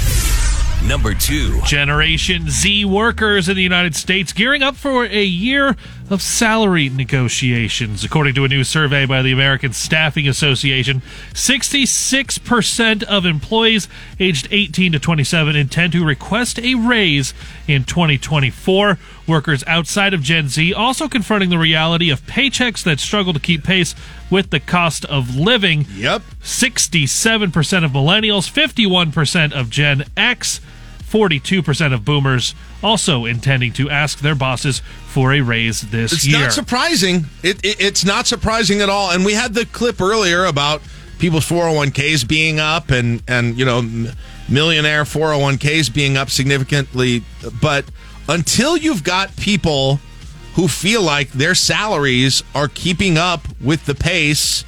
Number 0.88 1.14
two. 1.14 1.60
Generation 1.62 2.50
Z 2.50 2.84
workers 2.86 3.48
in 3.48 3.54
the 3.56 3.62
United 3.62 3.94
States 3.94 4.32
gearing 4.32 4.62
up 4.62 4.74
for 4.74 5.04
a 5.04 5.22
year 5.24 5.76
of 6.12 6.22
salary 6.22 6.88
negotiations. 6.88 8.04
According 8.04 8.34
to 8.34 8.44
a 8.44 8.48
new 8.48 8.64
survey 8.64 9.06
by 9.06 9.22
the 9.22 9.32
American 9.32 9.72
Staffing 9.72 10.28
Association, 10.28 11.02
66% 11.32 13.02
of 13.04 13.24
employees 13.26 13.88
aged 14.20 14.48
18 14.50 14.92
to 14.92 14.98
27 14.98 15.56
intend 15.56 15.92
to 15.92 16.04
request 16.04 16.58
a 16.58 16.74
raise 16.74 17.34
in 17.66 17.84
2024. 17.84 18.98
Workers 19.26 19.64
outside 19.66 20.14
of 20.14 20.22
Gen 20.22 20.48
Z 20.48 20.74
also 20.74 21.08
confronting 21.08 21.50
the 21.50 21.58
reality 21.58 22.10
of 22.10 22.26
paychecks 22.26 22.82
that 22.84 23.00
struggle 23.00 23.32
to 23.32 23.40
keep 23.40 23.64
pace 23.64 23.94
with 24.30 24.50
the 24.50 24.60
cost 24.60 25.04
of 25.06 25.36
living. 25.36 25.86
Yep. 25.94 26.22
67% 26.42 27.84
of 27.84 27.90
millennials, 27.92 28.50
51% 28.50 29.52
of 29.52 29.70
Gen 29.70 30.04
X, 30.16 30.60
42% 31.04 31.92
of 31.94 32.04
boomers 32.04 32.54
also 32.82 33.24
intending 33.24 33.72
to 33.74 33.90
ask 33.90 34.18
their 34.20 34.34
bosses 34.34 34.82
for 35.06 35.32
a 35.32 35.40
raise 35.40 35.82
this 35.90 36.12
It's 36.12 36.26
year. 36.26 36.36
It's 36.36 36.44
not 36.44 36.52
surprising. 36.52 37.26
It, 37.42 37.64
it, 37.64 37.80
it's 37.80 38.04
not 38.04 38.26
surprising 38.26 38.80
at 38.80 38.88
all. 38.88 39.10
And 39.10 39.24
we 39.24 39.34
had 39.34 39.54
the 39.54 39.66
clip 39.66 40.00
earlier 40.00 40.44
about 40.44 40.82
people's 41.18 41.48
401ks 41.48 42.26
being 42.26 42.58
up 42.58 42.90
and, 42.90 43.22
and 43.28 43.58
you 43.58 43.64
know, 43.64 43.78
m- 43.78 44.08
millionaire 44.48 45.04
401ks 45.04 45.92
being 45.92 46.16
up 46.16 46.30
significantly. 46.30 47.22
But 47.60 47.84
until 48.28 48.76
you've 48.76 49.04
got 49.04 49.36
people 49.36 50.00
who 50.54 50.68
feel 50.68 51.02
like 51.02 51.30
their 51.32 51.54
salaries 51.54 52.42
are 52.54 52.68
keeping 52.68 53.16
up 53.16 53.42
with 53.60 53.86
the 53.86 53.94
pace 53.94 54.64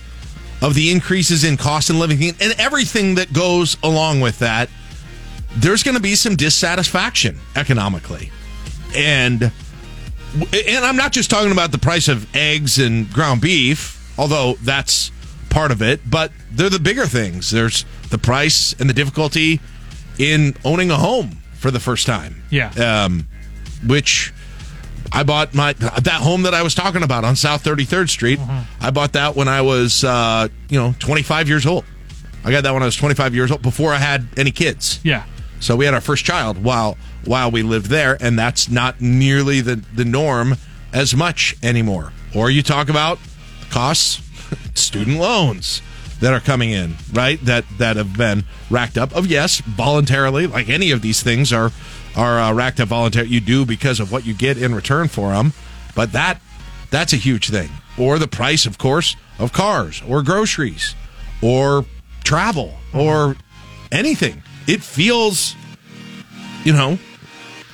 of 0.63 0.75
the 0.75 0.91
increases 0.91 1.45
in 1.45 1.57
cost 1.57 1.91
and 1.91 1.99
living 1.99 2.23
and 2.41 2.55
everything 2.59 3.17
that 3.17 3.33
goes 3.33 3.77
along 3.83 4.21
with 4.21 4.39
that, 4.39 4.71
there's 5.57 5.83
going 5.83 5.97
to 5.97 6.03
be 6.03 6.15
some 6.15 6.37
dissatisfaction 6.37 7.39
economically. 7.57 8.31
And 8.97 9.43
and 10.35 10.85
I'm 10.85 10.97
not 10.97 11.13
just 11.13 11.31
talking 11.31 11.53
about 11.53 11.71
the 11.71 11.79
price 11.79 12.09
of 12.09 12.35
eggs 12.35 12.79
and 12.79 13.11
ground 13.13 13.41
beef, 13.41 14.15
although 14.19 14.55
that's 14.63 15.13
part 15.49 15.71
of 15.71 15.81
it, 15.81 16.01
but 16.11 16.33
they're 16.51 16.71
the 16.71 16.81
bigger 16.81 17.07
things. 17.07 17.51
There's 17.51 17.85
the 18.11 18.19
price 18.19 18.75
and 18.81 18.91
the 18.91 18.95
difficulty 18.95 19.61
in 20.19 20.57
owning 20.65 20.91
a 20.91 20.97
home 20.97 21.39
for 21.55 21.71
the 21.71 21.81
first 21.81 22.07
time. 22.07 22.43
Yeah. 22.51 22.71
Um, 22.73 23.29
which 23.87 24.33
I 25.13 25.23
bought 25.23 25.55
my 25.55 25.75
that 25.75 26.21
home 26.21 26.43
that 26.43 26.55
I 26.55 26.63
was 26.63 26.75
talking 26.75 27.03
about 27.05 27.25
on 27.25 27.37
South 27.37 27.63
33rd 27.63 28.09
Street. 28.09 28.41
I 28.81 28.91
bought 28.91 29.13
that 29.13 29.37
when 29.37 29.47
I 29.47 29.63
was 29.63 30.03
uh, 30.03 30.49
you 30.69 30.79
know 30.81 30.95
25 30.99 31.49
years 31.49 31.67
old. 31.67 31.85
I 32.45 32.51
got 32.51 32.65
that 32.65 32.73
when 32.75 32.83
I 32.83 32.87
was 32.87 32.97
25 32.97 33.35
years 33.35 33.51
old 33.51 33.63
before 33.63 33.93
I 33.93 33.99
had 33.99 34.27
any 34.37 34.51
kids. 34.51 35.01
Yeah. 35.03 35.25
So 35.65 35.77
we 35.77 35.87
had 35.87 35.95
our 35.95 36.03
first 36.03 36.27
child 36.27 36.63
while 36.63 36.99
while 37.25 37.51
we 37.51 37.63
lived 37.63 37.87
there, 37.87 38.19
and 38.21 38.39
that's 38.39 38.69
not 38.69 39.01
nearly 39.01 39.63
the 39.63 39.77
the 39.77 40.05
norm 40.05 40.57
as 40.93 41.17
much 41.17 41.57
anymore. 41.63 42.13
Or 42.37 42.51
you 42.51 42.63
talk 42.63 42.91
about 42.91 43.19
costs, 43.71 44.21
student 44.75 45.19
loans 45.19 45.81
that 46.21 46.35
are 46.35 46.41
coming 46.41 46.71
in, 46.71 46.97
right? 47.15 47.43
That 47.43 47.65
that 47.79 47.97
have 47.97 48.15
been 48.15 48.45
racked 48.69 48.99
up. 48.99 49.17
Of 49.17 49.27
yes, 49.27 49.61
voluntarily, 49.61 50.47
like 50.47 50.69
any 50.69 50.91
of 50.91 51.01
these 51.01 51.23
things 51.23 51.51
are 51.51 51.73
are 52.15 52.39
uh, 52.39 52.53
racked 52.53 52.79
up 52.79 52.89
voluntarily. 52.89 53.33
You 53.33 53.41
do 53.41 53.65
because 53.65 54.01
of 54.01 54.13
what 54.13 54.27
you 54.27 54.35
get 54.35 54.59
in 54.59 54.75
return 54.75 55.09
for 55.09 55.31
them, 55.31 55.55
but 55.95 56.13
that 56.13 56.43
that's 56.91 57.15
a 57.15 57.17
huge 57.17 57.49
thing. 57.49 57.71
Or 57.97 58.19
the 58.19 58.29
price, 58.29 58.67
of 58.67 58.77
course, 58.77 59.17
of 59.39 59.55
cars 59.55 60.03
or 60.07 60.23
groceries 60.23 60.95
or 61.41 61.87
travel 62.23 62.75
or 62.93 63.37
anything. 63.91 64.43
It 64.67 64.83
feels, 64.83 65.55
you 66.65 66.73
know, 66.73 66.99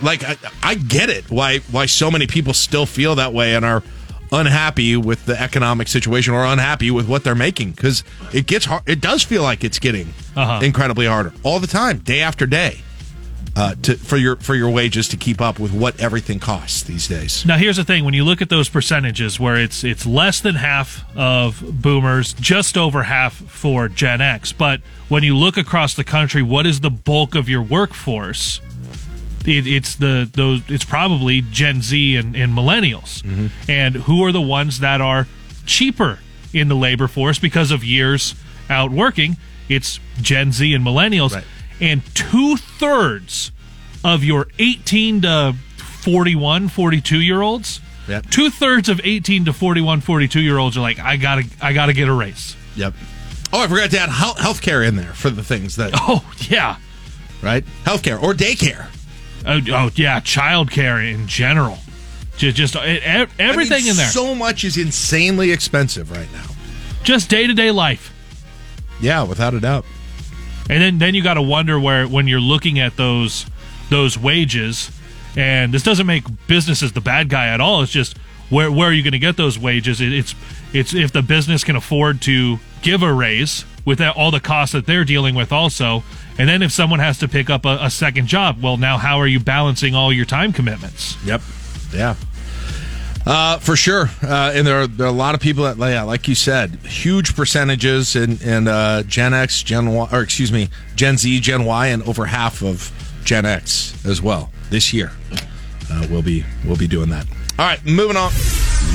like 0.02 0.24
I, 0.24 0.36
I 0.62 0.74
get 0.74 1.10
it 1.10 1.30
why 1.30 1.58
why 1.70 1.86
so 1.86 2.10
many 2.10 2.26
people 2.26 2.54
still 2.54 2.86
feel 2.86 3.14
that 3.16 3.32
way 3.32 3.54
and 3.54 3.64
are 3.64 3.82
unhappy 4.32 4.96
with 4.96 5.26
the 5.26 5.40
economic 5.40 5.88
situation 5.88 6.32
or 6.34 6.44
unhappy 6.44 6.90
with 6.90 7.08
what 7.08 7.24
they're 7.24 7.34
making 7.34 7.72
because 7.72 8.04
it 8.32 8.46
gets 8.46 8.64
hard. 8.64 8.82
It 8.86 9.00
does 9.00 9.22
feel 9.22 9.42
like 9.42 9.64
it's 9.64 9.78
getting 9.78 10.08
Uh-huh. 10.36 10.60
incredibly 10.62 11.06
harder 11.06 11.32
all 11.42 11.58
the 11.60 11.66
time, 11.66 11.98
day 11.98 12.20
after 12.20 12.46
day, 12.46 12.80
uh, 13.56 13.74
to 13.82 13.96
for 13.96 14.16
your 14.16 14.36
for 14.36 14.54
your 14.54 14.70
wages 14.70 15.08
to 15.08 15.16
keep 15.16 15.40
up 15.40 15.58
with 15.58 15.72
what 15.72 15.98
everything 16.00 16.38
costs 16.38 16.82
these 16.82 17.08
days. 17.08 17.44
Now 17.44 17.56
here's 17.56 17.76
the 17.76 17.84
thing: 17.84 18.04
when 18.04 18.14
you 18.14 18.24
look 18.24 18.40
at 18.42 18.48
those 18.48 18.68
percentages, 18.68 19.38
where 19.40 19.56
it's 19.56 19.84
it's 19.84 20.06
less 20.06 20.40
than 20.40 20.54
half 20.54 21.04
of 21.16 21.62
Boomers, 21.82 22.32
just 22.34 22.76
over 22.76 23.04
half 23.04 23.34
for 23.34 23.88
Gen 23.88 24.20
X, 24.20 24.52
but 24.52 24.80
when 25.08 25.22
you 25.22 25.36
look 25.36 25.56
across 25.56 25.94
the 25.94 26.04
country, 26.04 26.42
what 26.42 26.66
is 26.66 26.80
the 26.80 26.90
bulk 26.90 27.34
of 27.34 27.48
your 27.48 27.62
workforce? 27.62 28.60
It, 29.46 29.66
it's 29.66 29.96
the 29.96 30.30
those. 30.32 30.62
It's 30.68 30.84
probably 30.84 31.40
Gen 31.40 31.82
Z 31.82 32.16
and, 32.16 32.36
and 32.36 32.52
millennials, 32.52 33.22
and 33.68 33.94
who 33.96 34.22
are 34.24 34.32
the 34.32 34.40
ones 34.40 34.80
that 34.80 35.00
are 35.00 35.26
cheaper 35.66 36.18
in 36.52 36.68
the 36.68 36.74
labor 36.76 37.08
force 37.08 37.38
because 37.38 37.70
of 37.70 37.82
years 37.84 38.34
out 38.68 38.90
working? 38.90 39.36
It's 39.68 39.98
Gen 40.20 40.52
Z 40.52 40.72
and 40.74 40.84
millennials, 40.84 41.32
and 41.80 42.02
two 42.14 42.56
thirds 42.56 43.52
of 44.04 44.24
your 44.24 44.46
18 44.58 45.22
to 45.22 45.54
41, 46.02 46.68
42 46.68 47.20
year 47.20 47.42
olds. 47.42 47.80
Yep. 48.08 48.30
Two 48.30 48.50
thirds 48.50 48.88
of 48.88 49.00
18 49.04 49.44
to 49.46 49.52
41, 49.52 50.00
42 50.00 50.40
year 50.40 50.58
olds 50.58 50.76
are 50.76 50.80
like, 50.80 50.98
I 50.98 51.16
gotta, 51.16 51.44
I 51.60 51.72
gotta 51.72 51.92
get 51.92 52.08
a 52.08 52.12
raise. 52.12 52.56
Yep. 52.76 52.94
Oh, 53.52 53.60
I 53.62 53.66
forgot 53.68 53.90
to 53.90 53.98
add 53.98 54.08
health 54.10 54.62
care 54.62 54.82
in 54.82 54.96
there 54.96 55.12
for 55.12 55.30
the 55.30 55.42
things 55.42 55.76
that. 55.76 55.90
Oh 56.02 56.24
yeah, 56.48 56.76
right. 57.42 57.64
Healthcare 57.84 58.20
or 58.22 58.32
daycare. 58.32 58.86
Oh, 59.46 59.60
oh 59.72 59.90
yeah, 59.94 60.20
childcare 60.20 61.12
in 61.12 61.26
general. 61.26 61.78
Just, 62.36 62.56
just 62.56 62.76
everything 62.76 63.38
I 63.38 63.80
mean, 63.80 63.88
in 63.90 63.96
there. 63.96 64.06
So 64.06 64.34
much 64.34 64.64
is 64.64 64.76
insanely 64.78 65.50
expensive 65.52 66.10
right 66.10 66.32
now. 66.32 66.46
just 67.02 67.28
day 67.28 67.46
to 67.46 67.52
day 67.54 67.70
life. 67.70 68.14
Yeah, 69.00 69.24
without 69.24 69.52
a 69.54 69.60
doubt. 69.60 69.84
And 70.70 70.80
then 70.80 70.98
then 70.98 71.14
you 71.14 71.22
got 71.22 71.34
to 71.34 71.42
wonder 71.42 71.80
where 71.80 72.06
when 72.06 72.28
you're 72.28 72.40
looking 72.40 72.78
at 72.78 72.96
those 72.96 73.44
those 73.90 74.16
wages, 74.16 74.92
and 75.36 75.74
this 75.74 75.82
doesn't 75.82 76.06
make 76.06 76.24
businesses 76.46 76.92
the 76.92 77.00
bad 77.00 77.28
guy 77.28 77.48
at 77.48 77.60
all. 77.60 77.82
It's 77.82 77.90
just 77.90 78.16
where 78.50 78.70
where 78.70 78.88
are 78.88 78.92
you 78.92 79.02
going 79.02 79.12
to 79.12 79.18
get 79.18 79.36
those 79.36 79.58
wages? 79.58 80.00
It, 80.00 80.12
it's 80.12 80.34
it's 80.72 80.94
if 80.94 81.10
the 81.10 81.22
business 81.22 81.64
can 81.64 81.74
afford 81.74 82.22
to 82.22 82.58
give 82.82 83.02
a 83.02 83.12
raise 83.12 83.64
without 83.84 84.16
all 84.16 84.30
the 84.30 84.38
costs 84.38 84.72
that 84.72 84.86
they're 84.86 85.04
dealing 85.04 85.34
with 85.34 85.50
also. 85.50 86.04
And 86.38 86.48
then 86.48 86.62
if 86.62 86.70
someone 86.70 87.00
has 87.00 87.18
to 87.18 87.28
pick 87.28 87.50
up 87.50 87.64
a, 87.64 87.78
a 87.82 87.90
second 87.90 88.28
job, 88.28 88.62
well, 88.62 88.76
now 88.76 88.96
how 88.96 89.18
are 89.18 89.26
you 89.26 89.40
balancing 89.40 89.96
all 89.96 90.12
your 90.12 90.24
time 90.24 90.52
commitments? 90.52 91.16
Yep. 91.24 91.42
Yeah. 91.92 92.14
Uh, 93.26 93.58
for 93.58 93.76
sure, 93.76 94.08
uh, 94.22 94.52
and 94.54 94.66
there 94.66 94.82
are, 94.82 94.86
there 94.86 95.06
are 95.06 95.10
a 95.10 95.12
lot 95.12 95.34
of 95.34 95.40
people 95.40 95.64
that, 95.64 95.76
yeah, 95.78 96.02
like 96.02 96.26
you 96.26 96.34
said, 96.34 96.74
huge 96.76 97.36
percentages 97.36 98.16
in, 98.16 98.40
in 98.40 98.66
uh, 98.66 99.02
Gen 99.02 99.34
X, 99.34 99.62
Gen 99.62 99.92
Y, 99.92 100.08
or 100.10 100.22
excuse 100.22 100.50
me, 100.50 100.70
Gen 100.96 101.18
Z, 101.18 101.40
Gen 101.40 101.64
Y, 101.66 101.88
and 101.88 102.02
over 102.04 102.24
half 102.24 102.62
of 102.62 102.90
Gen 103.24 103.44
X 103.44 103.94
as 104.06 104.22
well 104.22 104.50
this 104.70 104.94
year. 104.94 105.12
Uh, 105.90 106.06
we'll 106.10 106.22
be 106.22 106.44
we'll 106.64 106.76
be 106.76 106.88
doing 106.88 107.10
that. 107.10 107.26
All 107.58 107.66
right, 107.66 107.84
moving 107.84 108.16
on. 108.16 108.32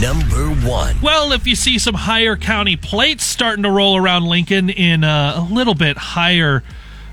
Number 0.02 0.50
one. 0.68 1.00
Well, 1.02 1.32
if 1.32 1.46
you 1.46 1.56
see 1.56 1.78
some 1.78 1.94
higher 1.94 2.36
county 2.36 2.76
plates 2.76 3.24
starting 3.24 3.64
to 3.64 3.70
roll 3.70 3.96
around 3.96 4.26
Lincoln 4.26 4.70
in 4.70 5.04
uh, 5.04 5.36
a 5.38 5.54
little 5.54 5.76
bit 5.76 5.98
higher 5.98 6.64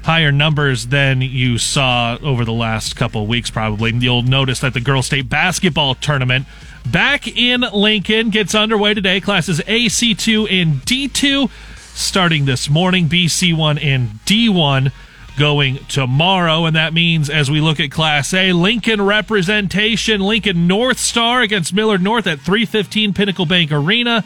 higher 0.04 0.32
numbers 0.32 0.88
than 0.88 1.20
you 1.20 1.58
saw 1.58 2.18
over 2.22 2.44
the 2.44 2.52
last 2.52 2.96
couple 2.96 3.22
of 3.22 3.28
weeks 3.28 3.50
probably 3.50 3.92
you'll 3.92 4.22
notice 4.22 4.58
that 4.58 4.74
the 4.74 4.80
girls 4.80 5.06
state 5.06 5.28
basketball 5.28 5.94
tournament 5.94 6.44
back 6.90 7.28
in 7.28 7.60
lincoln 7.72 8.30
gets 8.30 8.54
underway 8.54 8.94
today. 8.94 9.20
Classes 9.20 9.60
ac2 9.60 10.50
and 10.50 10.76
d2 10.82 11.50
starting 11.94 12.44
this 12.44 12.68
morning 12.68 13.08
bc1 13.08 13.82
and 13.82 14.08
d1 14.26 14.92
going 15.38 15.78
tomorrow. 15.88 16.64
And 16.66 16.76
that 16.76 16.92
means 16.92 17.30
as 17.30 17.50
we 17.50 17.60
look 17.60 17.80
at 17.80 17.90
class 17.90 18.34
a 18.34 18.52
lincoln 18.52 19.00
representation. 19.00 20.20
Lincoln 20.20 20.66
north 20.66 20.98
star 20.98 21.40
against 21.42 21.72
millard 21.72 22.02
north 22.02 22.26
at 22.26 22.40
315 22.40 23.14
pinnacle 23.14 23.46
bank 23.46 23.72
arena 23.72 24.24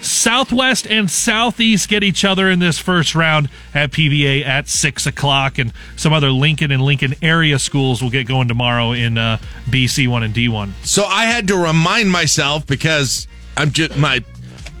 Southwest 0.00 0.86
and 0.86 1.10
Southeast 1.10 1.88
get 1.88 2.02
each 2.04 2.24
other 2.24 2.50
in 2.50 2.58
this 2.60 2.78
first 2.78 3.14
round 3.14 3.48
at 3.74 3.90
PBA 3.90 4.44
at 4.44 4.68
six 4.68 5.06
o'clock, 5.06 5.58
and 5.58 5.72
some 5.96 6.12
other 6.12 6.30
Lincoln 6.30 6.70
and 6.70 6.82
Lincoln 6.82 7.14
area 7.22 7.58
schools 7.58 8.02
will 8.02 8.10
get 8.10 8.26
going 8.26 8.48
tomorrow 8.48 8.92
in 8.92 9.18
uh, 9.18 9.38
BC 9.66 10.08
one 10.08 10.22
and 10.22 10.32
D 10.32 10.48
one. 10.48 10.74
So 10.84 11.04
I 11.04 11.24
had 11.24 11.48
to 11.48 11.56
remind 11.56 12.10
myself 12.10 12.66
because 12.66 13.26
I'm 13.56 13.72
just 13.72 13.96
my 13.96 14.22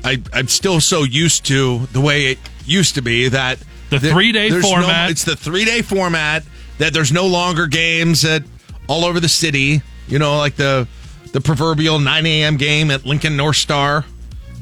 I 0.04 0.22
I'm 0.32 0.48
still 0.48 0.80
so 0.80 1.02
used 1.02 1.44
to 1.46 1.78
the 1.92 2.00
way 2.00 2.26
it 2.26 2.38
used 2.64 2.94
to 2.94 3.02
be 3.02 3.28
that 3.28 3.58
The 3.90 3.98
there- 3.98 4.12
three-day 4.12 4.50
there's 4.50 4.62
no- 4.62 4.70
format. 4.70 5.10
it's 5.10 5.24
the 5.24 5.36
three 5.36 5.64
day 5.64 5.82
format 5.82 6.44
that 6.78 6.92
there's 6.94 7.10
no 7.12 7.26
longer 7.26 7.66
games 7.66 8.24
at 8.24 8.44
all 8.86 9.04
over 9.04 9.18
the 9.18 9.28
city. 9.28 9.82
You 10.06 10.18
know, 10.20 10.38
like 10.38 10.54
the 10.56 10.86
the 11.32 11.40
proverbial 11.42 11.98
9 11.98 12.24
a.m. 12.24 12.56
game 12.56 12.90
at 12.90 13.04
Lincoln 13.04 13.36
North 13.36 13.56
Star. 13.56 14.04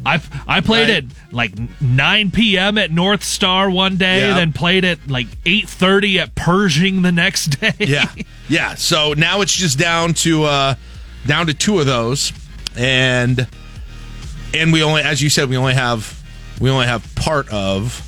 I 0.07 0.21
I 0.47 0.61
played 0.61 0.89
Right. 0.89 0.99
it 0.99 1.05
like 1.33 1.53
9 1.81 2.31
p.m. 2.31 2.79
at 2.79 2.91
North 2.93 3.25
Star 3.25 3.69
one 3.69 3.97
day, 3.97 4.21
Yeah. 4.29 4.35
then 4.35 4.53
played 4.53 4.85
it 4.85 5.11
like 5.11 5.27
8:30 5.45 6.19
at 6.21 6.35
Pershing 6.35 7.03
the 7.03 7.13
next 7.13 7.59
day. 7.61 7.75
Yeah, 7.79 8.09
yeah. 8.49 8.75
So 8.77 9.13
now 9.15 9.41
it's 9.41 9.55
just 9.55 9.79
down 9.79 10.15
to 10.15 10.45
uh 10.45 10.75
down 11.27 11.47
to 11.49 11.55
two 11.55 11.81
of 11.81 11.87
those, 11.87 12.33
and 12.77 13.47
and 14.55 14.73
we 14.73 14.83
only, 14.83 15.03
as 15.03 15.21
you 15.23 15.29
said, 15.29 15.49
we 15.49 15.57
only 15.57 15.75
have 15.75 16.23
we 16.61 16.71
only 16.71 16.87
have 16.87 17.05
part 17.17 17.49
of 17.51 18.03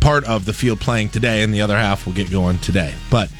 part 0.00 0.24
of 0.24 0.44
the 0.44 0.52
field 0.52 0.80
playing 0.80 1.08
today, 1.10 1.42
and 1.42 1.52
the 1.52 1.60
other 1.60 1.76
half 1.76 2.06
will 2.06 2.12
get 2.12 2.30
going 2.30 2.58
today. 2.58 2.94
But 3.10 3.30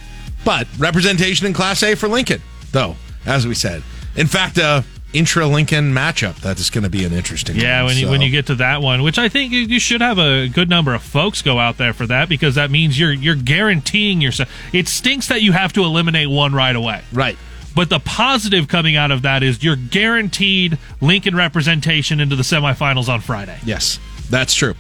but 0.44 0.66
representation 0.78 1.46
in 1.46 1.52
Class 1.52 1.82
A 1.82 1.94
for 1.94 2.08
Lincoln, 2.08 2.40
though, 2.72 2.96
as 3.26 3.46
we 3.46 3.54
said. 3.54 3.82
In 4.16 4.26
fact, 4.26 4.58
uh 4.58 4.82
intra 5.12 5.46
Lincoln 5.46 5.92
matchup 5.92 6.36
that 6.42 6.60
is 6.60 6.70
going 6.70 6.84
to 6.84 6.90
be 6.90 7.04
an 7.04 7.12
interesting. 7.12 7.56
Yeah, 7.56 7.80
one, 7.82 7.86
when 7.90 7.96
you 7.98 8.04
so. 8.06 8.10
when 8.10 8.20
you 8.22 8.30
get 8.30 8.46
to 8.46 8.54
that 8.56 8.80
one, 8.82 9.02
which 9.02 9.18
I 9.18 9.28
think 9.28 9.52
you- 9.52 9.60
you 9.66 9.80
should 9.80 10.00
have 10.00 10.18
a 10.18 10.48
good 10.48 10.68
number 10.68 10.94
of 10.94 11.02
folks 11.02 11.42
go 11.42 11.58
out 11.58 11.78
there 11.78 11.92
for 11.92 12.06
that 12.06 12.28
because 12.28 12.54
that 12.54 12.70
means 12.70 12.98
you're 12.98 13.12
you're 13.12 13.34
guaranteeing 13.34 14.20
yourself. 14.20 14.48
It 14.72 14.88
stinks 14.88 15.26
that 15.28 15.42
you 15.42 15.52
have 15.52 15.72
to 15.74 15.82
eliminate 15.84 16.28
one 16.30 16.52
right 16.54 16.74
away. 16.76 17.02
Right. 17.12 17.36
But 17.74 17.88
the 17.88 18.00
positive 18.00 18.66
coming 18.68 18.96
out 18.96 19.10
of 19.10 19.22
that 19.22 19.42
is 19.42 19.62
you're 19.62 19.76
guaranteed 19.76 20.76
Lincoln 21.00 21.36
representation 21.36 22.18
into 22.20 22.34
the 22.36 22.42
semifinals 22.42 23.08
on 23.08 23.20
Friday. 23.20 23.58
Yes, 23.64 23.98
that's 24.28 24.54
true. 24.54 24.74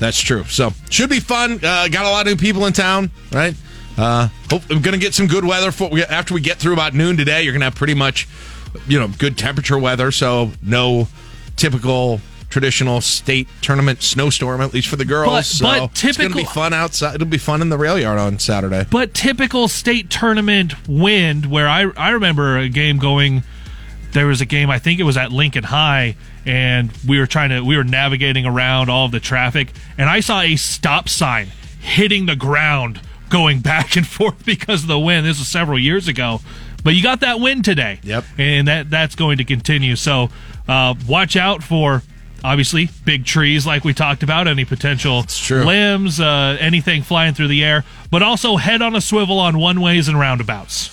That's 0.00 0.20
true. 0.20 0.42
So 0.44 0.72
should 0.90 1.10
be 1.10 1.20
fun. 1.20 1.60
Uh, 1.62 1.86
got 1.88 2.04
a 2.04 2.10
lot 2.10 2.26
of 2.26 2.32
new 2.32 2.36
people 2.36 2.66
in 2.66 2.72
town, 2.72 3.10
right? 3.32 3.54
Uh, 3.96 4.28
hope 4.50 4.62
I'm 4.68 4.82
going 4.82 4.94
to 4.94 4.98
get 4.98 5.14
some 5.14 5.28
good 5.28 5.44
weather 5.44 5.70
for 5.70 5.88
after 6.10 6.34
we 6.34 6.40
get 6.40 6.58
through 6.58 6.72
about 6.72 6.94
noon 6.94 7.16
today. 7.16 7.44
You're 7.44 7.52
going 7.52 7.60
to 7.60 7.66
have 7.66 7.76
pretty 7.76 7.94
much, 7.94 8.26
you 8.86 8.98
know, 8.98 9.08
good 9.08 9.36
temperature 9.38 9.78
weather. 9.78 10.10
So 10.12 10.52
no 10.62 11.08
typical 11.56 12.20
traditional 12.50 13.00
state 13.00 13.48
tournament 13.62 14.00
snowstorm, 14.00 14.60
at 14.60 14.72
least 14.72 14.86
for 14.86 14.94
the 14.96 15.04
girls. 15.04 15.28
But- 15.28 15.44
so 15.44 15.64
but 15.64 16.04
it's 16.04 16.16
going 16.16 16.30
to 16.30 16.36
be 16.36 16.44
fun 16.44 16.72
outside. 16.72 17.16
It'll 17.16 17.26
be 17.26 17.38
fun 17.38 17.60
in 17.62 17.68
the 17.68 17.78
rail 17.78 17.98
yard 17.98 18.18
on 18.18 18.38
Saturday. 18.38 18.86
But 18.90 19.12
typical 19.12 19.66
state 19.66 20.08
tournament 20.08 20.74
wind, 20.88 21.46
where 21.46 21.68
I 21.68 21.90
I 21.96 22.10
remember 22.10 22.58
a 22.58 22.68
game 22.68 22.98
going. 22.98 23.42
There 24.12 24.28
was 24.28 24.40
a 24.40 24.46
game 24.46 24.70
I 24.70 24.78
think 24.78 25.00
it 25.00 25.02
was 25.02 25.16
at 25.16 25.32
Lincoln 25.32 25.64
High, 25.64 26.14
and 26.46 26.92
we 27.04 27.18
were 27.18 27.26
trying 27.26 27.50
to 27.50 27.62
we 27.62 27.76
were 27.76 27.82
navigating 27.82 28.46
around 28.46 28.88
all 28.88 29.06
of 29.06 29.10
the 29.10 29.18
traffic, 29.18 29.72
and 29.98 30.08
I 30.08 30.20
saw 30.20 30.40
a 30.40 30.54
stop 30.54 31.08
sign 31.08 31.48
hitting 31.80 32.26
the 32.26 32.36
ground, 32.36 33.00
going 33.28 33.58
back 33.58 33.96
and 33.96 34.06
forth 34.06 34.44
because 34.46 34.82
of 34.82 34.88
the 34.88 34.98
wind. 35.00 35.26
This 35.26 35.40
was 35.40 35.48
several 35.48 35.76
years 35.80 36.06
ago, 36.06 36.40
but 36.84 36.94
you 36.94 37.02
got 37.02 37.20
that 37.20 37.40
wind 37.40 37.64
today. 37.64 37.98
Yep, 38.04 38.24
and 38.38 38.68
that 38.68 38.90
that's 38.90 39.16
going 39.16 39.38
to 39.38 39.44
continue. 39.44 39.96
So 39.96 40.28
uh, 40.68 40.94
watch 41.08 41.36
out 41.36 41.62
for. 41.62 42.02
Obviously, 42.44 42.90
big 43.06 43.24
trees 43.24 43.66
like 43.66 43.84
we 43.84 43.94
talked 43.94 44.22
about, 44.22 44.46
any 44.46 44.66
potential 44.66 45.24
limbs, 45.64 46.20
uh, 46.20 46.58
anything 46.60 47.02
flying 47.02 47.32
through 47.32 47.48
the 47.48 47.64
air, 47.64 47.84
but 48.10 48.22
also 48.22 48.56
head 48.56 48.82
on 48.82 48.94
a 48.94 49.00
swivel 49.00 49.38
on 49.38 49.58
one 49.58 49.80
ways 49.80 50.08
and 50.08 50.20
roundabouts. 50.20 50.88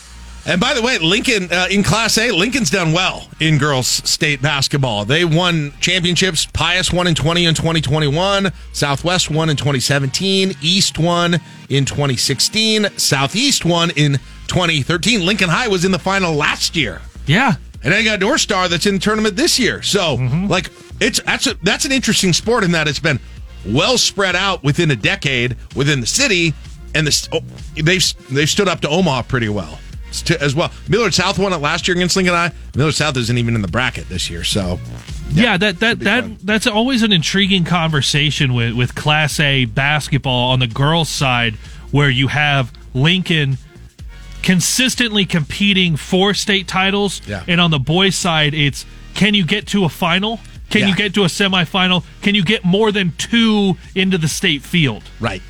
And 0.45 0.59
by 0.59 0.73
the 0.73 0.81
way, 0.81 0.97
Lincoln 0.97 1.49
uh, 1.51 1.67
in 1.69 1.83
Class 1.83 2.17
A, 2.17 2.31
Lincoln's 2.31 2.71
done 2.71 2.93
well 2.93 3.27
in 3.39 3.57
girls 3.59 3.85
state 3.87 4.41
basketball. 4.41 5.05
They 5.05 5.23
won 5.23 5.71
championships. 5.79 6.47
Pius 6.47 6.91
won 6.91 7.05
in 7.05 7.13
20 7.13 7.45
and 7.45 7.55
2021. 7.55 8.51
Southwest 8.73 9.29
won 9.29 9.49
in 9.51 9.55
2017. 9.57 10.53
East 10.61 10.97
won 10.97 11.35
in 11.69 11.85
2016. 11.85 12.87
Southeast 12.97 13.65
won 13.65 13.91
in 13.91 14.13
2013. 14.47 15.25
Lincoln 15.25 15.49
High 15.49 15.67
was 15.67 15.85
in 15.85 15.91
the 15.91 15.99
final 15.99 16.33
last 16.33 16.75
year. 16.75 17.01
Yeah. 17.27 17.53
And 17.83 17.93
then 17.93 18.03
you 18.03 18.09
got 18.09 18.19
North 18.19 18.41
Star 18.41 18.67
that's 18.67 18.85
in 18.87 18.95
the 18.95 18.99
tournament 18.99 19.35
this 19.35 19.59
year. 19.59 19.81
So, 19.83 20.17
Mm-hmm. 20.17 20.47
like, 20.47 20.71
it's 20.99 21.19
that's 21.21 21.47
a, 21.47 21.53
that's 21.63 21.85
an 21.85 21.91
interesting 21.91 22.33
sport 22.33 22.63
in 22.63 22.71
that 22.71 22.87
it's 22.87 22.99
been 22.99 23.19
well 23.65 23.97
spread 23.97 24.35
out 24.35 24.63
within 24.63 24.89
a 24.91 24.95
decade 24.95 25.55
within 25.75 25.99
the 26.01 26.05
city, 26.07 26.53
and 26.95 27.05
the, 27.07 27.29
oh, 27.31 27.41
they've 27.81 28.03
they've 28.29 28.49
stood 28.49 28.67
up 28.67 28.81
to 28.81 28.89
Omaha 28.89 29.23
pretty 29.23 29.49
well 29.49 29.79
st- 30.11 30.41
as 30.41 30.53
well. 30.55 30.71
Millard 30.87 31.13
South 31.13 31.39
won 31.39 31.53
it 31.53 31.57
last 31.57 31.87
year 31.87 31.95
against 31.97 32.15
Lincoln 32.15 32.33
High. 32.35 32.51
Millard 32.75 32.93
South 32.95 33.17
isn't 33.17 33.37
even 33.37 33.55
in 33.55 33.61
the 33.61 33.67
bracket 33.67 34.07
this 34.09 34.29
year, 34.29 34.43
so 34.43 34.79
Yeah, 35.31 35.57
that 35.57 35.79
that 35.79 35.99
that 36.01 36.39
that's 36.45 36.67
always 36.67 37.01
an 37.03 37.11
intriguing 37.11 37.63
conversation 37.63 38.53
with 38.53 38.73
with 38.73 38.95
Class 38.95 39.39
A 39.39 39.65
basketball 39.65 40.51
on 40.51 40.59
the 40.59 40.67
girls' 40.67 41.09
side, 41.09 41.55
where 41.91 42.09
you 42.09 42.27
have 42.27 42.71
Lincoln 42.93 43.57
consistently 44.41 45.25
competing 45.25 45.95
for 45.95 46.33
state 46.33 46.67
titles, 46.67 47.21
Yeah. 47.27 47.43
and 47.47 47.61
on 47.61 47.71
the 47.71 47.79
boys' 47.79 48.15
side, 48.15 48.53
it's 48.53 48.85
can 49.13 49.33
you 49.33 49.45
get 49.45 49.67
to 49.67 49.85
a 49.85 49.89
final? 49.89 50.39
Can 50.69 50.87
you 50.87 50.95
get 50.95 51.13
to 51.15 51.23
a 51.23 51.27
semifinal? 51.27 52.05
Can 52.21 52.33
you 52.33 52.43
get 52.45 52.63
more 52.63 52.93
than 52.93 53.11
two 53.17 53.75
into 53.93 54.17
the 54.17 54.29
state 54.29 54.61
field? 54.61 55.03
Right. 55.19 55.41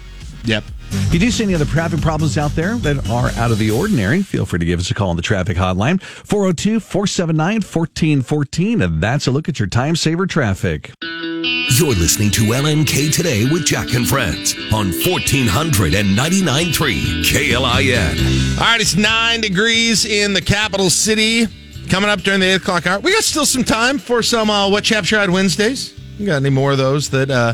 Yep. 0.46 0.64
If 0.94 1.14
you 1.14 1.20
do 1.20 1.32
see 1.32 1.44
any 1.44 1.56
other 1.56 1.66
traffic 1.66 2.02
problems 2.02 2.38
out 2.38 2.52
there 2.52 2.76
that 2.80 3.10
are 3.10 3.30
out 3.32 3.52
of 3.52 3.58
the 3.60 3.72
ordinary, 3.72 4.22
feel 4.24 4.46
free 4.46 4.60
to 4.60 4.66
give 4.66 4.80
us 4.80 4.92
a 4.92 4.94
call 4.94 5.10
on 5.10 5.16
the 5.16 5.22
traffic 5.22 5.58
hotline, 5.58 6.02
402 6.02 6.80
479 6.80 7.56
1414. 7.56 8.82
And 8.82 9.02
that's 9.02 9.28
a 9.28 9.32
look 9.32 9.48
at 9.50 9.60
your 9.60 9.68
time 9.68 9.96
saver 9.96 10.28
traffic. 10.28 10.92
You're 11.02 11.96
listening 11.96 12.30
to 12.32 12.42
LNK 12.42 13.14
Today 13.14 13.46
with 13.46 13.66
Jack 13.66 13.94
and 13.94 14.08
Friends 14.08 14.54
on 14.74 14.92
1499.3 14.92 17.24
KLIN. 17.24 18.58
All 18.58 18.64
right, 18.64 18.82
it's 18.82 18.96
nine 18.96 19.42
degrees 19.42 20.06
in 20.06 20.34
the 20.34 20.42
capital 20.42 20.90
city. 20.90 21.48
Coming 21.90 22.10
up 22.10 22.22
during 22.22 22.40
the 22.40 22.48
eight 22.48 22.56
o'clock 22.56 22.88
hour, 22.88 23.00
we 23.00 23.14
got 23.14 23.24
still 23.24 23.46
some 23.46 23.64
time 23.64 23.98
for 23.98 24.22
some 24.22 24.50
uh, 24.50 24.70
what 24.70 24.84
chaps 24.84 25.10
your 25.12 25.20
hide 25.22 25.30
Wednesdays. 25.30 25.94
You 26.18 26.26
got 26.28 26.38
any 26.38 26.50
more 26.50 26.72
of 26.74 26.78
those 26.78 27.10
that 27.10 27.30
uh, 27.32 27.54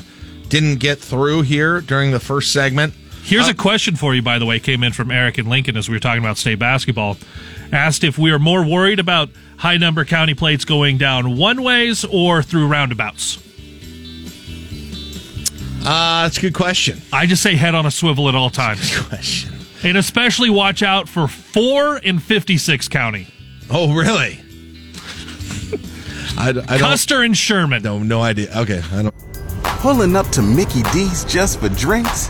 didn't 0.49 0.79
get 0.79 0.99
through 0.99 1.43
here 1.43 1.81
during 1.81 2.11
the 2.11 2.19
first 2.19 2.51
segment? 2.51 2.93
Here's 3.27 3.49
a 3.49 3.53
question 3.53 3.97
for 3.97 4.15
you, 4.15 4.21
by 4.21 4.39
the 4.39 4.45
way, 4.45 4.57
came 4.61 4.83
in 4.83 4.93
from 4.93 5.11
Eric 5.11 5.37
in 5.37 5.47
Lincoln 5.49 5.75
as 5.75 5.89
we 5.89 5.95
were 5.95 5.99
talking 5.99 6.23
about 6.23 6.37
state 6.37 6.59
basketball. 6.59 7.17
Asked 7.73 8.05
if 8.05 8.17
we 8.17 8.31
are 8.31 8.39
more 8.39 8.65
worried 8.65 8.99
about 8.99 9.29
high 9.57 9.75
number 9.75 10.05
county 10.05 10.33
plates 10.33 10.63
going 10.63 10.97
down 10.97 11.35
one 11.35 11.61
ways 11.61 12.05
or 12.05 12.41
through 12.41 12.67
roundabouts. 12.67 13.37
Uh, 15.85 16.23
that's 16.23 16.37
a 16.37 16.41
good 16.41 16.53
question. 16.53 17.01
I 17.11 17.25
just 17.25 17.43
say 17.43 17.57
head 17.57 17.75
on 17.75 17.85
a 17.85 17.91
swivel 17.91 18.29
at 18.29 18.35
all 18.35 18.49
times. 18.49 18.95
Good 18.95 19.07
question. 19.07 19.53
And 19.83 19.97
especially 19.97 20.49
watch 20.49 20.81
out 20.81 21.09
for 21.09 21.27
four 21.27 21.97
and 21.97 22.23
56 22.23 22.87
county. 22.87 23.27
Oh, 23.69 23.93
really? 23.93 24.39
I, 26.37 26.49
I 26.49 26.51
don't. 26.53 26.65
Custer 26.65 27.23
and 27.23 27.35
Sherman. 27.35 27.83
No, 27.83 27.99
no 27.99 28.21
idea. 28.21 28.49
Okay, 28.55 28.81
I 28.93 29.01
don't. 29.01 29.15
Pulling 29.63 30.15
up 30.15 30.27
to 30.29 30.41
Mickey 30.41 30.83
D's 30.93 31.25
just 31.25 31.59
for 31.59 31.67
drinks? 31.67 32.29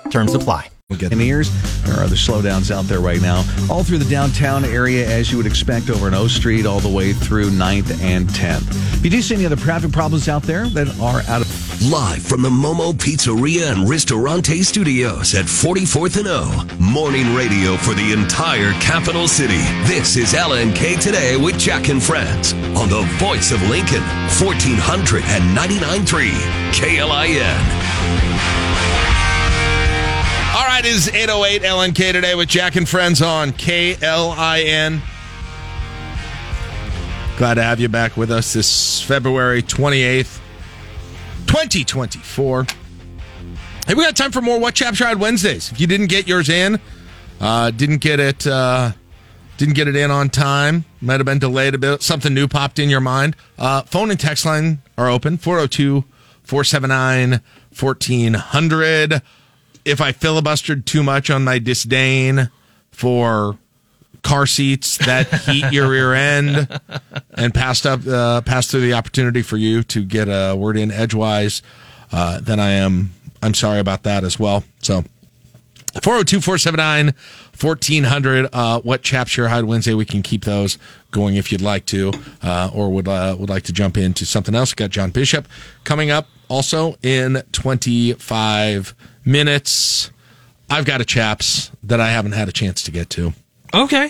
Terms 0.11 0.33
apply. 0.33 0.69
In 0.99 1.21
ears, 1.21 1.49
there 1.83 1.95
are 1.95 2.03
other 2.03 2.17
slowdowns 2.17 2.69
out 2.69 2.83
there 2.83 2.99
right 2.99 3.21
now, 3.21 3.45
all 3.69 3.81
through 3.81 3.99
the 3.99 4.09
downtown 4.09 4.65
area, 4.65 5.07
as 5.07 5.31
you 5.31 5.37
would 5.37 5.45
expect, 5.45 5.89
over 5.89 6.09
in 6.09 6.13
O 6.13 6.27
Street, 6.27 6.65
all 6.65 6.81
the 6.81 6.89
way 6.89 7.13
through 7.13 7.49
9th 7.49 8.01
and 8.01 8.27
10th. 8.27 8.67
If 8.97 9.05
you 9.05 9.09
do 9.09 9.21
see 9.21 9.35
any 9.35 9.45
other 9.45 9.55
traffic 9.55 9.93
problems 9.93 10.27
out 10.27 10.43
there 10.43 10.67
that 10.67 10.89
are 10.99 11.21
out 11.29 11.41
of 11.41 11.47
Live 11.89 12.21
from 12.21 12.43
the 12.43 12.49
Momo 12.49 12.93
Pizzeria 12.93 13.71
and 13.71 13.89
Ristorante 13.89 14.61
Studios 14.61 15.33
at 15.33 15.45
44th 15.45 16.17
and 16.17 16.27
O. 16.27 16.67
Morning 16.79 17.33
radio 17.33 17.75
for 17.77 17.95
the 17.95 18.11
entire 18.11 18.71
capital 18.73 19.27
city. 19.27 19.63
This 19.87 20.15
is 20.15 20.33
LNK 20.33 20.99
Today 20.99 21.37
with 21.37 21.57
Jack 21.57 21.89
and 21.89 22.03
Friends 22.03 22.53
on 22.53 22.87
the 22.89 23.01
voice 23.17 23.51
of 23.51 23.67
Lincoln, 23.67 24.03
1499.3 24.37 26.31
KLIN. 26.71 27.90
All 30.61 30.67
right, 30.67 30.85
is 30.85 31.09
808 31.09 31.63
LNK 31.63 32.11
today 32.11 32.35
with 32.35 32.47
Jack 32.47 32.75
and 32.75 32.87
Friends 32.87 33.19
on 33.19 33.51
KLIN. 33.51 35.01
Glad 37.35 37.55
to 37.55 37.63
have 37.63 37.79
you 37.79 37.89
back 37.89 38.15
with 38.15 38.29
us 38.29 38.53
this 38.53 39.01
February 39.01 39.63
28th, 39.63 40.39
2024. 41.47 42.67
Hey, 43.87 43.95
we 43.95 44.03
got 44.03 44.15
time 44.15 44.31
for 44.31 44.39
more 44.39 44.59
What 44.59 44.75
Chaps 44.75 45.01
Ride 45.01 45.17
Wednesdays. 45.17 45.71
If 45.71 45.81
you 45.81 45.87
didn't 45.87 46.11
get 46.11 46.27
yours 46.27 46.47
in, 46.47 46.79
uh, 47.39 47.71
didn't 47.71 48.01
get 48.01 48.19
it, 48.19 48.45
uh, 48.45 48.91
didn't 49.57 49.73
get 49.73 49.87
it 49.87 49.95
in 49.95 50.11
on 50.11 50.29
time, 50.29 50.85
might 51.01 51.19
have 51.19 51.25
been 51.25 51.39
delayed 51.39 51.73
a 51.73 51.79
bit, 51.79 52.03
something 52.03 52.35
new 52.35 52.47
popped 52.47 52.77
in 52.77 52.87
your 52.87 53.01
mind. 53.01 53.35
Uh, 53.57 53.81
phone 53.81 54.11
and 54.11 54.19
text 54.19 54.45
line 54.45 54.83
are 54.95 55.09
open 55.09 55.39
402 55.39 56.05
479 56.43 57.41
1400 57.79 59.23
if 59.85 60.01
I 60.01 60.11
filibustered 60.11 60.85
too 60.85 61.03
much 61.03 61.29
on 61.29 61.43
my 61.43 61.59
disdain 61.59 62.49
for 62.91 63.57
car 64.23 64.45
seats 64.45 64.97
that 64.97 65.27
heat 65.41 65.71
your 65.71 65.89
rear 65.89 66.13
end 66.13 66.67
and 67.33 67.53
passed 67.53 67.85
up 67.85 68.05
uh, 68.05 68.41
passed 68.41 68.71
through 68.71 68.81
the 68.81 68.93
opportunity 68.93 69.41
for 69.41 69.57
you 69.57 69.83
to 69.83 70.03
get 70.03 70.27
a 70.27 70.55
word 70.55 70.77
in 70.77 70.91
edgewise, 70.91 71.61
uh, 72.11 72.39
then 72.39 72.59
I 72.59 72.71
am 72.71 73.11
I'm 73.41 73.53
sorry 73.53 73.79
about 73.79 74.03
that 74.03 74.23
as 74.23 74.39
well. 74.39 74.63
So 74.79 75.03
402-479 75.95 77.13
1400 77.61 78.49
uh, 78.53 78.79
what 78.79 79.01
chaps 79.01 79.35
your 79.35 79.49
hide 79.49 79.65
wednesday 79.65 79.93
we 79.93 80.05
can 80.05 80.21
keep 80.21 80.45
those 80.45 80.77
going 81.11 81.35
if 81.35 81.51
you'd 81.51 81.61
like 81.61 81.85
to 81.85 82.13
uh, 82.43 82.71
or 82.73 82.89
would 82.89 83.09
uh, 83.09 83.35
would 83.37 83.49
like 83.49 83.63
to 83.63 83.73
jump 83.73 83.97
into 83.97 84.25
something 84.25 84.55
else 84.55 84.71
we 84.71 84.75
got 84.75 84.89
john 84.89 85.11
bishop 85.11 85.49
coming 85.83 86.09
up 86.09 86.27
also 86.47 86.95
in 87.03 87.43
25 87.51 88.95
minutes 89.25 90.11
i've 90.69 90.85
got 90.85 91.01
a 91.01 91.05
chaps 91.05 91.71
that 91.83 91.99
i 91.99 92.09
haven't 92.09 92.31
had 92.33 92.47
a 92.49 92.51
chance 92.51 92.81
to 92.83 92.91
get 92.91 93.09
to 93.09 93.33
Okay. 93.73 94.05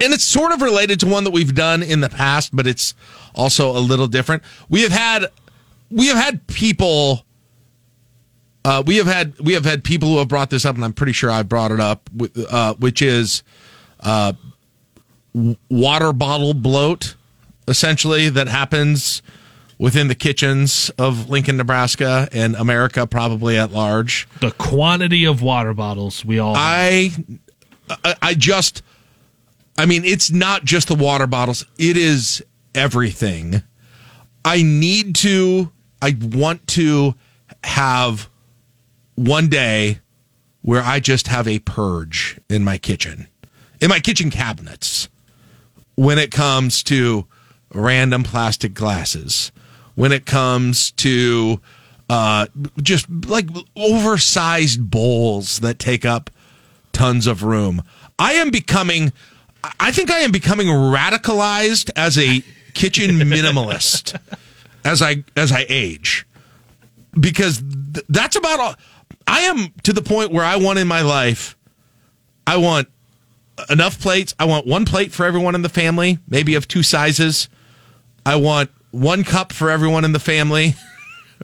and 0.00 0.12
it's 0.12 0.24
sort 0.24 0.52
of 0.52 0.60
related 0.62 0.98
to 1.00 1.06
one 1.06 1.24
that 1.24 1.30
we've 1.30 1.54
done 1.54 1.82
in 1.82 2.00
the 2.00 2.08
past, 2.08 2.54
but 2.54 2.66
it's 2.66 2.92
also 3.34 3.70
a 3.70 3.78
little 3.78 4.08
different. 4.08 4.42
We 4.68 4.82
have 4.82 4.90
had 4.90 5.26
we 5.90 6.08
have 6.08 6.16
had 6.16 6.44
people 6.48 7.24
uh, 8.64 8.82
we 8.84 8.96
have 8.96 9.06
had 9.06 9.38
we 9.38 9.52
have 9.52 9.64
had 9.64 9.84
people 9.84 10.08
who 10.08 10.18
have 10.18 10.26
brought 10.26 10.50
this 10.50 10.64
up, 10.64 10.74
and 10.74 10.84
I'm 10.84 10.92
pretty 10.92 11.12
sure 11.12 11.30
I 11.30 11.44
brought 11.44 11.70
it 11.70 11.78
up, 11.78 12.10
uh, 12.50 12.74
which 12.74 13.00
is 13.00 13.44
uh, 14.00 14.32
water 15.70 16.12
bottle 16.12 16.52
bloat, 16.54 17.14
essentially 17.68 18.28
that 18.30 18.48
happens 18.48 19.22
within 19.78 20.08
the 20.08 20.14
kitchens 20.14 20.90
of 20.98 21.28
Lincoln, 21.28 21.56
Nebraska, 21.56 22.28
and 22.32 22.54
America 22.56 23.06
probably 23.06 23.58
at 23.58 23.72
large. 23.72 24.28
The 24.40 24.52
quantity 24.52 25.24
of 25.24 25.42
water 25.42 25.74
bottles 25.74 26.24
we 26.24 26.38
all 26.38 26.54
I 26.56 27.12
I, 28.04 28.14
I 28.22 28.34
just 28.34 28.82
I 29.78 29.86
mean 29.86 30.04
it's 30.04 30.30
not 30.30 30.64
just 30.64 30.88
the 30.88 30.94
water 30.94 31.26
bottles, 31.26 31.64
it 31.78 31.96
is 31.96 32.44
everything. 32.74 33.62
I 34.44 34.62
need 34.62 35.14
to 35.16 35.72
I 36.00 36.16
want 36.20 36.66
to 36.68 37.14
have 37.64 38.28
one 39.16 39.48
day 39.48 40.00
where 40.62 40.82
I 40.82 41.00
just 41.00 41.28
have 41.28 41.46
a 41.48 41.58
purge 41.60 42.38
in 42.48 42.64
my 42.64 42.78
kitchen. 42.78 43.28
In 43.80 43.88
my 43.88 44.00
kitchen 44.00 44.30
cabinets 44.30 45.08
when 45.96 46.18
it 46.18 46.30
comes 46.30 46.82
to 46.84 47.26
random 47.72 48.22
plastic 48.22 48.74
glasses, 48.74 49.50
when 49.96 50.12
it 50.12 50.24
comes 50.24 50.92
to 50.92 51.60
uh, 52.08 52.46
just 52.80 53.06
like 53.26 53.48
oversized 53.74 54.88
bowls 54.88 55.58
that 55.60 55.80
take 55.80 56.04
up 56.04 56.30
tons 56.92 57.26
of 57.26 57.42
room. 57.42 57.82
I 58.18 58.34
am 58.34 58.50
becoming, 58.50 59.12
I 59.80 59.90
think 59.90 60.10
I 60.10 60.20
am 60.20 60.30
becoming 60.30 60.68
radicalized 60.68 61.90
as 61.96 62.16
a 62.16 62.42
kitchen 62.74 63.10
minimalist 63.16 64.18
as 64.84 65.02
I 65.02 65.24
as 65.36 65.50
I 65.50 65.66
age, 65.68 66.24
because 67.18 67.58
th- 67.58 68.06
that's 68.08 68.36
about 68.36 68.60
all. 68.60 68.74
I 69.26 69.40
am 69.40 69.72
to 69.82 69.92
the 69.92 70.02
point 70.02 70.30
where 70.30 70.44
I 70.44 70.56
want 70.56 70.78
in 70.78 70.86
my 70.86 71.02
life. 71.02 71.56
I 72.46 72.58
want 72.58 72.86
enough 73.68 74.00
plates. 74.00 74.34
I 74.38 74.44
want 74.44 74.66
one 74.66 74.84
plate 74.84 75.10
for 75.10 75.26
everyone 75.26 75.56
in 75.56 75.62
the 75.62 75.68
family, 75.68 76.18
maybe 76.28 76.54
of 76.54 76.68
two 76.68 76.84
sizes. 76.84 77.48
I 78.24 78.36
want 78.36 78.70
one 78.96 79.24
cup 79.24 79.52
for 79.52 79.70
everyone 79.70 80.04
in 80.04 80.12
the 80.12 80.18
family, 80.20 80.74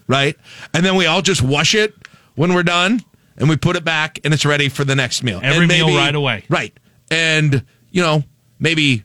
right? 0.07 0.37
And 0.74 0.85
then 0.85 0.97
we 0.97 1.07
all 1.07 1.23
just 1.23 1.43
wash 1.43 1.74
it 1.74 1.95
when 2.35 2.55
we're 2.55 2.62
done 2.62 3.01
and 3.37 3.49
we 3.49 3.57
put 3.57 3.77
it 3.77 3.85
back 3.85 4.19
and 4.24 4.33
it's 4.33 4.45
ready 4.45 4.69
for 4.69 4.85
the 4.85 4.95
next 4.97 5.23
meal. 5.23 5.41
Every 5.43 5.65
And 5.65 5.69
meal 5.69 5.89
right 5.97 6.15
away. 6.15 6.45
Right. 6.49 6.77
And, 7.11 7.65
you 7.91 8.03
know, 8.03 8.24
maybe 8.59 9.05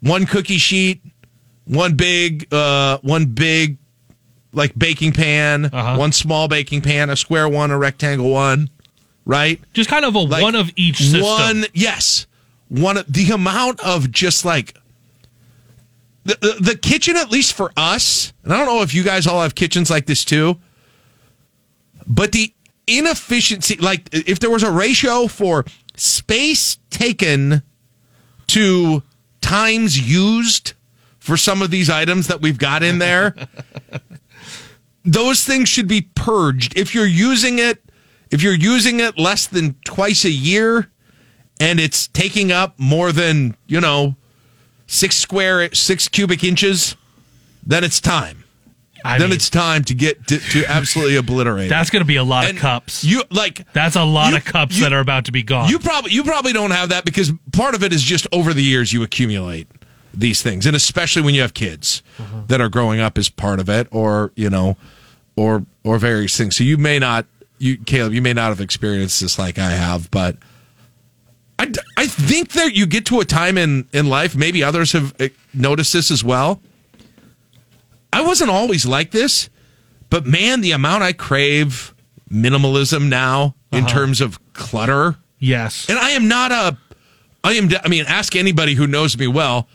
one 0.00 0.24
cookie 0.26 0.58
sheet, 0.58 1.02
one 1.66 1.94
big, 1.94 2.52
uh, 2.52 2.98
one 3.02 3.26
big, 3.26 3.78
like 4.52 4.76
baking 4.78 5.12
pan, 5.12 5.66
Uh-huh. 5.66 5.96
one 5.96 6.12
small 6.12 6.48
baking 6.48 6.80
pan, 6.82 7.10
a 7.10 7.16
square 7.16 7.48
one, 7.48 7.70
a 7.70 7.78
rectangle 7.78 8.30
one, 8.30 8.68
right? 9.24 9.60
Just 9.74 9.88
kind 9.90 10.04
of 10.04 10.14
a 10.14 10.24
one 10.24 10.54
of 10.54 10.70
each 10.76 10.98
system. 10.98 11.22
One, 11.22 11.64
yes. 11.74 12.26
One, 12.68 12.96
of- 12.98 13.12
the 13.12 13.30
amount 13.30 13.80
of 13.80 14.10
just 14.10 14.44
like, 14.44 14.76
the, 16.24 16.38
the, 16.40 16.64
the 16.72 16.76
kitchen, 16.76 17.16
at 17.16 17.30
least 17.30 17.54
for 17.54 17.72
us, 17.76 18.32
and 18.44 18.52
I 18.52 18.58
don't 18.58 18.66
know 18.66 18.82
if 18.82 18.94
you 18.94 19.02
guys 19.02 19.26
all 19.26 19.42
have 19.42 19.54
kitchens 19.54 19.90
like 19.90 20.06
this 20.06 20.24
too, 20.24 20.58
but 22.06 22.32
the 22.32 22.52
inefficiency, 22.86 23.76
like 23.76 24.08
if 24.12 24.38
there 24.40 24.50
was 24.50 24.62
a 24.62 24.70
ratio 24.70 25.26
for 25.26 25.64
space 25.96 26.78
taken 26.90 27.62
to 28.48 29.02
times 29.40 29.98
used 29.98 30.74
for 31.18 31.36
some 31.36 31.62
of 31.62 31.70
these 31.70 31.88
items 31.90 32.28
that 32.28 32.40
we've 32.40 32.58
got 32.58 32.82
in 32.82 32.98
there, 32.98 33.34
those 35.04 35.44
things 35.44 35.68
should 35.68 35.88
be 35.88 36.02
purged. 36.14 36.76
If 36.76 36.94
you're 36.94 37.06
using 37.06 37.58
it, 37.58 37.82
if 38.30 38.42
you're 38.42 38.54
using 38.54 39.00
it 39.00 39.18
less 39.18 39.46
than 39.46 39.74
twice 39.84 40.24
a 40.24 40.30
year 40.30 40.90
and 41.60 41.78
it's 41.78 42.08
taking 42.08 42.50
up 42.50 42.78
more 42.78 43.12
than, 43.12 43.56
you 43.66 43.80
know, 43.80 44.16
six 44.92 45.16
square, 45.16 45.72
six 45.74 46.06
cubic 46.08 46.44
inches, 46.44 46.96
then 47.66 47.82
it's 47.82 48.00
time. 48.00 48.44
I 49.04 49.18
then 49.18 49.30
mean- 49.30 49.36
it's 49.36 49.50
time 49.50 49.82
to 49.84 49.94
get 49.94 50.28
to, 50.28 50.38
to 50.38 50.64
absolutely 50.66 51.16
obliterate. 51.16 51.68
That's 51.70 51.90
going 51.90 52.02
to 52.02 52.06
be 52.06 52.16
a 52.16 52.22
lot 52.24 52.44
And 52.44 52.56
of 52.56 52.60
cups. 52.62 53.02
You 53.02 53.24
like 53.30 53.66
That's 53.72 53.96
a 53.96 54.04
lot 54.04 54.30
you- 54.30 54.36
of 54.36 54.44
cups 54.44 54.76
you- 54.76 54.82
that 54.84 54.92
are 54.92 55.00
about 55.00 55.24
to 55.24 55.32
be 55.32 55.42
gone. 55.42 55.68
You 55.70 55.78
probably 55.78 56.12
you 56.12 56.22
probably 56.22 56.52
don't 56.52 56.70
have 56.70 56.90
that 56.90 57.04
because 57.04 57.32
part 57.52 57.74
of 57.74 57.82
it 57.82 57.92
is 57.92 58.02
just 58.02 58.26
over 58.32 58.52
the 58.54 58.62
years 58.62 58.92
you 58.92 59.02
accumulate 59.02 59.66
these 60.14 60.42
things, 60.42 60.66
and 60.66 60.76
especially 60.76 61.22
when 61.22 61.34
you 61.34 61.40
have 61.40 61.54
kids 61.54 62.02
Uh-huh. 62.18 62.42
that 62.48 62.60
are 62.60 62.68
growing 62.68 63.00
up 63.00 63.16
as 63.18 63.28
part 63.30 63.58
of 63.58 63.68
it, 63.70 63.88
or 63.90 64.30
you 64.36 64.50
know, 64.50 64.76
or 65.36 65.64
or 65.84 65.98
various 65.98 66.36
things. 66.36 66.54
So 66.54 66.62
you 66.62 66.76
may 66.76 66.98
not, 67.00 67.24
you 67.58 67.78
Caleb, 67.78 68.12
you 68.12 68.22
may 68.22 68.34
not 68.34 68.50
have 68.50 68.60
experienced 68.60 69.20
this 69.20 69.36
like 69.38 69.58
I 69.58 69.70
have, 69.70 70.10
but 70.12 70.36
I, 71.62 71.70
I 71.96 72.06
think 72.06 72.52
that 72.52 72.74
you 72.74 72.86
get 72.86 73.06
to 73.06 73.20
a 73.20 73.24
time 73.24 73.56
in 73.58 73.86
in 73.92 74.06
life. 74.08 74.34
Maybe 74.36 74.62
others 74.64 74.92
have 74.92 75.14
eh, 75.20 75.28
noticed 75.54 75.92
this 75.92 76.10
as 76.10 76.24
well. 76.24 76.60
I 78.12 78.22
wasn't 78.22 78.50
always 78.50 78.84
like 78.84 79.10
this, 79.10 79.48
but 80.10 80.26
man, 80.26 80.60
the 80.60 80.72
amount 80.72 81.02
I 81.02 81.12
crave 81.12 81.94
minimalism 82.30 83.08
now 83.08 83.54
in 83.72 83.84
Uh-huh. 83.84 83.94
terms 83.94 84.20
of 84.20 84.38
clutter. 84.52 85.16
yes. 85.38 85.88
And 85.88 85.98
I 85.98 86.10
am 86.10 86.28
not 86.28 86.52
a, 86.52 86.76
I 87.44 87.52
am, 87.54 87.68
I 87.84 87.88
mean, 87.88 88.04
ask 88.06 88.36
anybody 88.36 88.74
who 88.74 88.86
knows 88.86 89.16
me 89.18 89.26
well. 89.26 89.66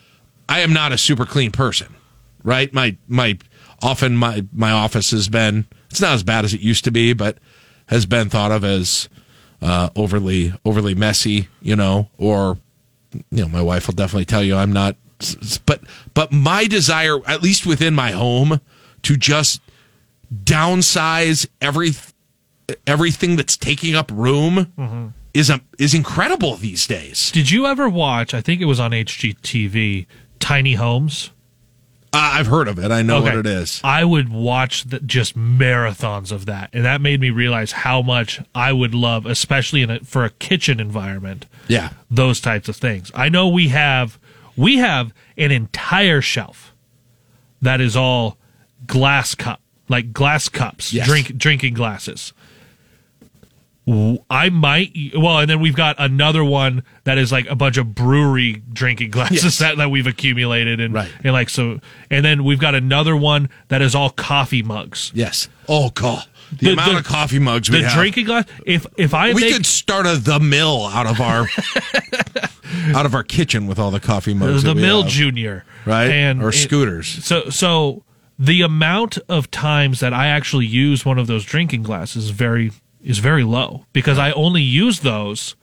I 0.50 0.60
am 0.62 0.72
not 0.74 0.92
a 0.92 0.98
super 0.98 1.26
clean 1.26 1.52
person, 1.52 1.94
right? 2.44 2.72
My, 2.74 2.96
my, 3.08 3.38
often 3.82 4.16
my, 4.16 4.46
my 4.54 4.72
office 4.72 5.12
has 5.12 5.28
been, 5.30 5.66
it's 5.90 6.00
not 6.02 6.14
as 6.14 6.24
bad 6.24 6.46
as 6.46 6.54
it 6.54 6.62
used 6.62 6.84
to 6.86 6.92
be, 6.92 7.14
but 7.14 7.38
has 7.88 8.06
been 8.06 8.30
thought 8.30 8.52
of 8.52 8.64
as, 8.64 9.10
uh, 9.62 9.90
overly, 9.96 10.54
overly 10.66 10.96
messy, 10.96 11.48
you 11.62 11.76
know, 11.76 12.10
or, 12.18 12.58
you 13.32 13.42
know, 13.42 13.48
my 13.48 13.62
wife 13.62 13.88
will 13.88 13.94
definitely 13.96 14.26
tell 14.26 14.44
you 14.44 14.56
I'm 14.56 14.72
not, 14.72 14.96
but, 15.66 15.82
but 16.14 16.32
my 16.32 16.66
desire, 16.66 17.18
at 17.28 17.42
least 17.42 17.66
within 17.66 17.96
my 17.96 18.12
home, 18.12 18.62
to 19.04 19.18
just 19.18 19.62
downsize 20.44 21.48
every, 21.62 21.92
everything 22.86 23.36
that's 23.36 23.58
taking 23.58 23.96
up 23.96 24.12
room 24.14 25.14
is 25.34 25.50
a, 25.50 25.62
is 25.80 25.94
incredible 25.94 26.56
these 26.56 26.86
days. 26.88 27.32
Did 27.32 27.52
you 27.52 27.66
ever 27.66 27.88
watch? 27.90 28.34
I 28.34 28.42
think 28.42 28.62
it 28.62 28.66
was 28.66 28.80
on 28.80 28.92
HGTV. 28.92 30.06
Tiny 30.40 30.76
Homes. 30.76 31.32
Uh, 32.14 32.32
I've 32.36 32.48
heard 32.48 32.68
of 32.68 32.80
it. 32.80 32.90
I 32.90 33.02
know 33.02 33.22
what 33.22 33.36
it 33.36 33.46
is. 33.46 33.82
I 33.84 34.04
would 34.06 34.30
watch 34.30 34.86
the, 34.86 35.00
just 35.02 35.38
marathons 35.38 36.32
of 36.32 36.46
that, 36.46 36.70
and 36.74 36.86
that 36.86 37.02
made 37.02 37.20
me 37.20 37.30
realize 37.30 37.72
how 37.74 38.02
much 38.02 38.40
I 38.56 38.72
would 38.74 38.96
love, 38.96 39.26
especially 39.26 39.82
in 39.82 39.90
a, 39.92 40.00
for 40.00 40.24
a 40.26 40.30
kitchen 40.30 40.80
environment. 40.80 41.46
Yeah. 41.68 41.90
those 42.10 42.40
types 42.40 42.70
of 42.70 42.78
things. 42.78 43.12
I 43.14 43.28
know 43.30 43.50
we 43.50 43.68
have 43.68 44.18
we 44.56 44.78
have 44.78 45.14
an 45.38 45.52
entire 45.52 46.22
shelf 46.22 46.74
that 47.62 47.82
is 47.82 47.96
all 47.98 48.38
glass 48.86 49.36
cup, 49.36 49.60
like 49.90 50.14
glass 50.14 50.48
cups, 50.48 50.94
Yes. 50.94 51.06
drink 51.08 51.38
drinking 51.38 51.74
glasses. 51.74 52.32
I 54.30 54.50
might 54.50 54.92
well, 55.16 55.40
and 55.40 55.50
then 55.50 55.62
we've 55.62 55.76
got 55.76 55.96
another 55.98 56.44
one 56.44 56.84
that 57.06 57.18
is 57.18 57.32
like 57.32 57.48
a 57.50 57.56
bunch 57.56 57.78
of 57.78 57.96
brewery 57.96 58.62
drinking 58.74 59.12
glasses 59.12 59.44
Yes. 59.46 59.60
that, 59.60 59.78
that 59.78 59.90
we've 59.90 60.08
accumulated 60.08 60.82
and 60.82 60.94
Right. 60.94 61.10
and 61.24 61.32
like 61.32 61.50
so, 61.50 61.80
and 62.12 62.26
then 62.26 62.44
we've 62.44 62.60
got 62.60 62.76
another 62.76 63.16
one 63.16 63.50
that 63.70 63.82
is 63.82 63.96
all 63.96 64.10
coffee 64.10 64.62
mugs. 64.62 65.12
Yes. 65.16 65.48
Oh 65.70 65.90
god, 65.92 66.26
the, 66.52 66.74
amount 66.74 66.98
of 66.98 67.06
coffee 67.06 67.40
mugs 67.40 67.70
we 67.70 67.78
the 67.82 67.88
have. 67.88 67.98
drinking 67.98 68.26
glass. 68.26 68.46
If 68.66 68.86
if 68.98 69.14
I 69.14 69.34
we 69.34 69.42
make 69.42 69.54
could 69.54 69.66
start 69.66 70.06
a 70.06 70.18
the 70.18 70.40
mill 70.42 70.86
out 70.88 71.08
of 71.08 71.22
our 71.22 71.48
out 72.94 73.06
of 73.06 73.14
our 73.16 73.24
kitchen 73.24 73.68
with 73.68 73.80
all 73.80 73.92
the 73.92 74.00
coffee 74.02 74.34
mugs. 74.34 74.64
the 74.64 74.76
Mill 74.76 75.04
have. 75.04 75.12
Junior, 75.12 75.64
right? 75.86 76.10
And 76.10 76.44
or 76.44 76.50
it- 76.50 76.54
scooters. 76.54 77.24
So 77.26 77.50
so 77.50 78.04
the 78.38 78.62
amount 78.62 79.18
of 79.30 79.50
times 79.50 80.00
that 80.02 80.14
I 80.14 80.28
actually 80.28 80.66
use 80.66 81.06
one 81.06 81.18
of 81.18 81.28
those 81.28 81.44
drinking 81.46 81.84
glasses 81.84 82.26
is 82.26 82.30
very 82.32 82.72
is 83.08 83.20
very 83.20 83.44
low 83.44 83.86
because 83.94 84.20
I 84.20 84.32
only 84.32 84.62
use 84.62 85.00
those 85.00 85.56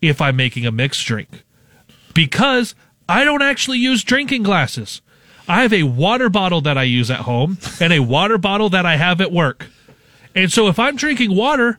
if 0.00 0.20
I'm 0.20 0.34
making 0.34 0.66
a 0.66 0.72
mixed 0.72 1.06
drink. 1.06 1.44
Because 2.14 2.74
I 3.06 3.22
don't 3.22 3.42
actually 3.42 3.78
use 3.78 4.02
drinking 4.02 4.42
glasses. 4.42 5.02
I 5.46 5.62
have 5.62 5.74
a 5.74 5.82
water 5.84 6.30
bottle 6.30 6.62
that 6.62 6.78
I 6.78 6.84
use 6.84 7.10
at 7.10 7.20
home 7.20 7.58
and 7.80 7.92
a 7.92 8.00
water 8.00 8.38
bottle 8.38 8.70
that 8.70 8.86
I 8.86 8.96
have 8.96 9.20
at 9.20 9.30
work. 9.30 9.66
And 10.34 10.50
so 10.50 10.68
if 10.68 10.78
I'm 10.78 10.96
drinking 10.96 11.36
water, 11.36 11.78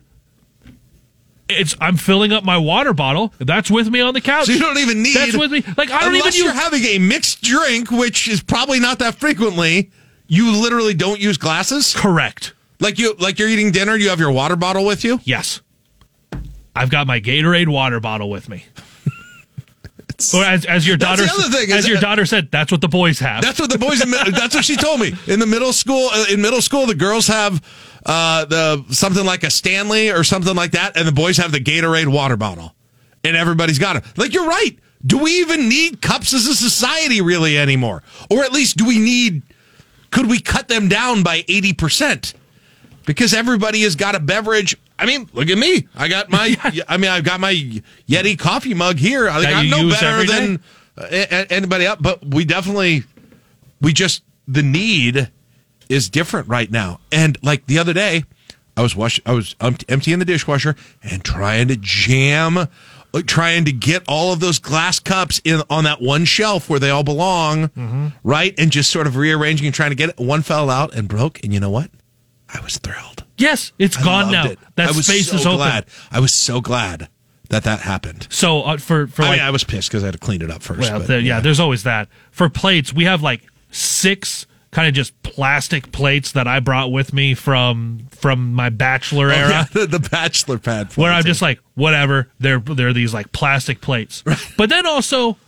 it's 1.48 1.74
I'm 1.80 1.96
filling 1.96 2.32
up 2.32 2.44
my 2.44 2.56
water 2.56 2.92
bottle. 2.92 3.34
That's 3.38 3.70
with 3.70 3.90
me 3.90 4.00
on 4.00 4.14
the 4.14 4.20
couch. 4.20 4.46
So 4.46 4.52
you 4.52 4.60
don't 4.60 4.78
even 4.78 5.02
need. 5.02 5.16
That's 5.16 5.36
with 5.36 5.50
me. 5.50 5.64
Like 5.76 5.90
I 5.90 6.02
don't 6.02 6.14
unless 6.14 6.36
even 6.36 6.46
you're 6.46 6.60
having 6.60 6.84
a 6.84 6.98
mixed 7.00 7.42
drink, 7.42 7.90
which 7.90 8.28
is 8.28 8.40
probably 8.40 8.78
not 8.78 9.00
that 9.00 9.16
frequently. 9.16 9.90
You 10.28 10.52
literally 10.52 10.94
don't 10.94 11.18
use 11.20 11.38
glasses. 11.38 11.94
Correct. 11.94 12.52
Like 12.80 12.98
you, 12.98 13.14
like 13.14 13.38
you're 13.38 13.48
eating 13.48 13.70
dinner. 13.72 13.96
You 13.96 14.10
have 14.10 14.20
your 14.20 14.30
water 14.30 14.56
bottle 14.56 14.84
with 14.84 15.04
you. 15.04 15.20
Yes. 15.24 15.60
I've 16.74 16.90
got 16.90 17.06
my 17.06 17.20
Gatorade 17.20 17.68
water 17.68 17.98
bottle 17.98 18.30
with 18.30 18.48
me. 18.48 18.64
or 20.34 20.44
as, 20.44 20.64
as 20.64 20.86
your 20.86 20.96
daughter 20.96 21.26
thing, 21.26 21.72
as 21.72 21.88
your 21.88 21.98
daughter 21.98 22.24
said, 22.26 22.50
that's 22.50 22.70
what 22.70 22.80
the 22.80 22.88
boys 22.88 23.18
have. 23.18 23.42
That's 23.42 23.58
what 23.60 23.70
the 23.70 23.78
boys. 23.78 24.00
In, 24.00 24.10
that's 24.32 24.54
what 24.54 24.64
she 24.64 24.76
told 24.76 25.00
me. 25.00 25.12
In 25.26 25.40
the 25.40 25.46
middle 25.46 25.72
school, 25.72 26.08
uh, 26.12 26.26
in 26.30 26.40
middle 26.40 26.60
school, 26.62 26.86
the 26.86 26.94
girls 26.94 27.26
have 27.26 27.62
uh, 28.06 28.44
the 28.44 28.84
something 28.90 29.24
like 29.24 29.42
a 29.42 29.50
Stanley 29.50 30.10
or 30.10 30.24
something 30.24 30.54
like 30.54 30.72
that, 30.72 30.96
and 30.96 31.06
the 31.06 31.12
boys 31.12 31.36
have 31.36 31.52
the 31.52 31.60
Gatorade 31.60 32.08
water 32.08 32.36
bottle, 32.36 32.74
and 33.24 33.36
everybody's 33.36 33.78
got 33.78 33.96
it. 33.96 34.04
Like 34.16 34.32
you're 34.32 34.46
right. 34.48 34.76
Do 35.06 35.18
we 35.18 35.40
even 35.40 35.68
need 35.68 36.02
cups 36.02 36.34
as 36.34 36.46
a 36.46 36.54
society 36.54 37.20
really 37.20 37.56
anymore? 37.56 38.02
Or 38.30 38.42
at 38.42 38.52
least 38.52 38.76
do 38.76 38.86
we 38.86 38.98
need? 38.98 39.42
Could 40.10 40.28
we 40.28 40.40
cut 40.40 40.68
them 40.68 40.88
down 40.88 41.22
by 41.22 41.44
eighty 41.48 41.72
percent? 41.72 42.34
Because 43.08 43.32
everybody 43.32 43.80
has 43.84 43.96
got 43.96 44.14
a 44.14 44.20
beverage. 44.20 44.76
I 44.98 45.06
mean, 45.06 45.30
look 45.32 45.48
at 45.48 45.56
me. 45.56 45.88
I 45.96 46.08
got 46.08 46.28
my. 46.28 46.54
I 46.88 46.98
mean, 46.98 47.10
I've 47.10 47.24
got 47.24 47.40
my 47.40 47.54
Yeti 48.06 48.38
coffee 48.38 48.74
mug 48.74 48.98
here. 48.98 49.28
I 49.30 49.40
think 49.42 49.56
I'm 49.56 49.70
no 49.70 49.88
better 49.88 50.26
than 50.26 50.60
uh, 50.96 51.44
anybody 51.48 51.86
else. 51.86 51.98
But 52.02 52.22
we 52.26 52.44
definitely, 52.44 53.04
we 53.80 53.94
just 53.94 54.22
the 54.46 54.62
need 54.62 55.30
is 55.88 56.10
different 56.10 56.48
right 56.48 56.70
now. 56.70 57.00
And 57.10 57.38
like 57.42 57.64
the 57.66 57.78
other 57.78 57.94
day, 57.94 58.24
I 58.76 58.82
was 58.82 58.94
wash, 58.94 59.18
I 59.24 59.32
was 59.32 59.56
um, 59.60 59.76
emptying 59.88 60.18
the 60.18 60.26
dishwasher 60.26 60.76
and 61.02 61.24
trying 61.24 61.68
to 61.68 61.76
jam, 61.76 62.58
uh, 62.58 62.66
trying 63.26 63.64
to 63.64 63.72
get 63.72 64.02
all 64.06 64.34
of 64.34 64.40
those 64.40 64.58
glass 64.58 65.00
cups 65.00 65.40
in 65.44 65.62
on 65.70 65.84
that 65.84 66.02
one 66.02 66.26
shelf 66.26 66.68
where 66.68 66.78
they 66.78 66.90
all 66.90 67.04
belong, 67.04 67.68
Mm-hmm. 67.68 68.08
right? 68.22 68.54
And 68.58 68.70
just 68.70 68.90
sort 68.90 69.06
of 69.06 69.16
rearranging 69.16 69.66
and 69.66 69.74
trying 69.74 69.92
to 69.92 69.96
get 69.96 70.10
it. 70.10 70.18
One 70.18 70.42
fell 70.42 70.68
out 70.68 70.94
and 70.94 71.08
broke. 71.08 71.42
And 71.42 71.54
you 71.54 71.60
know 71.60 71.70
what? 71.70 71.90
I 72.52 72.60
was 72.60 72.78
thrilled. 72.78 73.24
yes, 73.36 73.72
it's 73.78 73.96
I 73.98 74.04
gone 74.04 74.32
now. 74.32 74.46
it. 74.46 74.58
That 74.76 74.88
I 74.90 74.92
was 74.92 75.06
space 75.06 75.28
so 75.30 75.36
is 75.36 75.46
open. 75.46 75.56
glad. 75.58 75.84
I 76.10 76.20
was 76.20 76.32
so 76.32 76.60
glad 76.60 77.08
that 77.50 77.64
that 77.64 77.80
happened. 77.80 78.26
So 78.30 78.62
uh, 78.62 78.76
for 78.78 79.06
for 79.06 79.22
I 79.22 79.28
like 79.28 79.38
mean, 79.38 79.46
I 79.46 79.50
was 79.50 79.64
pissed 79.64 79.90
because 79.90 80.02
I 80.02 80.06
had 80.06 80.12
to 80.14 80.18
clean 80.18 80.42
it 80.42 80.50
up 80.50 80.62
first. 80.62 80.80
well, 80.80 80.98
but, 81.00 81.08
there- 81.08 81.20
yeah, 81.20 81.40
there's 81.40 81.60
always 81.60 81.82
that. 81.84 82.08
For 82.30 82.48
plates, 82.48 82.92
we 82.92 83.04
have 83.04 83.22
like 83.22 83.42
six 83.70 84.46
kind 84.70 84.86
of 84.86 84.92
just 84.94 85.20
plastic 85.22 85.92
plates 85.92 86.32
that 86.32 86.46
I 86.46 86.60
brought 86.60 86.92
with 86.92 87.12
me 87.14 87.34
from 87.34 88.06
from 88.10 88.52
my 88.52 88.68
bachelor 88.68 89.28
Oh, 89.30 89.34
era. 89.34 89.48
yeah, 89.50 89.64
the, 89.72 89.86
the 89.86 89.98
bachelor 90.10 90.58
pad. 90.58 90.92
where 90.96 91.10
I'm 91.12 91.24
just 91.24 91.40
like, 91.42 91.60
whatever. 91.74 92.30
They're 92.38 92.58
they're 92.60 92.92
these 92.92 93.14
like 93.14 93.32
plastic 93.32 93.80
plates. 93.80 94.22
But 94.56 94.68
then 94.68 94.86
also, 94.86 95.38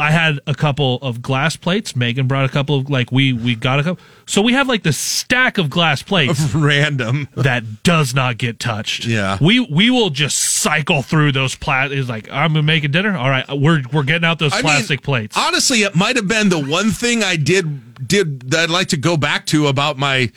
I 0.00 0.12
had 0.12 0.38
a 0.46 0.54
couple 0.54 0.98
of 1.02 1.20
glass 1.22 1.56
plates. 1.56 1.96
Megan 1.96 2.28
brought 2.28 2.44
a 2.44 2.48
couple 2.48 2.76
of 2.76 2.88
like 2.88 3.10
we 3.10 3.32
we 3.32 3.56
got 3.56 3.80
a 3.80 3.82
couple. 3.82 4.04
So 4.26 4.40
we 4.42 4.52
have 4.52 4.68
like 4.68 4.84
this 4.84 4.96
stack 4.96 5.58
of 5.58 5.70
glass 5.70 6.02
plates 6.02 6.40
random 6.54 7.28
that 7.34 7.82
does 7.82 8.14
not 8.14 8.38
get 8.38 8.60
touched. 8.60 9.06
Yeah. 9.06 9.38
we 9.40 9.58
we 9.58 9.90
will 9.90 10.10
just 10.10 10.38
cycle 10.38 11.02
through 11.02 11.32
those 11.32 11.56
plastic. 11.56 11.98
It's 11.98 12.08
like 12.08 12.28
I'm 12.30 12.64
making 12.64 12.92
dinner. 12.92 13.16
All 13.16 13.28
right, 13.28 13.44
we're 13.48 13.82
we're 13.92 14.04
getting 14.04 14.24
out 14.24 14.38
those 14.38 14.52
I 14.52 14.56
mean, 14.56 14.62
plastic 14.64 15.02
plates. 15.02 15.36
Honestly, 15.36 15.82
it 15.82 15.96
might 15.96 16.14
have 16.14 16.28
been 16.28 16.48
the 16.48 16.60
one 16.60 16.90
thing 16.90 17.24
I 17.24 17.34
did 17.36 18.06
did 18.06 18.50
that 18.50 18.60
I'd 18.60 18.70
like 18.70 18.88
to 18.88 18.96
go 18.96 19.16
back 19.16 19.46
to 19.46 19.66
about 19.66 19.98
my 19.98 20.30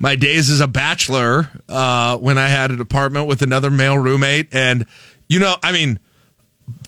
my 0.00 0.16
days 0.16 0.50
as 0.50 0.60
a 0.60 0.66
bachelor 0.66 1.50
uh, 1.68 2.18
when 2.18 2.36
I 2.36 2.48
had 2.48 2.72
an 2.72 2.80
apartment 2.80 3.28
with 3.28 3.42
another 3.42 3.70
male 3.70 3.96
roommate, 3.96 4.48
and 4.52 4.86
you 5.28 5.38
know, 5.38 5.54
I 5.62 5.70
mean, 5.70 6.00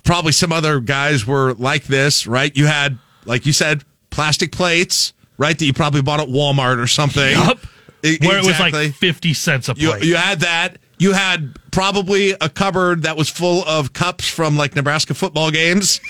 probably 0.07 0.33
some 0.33 0.53
other 0.53 0.81
guys 0.81 1.27
were 1.27 1.53
like 1.55 1.85
this, 1.85 2.27
right? 2.27 2.57
You 2.57 2.67
had, 2.67 2.99
like 3.27 3.45
you 3.45 3.53
said, 3.53 3.85
plastic 4.11 4.53
plates, 4.53 5.13
right? 5.37 5.59
That 5.59 5.65
you 5.67 5.75
probably 5.75 6.01
bought 6.01 6.21
at 6.21 6.29
Walmart 6.29 6.83
or 6.83 6.87
something. 6.87 7.33
Yup. 7.33 7.59
E- 8.05 8.19
Where 8.23 8.39
it 8.39 8.47
was 8.47 8.59
like 8.59 8.95
fifty 8.95 9.35
cents 9.35 9.69
a 9.69 9.75
You, 9.77 9.91
plate. 9.91 10.05
you 10.05 10.17
had 10.17 10.41
that. 10.41 10.79
You 10.99 11.13
had 11.13 11.55
probably 11.73 12.31
a 12.41 12.49
cupboard 12.49 13.03
that 13.03 13.17
was 13.19 13.29
full 13.29 13.63
of 13.67 13.93
cups 13.93 14.27
from 14.29 14.57
like 14.57 14.75
Nebraska 14.75 15.13
football 15.13 15.51
games. 15.51 16.01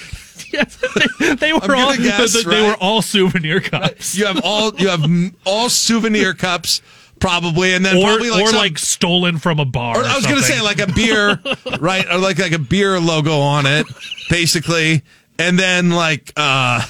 they, 0.52 1.34
they 1.34 1.52
were 1.52 1.74
all 1.74 1.96
guess, 1.96 2.34
they, 2.34 2.42
they 2.42 2.48
right? 2.62 2.68
were 2.68 2.76
all 2.80 3.02
souvenir 3.02 3.60
cups. 3.60 4.16
You 4.16 4.26
have 4.26 4.40
all 4.44 4.72
you 4.76 4.88
have 4.88 5.04
all 5.44 5.68
souvenir 5.68 6.34
cups 6.34 6.82
probably, 7.20 7.74
and 7.74 7.84
then 7.84 7.96
or 7.96 8.02
probably 8.04 8.30
like 8.30 8.42
or 8.44 8.46
some- 8.48 8.56
like 8.58 8.78
stolen 8.78 9.38
from 9.38 9.58
a 9.58 9.64
bar. 9.64 9.96
Or 9.96 10.00
or 10.02 10.04
I 10.04 10.14
was 10.16 10.24
going 10.26 10.38
to 10.38 10.42
say 10.42 10.60
like 10.60 10.80
a 10.80 10.86
beer, 10.92 11.40
right? 11.80 12.06
Or 12.10 12.18
like 12.18 12.38
like 12.38 12.52
a 12.52 12.58
beer 12.58 12.98
logo 13.00 13.38
on 13.38 13.66
it, 13.66 13.86
basically, 14.30 15.02
and 15.38 15.58
then 15.58 15.90
like 15.90 16.32
uh, 16.36 16.84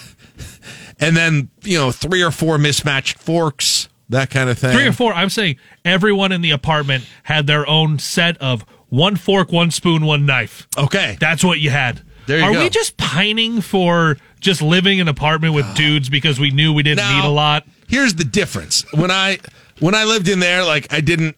and 1.01 1.17
then 1.17 1.51
you 1.63 1.79
know 1.79 1.91
three 1.91 2.23
or 2.23 2.31
four 2.31 2.59
mismatched 2.59 3.19
forks, 3.19 3.89
that 4.09 4.31
kind 4.31 4.51
of 4.51 4.59
thing. 4.59 4.75
three 4.77 4.87
or 4.87 4.93
four. 4.93 5.13
I'm 5.13 5.31
saying 5.31 5.57
everyone 5.85 6.33
in 6.33 6.41
the 6.43 6.51
apartment 6.51 7.05
had 7.25 7.47
their 7.47 7.69
own 7.69 7.99
set 7.99 8.37
of 8.39 8.65
one 8.89 9.17
fork, 9.17 9.53
one 9.53 9.71
spoon, 9.71 10.05
one 10.05 10.27
knife. 10.27 10.67
Okay, 10.79 11.17
that's 11.21 11.43
what 11.45 11.61
you 11.61 11.71
had. 11.71 12.03
There 12.27 12.39
you 12.39 12.45
Are 12.45 12.53
go. 12.53 12.61
we 12.61 12.69
just 12.71 12.97
pining 12.97 13.61
for 13.61 14.17
just 14.41 14.61
living 14.61 14.99
in 14.99 15.03
an 15.03 15.09
apartment 15.09 15.55
with 15.55 15.77
dudes 15.77 16.09
because 16.09 16.41
we 16.41 16.51
knew 16.51 16.73
we 16.73 16.83
didn't 16.83 16.99
Now, 16.99 17.21
need 17.23 17.25
a 17.29 17.31
lot? 17.31 17.65
Here's 17.89 18.15
the 18.15 18.25
difference. 18.25 18.85
When 18.93 19.13
I 19.13 19.39
when 19.81 19.95
I 19.95 20.05
lived 20.05 20.29
in 20.29 20.39
there, 20.41 20.65
like 20.65 20.93
I 20.93 21.01
didn't. 21.01 21.37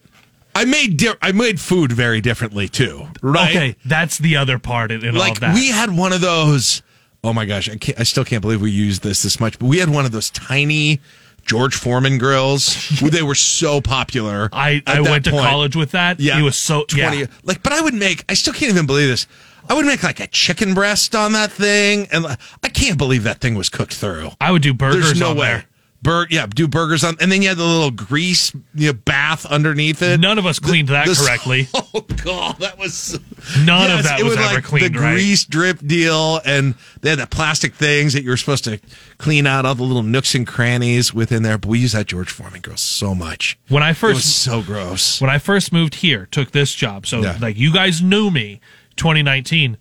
I 0.55 0.65
made 0.65 0.97
di- 0.97 1.15
I 1.21 1.31
made 1.31 1.59
food 1.59 1.91
very 1.91 2.21
differently 2.21 2.67
too, 2.67 3.07
right? 3.21 3.49
Okay, 3.49 3.75
that's 3.85 4.17
the 4.17 4.37
other 4.37 4.59
part 4.59 4.91
in, 4.91 5.05
in 5.05 5.15
all 5.15 5.19
like 5.21 5.33
of 5.33 5.39
that. 5.41 5.55
we 5.55 5.69
had 5.69 5.95
one 5.95 6.11
of 6.11 6.21
those. 6.21 6.81
Oh 7.23 7.33
my 7.33 7.45
gosh, 7.45 7.69
I 7.69 7.75
can't. 7.75 7.99
I 7.99 8.03
still 8.03 8.25
can't 8.25 8.41
believe 8.41 8.61
we 8.61 8.71
used 8.71 9.03
this 9.03 9.23
this 9.23 9.39
much. 9.39 9.59
But 9.59 9.67
we 9.67 9.77
had 9.77 9.89
one 9.89 10.05
of 10.05 10.11
those 10.11 10.29
tiny 10.31 10.99
George 11.45 11.75
Foreman 11.75 12.17
grills. 12.17 12.89
they 13.01 13.23
were 13.23 13.35
so 13.35 13.81
popular. 13.81 14.49
I, 14.51 14.81
I 14.85 15.01
went 15.01 15.25
to 15.25 15.31
point. 15.31 15.45
college 15.47 15.75
with 15.75 15.91
that. 15.91 16.19
Yeah, 16.19 16.39
it 16.39 16.43
was 16.43 16.57
so 16.57 16.85
yeah. 16.95 17.25
Like, 17.43 17.63
but 17.63 17.73
I 17.73 17.81
would 17.81 17.93
make. 17.93 18.25
I 18.29 18.33
still 18.33 18.53
can't 18.53 18.71
even 18.71 18.85
believe 18.85 19.09
this. 19.09 19.27
I 19.69 19.73
would 19.75 19.85
make 19.85 20.03
like 20.03 20.19
a 20.19 20.27
chicken 20.27 20.73
breast 20.73 21.15
on 21.15 21.33
that 21.33 21.51
thing, 21.51 22.07
and 22.11 22.23
like, 22.23 22.39
I 22.63 22.69
can't 22.69 22.97
believe 22.97 23.23
that 23.23 23.39
thing 23.39 23.55
was 23.55 23.69
cooked 23.69 23.93
through. 23.93 24.31
I 24.41 24.51
would 24.51 24.61
do 24.61 24.73
burgers 24.73 25.05
There's 25.05 25.19
no 25.19 25.33
way. 25.33 25.47
there. 25.47 25.65
Bur- 26.01 26.27
yeah, 26.29 26.45
do 26.47 26.65
burgers 26.67 27.03
on, 27.03 27.17
and 27.19 27.29
then 27.29 27.41
you 27.41 27.49
had 27.49 27.57
the 27.57 27.65
little 27.65 27.91
grease 27.91 28.53
you 28.73 28.87
know, 28.87 28.93
bath 28.93 29.45
underneath 29.45 30.01
it. 30.01 30.17
None 30.21 30.39
of 30.39 30.45
us 30.45 30.57
cleaned 30.57 30.87
that 30.87 31.05
the- 31.07 31.13
correctly. 31.15 31.67
Oh 31.91 32.01
god, 32.23 32.59
that 32.59 32.77
was 32.77 33.19
None 33.65 33.89
of 33.91 34.03
that 34.03 34.19
it 34.19 34.23
was 34.23 34.37
was 34.37 34.45
ever 34.45 34.55
like 34.55 34.63
cleaned 34.63 34.93
the 34.95 34.99
right. 34.99 35.13
grease 35.15 35.43
drip 35.43 35.79
deal, 35.79 36.39
and 36.45 36.75
they 37.01 37.09
had 37.09 37.19
the 37.19 37.25
plastic 37.27 37.73
things 37.73 38.13
that 38.13 38.23
you 38.23 38.29
were 38.29 38.37
supposed 38.37 38.63
to 38.65 38.79
clean 39.17 39.47
out 39.47 39.65
all 39.65 39.73
the 39.75 39.83
little 39.83 40.03
nooks 40.03 40.35
and 40.35 40.45
crannies 40.45 41.13
within 41.13 41.41
there. 41.43 41.57
But 41.57 41.69
we 41.69 41.79
use 41.79 41.93
that 41.93 42.05
George 42.05 42.29
Foreman 42.29 42.61
grill 42.61 42.77
so 42.77 43.15
much. 43.15 43.57
When 43.69 43.81
I 43.81 43.89
it 43.89 43.93
first 43.95 44.15
was 44.17 44.35
so 44.35 44.61
gross. 44.61 45.19
when 45.19 45.29
I 45.31 45.39
first 45.39 45.73
moved 45.73 45.95
here, 45.95 46.27
took 46.27 46.51
this 46.51 46.73
job. 46.75 47.07
So 47.07 47.21
Yeah. 47.21 47.37
like 47.41 47.57
you 47.57 47.73
guys 47.73 48.01
knew 48.01 48.29
me 48.29 48.61
2019. 48.95 49.77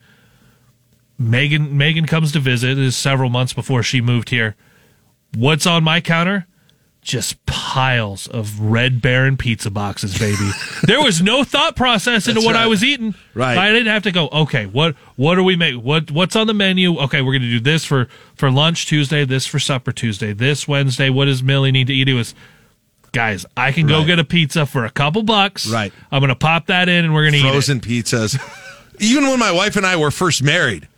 Megan 1.18 1.76
Megan 1.76 2.06
comes 2.06 2.32
to 2.32 2.40
visit 2.40 2.78
is 2.78 2.96
several 2.96 3.28
months 3.28 3.52
before 3.52 3.82
she 3.82 4.00
moved 4.00 4.30
here. 4.30 4.56
What's 5.34 5.66
on 5.66 5.84
my 5.84 6.00
counter? 6.00 6.46
Just 7.00 7.44
piles 7.46 8.26
of 8.26 8.60
Red 8.60 9.00
Baron 9.00 9.36
pizza 9.36 9.70
boxes, 9.70 10.18
baby. 10.18 10.50
there 10.82 11.00
was 11.02 11.22
no 11.22 11.42
thought 11.44 11.74
process 11.76 12.26
into 12.26 12.40
That's 12.40 12.46
what 12.46 12.56
I 12.56 12.66
was 12.66 12.84
eating. 12.84 13.14
Right. 13.34 13.56
I 13.56 13.70
didn't 13.70 13.86
have 13.86 14.02
to 14.02 14.12
go, 14.12 14.28
okay, 14.28 14.66
what 14.66 14.94
what 15.16 15.38
are 15.38 15.42
we 15.42 15.56
make 15.56 15.76
what 15.76 16.10
what's 16.10 16.36
on 16.36 16.46
the 16.48 16.54
menu? 16.54 16.98
Okay, 16.98 17.22
we're 17.22 17.32
gonna 17.32 17.48
do 17.48 17.60
this 17.60 17.84
for 17.84 18.08
for 18.34 18.50
lunch 18.50 18.86
Tuesday, 18.86 19.24
this 19.24 19.46
for 19.46 19.58
supper 19.58 19.92
Tuesday, 19.92 20.32
this 20.34 20.68
Wednesday. 20.68 21.08
What 21.08 21.26
does 21.26 21.42
Millie 21.42 21.72
need 21.72 21.86
to 21.86 21.94
eat? 21.94 22.08
It 22.08 22.14
was 22.14 22.34
guys, 23.12 23.46
I 23.56 23.72
can 23.72 23.86
go 23.86 23.98
Right. 23.98 24.06
get 24.08 24.18
a 24.18 24.24
pizza 24.24 24.66
for 24.66 24.84
a 24.84 24.90
couple 24.90 25.22
bucks. 25.22 25.66
Right. 25.66 25.92
I'm 26.10 26.20
gonna 26.20 26.34
pop 26.34 26.66
that 26.66 26.88
in 26.90 27.04
and 27.06 27.14
we're 27.14 27.24
gonna 27.24 27.38
eat 27.38 27.42
frozen 27.42 27.80
pizzas. 27.80 28.38
Even 28.98 29.28
when 29.28 29.38
my 29.38 29.52
wife 29.52 29.76
and 29.76 29.86
I 29.86 29.96
were 29.96 30.10
first 30.10 30.42
married, 30.42 30.88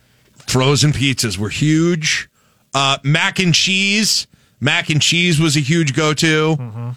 frozen 0.47 0.91
pizzas 0.91 1.37
were 1.37 1.49
huge. 1.49 2.27
Uh, 2.73 2.97
mac 3.03 3.39
and 3.39 3.53
cheese, 3.53 4.27
mac 4.59 4.89
and 4.89 5.01
cheese 5.01 5.39
was 5.39 5.57
a 5.57 5.59
huge 5.59 5.93
go-to. 5.93 6.55
Mm-hmm. 6.55 6.89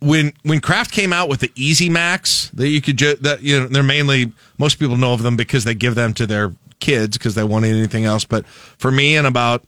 When 0.00 0.32
when 0.44 0.60
Kraft 0.60 0.92
came 0.92 1.12
out 1.12 1.28
with 1.28 1.40
the 1.40 1.50
Easy 1.56 1.88
Macs, 1.88 2.50
that 2.50 2.68
you 2.68 2.80
could 2.80 2.96
ju- 2.96 3.16
that 3.16 3.42
you 3.42 3.58
know 3.58 3.66
they're 3.66 3.82
mainly 3.82 4.32
most 4.56 4.78
people 4.78 4.96
know 4.96 5.12
of 5.12 5.22
them 5.22 5.36
because 5.36 5.64
they 5.64 5.74
give 5.74 5.96
them 5.96 6.14
to 6.14 6.26
their 6.26 6.54
kids 6.78 7.18
because 7.18 7.34
they 7.34 7.42
won't 7.42 7.64
eat 7.64 7.70
anything 7.70 8.04
else. 8.04 8.24
But 8.24 8.46
for 8.46 8.92
me, 8.92 9.16
in 9.16 9.26
about 9.26 9.64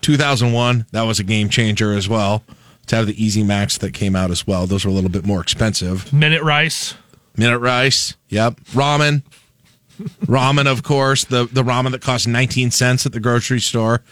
2001, 0.00 0.86
that 0.92 1.02
was 1.02 1.18
a 1.20 1.24
game 1.24 1.50
changer 1.50 1.92
as 1.92 2.08
well. 2.08 2.44
To 2.86 2.96
have 2.96 3.06
the 3.06 3.22
Easy 3.22 3.42
Macs 3.42 3.76
that 3.78 3.92
came 3.92 4.16
out 4.16 4.30
as 4.30 4.46
well, 4.46 4.66
those 4.66 4.86
were 4.86 4.90
a 4.90 4.94
little 4.94 5.10
bit 5.10 5.26
more 5.26 5.42
expensive. 5.42 6.10
Minute 6.10 6.42
rice. 6.42 6.94
Minute 7.36 7.58
rice. 7.58 8.16
Yep. 8.30 8.60
Ramen. 8.72 9.22
ramen, 10.24 10.66
of 10.66 10.82
course. 10.82 11.24
The 11.24 11.44
the 11.44 11.62
ramen 11.62 11.90
that 11.90 12.00
costs 12.00 12.26
19 12.26 12.70
cents 12.70 13.04
at 13.04 13.12
the 13.12 13.20
grocery 13.20 13.60
store. 13.60 14.02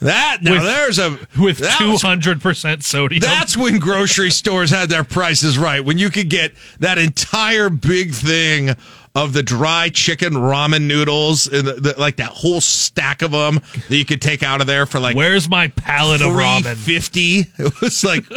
That 0.00 0.38
now 0.42 0.52
With- 0.52 0.62
there's 0.62 0.98
a 0.98 1.18
with 1.40 1.58
two 1.78 1.96
hundred 1.96 2.40
percent 2.42 2.84
sodium. 2.84 3.20
That's 3.20 3.56
when 3.56 3.78
grocery 3.78 4.30
stores 4.30 4.70
had 4.70 4.88
their 4.88 5.04
prices 5.04 5.56
right. 5.56 5.82
When 5.84 5.98
you 5.98 6.10
could 6.10 6.28
get 6.28 6.52
that 6.80 6.98
entire 6.98 7.70
big 7.70 8.12
thing 8.12 8.74
of 9.14 9.32
the 9.32 9.42
dry 9.44 9.88
chicken 9.90 10.32
ramen 10.32 10.82
noodles, 10.82 11.46
and 11.46 11.66
the, 11.68 11.74
the, 11.74 11.94
like 12.00 12.16
that 12.16 12.30
whole 12.30 12.60
stack 12.60 13.22
of 13.22 13.30
them 13.30 13.60
that 13.88 13.96
you 13.96 14.04
could 14.04 14.20
take 14.20 14.42
out 14.42 14.60
of 14.60 14.66
there 14.66 14.86
for 14.86 14.98
like 14.98 15.14
Where's 15.16 15.48
my 15.48 15.68
pallet 15.68 16.20
of 16.20 16.32
ramen? 16.32 16.74
fifty. 16.76 17.46
It 17.58 17.80
was 17.80 18.02
like 18.04 18.28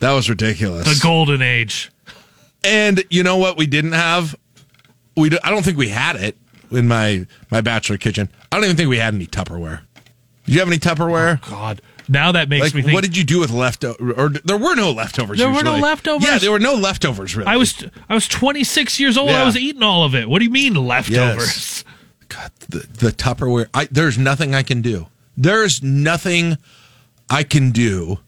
that 0.00 0.12
was 0.12 0.28
ridiculous. 0.28 0.86
The 0.86 1.02
golden 1.02 1.42
age. 1.42 1.90
And 2.62 3.02
you 3.10 3.22
know 3.22 3.38
what? 3.38 3.56
We 3.56 3.66
didn't 3.66 3.92
have. 3.92 4.36
We 5.16 5.36
I 5.42 5.50
don't 5.50 5.64
think 5.64 5.78
we 5.78 5.88
had 5.88 6.16
it 6.16 6.36
in 6.70 6.88
my 6.88 7.26
my 7.50 7.60
bachelor 7.60 7.96
kitchen. 7.98 8.28
I 8.52 8.56
don't 8.56 8.64
even 8.64 8.76
think 8.76 8.88
we 8.88 8.98
had 8.98 9.14
any 9.14 9.26
Tupperware. 9.26 9.80
Did 10.44 10.54
you 10.54 10.60
have 10.60 10.68
any 10.68 10.78
Tupperware? 10.78 11.40
Oh, 11.46 11.50
God, 11.50 11.82
now 12.08 12.32
that 12.32 12.48
makes 12.48 12.66
Like, 12.66 12.74
me 12.74 12.82
think. 12.82 12.94
what 12.94 13.04
did 13.04 13.16
you 13.16 13.24
do 13.24 13.40
with 13.40 13.50
leftover? 13.50 14.12
Or 14.12 14.28
there 14.30 14.56
were 14.56 14.74
no 14.74 14.92
leftovers. 14.92 15.38
There 15.38 15.50
were 15.50 15.62
no 15.62 15.76
leftovers? 15.76 16.26
Yeah, 16.26 16.38
there 16.38 16.50
were 16.52 16.58
no 16.58 16.74
leftovers. 16.74 17.36
Really, 17.36 17.48
I 17.48 17.56
was 17.56 17.84
I 18.08 18.14
was 18.14 18.26
26 18.28 18.98
years 18.98 19.16
old. 19.18 19.30
Yeah. 19.30 19.42
I 19.42 19.44
was 19.44 19.56
eating 19.56 19.82
all 19.82 20.04
of 20.04 20.14
it. 20.14 20.28
What 20.28 20.38
do 20.38 20.44
you 20.46 20.50
mean 20.50 20.74
leftovers? 20.74 21.14
Yes. 21.46 21.84
the, 22.68 22.78
the 23.06 23.10
Tupperware. 23.10 23.68
I, 23.74 23.88
there's 23.90 24.16
nothing 24.18 24.54
I 24.54 24.62
can 24.62 24.80
do. 24.82 25.06
There's 25.36 25.82
nothing 25.82 26.56
I 27.30 27.42
can 27.42 27.70
do 27.70 28.18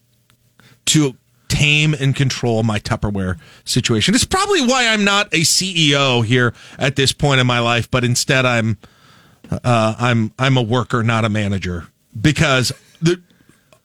to 0.87 1.15
tame 1.61 1.93
and 1.93 2.15
control 2.15 2.63
my 2.63 2.79
Tupperware 2.79 3.37
situation. 3.65 4.15
It's 4.15 4.25
probably 4.25 4.65
why 4.65 4.87
I'm 4.87 5.03
not 5.03 5.27
a 5.27 5.41
CEO 5.41 6.25
here 6.25 6.55
at 6.79 6.95
this 6.95 7.11
point 7.11 7.39
in 7.39 7.45
my 7.45 7.59
life, 7.59 7.89
but 7.91 8.03
instead 8.03 8.45
I'm 8.45 8.77
uh, 9.51 9.95
I'm 9.99 10.33
I'm 10.39 10.57
a 10.57 10.61
worker, 10.61 11.03
not 11.03 11.23
a 11.23 11.29
manager, 11.29 11.87
because 12.19 12.71
the 13.01 13.21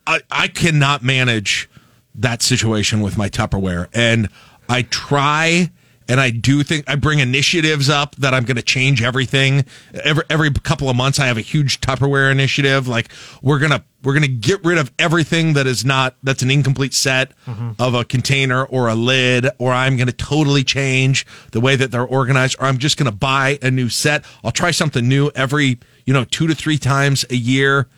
I, 0.07 0.21
I 0.31 0.49
cannot 0.49 1.03
manage 1.03 1.69
that 2.15 2.41
situation 2.41 3.03
with 3.03 3.19
my 3.19 3.29
Tupperware, 3.29 3.89
and 3.93 4.31
I 4.69 4.83
try. 4.83 5.71
And 6.09 6.21
I 6.21 6.31
do 6.31 6.63
think 6.63 6.89
I 6.89 6.95
bring 6.95 7.19
initiatives 7.19 7.89
up 7.89 8.15
that 8.17 8.33
I'm 8.33 8.45
going 8.45 8.57
to 8.57 8.63
change 8.63 9.03
everything. 9.03 9.65
Every 10.05 10.25
every 10.31 10.51
couple 10.53 10.89
of 10.89 10.97
months, 10.97 11.19
I 11.19 11.27
have 11.27 11.37
a 11.37 11.43
huge 11.43 11.81
Tupperware 11.81 12.31
initiative. 12.31 12.87
Like 12.87 13.09
we're 13.43 13.59
gonna 13.59 13.85
we're 14.05 14.15
gonna 14.15 14.29
get 14.29 14.65
rid 14.65 14.79
of 14.79 14.93
everything 14.99 15.55
that 15.55 15.67
is 15.67 15.85
not 15.85 16.17
that's 16.23 16.43
an 16.43 16.51
incomplete 16.51 16.95
set 16.95 17.33
mm-hmm. 17.47 17.71
of 17.79 17.95
a 17.95 18.05
container 18.05 18.65
or 18.65 18.89
a 18.89 18.95
lid, 18.95 19.49
or 19.59 19.73
I'm 19.73 19.97
going 19.97 20.07
to 20.07 20.13
totally 20.13 20.63
change 20.63 21.27
the 21.51 21.61
way 21.61 21.75
that 21.77 21.91
they're 21.91 22.05
organized, 22.05 22.57
or 22.61 22.67
I'm 22.67 22.79
just 22.79 22.97
going 22.97 23.11
to 23.11 23.17
buy 23.17 23.59
a 23.63 23.71
new 23.71 23.89
set. 23.89 24.25
I'll 24.45 24.53
try 24.53 24.71
something 24.71 25.07
new 25.09 25.31
every 25.35 25.79
you 26.05 26.13
know 26.13 26.25
two 26.25 26.47
to 26.47 26.55
three 26.55 26.79
times 26.79 27.25
a 27.31 27.37
year, 27.37 27.89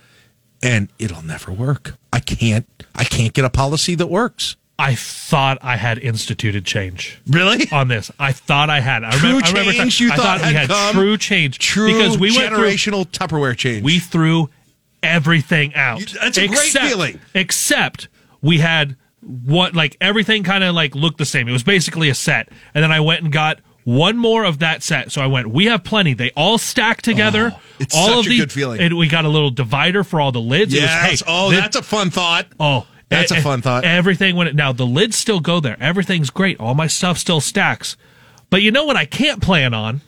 and 0.62 0.88
it'll 0.98 1.22
never 1.22 1.52
work. 1.52 1.96
I 2.12 2.20
can't 2.20 2.66
I 2.94 3.04
can't 3.04 3.34
get 3.34 3.44
a 3.44 3.50
policy 3.50 3.94
that 3.96 4.08
works. 4.08 4.56
I 4.80 4.94
thought 4.94 5.58
I 5.60 5.76
had 5.76 5.98
instituted 5.98 6.64
change. 6.64 7.20
Really? 7.26 7.68
On 7.72 7.88
this, 7.88 8.10
I 8.18 8.30
thought 8.32 8.70
I 8.70 8.80
had. 8.80 9.02
I 9.02 9.10
True 9.10 9.28
remember, 9.30 9.46
I 9.46 9.50
remember 9.50 9.72
change 9.72 10.00
you 10.00 10.12
I 10.12 10.16
thought 10.16 10.40
we 10.40 10.52
had 10.52 10.68
come? 10.68 10.94
true 10.94 11.16
change. 11.18 11.58
True 11.58 11.86
because 11.92 12.16
we 12.18 12.30
went 12.36 12.54
through, 12.54 12.58
generational 12.68 13.04
Tupperware 13.06 13.56
change. 13.56 13.82
we 13.82 13.98
threw 13.98 14.50
everything 15.02 15.74
out. 15.74 16.00
You- 16.00 16.18
that's 16.20 16.38
a 16.38 16.46
great 16.46 16.58
Except- 16.66 16.86
feeling. 16.86 17.20
Except 17.34 18.08
we 18.40 18.58
had 18.58 18.96
what 19.20 19.74
like 19.74 19.96
everything 20.00 20.44
kind 20.44 20.62
of 20.62 20.74
like 20.74 20.94
looked 20.94 21.18
the 21.18 21.26
same. 21.26 21.48
It 21.48 21.52
was 21.52 21.64
basically 21.64 22.08
a 22.08 22.14
set, 22.14 22.48
and 22.74 22.82
then 22.84 22.92
I 22.92 23.00
went 23.00 23.22
and 23.22 23.32
got 23.32 23.58
one 23.84 24.16
more 24.16 24.44
of 24.44 24.60
that 24.60 24.82
set. 24.82 25.10
So 25.10 25.20
I 25.22 25.26
went. 25.26 25.48
We 25.48 25.64
have 25.66 25.82
plenty. 25.82 26.14
They 26.14 26.30
all 26.36 26.56
stack 26.58 27.02
together. 27.02 27.52
Oh, 27.54 27.60
it's 27.80 27.96
all 27.96 28.08
such 28.08 28.26
of 28.26 28.26
a 28.26 28.28
the, 28.28 28.38
good 28.38 28.52
feeling. 28.52 28.80
And 28.80 28.96
we 28.96 29.08
got 29.08 29.24
a 29.24 29.28
little 29.28 29.50
divider 29.50 30.04
for 30.04 30.20
all 30.20 30.30
the 30.30 30.40
lids. 30.40 30.72
It 30.72 30.78
was, 30.82 30.84
Yes. 30.84 31.20
hey, 31.20 31.24
oh, 31.26 31.50
thi- 31.50 31.56
that's 31.56 31.74
a 31.76 31.82
fun 31.82 32.10
thought. 32.10 32.46
Oh, 32.60 32.86
That's 33.08 33.30
a 33.30 33.36
eh, 33.36 33.38
eh, 33.38 33.42
fun 33.42 33.62
thought. 33.62 33.84
Everything 33.84 34.36
went 34.36 34.54
now. 34.54 34.72
The 34.72 34.86
lids 34.86 35.16
still 35.16 35.40
go 35.40 35.60
there. 35.60 35.76
Everything's 35.80 36.30
great. 36.30 36.60
All 36.60 36.74
my 36.74 36.86
stuff 36.86 37.18
still 37.18 37.40
stacks. 37.40 37.96
But 38.50 38.62
you 38.62 38.70
know 38.70 38.84
what? 38.84 38.96
I 38.96 39.04
can't 39.04 39.42
plan 39.42 39.74
on 39.74 40.00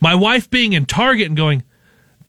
my 0.00 0.14
wife 0.14 0.48
being 0.50 0.72
in 0.72 0.86
Target 0.86 1.28
and 1.28 1.36
going. 1.36 1.62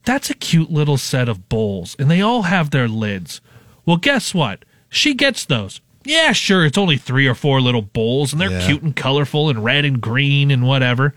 That's 0.04 0.30
a 0.30 0.34
cute 0.34 0.70
little 0.70 0.96
set 0.96 1.28
of 1.28 1.48
bowls, 1.48 1.94
and 1.98 2.10
they 2.10 2.20
all 2.20 2.42
have 2.42 2.70
their 2.70 2.88
lids. 2.88 3.40
Well, 3.86 3.96
guess 3.98 4.34
what? 4.34 4.64
She 4.88 5.14
gets 5.14 5.44
those. 5.44 5.80
Yeah, 6.04 6.32
sure. 6.32 6.64
It's 6.66 6.76
only 6.76 6.96
three 6.96 7.28
or 7.28 7.34
four 7.36 7.60
little 7.60 7.82
bowls, 7.82 8.32
and 8.32 8.40
they're 8.40 8.50
Yeah. 8.50 8.66
cute 8.66 8.82
and 8.82 8.96
colorful 8.96 9.48
and 9.48 9.62
red 9.62 9.84
and 9.84 10.00
green 10.00 10.50
and 10.50 10.66
whatever. 10.66 11.14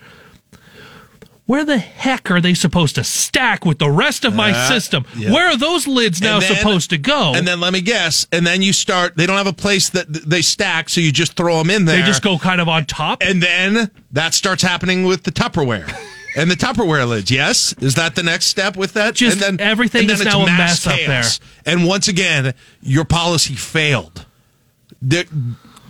Where 1.45 1.63
the 1.63 1.77
heck 1.77 2.31
are 2.31 2.41
they 2.41 2.53
supposed 2.53 2.95
to 2.95 3.03
stack 3.03 3.65
with 3.65 3.77
the 3.79 3.89
rest 3.89 4.25
of 4.25 4.33
my 4.33 4.51
Uh, 4.51 4.67
system? 4.67 5.05
yeah. 5.15 5.31
Where 5.31 5.47
are 5.47 5.57
those 5.57 5.85
lids 5.87 6.19
now 6.21 6.39
then- 6.39 6.55
supposed 6.55 6.89
to 6.89 6.97
go? 6.97 7.33
And 7.35 7.47
then 7.47 7.59
let 7.59 7.71
me 7.73 7.81
guess. 7.81 8.25
And 8.31 8.45
then 8.47 8.61
you 8.61 8.73
start. 8.73 9.15
They 9.17 9.25
don't 9.27 9.37
have 9.37 9.45
a 9.47 9.53
place 9.53 9.89
that 9.89 10.07
they 10.29 10.41
stack, 10.41 10.89
so 10.89 11.01
you 11.01 11.11
just 11.11 11.33
throw 11.33 11.57
them 11.59 11.69
in 11.69 11.85
there. 11.85 11.97
they 12.01 12.03
just 12.07 12.21
go 12.23 12.37
kind 12.39 12.59
of 12.61 12.67
on 12.67 12.85
top. 12.85 13.21
And 13.21 13.41
then 13.43 13.91
that 14.11 14.33
starts 14.33 14.63
happening 14.63 15.03
with 15.05 15.23
the 15.23 15.31
Tupperware. 15.31 15.91
And 16.37 16.51
the 16.51 16.55
Tupperware 16.57 17.07
lids, 17.07 17.31
yes, 17.31 17.73
is 17.79 17.95
that 17.95 18.15
the 18.15 18.21
next 18.23 18.47
step 18.47 18.75
with 18.75 18.91
that? 18.95 19.15
Just 19.15 19.41
and 19.41 19.57
then 19.59 19.65
everything 19.65 20.01
and 20.01 20.09
then 20.09 20.15
is 20.15 20.21
it's 20.21 20.33
now 20.35 20.41
a 20.41 20.45
mess 20.47 20.85
up 20.85 20.95
chaos. 20.97 21.39
And 21.65 21.85
once 21.85 22.09
again, 22.09 22.53
your 22.81 23.05
policy 23.05 23.55
failed. 23.55 24.25
The- 25.01 25.27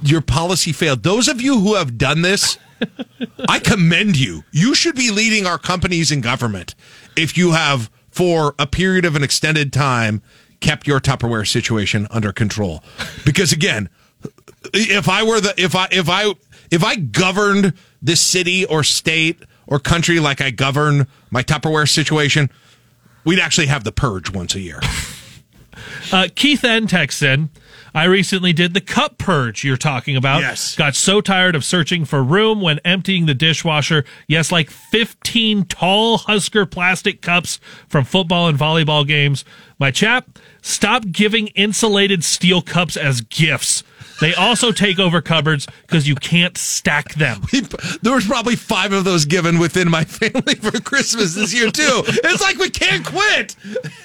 your 0.03 0.22
policy 0.22 0.72
failed. 0.72 1.02
Those 1.02 1.27
of 1.27 1.41
you 1.41 1.60
who 1.61 1.73
have 1.73 1.98
done 1.98 2.22
this, 2.22 2.60
I 3.49 3.60
commend 3.60 4.18
you. 4.18 4.43
You 4.52 4.76
should 4.76 4.95
be 4.95 5.11
leading 5.11 5.45
our 5.45 5.57
companies 5.57 6.11
in 6.11 6.22
government 6.22 6.76
if 7.15 7.38
you 7.38 7.52
have, 7.52 7.89
for 8.10 8.56
a 8.60 8.68
period 8.68 9.06
of 9.06 9.15
an 9.15 9.23
extended 9.23 9.72
time, 9.73 10.22
kept 10.60 10.88
your 10.88 10.99
Tupperware 10.99 11.47
situation 11.47 12.07
under 12.10 12.31
control. 12.31 12.84
Because 13.26 13.52
again, 13.52 13.89
if 14.73 15.10
I 15.10 15.23
were 15.23 15.39
the 15.39 15.53
if 15.57 15.76
I 15.76 15.88
if 15.91 16.10
I 16.10 16.34
if 16.72 16.84
I 16.84 16.95
governed 16.95 17.73
this 18.02 18.22
city 18.22 18.65
or 18.65 18.84
state 18.84 19.39
or 19.68 19.80
country 19.80 20.19
like 20.19 20.41
I 20.41 20.52
govern 20.52 21.07
my 21.30 21.43
Tupperware 21.43 21.89
situation, 21.89 22.49
we'd 23.23 23.39
actually 23.39 23.68
have 23.68 23.84
the 23.84 23.91
purge 23.91 24.31
once 24.31 24.56
a 24.56 24.60
year. 24.60 24.80
Uh, 26.11 26.30
Keith 26.34 26.64
N 26.64 26.88
texts 26.88 27.22
in. 27.22 27.49
I 27.96 28.04
recently 28.04 28.52
did 28.52 28.74
the 28.74 28.82
cup 28.82 29.18
purge 29.18 29.64
you're 29.64 29.78
talking 29.78 30.18
about. 30.18 30.42
Yes. 30.42 30.76
Got 30.76 30.96
so 30.96 31.22
tired 31.22 31.56
of 31.56 31.64
searching 31.64 32.04
for 32.04 32.22
room 32.22 32.60
when 32.60 32.80
emptying 32.80 33.26
the 33.26 33.34
dishwasher. 33.34 34.04
Yes, 34.28 34.52
like 34.52 34.70
15 34.70 35.64
tall 35.66 36.18
Husker 36.18 36.66
plastic 36.66 37.22
cups 37.22 37.58
from 37.88 38.04
football 38.04 38.50
and 38.50 38.60
volleyball 38.60 39.08
games. 39.08 39.46
My 39.77 39.91
chap, 39.91 40.39
stop 40.61 41.03
giving 41.11 41.47
insulated 41.47 42.23
steel 42.23 42.61
cups 42.61 42.95
as 42.95 43.22
gifts. 43.22 43.84
They 44.22 44.34
also 44.34 44.72
take 44.72 44.99
over 44.99 45.22
cupboards 45.22 45.68
because 45.81 46.07
you 46.07 46.15
can't 46.15 46.57
stack 46.57 47.15
them. 47.15 47.41
there 48.02 48.14
was 48.14 48.26
probably 48.26 48.56
five 48.56 48.93
of 48.93 49.03
those 49.03 49.26
given 49.26 49.60
within 49.60 49.89
my 49.89 50.03
family 50.06 50.56
for 50.56 50.80
Christmas 50.80 51.35
this 51.35 51.53
year 51.53 51.69
too. 51.69 52.03
It's 52.07 52.41
like 52.41 52.57
we 52.57 52.69
can't 52.69 53.06
quit. 53.06 53.56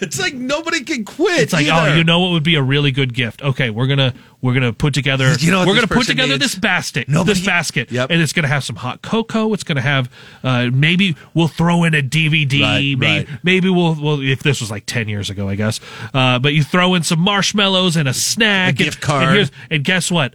It's 0.00 0.18
like 0.18 0.34
nobody 0.34 0.82
can 0.82 1.04
quit. 1.04 1.40
It's 1.40 1.52
like, 1.52 1.66
oh, 1.68 1.72
either. 1.72 1.90
oh, 1.92 1.96
you 1.96 2.04
know 2.04 2.20
what 2.20 2.30
would 2.32 2.42
be 2.42 2.56
a 2.56 2.62
really 2.62 2.90
good 2.90 3.14
gift? 3.14 3.42
Okay, 3.42 3.70
we're 3.70 3.86
gonna 3.86 4.14
we're 4.42 4.54
gonna 4.54 4.72
put 4.72 4.94
together 4.94 5.34
You 5.38 5.50
know 5.50 5.66
we're 5.66 5.74
gonna 5.74 5.86
put 5.86 6.06
together 6.06 6.32
needs? 6.34 6.44
this 6.44 6.54
basket, 6.54 7.08
Nobody- 7.08 7.34
this 7.38 7.44
basket, 7.46 7.90
Yep. 7.92 8.10
and 8.10 8.20
it's 8.22 8.32
gonna 8.32 8.48
have 8.48 8.64
some 8.64 8.76
hot 8.76 9.02
cocoa. 9.02 9.52
It's 9.52 9.64
gonna 9.64 9.80
have 9.82 10.10
uh, 10.42 10.70
maybe 10.72 11.16
we'll 11.34 11.48
throw 11.48 11.84
in 11.84 11.94
a 11.94 12.02
DVD. 12.02 12.62
Right, 12.62 12.98
maybe, 12.98 13.06
right. 13.06 13.28
maybe 13.42 13.68
we'll 13.68 13.94
well 14.00 14.20
if 14.20 14.42
this 14.42 14.60
was 14.60 14.70
like 14.70 14.84
ten 14.86 15.08
years 15.08 15.30
ago, 15.30 15.48
I 15.48 15.54
guess. 15.56 15.80
Uh, 16.14 16.38
but 16.38 16.54
you 16.54 16.62
throw 16.64 16.94
in 16.94 17.02
some 17.02 17.20
marshmallows 17.20 17.96
and 17.96 18.08
a 18.08 18.14
snack, 18.14 18.70
A 18.74 18.84
gift 18.84 18.94
and, 18.96 19.02
card. 19.02 19.22
and, 19.24 19.32
here's- 19.34 19.50
and 19.70 19.84
guess 19.84 20.10
what? 20.10 20.34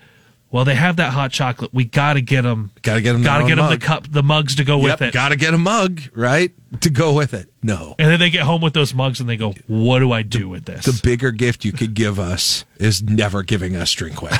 Well, 0.51 0.63
they 0.63 0.76
have 0.76 0.95
that 0.97 1.11
hot 1.11 1.31
chocolate. 1.31 1.73
We 1.73 1.84
gotta 1.84 2.22
get 2.22 2.43
them. 2.43 2.72
Gotta 2.81 3.01
get 3.01 3.13
them. 3.13 3.23
Gotta 3.23 3.45
get 3.45 3.55
them 3.55 3.69
the 3.69 3.77
cup, 3.77 4.09
the 4.09 4.23
mugs 4.23 4.55
to 4.55 4.63
go 4.63 4.77
Yep, 4.77 4.99
with 4.99 5.09
it. 5.09 5.13
Gotta 5.13 5.35
get 5.35 5.53
a 5.53 5.57
mug, 5.57 6.01
right? 6.13 6.51
To 6.81 6.89
go 6.89 7.13
with 7.13 7.34
it. 7.34 7.51
No. 7.61 7.95
and 7.99 8.09
then 8.09 8.19
they 8.19 8.30
get 8.30 8.43
home 8.43 8.61
with 8.61 8.73
those 8.73 8.93
mugs 8.93 9.19
and 9.19 9.27
they 9.27 9.38
go, 9.38 9.53
"What 9.67 9.99
do 9.99 10.11
I 10.11 10.22
do 10.22 10.47
with 10.47 10.65
this?" 10.65 10.85
The 10.85 10.99
bigger 11.03 11.31
gift 11.31 11.65
you 11.65 11.72
could 11.73 11.93
give 11.93 12.19
us 12.19 12.63
is 12.77 13.01
never 13.03 13.43
giving 13.43 13.76
us 13.76 13.93
drinkware. 13.93 14.39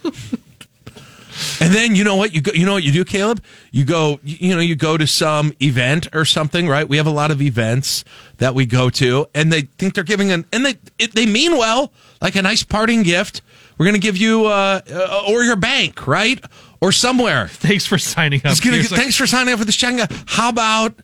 and 1.60 1.72
then 1.72 1.94
you 1.94 2.04
know 2.04 2.16
what 2.16 2.34
you 2.34 2.40
go, 2.40 2.52
you 2.52 2.66
know 2.66 2.72
what 2.74 2.82
you 2.82 2.92
do, 2.92 3.04
Caleb? 3.04 3.42
You 3.70 3.84
go, 3.84 4.20
you 4.22 4.54
know, 4.54 4.60
you 4.60 4.76
go 4.76 4.96
to 4.96 5.06
some 5.06 5.52
event 5.62 6.08
or 6.12 6.24
something, 6.24 6.68
right? 6.68 6.88
We 6.88 6.96
have 6.98 7.06
a 7.06 7.10
lot 7.12 7.30
of 7.30 7.40
events 7.40 8.04
that 8.38 8.54
we 8.54 8.66
go 8.66 8.90
to, 8.90 9.26
and 9.34 9.52
they 9.52 9.62
think 9.62 9.94
they're 9.94 10.04
giving 10.04 10.30
an, 10.30 10.44
and 10.52 10.64
they 10.66 10.76
it, 10.98 11.14
they 11.14 11.26
mean 11.26 11.56
well, 11.56 11.92
like 12.20 12.36
a 12.36 12.42
nice 12.42 12.62
parting 12.64 13.02
gift. 13.02 13.40
We're 13.78 13.84
going 13.86 13.94
to 13.94 14.00
give 14.00 14.16
you, 14.16 14.46
uh, 14.46 14.80
uh, 14.90 15.24
or 15.28 15.44
your 15.44 15.56
bank, 15.56 16.06
right, 16.06 16.44
or 16.80 16.92
somewhere. 16.92 17.48
Thanks 17.52 17.86
for 17.86 17.96
signing 17.96 18.40
up. 18.44 18.60
Gonna, 18.60 18.82
thanks 18.82 19.16
for 19.16 19.26
signing 19.26 19.52
up 19.52 19.60
for 19.60 19.64
this 19.64 19.76
Changa. 19.76 20.10
How 20.26 20.48
about 20.48 20.94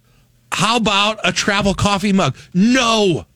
how 0.52 0.76
about 0.76 1.18
a 1.24 1.32
travel 1.32 1.74
coffee 1.74 2.12
mug? 2.12 2.36
No. 2.52 3.26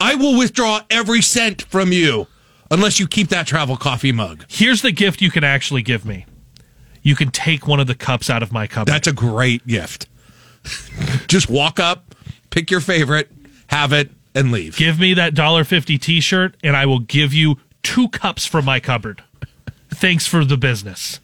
I 0.00 0.14
will 0.14 0.36
withdraw 0.38 0.80
every 0.90 1.20
cent 1.20 1.62
from 1.62 1.92
you 1.92 2.26
unless 2.70 2.98
you 2.98 3.06
keep 3.06 3.28
that 3.28 3.46
travel 3.46 3.76
coffee 3.76 4.12
mug. 4.12 4.44
Here's 4.48 4.80
the 4.80 4.90
gift 4.90 5.20
you 5.20 5.30
can 5.30 5.44
actually 5.44 5.82
give 5.82 6.04
me. 6.04 6.26
You 7.02 7.16
can 7.16 7.30
take 7.30 7.66
one 7.66 7.80
of 7.80 7.86
the 7.86 7.94
cups 7.94 8.30
out 8.30 8.42
of 8.42 8.50
my 8.50 8.66
cup. 8.66 8.86
That's 8.86 9.06
a 9.06 9.12
great 9.12 9.66
gift. 9.66 10.08
Just 11.28 11.50
walk 11.50 11.78
up, 11.78 12.14
pick 12.48 12.70
your 12.70 12.80
favorite, 12.80 13.30
have 13.66 13.92
it, 13.92 14.10
and 14.34 14.50
leave. 14.50 14.76
Give 14.76 14.98
me 14.98 15.14
that 15.14 15.34
$1.50 15.34 16.00
t-shirt 16.00 16.56
and 16.64 16.74
I 16.74 16.86
will 16.86 17.00
give 17.00 17.34
you 17.34 17.58
two 17.84 18.08
cups 18.08 18.44
from 18.46 18.64
my 18.64 18.80
cupboard. 18.80 19.22
Thanks 19.90 20.26
for 20.26 20.44
the 20.44 20.56
business. 20.56 21.20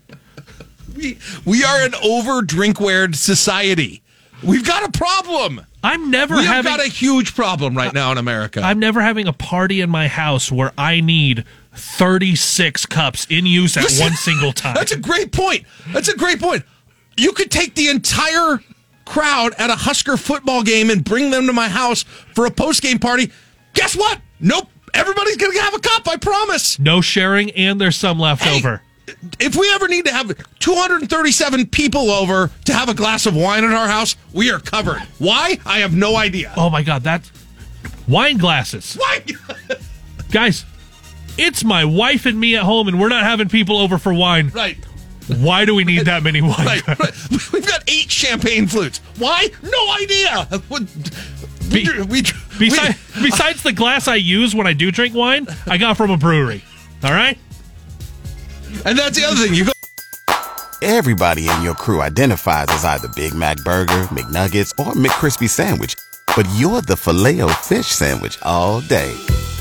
We, 0.94 1.18
we 1.44 1.64
are 1.64 1.84
an 1.84 1.94
over 2.04 2.42
drinkwared 2.42 3.16
society. 3.16 4.02
We've 4.42 4.64
got 4.64 4.88
a 4.88 4.96
problem. 4.96 5.66
I'm 5.82 6.10
never 6.10 6.36
we 6.36 6.44
have 6.44 6.64
having 6.64 6.76
got 6.76 6.86
a 6.86 6.88
huge 6.88 7.34
problem 7.34 7.76
right 7.76 7.92
now 7.92 8.12
in 8.12 8.18
America. 8.18 8.60
I'm 8.60 8.78
never 8.78 9.00
having 9.00 9.26
a 9.26 9.32
party 9.32 9.80
in 9.80 9.90
my 9.90 10.08
house 10.08 10.52
where 10.52 10.72
I 10.78 11.00
need 11.00 11.44
36 11.74 12.86
cups 12.86 13.26
in 13.30 13.46
use 13.46 13.76
at 13.76 13.84
Listen, 13.84 14.04
one 14.06 14.14
single 14.14 14.52
time. 14.52 14.74
That's 14.74 14.92
a 14.92 14.98
great 14.98 15.32
point. 15.32 15.64
That's 15.92 16.08
a 16.08 16.16
great 16.16 16.40
point. 16.40 16.64
You 17.16 17.32
could 17.32 17.50
take 17.50 17.74
the 17.74 17.88
entire 17.88 18.60
crowd 19.04 19.54
at 19.58 19.70
a 19.70 19.74
Husker 19.74 20.16
football 20.16 20.62
game 20.62 20.90
and 20.90 21.04
bring 21.04 21.30
them 21.30 21.46
to 21.46 21.52
my 21.52 21.68
house 21.68 22.02
for 22.02 22.46
a 22.46 22.50
post 22.50 22.82
game 22.82 22.98
party. 22.98 23.30
Guess 23.74 23.96
what? 23.96 24.20
Nope. 24.38 24.68
Everybody's 24.94 25.36
going 25.36 25.52
to 25.52 25.62
have 25.62 25.74
a 25.74 25.78
cup, 25.80 26.08
I 26.08 26.16
promise. 26.16 26.78
no 26.78 27.00
sharing 27.00 27.50
and 27.52 27.80
there's 27.80 27.96
some 27.96 28.18
left 28.18 28.46
over. 28.46 28.82
If 29.38 29.56
we 29.56 29.70
ever 29.74 29.88
need 29.88 30.04
to 30.06 30.12
have 30.12 30.32
237 30.60 31.66
people 31.66 32.10
over 32.10 32.50
to 32.66 32.72
have 32.72 32.88
a 32.88 32.94
glass 32.94 33.26
of 33.26 33.34
wine 33.34 33.64
in 33.64 33.72
our 33.72 33.88
house, 33.88 34.14
we 34.32 34.50
are 34.52 34.60
covered. 34.60 34.98
Why? 35.18 35.58
I 35.66 35.78
have 35.80 35.94
no 35.94 36.16
idea. 36.16 36.52
Oh 36.56 36.70
my 36.70 36.82
god, 36.82 37.02
that 37.04 37.28
wine 38.08 38.38
glasses. 38.38 38.94
Why? 38.94 39.24
Guys, 40.30 40.64
it's 41.36 41.64
my 41.64 41.84
wife 41.84 42.24
and 42.26 42.38
me 42.38 42.56
at 42.56 42.62
home 42.62 42.86
and 42.88 43.00
we're 43.00 43.08
not 43.08 43.24
having 43.24 43.48
people 43.48 43.78
over 43.78 43.98
for 43.98 44.14
wine. 44.14 44.48
Right. 44.50 44.78
Why 45.38 45.64
do 45.64 45.74
we 45.74 45.84
need 45.84 46.06
that 46.06 46.22
many 46.22 46.40
wine? 46.40 46.66
Right, 46.66 46.86
right. 46.86 47.12
We've 47.52 47.66
got 47.66 47.82
eight 47.88 48.10
champagne 48.10 48.66
flutes. 48.66 48.98
Why? 49.18 49.48
No 49.62 49.92
idea. 49.92 50.48
We, 51.70 51.88
we, 51.98 52.04
we, 52.04 52.22
Besides, 52.58 52.98
besides 53.22 53.62
the 53.62 53.72
glass 53.72 54.08
I 54.08 54.16
use 54.16 54.54
when 54.54 54.66
I 54.66 54.72
do 54.72 54.90
drink 54.90 55.14
wine, 55.14 55.46
I 55.66 55.78
got 55.78 55.96
from 55.96 56.10
a 56.10 56.16
brewery. 56.16 56.62
All 57.02 57.12
right? 57.12 57.38
and 58.84 58.98
that's 58.98 59.16
the 59.16 59.24
other 59.24 59.36
thing. 59.36 59.54
You 59.54 59.64
go. 59.66 59.72
Everybody 60.82 61.48
in 61.48 61.62
your 61.62 61.74
crew 61.74 62.00
identifies 62.00 62.66
as 62.70 62.84
either 62.84 63.08
Big 63.08 63.34
Mac 63.34 63.58
Burger, 63.58 64.04
McNuggets, 64.08 64.70
or 64.78 64.92
McCrispy 64.94 65.48
Sandwich. 65.48 65.94
But 66.34 66.48
you're 66.56 66.80
the 66.80 66.96
filet 66.96 67.40
fish 67.54 67.88
Sandwich 67.88 68.38
all 68.42 68.80
day. 68.80 69.12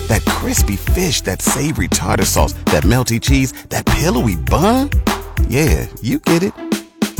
That 0.08 0.24
crispy 0.26 0.78
fish, 0.78 1.22
that 1.22 1.42
savory 1.42 1.88
tartar 1.88 2.26
sauce, 2.26 2.54
that 2.72 2.84
melty 2.84 3.22
cheese, 3.22 3.52
that 3.70 3.86
pillowy 3.86 4.36
bun. 4.38 4.90
Yeah, 5.48 5.88
you 6.02 6.20
get 6.20 6.44
it. 6.44 6.54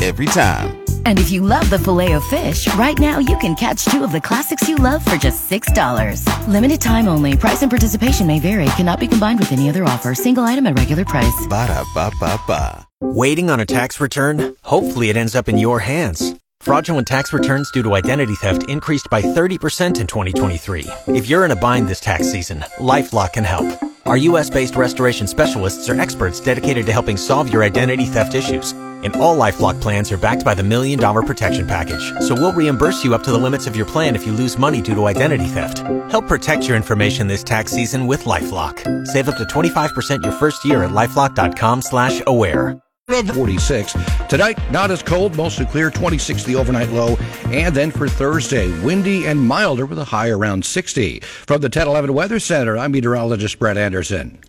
Every 0.02 0.28
time. 0.28 0.80
And 1.06 1.20
if 1.20 1.30
you 1.30 1.42
love 1.42 1.70
the 1.70 1.80
filet 1.80 2.14
of 2.14 2.24
fish, 2.26 2.74
right 2.76 2.98
now 2.98 3.20
you 3.20 3.38
can 3.38 3.54
catch 3.56 3.84
two 3.86 4.04
of 4.04 4.12
the 4.12 4.22
classics 4.22 4.70
you 4.70 4.76
love 4.76 5.04
for 5.04 5.18
just 5.18 5.50
$6. 5.50 6.24
Limited 6.48 6.80
time 6.80 7.10
only. 7.10 7.36
Price 7.36 7.64
and 7.64 7.70
participation 7.70 8.26
may 8.26 8.40
vary. 8.40 8.66
Cannot 8.78 9.00
be 9.02 9.08
combined 9.08 9.40
with 9.40 9.52
any 9.52 9.68
other 9.70 9.84
offer. 9.84 10.16
Single 10.16 10.46
item 10.46 10.68
at 10.68 10.78
regular 10.78 11.04
price. 11.04 11.48
Ba-da-ba-ba-ba. 11.50 12.88
Waiting 13.02 13.50
on 13.50 13.60
a 13.60 13.66
tax 13.66 14.00
return? 14.00 14.56
Hopefully 14.64 15.10
it 15.10 15.18
ends 15.18 15.36
up 15.36 15.50
in 15.50 15.58
your 15.58 15.80
hands. 15.80 16.36
Fraudulent 16.62 17.08
tax 17.08 17.34
returns 17.34 17.72
due 17.72 17.84
to 17.84 17.96
identity 17.96 18.36
theft 18.36 18.70
increased 18.70 19.10
by 19.10 19.22
30% 19.22 20.00
in 20.00 20.08
2023. 20.08 20.88
If 21.08 21.30
you're 21.30 21.46
in 21.46 21.52
a 21.52 21.56
bind 21.56 21.88
this 21.88 22.02
tax 22.02 22.30
season, 22.30 22.60
LifeLock 22.78 23.34
can 23.34 23.46
help. 23.46 23.82
Our 24.06 24.18
US-based 24.18 24.76
restoration 24.76 25.28
specialists 25.28 25.90
are 25.90 26.00
experts 26.00 26.40
dedicated 26.40 26.86
to 26.86 26.92
helping 26.92 27.18
solve 27.18 27.52
your 27.52 27.64
identity 27.64 28.06
theft 28.06 28.34
issues. 28.34 28.74
And 29.04 29.16
all 29.16 29.38
LifeLock 29.38 29.82
plans 29.82 30.12
are 30.12 30.18
backed 30.18 30.44
by 30.44 30.54
the 30.54 30.64
Million 30.64 31.00
Dollar 31.00 31.22
Protection 31.22 31.66
Package. 31.66 32.14
So 32.20 32.36
we'll 32.36 32.52
reimburse 32.52 33.04
you 33.04 33.14
up 33.14 33.24
to 33.24 33.32
the 33.32 33.38
limits 33.38 33.66
of 33.68 33.76
your 33.76 33.86
plan 33.86 34.16
if 34.16 34.26
you 34.26 34.34
lose 34.34 34.58
money 34.58 34.82
due 34.82 34.96
to 34.96 35.06
identity 35.06 35.46
theft. 35.46 35.80
Help 36.12 36.28
protect 36.28 36.68
your 36.68 36.76
information 36.78 37.28
this 37.28 37.44
tax 37.44 37.72
season 37.72 38.08
with 38.08 38.26
LifeLock. 38.26 39.08
Save 39.08 39.30
up 39.30 39.38
to 39.38 39.44
25% 39.46 40.24
your 40.24 40.34
first 40.34 40.66
year 40.66 40.84
at 40.84 40.92
LifeLock.com 40.92 41.82
slash 41.82 42.22
aware. 42.28 42.80
46. 43.10 43.96
Tonight, 44.30 44.60
not 44.72 44.92
as 44.92 45.02
cold, 45.02 45.36
mostly 45.36 45.66
clear, 45.66 45.90
26 45.90 46.44
the 46.44 46.56
overnight 46.56 46.90
low. 46.90 47.18
And 47.46 47.76
then 47.76 47.92
for 47.92 48.08
Thursday, 48.08 48.68
windy 48.82 49.26
and 49.26 49.40
milder 49.40 49.86
with 49.86 49.98
a 49.98 50.04
high 50.04 50.30
around 50.30 50.64
60. 50.64 51.20
From 51.22 51.62
the 51.62 51.66
1011 51.66 52.14
Weather 52.14 52.40
Center, 52.40 52.78
I'm 52.78 52.92
meteorologist 52.92 53.58
Brett 53.58 53.78
Anderson. 53.78 54.40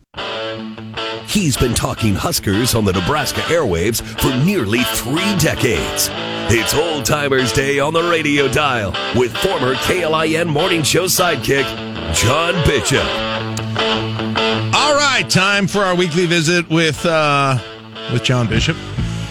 He's 1.31 1.57
been 1.57 1.75
talking 1.75 2.17
Huskers 2.17 2.75
on 2.75 2.85
the 2.85 2.93
Nebraska 2.93 3.41
airwaves 3.43 4.03
for 4.21 4.45
nearly 4.45 4.81
three 4.83 5.37
decades. 5.39 6.09
It's 6.53 6.75
Old 6.75 7.05
Timers 7.05 7.53
Day 7.53 7.79
on 7.79 7.93
the 7.93 8.03
radio 8.03 8.49
dial 8.49 8.91
with 9.15 9.33
former 9.37 9.75
KLIN 9.77 10.49
morning 10.49 10.83
show 10.83 11.05
sidekick, 11.05 11.65
John 12.15 12.55
Bishop. 12.67 13.05
All 14.75 14.95
right, 14.97 15.25
time 15.31 15.69
for 15.69 15.83
our 15.85 15.95
weekly 15.95 16.27
visit 16.27 16.69
with 16.69 17.07
uh, 17.07 17.59
with 18.13 18.25
John 18.25 18.49
Bishop. 18.49 18.77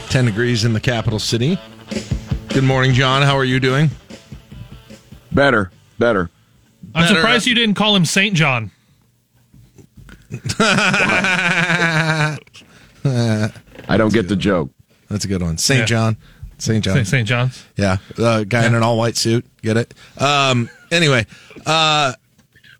Ten 0.08 0.24
degrees 0.24 0.64
in 0.64 0.72
the 0.72 0.80
capital 0.80 1.20
city. 1.20 1.60
Good 2.48 2.64
morning, 2.64 2.94
John. 2.94 3.24
How 3.24 3.36
are 3.36 3.44
you 3.44 3.60
doing? 3.60 3.90
Better, 5.34 5.70
better. 6.00 6.30
I'm 6.96 7.04
Better- 7.04 7.16
surprised 7.16 7.46
you 7.46 7.56
didn't 7.56 7.76
call 7.76 7.94
him 7.94 8.06
Saint 8.06 8.36
John. 8.38 8.72
I 13.06 13.98
don't 13.98 14.14
get 14.14 14.28
the 14.28 14.36
joke. 14.36 14.70
That's 15.10 15.26
a 15.26 15.28
good 15.28 15.42
one. 15.42 15.58
St. 15.58 15.80
Yeah. 15.82 15.86
John. 15.86 16.18
St. 16.58 16.84
John. 16.84 16.94
Saint- 16.96 17.08
St. 17.08 17.28
John's. 17.28 17.64
Yeah. 17.78 17.98
Uh, 18.18 18.44
guy 18.44 18.66
in 18.66 18.76
an 18.76 18.84
all 18.84 18.98
white 18.98 19.16
suit. 19.18 19.46
Get 19.62 19.78
it? 19.78 19.94
Um, 20.18 20.70
anyway. 20.92 21.26
Uh, 21.66 22.14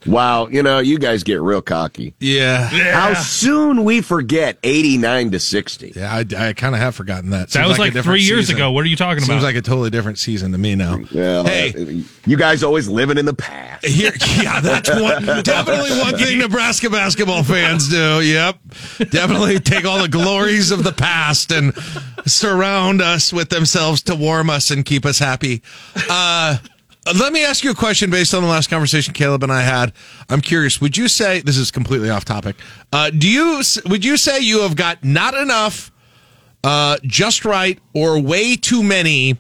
Wow, 0.06 0.48
you 0.48 0.64
know, 0.64 0.80
you 0.80 0.98
guys 0.98 1.24
get 1.24 1.42
real 1.42 1.62
cocky. 1.62 2.14
yeah. 2.20 2.68
How 2.94 3.14
soon 3.16 3.84
we 3.84 4.02
forget 4.02 4.58
89 4.64 5.32
to 5.32 5.40
60. 5.40 5.94
Yeah, 5.96 6.14
I, 6.14 6.20
I 6.38 6.54
kind 6.54 6.74
of 6.74 6.80
have 6.80 6.96
forgotten 6.96 7.32
that. 7.32 7.50
That 7.50 7.52
Seems 7.52 7.68
was 7.68 7.78
a 7.78 7.82
like 7.82 7.94
three 8.04 8.22
years 8.22 8.48
season. 8.48 8.56
ago. 8.56 8.72
What 8.72 8.86
are 8.86 8.88
you 8.88 8.96
talking 8.96 9.20
Seems 9.20 9.28
about? 9.30 9.34
Seems 9.36 9.44
like 9.44 9.56
a 9.58 9.62
totally 9.62 9.90
different 9.90 10.18
season 10.18 10.54
to 10.54 10.58
me 10.58 10.76
now. 10.76 11.00
Well, 11.14 11.44
Hey. 11.46 11.74
uh, 11.74 12.04
you 12.26 12.38
guys 12.38 12.64
always 12.64 12.88
living 12.88 13.18
in 13.18 13.26
the 13.26 13.34
past. 13.34 13.86
Here, 13.86 14.12
yeah, 14.42 14.60
that's 14.62 14.90
one 14.90 15.26
definitely 15.44 15.98
one 16.00 16.18
thing 16.18 16.38
Nebraska 16.40 16.90
basketball 16.90 17.44
fans 17.44 17.90
do. 17.90 18.22
Yep, 18.22 18.58
definitely 19.10 19.60
take 19.60 19.86
all 19.86 20.02
the 20.02 20.08
glories 20.10 20.72
of 20.72 20.84
the 20.84 20.92
past 20.94 21.52
and 21.52 21.74
surround 22.26 23.02
us 23.02 23.32
with 23.34 23.50
themselves 23.50 24.02
to 24.04 24.16
warm 24.16 24.50
us 24.50 24.72
and 24.72 24.86
keep 24.86 25.06
us 25.06 25.20
happy. 25.20 25.62
Uh, 26.10 26.58
let 27.16 27.34
me 27.34 27.44
ask 27.44 27.64
you 27.64 27.72
a 27.72 27.76
question 27.76 28.10
based 28.10 28.34
on 28.34 28.44
the 28.44 28.50
last 28.50 28.70
conversation 28.70 29.14
Caleb 29.14 29.44
and 29.44 29.52
I 29.52 29.62
had. 29.62 29.94
I'm 30.30 30.42
curious. 30.42 30.80
Would 30.82 30.98
you 30.98 31.08
say 31.08 31.42
this 31.42 31.58
is 31.58 31.72
completely 31.72 32.10
off 32.10 32.26
topic? 32.26 32.56
Uh, 32.92 33.10
do 33.10 33.30
you 33.30 33.62
would 33.86 34.06
you 34.06 34.18
say 34.18 34.40
you 34.40 34.62
have 34.62 34.76
got 34.76 35.04
not 35.04 35.34
enough, 35.34 35.92
uh, 36.64 36.98
just 37.04 37.46
right, 37.46 37.80
or 37.94 38.20
way 38.22 38.56
too 38.56 38.84
many 38.84 39.38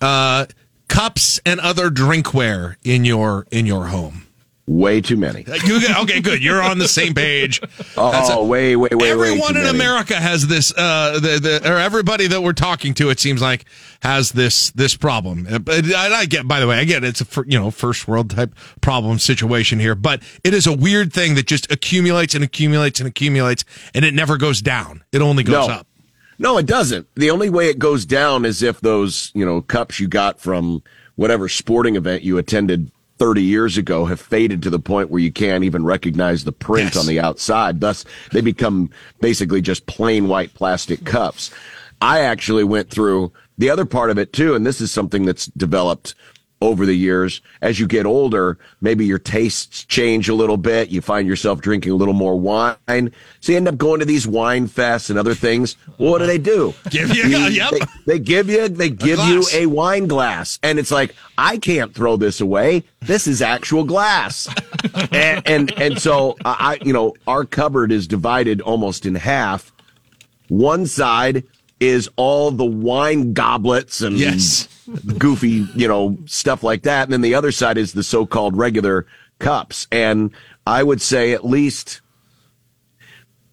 uh, 0.00 0.46
cups 0.88 1.40
and 1.44 1.60
other 1.60 1.90
drinkware 1.90 2.76
in 2.84 3.04
your 3.04 3.46
in 3.50 3.66
your 3.66 3.86
home? 3.86 4.27
Way 4.68 5.00
too 5.00 5.16
many. 5.16 5.44
You, 5.64 5.80
okay, 6.02 6.20
good. 6.20 6.42
You're 6.44 6.60
on 6.62 6.76
the 6.78 6.88
same 6.88 7.14
page. 7.14 7.60
Oh, 7.96 8.42
a- 8.42 8.44
way, 8.44 8.76
way, 8.76 8.90
way, 8.92 8.96
way 8.96 9.10
Everyone 9.10 9.54
too 9.54 9.58
in 9.60 9.64
many. 9.64 9.78
America 9.78 10.14
has 10.14 10.46
this, 10.46 10.72
uh, 10.76 11.14
the, 11.14 11.40
the, 11.60 11.72
or 11.72 11.78
everybody 11.78 12.26
that 12.28 12.42
we're 12.42 12.52
talking 12.52 12.92
to, 12.94 13.08
it 13.10 13.18
seems 13.18 13.40
like, 13.42 13.64
has 14.02 14.30
this 14.30 14.70
this 14.72 14.94
problem. 14.94 15.46
Uh, 15.50 15.58
I, 15.68 16.10
I 16.20 16.26
get, 16.26 16.46
by 16.46 16.60
the 16.60 16.66
way, 16.68 16.78
I 16.78 16.84
get 16.84 17.02
it's 17.02 17.20
a 17.20 17.44
you 17.46 17.58
know 17.58 17.70
first 17.72 18.06
world 18.06 18.30
type 18.30 18.54
problem 18.80 19.18
situation 19.18 19.80
here, 19.80 19.94
but 19.96 20.22
it 20.44 20.54
is 20.54 20.66
a 20.68 20.72
weird 20.76 21.12
thing 21.12 21.34
that 21.34 21.46
just 21.46 21.72
accumulates 21.72 22.34
and 22.36 22.44
accumulates 22.44 23.00
and 23.00 23.08
accumulates, 23.08 23.64
and 23.94 24.04
it 24.04 24.14
never 24.14 24.36
goes 24.36 24.60
down. 24.62 25.02
It 25.10 25.20
only 25.22 25.42
goes 25.42 25.66
No. 25.66 25.74
up. 25.74 25.86
No, 26.38 26.58
it 26.58 26.66
doesn't. 26.66 27.08
The 27.16 27.30
only 27.30 27.50
way 27.50 27.68
it 27.68 27.80
goes 27.80 28.04
down 28.06 28.44
is 28.44 28.62
if 28.62 28.80
those, 28.80 29.32
you 29.34 29.44
know, 29.44 29.60
cups 29.62 29.98
you 29.98 30.06
got 30.06 30.38
from 30.40 30.82
whatever 31.16 31.48
sporting 31.48 31.96
event 31.96 32.22
you 32.22 32.38
attended 32.38 32.92
30 33.18 33.42
years 33.42 33.76
ago 33.76 34.04
have 34.04 34.20
faded 34.20 34.62
to 34.62 34.70
the 34.70 34.78
point 34.78 35.10
where 35.10 35.20
you 35.20 35.32
can't 35.32 35.64
even 35.64 35.84
recognize 35.84 36.44
the 36.44 36.52
print 36.52 36.94
Yes. 36.94 36.96
on 36.96 37.06
the 37.06 37.20
outside. 37.20 37.80
Thus, 37.80 38.04
they 38.32 38.40
become 38.40 38.90
basically 39.20 39.60
just 39.60 39.86
plain 39.86 40.28
white 40.28 40.54
plastic 40.54 41.04
cups. 41.04 41.50
I 42.00 42.20
actually 42.20 42.64
went 42.64 42.90
through 42.90 43.32
the 43.58 43.70
other 43.70 43.84
part 43.84 44.10
of 44.10 44.18
it 44.18 44.32
too, 44.32 44.54
and 44.54 44.64
this 44.64 44.80
is 44.80 44.92
something 44.92 45.24
that's 45.24 45.46
developed 45.46 46.14
over 46.60 46.84
the 46.86 46.94
years. 46.94 47.40
As 47.62 47.78
you 47.78 47.86
get 47.86 48.06
older, 48.06 48.58
maybe 48.80 49.06
your 49.06 49.18
tastes 49.18 49.84
change 49.84 50.28
a 50.28 50.34
little 50.34 50.56
bit. 50.56 50.88
You 50.88 51.00
find 51.00 51.28
yourself 51.28 51.60
drinking 51.60 51.92
a 51.92 51.94
little 51.94 52.14
more 52.14 52.38
wine. 52.38 53.12
So 53.40 53.52
you 53.52 53.56
end 53.56 53.68
up 53.68 53.78
going 53.78 54.00
to 54.00 54.06
these 54.06 54.26
wine 54.26 54.68
fests 54.68 55.10
and 55.10 55.18
other 55.18 55.34
things. 55.34 55.76
Well, 55.98 56.10
what 56.12 56.18
do 56.18 56.26
they 56.26 56.38
do? 56.38 56.74
Give 56.90 57.14
you- 57.14 57.24
yep. 57.28 57.70
They, 57.70 57.80
they 58.06 58.18
give 58.18 58.48
you, 58.48 58.68
they 58.68 58.90
give 58.90 59.18
you 59.20 59.44
a 59.54 59.66
wine 59.66 60.06
glass. 60.08 60.58
And 60.62 60.78
it's 60.78 60.90
like, 60.90 61.14
I 61.36 61.58
can't 61.58 61.94
throw 61.94 62.16
this 62.16 62.40
away. 62.40 62.84
This 63.00 63.26
is 63.26 63.40
actual 63.40 63.84
glass. 63.84 64.48
and, 65.12 65.46
and, 65.46 65.72
and 65.80 66.00
so 66.00 66.36
I- 66.44 66.78
you 66.82 66.92
know, 66.92 67.14
our 67.26 67.44
cupboard 67.44 67.92
is 67.92 68.06
divided 68.08 68.60
almost 68.60 69.06
in 69.06 69.14
half. 69.14 69.72
One 70.48 70.86
side 70.86 71.44
is 71.80 72.08
all 72.16 72.50
the 72.50 72.64
wine 72.64 73.32
goblets 73.32 74.00
and 74.00 74.18
Yes. 74.18 74.68
goofy, 75.18 75.66
you 75.76 75.86
know, 75.86 76.16
stuff 76.26 76.62
like 76.62 76.82
that. 76.82 77.04
And 77.04 77.12
then 77.12 77.20
the 77.20 77.34
other 77.34 77.52
side 77.52 77.76
is 77.78 77.92
the 77.92 78.02
so-called 78.02 78.56
regular 78.56 79.06
cups. 79.38 79.86
And 79.92 80.32
I 80.66 80.82
would 80.82 81.00
say 81.02 81.32
at 81.32 81.44
least 81.44 82.00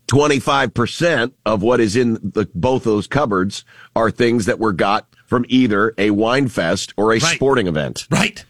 25% 0.08 1.34
of 1.46 1.62
what 1.62 1.80
is 1.80 1.96
in 1.96 2.14
the, 2.16 2.48
both 2.54 2.84
those 2.84 3.08
cupboards 3.08 3.64
are 3.96 4.12
things 4.12 4.46
that 4.46 4.60
were 4.60 4.74
got 4.74 5.08
from 5.26 5.46
either 5.50 5.94
a 5.98 6.12
wine 6.12 6.48
fest 6.48 6.94
or 6.98 7.12
a 7.12 7.20
Right. 7.20 7.36
sporting 7.36 7.68
event. 7.68 8.08
Right. 8.12 8.46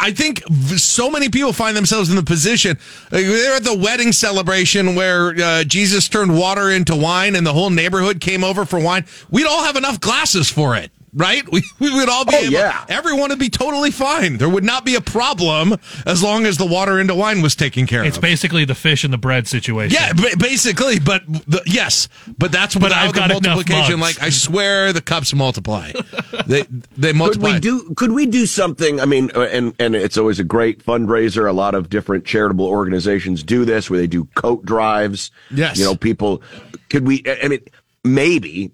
I 0.00 0.10
think 0.10 0.42
so 0.76 1.10
many 1.10 1.28
people 1.28 1.52
find 1.52 1.76
themselves 1.76 2.10
in 2.10 2.16
the 2.16 2.22
position. 2.22 2.78
They're 3.10 3.54
at 3.54 3.64
the 3.64 3.76
wedding 3.76 4.12
celebration 4.12 4.96
where 4.96 5.34
uh, 5.40 5.64
Jesus 5.64 6.08
turned 6.08 6.36
water 6.36 6.70
into 6.70 6.96
wine 6.96 7.36
and 7.36 7.46
the 7.46 7.52
whole 7.52 7.70
neighborhood 7.70 8.20
came 8.20 8.42
over 8.42 8.64
for 8.64 8.80
wine. 8.80 9.04
We'd 9.30 9.46
all 9.46 9.62
have 9.64 9.76
enough 9.76 10.00
glasses 10.00 10.50
for 10.50 10.76
it. 10.76 10.90
Right? 11.16 11.44
We, 11.52 11.62
we 11.78 11.94
would 11.94 12.08
all 12.08 12.24
be 12.24 12.32
Oh, 12.34 12.38
able, 12.38 12.52
yeah. 12.52 12.84
everyone 12.88 13.30
would 13.30 13.38
be 13.38 13.48
totally 13.48 13.92
fine. 13.92 14.38
There 14.38 14.48
would 14.48 14.64
not 14.64 14.84
be 14.84 14.96
a 14.96 15.00
problem 15.00 15.74
as 16.04 16.22
long 16.24 16.44
as 16.44 16.58
the 16.58 16.66
water 16.66 16.98
into 16.98 17.14
wine 17.14 17.40
was 17.40 17.54
taken 17.54 17.86
care 17.86 18.00
It's 18.04 18.16
of. 18.16 18.24
It's 18.24 18.30
basically 18.32 18.64
the 18.64 18.74
fish 18.74 19.04
and 19.04 19.12
the 19.12 19.18
bread 19.18 19.46
situation. 19.46 19.96
Yeah, 20.00 20.12
ba- 20.12 20.36
basically, 20.38 20.98
but 20.98 21.22
the, 21.26 21.62
yes, 21.66 22.08
but 22.36 22.50
that's 22.50 22.74
But 22.74 22.84
without 22.84 22.98
I've 23.06 23.12
the 23.12 23.18
got 23.20 23.28
multiplication. 23.30 24.00
Like 24.00 24.20
I 24.20 24.30
swear, 24.30 24.92
the 24.92 25.00
cups 25.02 25.32
multiply. 25.34 25.92
they 26.46 26.64
they 26.96 27.12
multiply. 27.12 27.52
Could 27.52 27.54
we 27.54 27.60
do? 27.60 27.94
Could 27.94 28.12
we 28.12 28.26
do 28.26 28.44
something? 28.46 29.00
I 29.00 29.04
mean, 29.04 29.30
uh, 29.36 29.42
and 29.42 29.72
and 29.78 29.94
it's 29.94 30.18
always 30.18 30.40
a 30.40 30.44
great 30.44 30.84
fundraiser. 30.84 31.48
A 31.48 31.52
lot 31.52 31.74
of 31.76 31.88
different 31.90 32.24
charitable 32.24 32.66
organizations 32.66 33.44
do 33.44 33.64
this, 33.64 33.88
where 33.88 34.00
they 34.00 34.08
do 34.08 34.24
coat 34.34 34.64
drives. 34.64 35.30
Yes. 35.52 35.78
you 35.78 35.84
know, 35.84 35.94
people. 35.94 36.42
Could 36.90 37.06
we? 37.06 37.22
I 37.26 37.46
mean, 37.48 37.60
maybe 38.02 38.72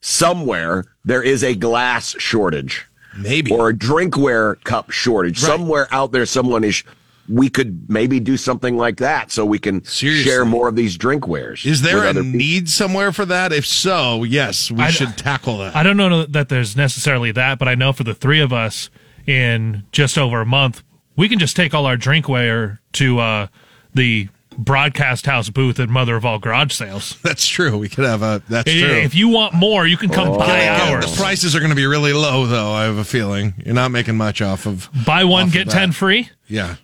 somewhere 0.00 0.84
there 1.04 1.22
is 1.22 1.42
a 1.44 1.54
glass 1.54 2.14
shortage, 2.18 2.86
maybe, 3.16 3.52
or 3.52 3.70
a 3.70 3.74
drinkware 3.74 4.62
cup 4.64 4.90
shortage. 4.90 5.38
Somewhere 5.38 5.88
out 5.90 6.12
there, 6.12 6.26
someone 6.26 6.64
is. 6.64 6.82
We 7.30 7.50
could 7.50 7.90
maybe 7.90 8.20
do 8.20 8.38
something 8.38 8.78
like 8.78 8.96
that, 8.98 9.30
so 9.30 9.44
we 9.44 9.58
can 9.58 9.82
share 9.84 10.46
more 10.46 10.66
of 10.66 10.76
these 10.76 10.96
drinkwares. 10.96 11.66
Is 11.66 11.82
there 11.82 12.04
a 12.04 12.08
other 12.08 12.22
people. 12.22 12.38
need 12.38 12.70
somewhere 12.70 13.12
for 13.12 13.26
that? 13.26 13.52
If 13.52 13.66
so, 13.66 14.24
yes, 14.24 14.70
we 14.70 14.82
I- 14.84 14.90
should 14.90 15.18
tackle 15.18 15.58
that. 15.58 15.76
I 15.76 15.82
don't 15.82 15.98
know 15.98 16.24
that 16.24 16.48
there's 16.48 16.74
necessarily 16.74 17.30
that, 17.32 17.58
but 17.58 17.68
I 17.68 17.74
know 17.74 17.92
for 17.92 18.02
the 18.02 18.14
three 18.14 18.40
of 18.40 18.50
us 18.54 18.88
in 19.26 19.82
just 19.92 20.16
over 20.16 20.40
a 20.40 20.46
month, 20.46 20.82
we 21.16 21.28
can 21.28 21.38
just 21.38 21.54
take 21.54 21.74
all 21.74 21.84
our 21.84 21.98
drinkware 21.98 22.78
to 22.94 23.18
uh, 23.18 23.46
the 23.92 24.30
broadcast 24.58 25.24
house 25.26 25.48
booth 25.48 25.78
at 25.80 25.88
Mother 25.88 26.16
of 26.16 26.24
All 26.26 26.38
Garage 26.38 26.72
Sales. 26.74 27.16
That's 27.22 27.46
true. 27.46 27.78
We 27.78 27.88
could 27.88 28.04
have 28.04 28.22
a. 28.22 28.42
That's 28.48 28.70
If- 28.70 28.78
true. 28.80 28.94
If 28.98 29.14
you 29.14 29.28
want 29.28 29.54
more, 29.54 29.86
you 29.86 29.96
can 29.96 30.10
come 30.10 30.28
oh. 30.28 30.38
buy 30.38 30.58
Yeah, 30.64 30.90
ours. 30.90 31.10
The 31.10 31.16
prices 31.22 31.54
are 31.56 31.60
going 31.60 31.70
to 31.70 31.76
be 31.76 31.86
really 31.86 32.12
low, 32.12 32.46
though. 32.46 32.72
I 32.72 32.84
have 32.84 32.98
a 32.98 33.04
feeling 33.04 33.54
you're 33.64 33.74
not 33.74 33.90
making 33.90 34.16
much 34.16 34.42
off 34.42 34.66
of. 34.66 34.88
Buy 35.06 35.24
one, 35.24 35.48
get 35.48 35.70
10 35.70 35.92
free? 35.92 36.28
Yeah, 36.48 36.76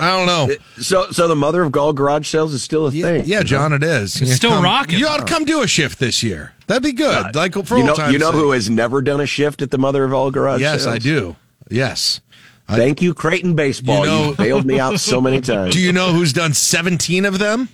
I 0.00 0.10
don't 0.16 0.26
know. 0.26 0.54
So, 0.80 1.10
so 1.10 1.26
the 1.28 1.34
mother 1.36 1.62
of 1.64 1.76
All 1.76 1.92
garage 1.92 2.28
sales 2.28 2.54
is 2.54 2.62
still 2.62 2.86
a 2.86 2.90
thing. 2.92 3.24
Yeah, 3.26 3.42
John, 3.42 3.72
it 3.72 3.82
is. 3.82 4.20
It's 4.20 4.30
You 4.30 4.36
still 4.36 4.50
come- 4.50 4.64
rocking. 4.64 4.98
You 4.98 5.08
ought 5.08 5.18
to 5.18 5.24
come 5.32 5.44
do 5.44 5.62
a 5.62 5.66
shift 5.66 5.98
this 5.98 6.22
year. 6.22 6.52
That'd 6.68 6.82
be 6.82 6.92
good. 6.92 7.14
Uh, 7.14 7.30
like 7.34 7.54
for 7.54 7.78
you 7.78 7.84
know, 7.84 7.94
old 7.98 8.12
you 8.12 8.18
know 8.18 8.30
sake. 8.30 8.40
who 8.40 8.50
has 8.52 8.68
never 8.70 9.02
done 9.02 9.20
a 9.20 9.26
shift 9.26 9.62
at 9.62 9.70
the 9.70 9.78
Mother 9.78 10.04
of 10.04 10.12
All 10.12 10.30
Garage 10.30 10.60
Yes, 10.60 10.82
Sales? 10.84 10.94
I 10.94 10.98
do. 10.98 11.34
Yes. 11.70 12.20
Thank 12.68 13.00
you, 13.02 13.14
Creighton 13.14 13.54
Baseball. 13.54 14.06
You, 14.28 14.34
bailed 14.36 14.66
me 14.66 14.78
out 14.78 15.00
so 15.00 15.20
many 15.20 15.40
times. 15.42 15.74
Do 15.74 15.80
you 15.80 15.92
know 15.92 16.12
who's 16.12 16.32
done 16.32 16.52
17 16.52 17.24
of 17.24 17.38
them? 17.38 17.68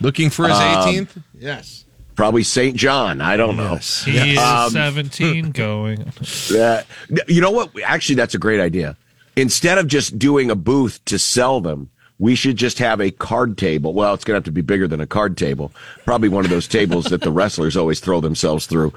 Looking 0.00 0.30
for 0.30 0.48
his 0.48 0.56
Um, 0.56 0.62
18th? 0.86 1.22
Yes. 1.38 1.84
Probably 2.14 2.42
St. 2.42 2.76
John. 2.76 3.20
I 3.20 3.36
don't 3.36 3.56
know. 3.58 3.76
He 3.76 4.32
is 4.32 4.38
Um, 4.38 4.70
17 4.70 5.50
going. 5.52 6.10
uh, 6.58 6.82
you 7.28 7.40
know 7.42 7.50
what? 7.50 7.70
Actually, 7.84 8.14
that's 8.16 8.34
a 8.34 8.38
great 8.38 8.60
idea. 8.60 8.96
Instead 9.36 9.76
of 9.76 9.86
just 9.86 10.18
doing 10.18 10.50
a 10.50 10.54
booth 10.54 11.04
to 11.04 11.18
sell 11.18 11.60
them, 11.60 11.90
we 12.18 12.34
should 12.34 12.56
just 12.56 12.78
have 12.78 13.02
a 13.02 13.10
card 13.10 13.58
table. 13.58 13.92
Well, 13.92 14.14
it's 14.14 14.24
going 14.24 14.32
to 14.34 14.38
have 14.38 14.44
to 14.44 14.50
be 14.50 14.62
bigger 14.62 14.88
than 14.88 15.02
a 15.02 15.06
card 15.06 15.36
table. 15.36 15.72
Probably 16.06 16.30
one 16.30 16.46
of 16.46 16.50
those 16.50 16.66
tables 16.66 17.04
that 17.06 17.20
the 17.20 17.30
wrestlers 17.38 17.76
always 17.76 18.00
throw 18.00 18.22
themselves 18.22 18.64
through, 18.64 18.94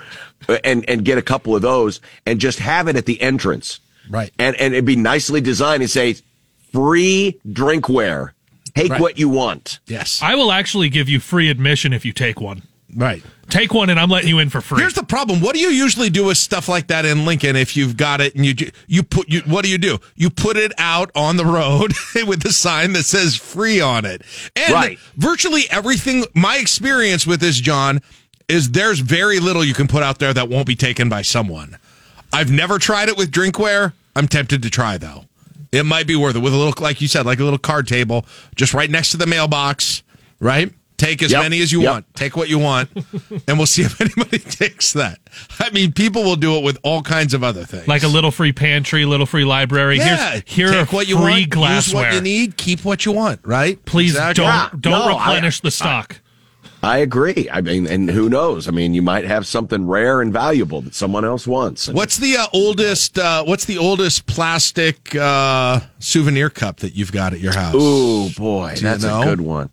and 0.63 0.89
and 0.89 1.03
get 1.03 1.17
a 1.17 1.21
couple 1.21 1.53
of 1.57 1.61
those 1.61 1.99
and 2.25 2.39
just 2.39 2.59
have 2.59 2.87
it 2.87 2.95
at 2.95 3.05
the 3.05 3.21
entrance. 3.21 3.81
Right. 4.09 4.31
And 4.39 4.55
and 4.57 4.73
it'd 4.73 4.85
be 4.85 4.95
nicely 4.95 5.41
designed 5.41 5.81
and 5.83 5.89
say 5.89 6.15
free 6.71 7.39
drinkware. 7.47 8.31
Take 8.75 8.91
Right. 8.91 9.01
what 9.01 9.17
you 9.19 9.29
want. 9.29 9.79
Yes. 9.87 10.19
I 10.21 10.35
will 10.35 10.51
actually 10.51 10.89
give 10.89 11.09
you 11.09 11.19
free 11.19 11.49
admission 11.49 11.91
if 11.91 12.05
you 12.05 12.13
take 12.13 12.39
one. 12.39 12.61
Right. 12.95 13.21
Take 13.49 13.73
one, 13.73 13.89
and 13.89 13.99
I'm 13.99 14.09
letting 14.09 14.29
you 14.29 14.39
in 14.39 14.49
for 14.49 14.61
free. 14.61 14.79
Here's 14.79 14.93
the 14.93 15.03
problem. 15.03 15.41
What 15.41 15.53
do 15.53 15.59
you 15.59 15.69
usually 15.69 16.09
do 16.09 16.25
with 16.25 16.37
stuff 16.37 16.67
like 16.69 16.87
that 16.87 17.03
in 17.05 17.25
Lincoln 17.25 17.55
if 17.55 17.75
you've 17.77 17.97
got 17.97 18.21
it 18.21 18.35
and 18.35 18.45
you 18.45 18.53
you 18.87 19.03
put 19.03 19.27
you 19.29 19.41
what 19.41 19.63
do 19.63 19.69
you 19.71 19.77
do? 19.77 19.99
You 20.15 20.29
put 20.29 20.55
it 20.57 20.71
out 20.77 21.11
on 21.15 21.37
the 21.37 21.45
road 21.45 21.93
with 22.27 22.45
a 22.45 22.53
sign 22.53 22.93
that 22.93 23.03
says 23.03 23.35
free 23.35 23.81
on 23.81 24.05
it. 24.05 24.21
And 24.55 24.73
Right. 24.73 24.99
virtually 25.17 25.63
everything 25.69 26.25
my 26.35 26.57
experience 26.57 27.25
with 27.27 27.41
this 27.41 27.59
John 27.59 28.01
is 28.47 28.71
there's 28.71 28.99
very 28.99 29.39
little 29.39 29.63
you 29.63 29.73
can 29.75 29.87
put 29.87 30.01
out 30.03 30.17
there 30.19 30.33
that 30.33 30.47
won't 30.49 30.65
be 30.67 30.75
taken 30.75 31.09
by 31.09 31.21
someone. 31.23 31.77
I've 32.33 32.51
never 32.51 32.77
tried 32.79 33.09
it 33.09 33.17
with 33.17 33.31
drinkware. 33.31 33.93
I'm 34.15 34.27
tempted 34.27 34.63
to 34.63 34.69
try 34.69 34.97
though. 34.97 35.25
It 35.71 35.85
might 35.85 36.07
be 36.07 36.15
worth 36.15 36.35
it 36.35 36.39
with 36.39 36.53
a 36.53 36.57
little 36.57 36.73
like 36.83 36.99
you 37.01 37.07
said 37.07 37.25
like 37.25 37.39
a 37.39 37.43
little 37.43 37.59
card 37.59 37.87
table 37.87 38.25
just 38.55 38.73
right 38.73 38.89
next 38.89 39.11
to 39.11 39.17
the 39.17 39.27
mailbox, 39.27 40.03
right? 40.39 40.73
Take 40.97 41.23
as 41.23 41.31
Yep. 41.31 41.43
many 41.43 41.61
as 41.61 41.71
you 41.71 41.81
Yep. 41.83 41.91
want. 41.91 42.15
Take 42.15 42.35
what 42.35 42.49
you 42.49 42.59
want, 42.59 42.89
and 43.47 43.57
we'll 43.57 43.67
see 43.67 43.83
if 43.83 44.01
anybody 44.01 44.37
takes 44.39 44.91
that. 44.93 45.19
I 45.57 45.69
mean, 45.69 45.93
people 45.93 46.23
will 46.25 46.35
do 46.35 46.57
it 46.57 46.63
with 46.63 46.77
all 46.83 47.01
kinds 47.03 47.33
of 47.33 47.41
other 47.41 47.63
things, 47.63 47.87
like 47.87 48.03
a 48.03 48.07
little 48.09 48.31
free 48.31 48.51
pantry, 48.51 49.05
little 49.05 49.25
free 49.25 49.45
library. 49.45 49.95
yeah. 49.97 50.31
Here's, 50.31 50.43
here 50.45 50.67
take 50.71 50.91
are 50.91 50.95
what 50.95 51.07
you 51.07 51.15
free 51.17 51.47
want, 51.55 51.75
use 51.75 51.93
what 51.93 52.13
you 52.13 52.19
need, 52.19 52.57
keep 52.57 52.83
what 52.83 53.05
you 53.05 53.13
want. 53.13 53.39
Right? 53.45 53.83
Please 53.85 54.11
Exactly. 54.11 54.43
don't 54.43 54.81
don't 54.81 54.91
No, 54.91 55.15
I- 55.17 55.27
replenish 55.29 55.61
the 55.61 55.71
stock. 55.71 56.19
I 56.19 56.28
agree. 56.81 57.49
I 57.51 57.61
mean, 57.61 57.87
and 57.87 58.09
who 58.09 58.29
knows? 58.29 58.67
I 58.67 58.71
mean, 58.71 58.93
you 58.93 59.01
might 59.01 59.25
have 59.25 59.45
something 59.45 59.85
rare 59.87 60.21
and 60.21 60.31
valuable 60.31 60.81
that 60.81 60.95
someone 60.95 61.25
else 61.25 61.45
wants. 61.45 61.87
And 61.87 61.95
What's 61.97 62.17
the 62.17 62.37
uh, 62.37 62.47
oldest? 62.53 63.17
Uh, 63.19 63.43
what's 63.43 63.65
the 63.65 63.77
oldest 63.77 64.25
plastic 64.27 65.13
uh, 65.15 65.81
souvenir 65.99 66.49
cup 66.49 66.77
that 66.77 66.93
you've 66.95 67.11
got 67.11 67.33
at 67.33 67.39
your 67.41 67.53
house? 67.53 67.75
Oh 67.77 68.29
boy, 68.37 68.75
Do 68.75 68.81
you 68.81 68.87
that's 68.87 69.03
know? 69.03 69.21
a 69.21 69.25
good 69.25 69.41
one. 69.41 69.69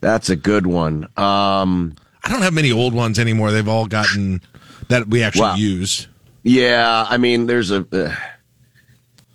That's 0.00 0.30
a 0.30 0.36
good 0.36 0.66
one. 0.66 1.04
Um, 1.16 1.94
I 2.24 2.30
don't 2.30 2.42
have 2.42 2.54
many 2.54 2.72
old 2.72 2.94
ones 2.94 3.18
anymore. 3.18 3.50
They've 3.50 3.68
all 3.68 3.86
gotten 3.86 4.40
that 4.88 5.08
we 5.08 5.22
actually 5.22 5.42
Wow. 5.42 5.54
use. 5.56 6.08
yeah, 6.44 7.04
I 7.08 7.16
mean, 7.18 7.46
there's 7.46 7.70
a. 7.70 7.86
Uh, 7.92 8.14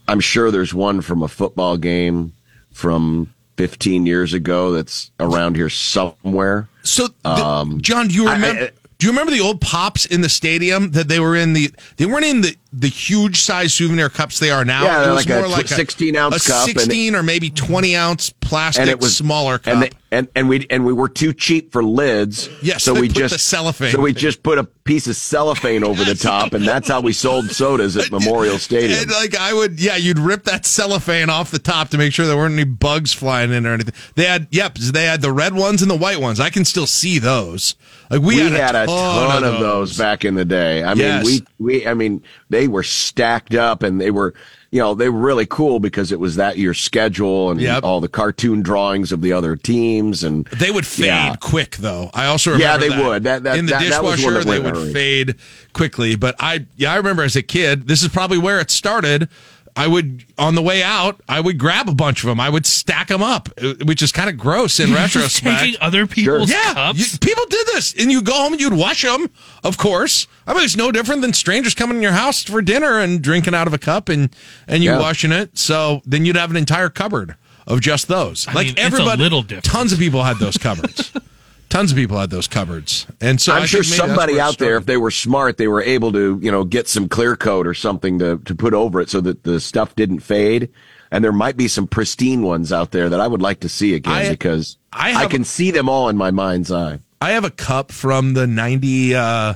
I'm 0.07 0.19
sure 0.19 0.51
there's 0.51 0.73
one 0.73 1.01
from 1.01 1.21
a 1.21 1.27
football 1.27 1.77
game 1.77 2.33
from 2.71 3.33
15 3.57 4.05
years 4.05 4.33
ago 4.33 4.71
that's 4.71 5.11
around 5.19 5.55
here 5.55 5.69
somewhere. 5.69 6.67
So, 6.83 7.09
the- 7.23 7.29
Um, 7.29 7.81
John, 7.81 8.07
do 8.07 8.13
you 8.15 8.27
I- 8.27 8.35
I- 8.35 8.71
do 8.99 9.07
you 9.07 9.11
remember 9.11 9.31
the 9.31 9.41
old 9.41 9.59
pops 9.61 10.05
in 10.05 10.21
the 10.21 10.29
stadium 10.29 10.91
that 10.91 11.07
they 11.07 11.19
were 11.19 11.35
in 11.35 11.53
the? 11.53 11.71
They 11.97 12.05
weren't 12.05 12.25
in 12.25 12.41
the 12.41 12.55
the 12.73 12.87
huge 12.87 13.41
size 13.41 13.73
souvenir 13.73 14.09
cups 14.09 14.39
they 14.39 14.49
are 14.49 14.65
now. 14.65 14.83
Yeah, 14.83 15.05
it 15.05 15.13
was 15.13 15.27
like 15.27 15.35
a 15.35 15.39
more 15.39 15.47
tw- 15.47 15.57
like 15.57 15.67
16 15.67 16.15
ounce 16.15 16.47
a 16.47 16.51
cup 16.51 16.67
and- 16.67 16.79
sixteen 16.79 17.15
or 17.15 17.23
maybe 17.23 17.49
twenty 17.49 17.95
ounce 17.95 18.31
plastic 18.31 18.81
and 18.81 18.89
it 18.89 18.99
was 18.99 19.15
smaller 19.15 19.59
cup. 19.59 19.73
and 19.73 19.83
they, 19.83 19.91
and 20.11 20.27
and 20.35 20.49
we 20.49 20.65
and 20.69 20.85
we 20.85 20.93
were 20.93 21.09
too 21.09 21.33
cheap 21.33 21.71
for 21.71 21.83
lids. 21.83 22.49
Yes, 22.61 22.83
so 22.83 22.93
we 22.93 23.07
just 23.07 23.33
the 23.33 23.39
cellophane 23.39 23.91
So 23.91 24.01
we 24.01 24.13
just 24.13 24.43
put 24.43 24.57
a 24.57 24.63
piece 24.63 25.07
of 25.07 25.15
cellophane 25.15 25.83
over 25.83 26.03
the 26.03 26.15
top, 26.15 26.53
and 26.53 26.67
that's 26.67 26.87
how 26.87 27.01
we 27.01 27.13
sold 27.13 27.49
sodas 27.49 27.95
at 27.97 28.11
Memorial 28.11 28.57
Stadium. 28.57 28.99
And 28.99 29.11
like 29.11 29.35
I 29.35 29.53
would, 29.53 29.79
yeah, 29.79 29.95
you'd 29.95 30.19
rip 30.19 30.43
that 30.43 30.65
cellophane 30.65 31.29
off 31.29 31.51
the 31.51 31.59
top 31.59 31.89
to 31.89 31.97
make 31.97 32.13
sure 32.13 32.25
there 32.27 32.37
weren't 32.37 32.53
any 32.53 32.63
bugs 32.63 33.13
flying 33.13 33.51
in 33.51 33.65
or 33.65 33.73
anything. 33.73 33.93
They 34.15 34.25
had, 34.25 34.47
yep, 34.51 34.75
they 34.75 35.05
had 35.05 35.21
the 35.21 35.31
red 35.31 35.53
ones 35.53 35.81
and 35.81 35.89
the 35.89 35.97
white 35.97 36.19
ones. 36.19 36.39
I 36.39 36.49
can 36.49 36.65
still 36.65 36.87
see 36.87 37.19
those. 37.19 37.75
Like 38.09 38.21
we, 38.21 38.35
we, 38.35 38.41
had, 38.41 38.51
had, 38.51 38.75
a 38.75 38.85
ton, 38.85 39.43
of, 39.43 39.53
those. 39.53 39.61
those 39.61 39.97
back 39.97 40.25
in 40.25 40.35
the 40.35 40.45
day. 40.45 40.83
I 40.83 40.93
mean, 40.93 41.23
we 41.23 41.43
we 41.57 41.87
I 41.87 41.93
mean, 41.93 42.21
they 42.49 42.62
were 42.67 42.83
stacked 42.83 43.53
up, 43.55 43.83
and 43.83 43.99
they 43.99 44.11
were 44.11 44.33
you 44.71 44.79
know 44.79 44.95
they 44.95 45.07
were 45.09 45.19
really 45.19 45.45
cool 45.45 45.79
because 45.79 46.11
it 46.11 46.19
was 46.19 46.35
that 46.37 46.57
year's 46.57 46.79
schedule 46.79 47.51
and 47.51 47.61
Yep. 47.61 47.83
all 47.83 48.01
the 48.01 48.07
cartoon 48.07 48.61
drawings 48.63 49.11
of 49.11 49.21
the 49.21 49.31
other 49.33 49.55
teams, 49.55 50.23
and 50.23 50.45
They 50.47 50.71
would 50.71 50.87
fade 50.87 51.05
Yeah. 51.05 51.35
quick, 51.39 51.77
though. 51.77 52.09
I 52.13 52.25
also 52.25 52.55
Yeah, 52.57 52.77
they 52.77 52.89
that. 52.89 53.03
would. 53.03 53.23
That- 53.23 53.43
that- 53.43 53.57
in 53.57 53.67
the 53.67 53.71
that- 53.73 53.89
that 53.89 54.03
was 54.03 54.15
dishwasher 54.15 54.43
they 54.43 54.57
would 54.59 54.67
in 54.69 54.75
a 54.75 54.79
hurry. 54.79 54.93
fade 54.93 55.35
quickly. 55.73 56.15
But 56.15 56.35
I, 56.39 56.65
yeah, 56.75 56.91
I 56.91 56.95
remember 56.97 57.21
as 57.23 57.35
a 57.35 57.43
kid. 57.43 57.87
This 57.87 58.01
is 58.01 58.09
probably 58.09 58.37
where 58.39 58.59
it 58.59 58.71
started. 58.71 59.29
I 59.75 59.87
would 59.87 60.23
on 60.37 60.53
the 60.55 60.61
way 60.61 60.83
out, 60.83 61.19
I 61.27 61.39
would 61.39 61.57
grab 61.57 61.89
a 61.89 61.95
bunch 61.95 62.23
of 62.23 62.27
them. 62.27 62.39
I 62.39 62.47
would 62.49 62.65
stack 62.67 63.07
them 63.07 63.23
up, 63.23 63.49
uh, 63.61 63.73
which 63.85 64.01
is 64.03 64.11
kind 64.11 64.29
of 64.29 64.37
gross 64.37 64.79
in 64.79 64.89
You're 64.91 64.97
just 64.99 65.15
retrospect. 65.15 65.59
taking 65.61 65.81
other 65.81 66.05
people's 66.05 66.51
yeah, 66.51 66.73
cups? 66.75 67.13
you- 67.13 67.17
people 67.19 67.45
did 67.49 67.65
this, 67.67 67.93
and 67.97 68.11
you 68.11 68.21
go 68.21 68.33
home 68.33 68.53
and 68.53 68.61
you'd 68.61 68.73
wash 68.73 69.01
them. 69.01 69.29
Of 69.63 69.77
course, 69.77 70.27
I 70.45 70.53
mean 70.53 70.63
it's 70.63 70.75
no 70.75 70.91
different 70.91 71.21
than 71.21 71.33
strangers 71.33 71.73
coming 71.73 71.97
in 71.97 72.03
your 72.03 72.11
house 72.11 72.43
for 72.43 72.61
dinner 72.61 72.99
and 72.99 73.21
drinking 73.21 73.55
out 73.55 73.65
of 73.65 73.73
a 73.73 73.79
cup 73.79 74.09
and 74.09 74.35
and 74.67 74.83
you 74.83 74.91
Yeah. 74.91 74.99
washing 74.99 75.31
it. 75.31 75.57
So 75.57 76.01
then 76.05 76.23
you'd 76.25 76.35
have 76.35 76.51
an 76.51 76.57
entire 76.57 76.89
cupboard 76.89 77.35
of 77.65 77.81
just 77.81 78.07
those. 78.07 78.47
I 78.47 78.53
like 78.53 78.65
mean, 78.67 78.73
it's 78.77 78.81
a 78.81 78.85
everybody, 78.85 79.21
little 79.23 79.41
different. 79.41 79.65
tons 79.65 79.91
of 79.93 79.97
people 79.99 80.21
had 80.23 80.37
those 80.37 80.57
cupboards. 80.57 81.11
tons 81.69 81.91
of 81.91 81.97
people 81.97 82.19
had 82.19 82.29
those 82.29 82.47
cupboards, 82.47 83.07
and 83.21 83.41
so 83.41 83.53
I'm 83.53 83.63
I 83.63 83.65
sure 83.65 83.81
think 83.83 83.91
maybe 83.91 84.07
that's 84.07 84.09
somebody 84.09 84.39
out 84.39 84.57
there, 84.57 84.77
if 84.77 84.85
they 84.85 84.97
were 84.97 85.11
smart, 85.11 85.57
they 85.57 85.67
were 85.67 85.81
able 85.81 86.11
to, 86.13 86.39
you 86.41 86.51
know, 86.51 86.63
get 86.63 86.87
some 86.87 87.09
clear 87.09 87.35
coat 87.35 87.65
or 87.67 87.73
something 87.73 88.19
to, 88.19 88.37
to 88.39 88.55
put 88.55 88.73
over 88.73 89.01
it 89.01 89.09
so 89.09 89.21
that 89.21 89.43
the 89.43 89.59
stuff 89.59 89.95
didn't 89.95 90.19
fade. 90.19 90.69
And 91.11 91.23
there 91.23 91.31
might 91.31 91.57
be 91.57 91.67
some 91.67 91.85
pristine 91.85 92.41
ones 92.41 92.73
out 92.73 92.89
there 92.91 93.07
that 93.09 93.19
I 93.19 93.27
would 93.27 93.41
like 93.41 93.59
to 93.59 93.69
see 93.69 93.93
again 93.93 94.13
I- 94.13 94.29
because 94.29 94.77
I 94.91 95.13
I, 95.13 95.27
can 95.27 95.43
see 95.43 95.69
them 95.71 95.87
all 95.87 96.09
in 96.09 96.17
my 96.17 96.31
mind's 96.31 96.71
eye. 96.71 96.99
I 97.21 97.31
have 97.31 97.45
a 97.45 97.51
cup 97.51 97.91
from 97.91 98.33
the 98.33 98.47
ninety, 98.47 99.13
uh, 99.15 99.53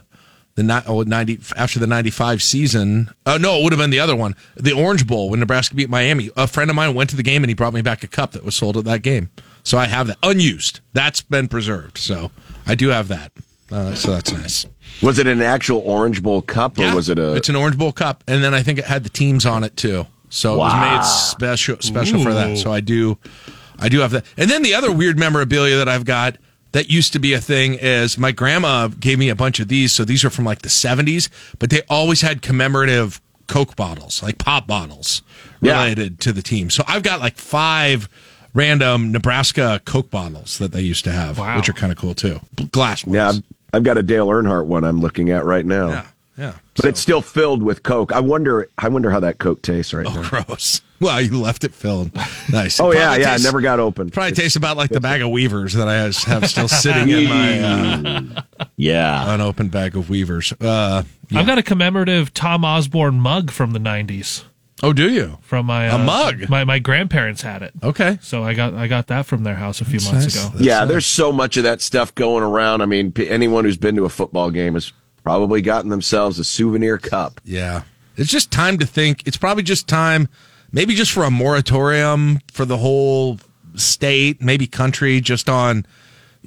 the 0.55 0.63
ni- 0.63 0.81
oh, 0.87 1.01
90 1.03 1.39
after 1.55 1.79
the 1.79 1.87
ninety 1.87 2.09
five 2.11 2.41
season. 2.41 3.09
Uh, 3.25 3.37
no, 3.37 3.57
it 3.59 3.63
would 3.63 3.73
have 3.73 3.79
been 3.79 3.89
the 3.89 3.99
other 3.99 4.15
one, 4.15 4.35
the 4.55 4.71
Orange 4.71 5.05
Bowl 5.07 5.29
when 5.29 5.39
Nebraska 5.39 5.75
beat 5.75 5.89
Miami. 5.89 6.29
A 6.37 6.47
friend 6.47 6.69
of 6.69 6.75
mine 6.75 6.93
went 6.93 7.09
to 7.11 7.15
the 7.15 7.23
game 7.23 7.43
and 7.43 7.49
he 7.49 7.53
brought 7.55 7.73
me 7.73 7.81
back 7.81 8.03
a 8.03 8.07
cup 8.07 8.31
that 8.31 8.43
was 8.43 8.55
sold 8.55 8.77
at 8.77 8.85
that 8.85 9.01
game. 9.01 9.29
So 9.67 9.77
I 9.77 9.85
have 9.87 10.07
that 10.07 10.17
unused. 10.23 10.79
That's 10.93 11.21
been 11.21 11.49
preserved. 11.49 11.97
So 11.97 12.31
I 12.65 12.73
do 12.75 12.87
have 12.87 13.09
that. 13.09 13.33
Uh, 13.69 13.93
so 13.95 14.11
that's 14.11 14.31
nice. 14.31 14.65
Was 15.01 15.19
it 15.19 15.27
an 15.27 15.41
actual 15.41 15.79
Orange 15.79 16.23
Bowl 16.23 16.41
cup 16.41 16.77
or 16.77 16.83
Yeah, 16.83 16.95
was 16.95 17.09
it 17.09 17.19
a? 17.19 17.33
It's 17.35 17.49
an 17.49 17.57
Orange 17.57 17.77
Bowl 17.77 17.91
cup, 17.91 18.23
and 18.29 18.41
then 18.41 18.53
I 18.53 18.63
think 18.63 18.79
it 18.79 18.85
had 18.85 19.03
the 19.03 19.09
teams 19.09 19.45
on 19.45 19.65
it 19.65 19.75
too. 19.75 20.07
So 20.29 20.53
it 20.53 20.57
was 20.59 20.73
made 20.73 21.03
special 21.03 21.75
special 21.81 22.23
for 22.23 22.33
that. 22.33 22.57
So 22.57 22.71
I 22.71 22.79
do, 22.79 23.17
I 23.77 23.89
do 23.89 23.99
have 23.99 24.11
that. 24.11 24.25
And 24.37 24.49
then 24.49 24.63
the 24.63 24.73
other 24.73 24.89
weird 24.89 25.19
memorabilia 25.19 25.75
that 25.75 25.89
I've 25.89 26.05
got 26.05 26.37
that 26.71 26.89
used 26.89 27.11
to 27.13 27.19
be 27.19 27.33
a 27.33 27.41
thing 27.41 27.73
is 27.73 28.17
my 28.17 28.31
grandma 28.31 28.87
gave 28.87 29.19
me 29.19 29.27
a 29.27 29.35
bunch 29.35 29.59
of 29.59 29.67
these. 29.67 29.91
So 29.93 30.05
these 30.05 30.23
are 30.23 30.29
from 30.29 30.45
like 30.45 30.61
the 30.61 30.69
seventies, 30.69 31.29
but 31.59 31.71
they 31.71 31.81
always 31.89 32.21
had 32.21 32.41
commemorative 32.41 33.19
Coke 33.47 33.75
bottles, 33.75 34.23
like 34.23 34.37
pop 34.37 34.65
bottles, 34.65 35.23
Yeah. 35.59 35.81
related 35.83 36.21
to 36.21 36.31
the 36.31 36.41
team. 36.41 36.69
So 36.69 36.85
I've 36.87 37.03
got 37.03 37.19
like 37.19 37.35
five 37.37 38.07
random 38.57 39.11
Nebraska 39.11 39.79
Coke 39.85 40.09
bottles 40.09 40.57
that 40.57 40.71
they 40.73 40.81
used 40.81 41.03
to 41.05 41.11
have, 41.11 41.37
Wow. 41.39 41.55
which 41.55 41.69
are 41.69 41.73
kind 41.73 41.91
of 41.91 41.97
cool 41.97 42.13
too. 42.15 42.39
Glass 42.71 43.05
ones. 43.05 43.15
yeah, 43.15 43.29
I've, 43.29 43.43
I've 43.73 43.83
got 43.83 43.97
a 43.97 44.03
Dale 44.03 44.27
Earnhardt 44.27 44.65
one 44.65 44.83
I'm 44.83 44.99
looking 44.99 45.29
at 45.29 45.45
right 45.45 45.65
now. 45.65 45.87
yeah, 45.89 46.05
yeah. 46.37 46.53
But 46.75 46.85
it's 46.85 46.99
still 46.99 47.21
filled 47.21 47.63
with 47.63 47.83
Coke. 47.83 48.11
I 48.11 48.19
wonder. 48.19 48.69
I 48.77 48.89
wonder 48.89 49.09
how 49.11 49.19
that 49.21 49.37
Coke 49.37 49.61
tastes 49.61 49.93
right 49.93 50.05
now. 50.05 50.23
Gross. 50.23 50.81
Well, 50.99 51.21
you 51.21 51.39
left 51.39 51.63
it 51.63 51.75
filled. 51.75 52.09
Nice. 52.51 52.79
Oh 52.79 52.91
yeah, 52.91 53.11
yeah. 53.11 53.15
It 53.15 53.23
tastes- 53.25 53.45
never 53.45 53.61
got 53.61 53.79
open. 53.79 54.09
Probably 54.09 54.31
tastes 54.31 54.55
about 54.55 54.77
like 54.77 54.89
the 54.89 54.99
bag 54.99 55.21
of 55.21 55.29
Weavers 55.29 55.73
that 55.73 55.87
I 55.87 55.93
have 56.31 56.49
still 56.49 56.67
sitting 56.67 57.09
in 57.09 57.29
my 57.29 57.59
uh, 57.59 58.41
yeah. 58.77 59.31
unopened 59.31 59.69
bag 59.69 59.95
of 59.95 60.09
Weavers. 60.09 60.53
Uh, 60.59 61.03
yeah. 61.29 61.39
I've 61.39 61.45
got 61.45 61.59
a 61.59 61.63
commemorative 61.63 62.33
Tom 62.33 62.65
Osborne 62.65 63.19
mug 63.19 63.51
from 63.51 63.73
the 63.73 63.79
'90s. 63.79 64.45
Oh, 64.83 64.93
do 64.93 65.09
you? 65.09 65.37
From 65.41 65.65
my 65.65 65.85
A 65.85 65.95
uh, 65.95 65.97
mug? 65.97 66.49
My 66.49 66.63
my 66.63 66.79
grandparents 66.79 67.41
had 67.41 67.61
it, 67.61 67.73
Okay. 67.83 68.17
so 68.21 68.43
I 68.43 68.53
got 68.53 68.73
I 68.73 68.87
got 68.87 69.07
that 69.07 69.25
from 69.25 69.43
their 69.43 69.55
house 69.55 69.81
a 69.81 69.85
few 69.85 69.99
That's 69.99 70.11
months 70.11 70.35
nice. 70.35 70.45
ago. 70.45 70.49
That's 70.53 70.65
yeah, 70.65 70.79
nice. 70.79 70.87
there's 70.89 71.05
so 71.05 71.31
much 71.31 71.57
of 71.57 71.63
that 71.63 71.81
stuff 71.81 72.13
going 72.15 72.43
around. 72.43 72.81
I 72.81 72.85
mean, 72.85 73.11
p- 73.11 73.29
anyone 73.29 73.65
who's 73.65 73.77
been 73.77 73.95
to 73.95 74.05
a 74.05 74.09
football 74.09 74.49
game 74.51 74.73
has 74.75 74.91
probably 75.23 75.61
gotten 75.61 75.89
themselves 75.89 76.39
a 76.39 76.43
souvenir 76.43 76.97
cup. 76.97 77.41
Yeah. 77.43 77.83
It's 78.15 78.31
just 78.31 78.49
time 78.51 78.77
to 78.79 78.85
think. 78.85 79.27
It's 79.27 79.37
probably 79.37 79.63
just 79.63 79.87
time, 79.87 80.27
maybe 80.71 80.95
just 80.95 81.11
for 81.11 81.23
a 81.23 81.29
moratorium 81.31 82.39
for 82.51 82.65
the 82.65 82.77
whole 82.77 83.39
state, 83.75 84.41
maybe 84.41 84.65
country, 84.67 85.21
just 85.21 85.49
on, 85.49 85.85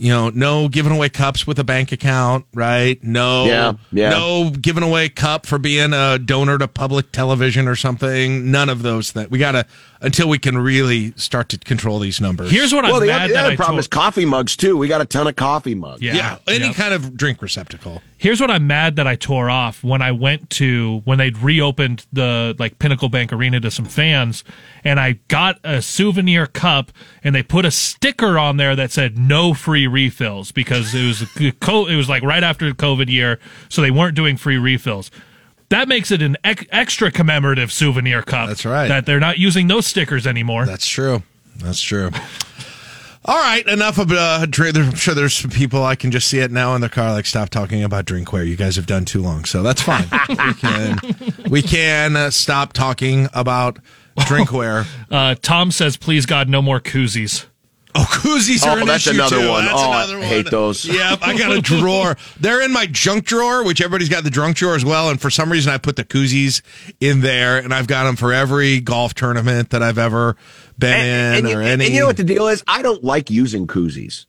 you 0.01 0.09
know, 0.09 0.31
no 0.31 0.69
giving 0.69 0.93
away 0.93 1.09
cups 1.11 1.47
with 1.47 1.59
a 1.59 1.65
bank 1.65 1.93
account, 1.93 2.47
right? 2.55 3.03
No, 3.05 3.45
Yeah, 3.45 3.73
yeah. 3.93 4.11
no 4.11 4.51
giving 4.51 4.83
away 4.83 5.09
cup 5.11 5.45
for 5.47 5.59
being 5.59 5.93
a 5.93 6.19
donor 6.19 6.57
to 6.59 6.67
public 6.69 7.13
television 7.13 7.69
or 7.69 7.77
something. 7.77 8.51
None 8.51 8.69
of 8.71 8.83
those 8.83 9.13
things. 9.13 9.31
We 9.31 9.39
got 9.39 9.53
to, 9.53 9.67
until 10.03 10.29
we 10.29 10.39
can 10.39 10.57
really 10.57 11.13
start 11.17 11.49
to 11.51 11.59
control 11.59 11.99
these 11.99 12.21
numbers. 12.21 12.51
Here's 12.51 12.73
what 12.73 12.85
well, 12.85 12.95
I'm 12.97 13.01
the 13.01 13.07
mad 13.09 13.17
other, 13.23 13.29
the 13.29 13.35
that 13.35 13.45
other 13.45 13.53
I 13.53 13.57
problem 13.57 13.75
told- 13.75 13.81
is 13.81 13.89
coffee 13.89 14.25
mugs 14.25 14.57
too. 14.57 14.77
We 14.77 14.89
got 14.89 15.01
a 15.01 15.05
ton 15.05 15.27
of 15.27 15.37
coffee 15.37 15.75
mugs. 15.75 16.01
Yeah. 16.03 16.15
yeah, 16.15 16.39
any 16.49 16.67
Yeah. 16.67 16.73
kind 16.73 16.95
of 16.95 17.17
drink 17.17 17.43
receptacle. 17.43 18.03
Here's 18.17 18.41
what 18.41 18.51
I'm 18.51 18.67
mad 18.67 18.97
that 18.97 19.07
I 19.07 19.17
tore 19.17 19.49
off 19.49 19.83
when 19.83 20.03
I 20.03 20.13
went 20.13 20.51
to 20.51 21.01
when 21.05 21.17
they'd 21.19 21.39
reopened 21.39 22.05
the 22.13 22.55
like 22.59 22.79
Pinnacle 22.79 23.09
Bank 23.09 23.33
Arena 23.33 23.61
to 23.61 23.71
some 23.71 23.87
fans, 23.87 24.45
and 24.85 25.01
I 25.01 25.19
got 25.29 25.59
a 25.65 25.81
souvenir 25.81 26.47
cup, 26.47 26.93
and 27.25 27.35
they 27.35 27.43
put 27.43 27.65
a 27.65 27.71
sticker 27.71 28.39
on 28.39 28.57
there 28.59 28.77
that 28.77 28.93
said 28.93 29.17
no 29.19 29.55
free 29.55 29.87
refills 29.87 30.53
because 30.53 30.95
it 30.95 31.07
was 31.07 31.23
a 31.23 31.53
co- 31.61 31.87
it 31.87 31.97
was 31.97 32.09
like 32.11 32.23
right 32.23 32.45
after 32.45 32.67
the 32.69 32.75
COVID 32.77 33.09
year, 33.09 33.39
so 33.71 33.81
they 33.81 33.91
weren't 33.91 34.15
doing 34.17 34.37
free 34.37 34.59
refills. 34.59 35.11
That 35.71 35.89
makes 35.89 36.11
it 36.11 36.21
an 36.21 36.37
ex- 36.45 36.67
extra 36.71 37.11
commemorative 37.11 37.73
souvenir 37.73 38.23
cup. 38.23 38.49
That's 38.49 38.65
right. 38.65 38.89
That 38.89 39.07
they're 39.07 39.21
not 39.21 39.39
using 39.39 39.69
those 39.69 39.87
stickers 39.87 40.27
anymore. 40.27 40.67
That's 40.67 40.87
true. 40.87 41.23
That's 41.57 41.81
true. 41.81 42.11
All 43.27 43.39
right, 43.39 43.67
enough 43.69 43.99
of 43.99 44.11
uh, 44.11 44.47
drink. 44.47 44.77
I'm 44.77 44.95
sure 44.95 45.15
there's 45.15 45.35
some 45.35 45.51
people 45.51 45.85
I 45.85 45.95
can 45.95 46.11
just 46.11 46.27
see 46.27 46.39
it 46.39 46.51
now 46.51 46.75
in 46.75 46.81
their 46.81 46.89
car. 46.91 47.13
Like, 47.13 47.27
stop 47.27 47.51
talking 47.51 47.85
about 47.85 48.07
drinkware. 48.07 48.47
You 48.47 48.57
guys 48.57 48.77
have 48.77 48.87
done 48.87 49.05
too 49.05 49.21
long, 49.21 49.45
so 49.45 49.63
that's 49.63 49.83
fine. 49.83 50.07
we 50.29 50.55
can 50.55 50.99
we 51.51 51.63
can 51.63 52.17
uh, 52.17 52.31
stop 52.31 52.73
talking 52.73 53.29
about 53.35 53.79
drinkware. 54.19 54.87
Uh, 55.11 55.35
Tom 55.43 55.73
says, 55.73 55.97
"Please 55.97 56.25
God, 56.25 56.49
no 56.49 56.63
more 56.63 56.81
koozies." 56.81 57.47
Oh, 57.95 58.07
koozies 58.09 58.65
Oh, 58.65 58.71
are 58.71 58.79
an 58.79 58.87
that's 58.87 59.07
issue 59.07 59.17
another 59.17 59.41
too. 59.41 59.49
one. 59.49 59.65
That's 59.65 59.81
Oh, 59.81 59.91
I 59.91 60.23
hate 60.25 60.51
those. 60.51 60.85
Yep, 60.85 61.19
I 61.23 61.37
got 61.37 61.53
a 61.53 61.61
drawer. 61.61 62.17
They're 62.41 62.63
in 62.63 62.73
my 62.73 62.87
junk 62.87 63.25
drawer, 63.25 63.65
which 63.65 63.81
everybody's 63.81 64.09
got 64.09 64.23
the 64.25 64.31
junk 64.31 64.57
drawer 64.57 64.75
as 64.77 64.85
well. 64.85 65.11
And 65.11 65.21
for 65.21 65.31
some 65.31 65.51
reason, 65.51 65.73
I 65.73 65.79
put 65.79 65.97
the 65.97 66.05
koozies 66.05 66.63
in 67.01 67.21
there, 67.21 67.59
and 67.59 67.75
I've 67.75 67.87
got 67.89 68.05
them 68.05 68.17
for 68.17 68.33
every 68.33 68.81
golf 68.81 69.15
tournament 69.15 69.71
that 69.71 69.83
I've 69.83 69.99
ever 69.99 70.37
been 70.79 71.01
in, 71.01 71.35
and, 71.39 71.49
you, 71.49 71.59
or 71.59 71.63
and 71.63 71.83
any. 71.83 71.93
you 71.93 72.01
know 72.01 72.07
what 72.07 72.17
the 72.17 72.25
deal 72.25 72.47
is? 72.49 72.63
I 72.69 72.83
don't 72.83 73.03
like 73.03 73.31
using 73.31 73.67
koozies. 73.67 74.27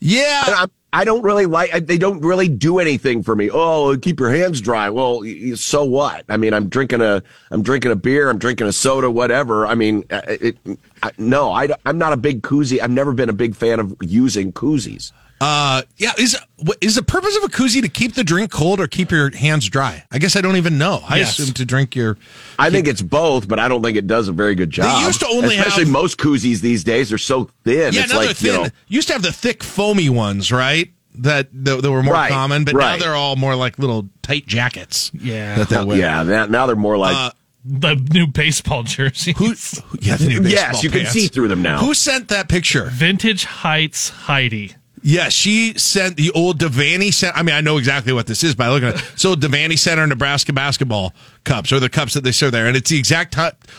Yeah, 0.00 0.42
I, 0.46 0.66
I 0.92 1.04
don't 1.04 1.22
really 1.22 1.44
like. 1.44 1.86
They 1.86 1.98
don't 1.98 2.20
really 2.22 2.48
do 2.48 2.78
anything 2.78 3.22
for 3.22 3.36
me. 3.36 3.50
Oh, 3.52 3.96
keep 3.98 4.18
your 4.18 4.30
hands 4.30 4.60
dry. 4.60 4.88
Well, 4.88 5.22
so 5.54 5.84
what? 5.84 6.24
I 6.30 6.38
mean, 6.38 6.54
I'm 6.54 6.68
drinking 6.68 7.02
a, 7.02 7.22
I'm 7.50 7.62
drinking 7.62 7.90
a 7.92 7.96
beer. 7.96 8.30
I'm 8.30 8.38
drinking 8.38 8.66
a 8.68 8.72
soda. 8.72 9.10
Whatever. 9.10 9.66
I 9.66 9.74
mean, 9.74 10.04
uh, 10.10 10.22
it, 10.26 10.56
I, 11.02 11.10
no, 11.18 11.52
I, 11.52 11.68
am 11.84 11.98
not 11.98 12.14
a 12.14 12.16
big 12.16 12.42
koozie. 12.42 12.80
I've 12.80 12.90
never 12.90 13.12
been 13.12 13.28
a 13.28 13.34
big 13.34 13.54
fan 13.54 13.80
of 13.80 13.94
using 14.00 14.52
koozies. 14.52 15.12
Uh, 15.40 15.82
yeah. 15.96 16.12
Is 16.18 16.36
what- 16.56 16.78
is 16.80 16.94
the 16.96 17.02
purpose 17.02 17.36
of 17.36 17.44
a 17.44 17.48
koozie 17.48 17.80
to 17.82 17.88
keep 17.88 18.14
the 18.14 18.24
drink 18.24 18.50
cold 18.50 18.80
or 18.80 18.86
keep 18.88 19.10
your 19.10 19.34
hands 19.36 19.68
dry? 19.68 20.04
I 20.10 20.18
guess 20.18 20.34
I 20.36 20.40
don't 20.40 20.56
even 20.56 20.78
know. 20.78 21.02
I 21.08 21.18
Yes. 21.18 21.38
assume 21.38 21.54
to 21.54 21.64
drink 21.64 21.94
your. 21.94 22.18
I 22.58 22.70
think 22.70 22.88
it's 22.88 23.02
both, 23.02 23.46
but 23.46 23.58
I 23.58 23.68
don't 23.68 23.82
think 23.82 23.96
it 23.96 24.06
does 24.06 24.26
a 24.28 24.32
very 24.32 24.54
good 24.54 24.70
job. 24.70 25.04
used 25.06 25.20
to 25.20 25.28
only 25.28 25.56
especially 25.56 25.84
have- 25.84 25.92
most 25.92 26.18
koozies 26.18 26.60
these 26.60 26.82
days 26.84 27.12
are 27.12 27.18
so 27.18 27.50
thin. 27.64 27.92
Yeah, 27.92 28.02
it's 28.02 28.12
now 28.12 28.18
like 28.18 28.36
thin. 28.36 28.54
you 28.54 28.62
know, 28.64 28.68
Used 28.88 29.08
to 29.08 29.14
have 29.14 29.22
the 29.22 29.32
thick 29.32 29.62
foamy 29.62 30.08
ones, 30.08 30.50
right? 30.50 30.90
That 31.20 31.48
that, 31.52 31.82
that 31.82 31.90
were 31.90 32.02
more 32.02 32.14
Right, 32.14 32.30
common, 32.30 32.64
but 32.64 32.74
right. 32.74 32.98
now 32.98 33.04
they're 33.04 33.14
all 33.16 33.34
more 33.36 33.54
like 33.56 33.78
little 33.78 34.08
tight 34.22 34.46
jackets. 34.46 35.10
Yeah. 35.14 35.64
that 35.64 35.86
yeah. 35.96 36.22
Now, 36.22 36.46
now 36.46 36.66
they're 36.66 36.76
more 36.76 36.96
like. 36.96 37.16
Uh, 37.16 37.30
the 37.64 37.96
new 38.12 38.26
baseball 38.26 38.82
jersey. 38.84 39.34
Who? 39.36 39.54
Yeah, 40.00 40.16
the 40.16 40.26
new 40.40 40.42
yes, 40.48 40.80
baseball 40.80 40.82
you 40.84 40.90
can 40.90 41.06
see 41.06 41.26
through 41.26 41.48
them 41.48 41.60
now. 41.60 41.78
Who 41.80 41.92
sent 41.92 42.28
that 42.28 42.48
picture? 42.48 42.88
Vintage 42.92 43.44
Heights 43.44 44.08
Heidi. 44.10 44.74
Yeah, 45.02 45.28
she 45.28 45.78
sent 45.78 46.16
the 46.16 46.30
old 46.32 46.58
Devaney 46.58 47.12
Center. 47.12 47.36
I 47.36 47.42
mean, 47.42 47.54
I 47.54 47.60
know 47.60 47.76
exactly 47.78 48.12
what 48.12 48.26
this 48.26 48.42
is 48.42 48.54
by 48.54 48.68
looking 48.68 48.88
at 48.88 48.96
it. 48.96 49.04
So 49.16 49.34
Devaney 49.34 49.78
Center 49.78 50.06
Nebraska 50.06 50.52
basketball 50.52 51.14
cups 51.44 51.72
or 51.72 51.80
the 51.80 51.88
cups 51.88 52.14
that 52.14 52.24
they 52.24 52.32
serve 52.32 52.52
there. 52.52 52.66
And 52.66 52.76
it's 52.76 52.90
the 52.90 52.98
exact 52.98 53.36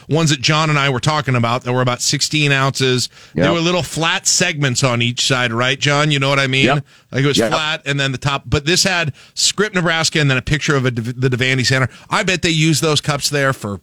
ones 0.09 0.29
that 0.29 0.41
John 0.41 0.69
and 0.69 0.77
I 0.79 0.89
were 0.89 0.99
talking 0.99 1.35
about 1.35 1.63
that 1.63 1.73
were 1.73 1.81
about 1.81 2.01
16 2.01 2.51
ounces. 2.51 3.09
They 3.35 3.41
Yep. 3.43 3.53
were 3.53 3.59
little 3.59 3.83
flat 3.83 4.27
segments 4.27 4.83
on 4.83 5.01
each 5.01 5.25
side, 5.27 5.51
right, 5.53 5.79
John? 5.79 6.11
You 6.11 6.19
know 6.19 6.29
what 6.29 6.39
I 6.39 6.47
mean? 6.47 6.65
Yep. 6.65 6.85
Like 7.11 7.23
it 7.23 7.27
was 7.27 7.37
Yep. 7.37 7.51
flat 7.51 7.81
and 7.85 7.99
then 7.99 8.11
the 8.11 8.17
top. 8.17 8.43
But 8.45 8.65
this 8.65 8.83
had 8.83 9.13
script 9.33 9.75
Nebraska 9.75 10.19
and 10.19 10.29
then 10.29 10.37
a 10.37 10.41
picture 10.41 10.75
of 10.75 10.85
a, 10.85 10.91
the 10.91 11.29
Devaney 11.29 11.65
Center. 11.65 11.89
I 12.09 12.23
bet 12.23 12.41
they 12.41 12.49
used 12.49 12.81
those 12.81 13.01
cups 13.01 13.29
there 13.29 13.53
for, 13.53 13.81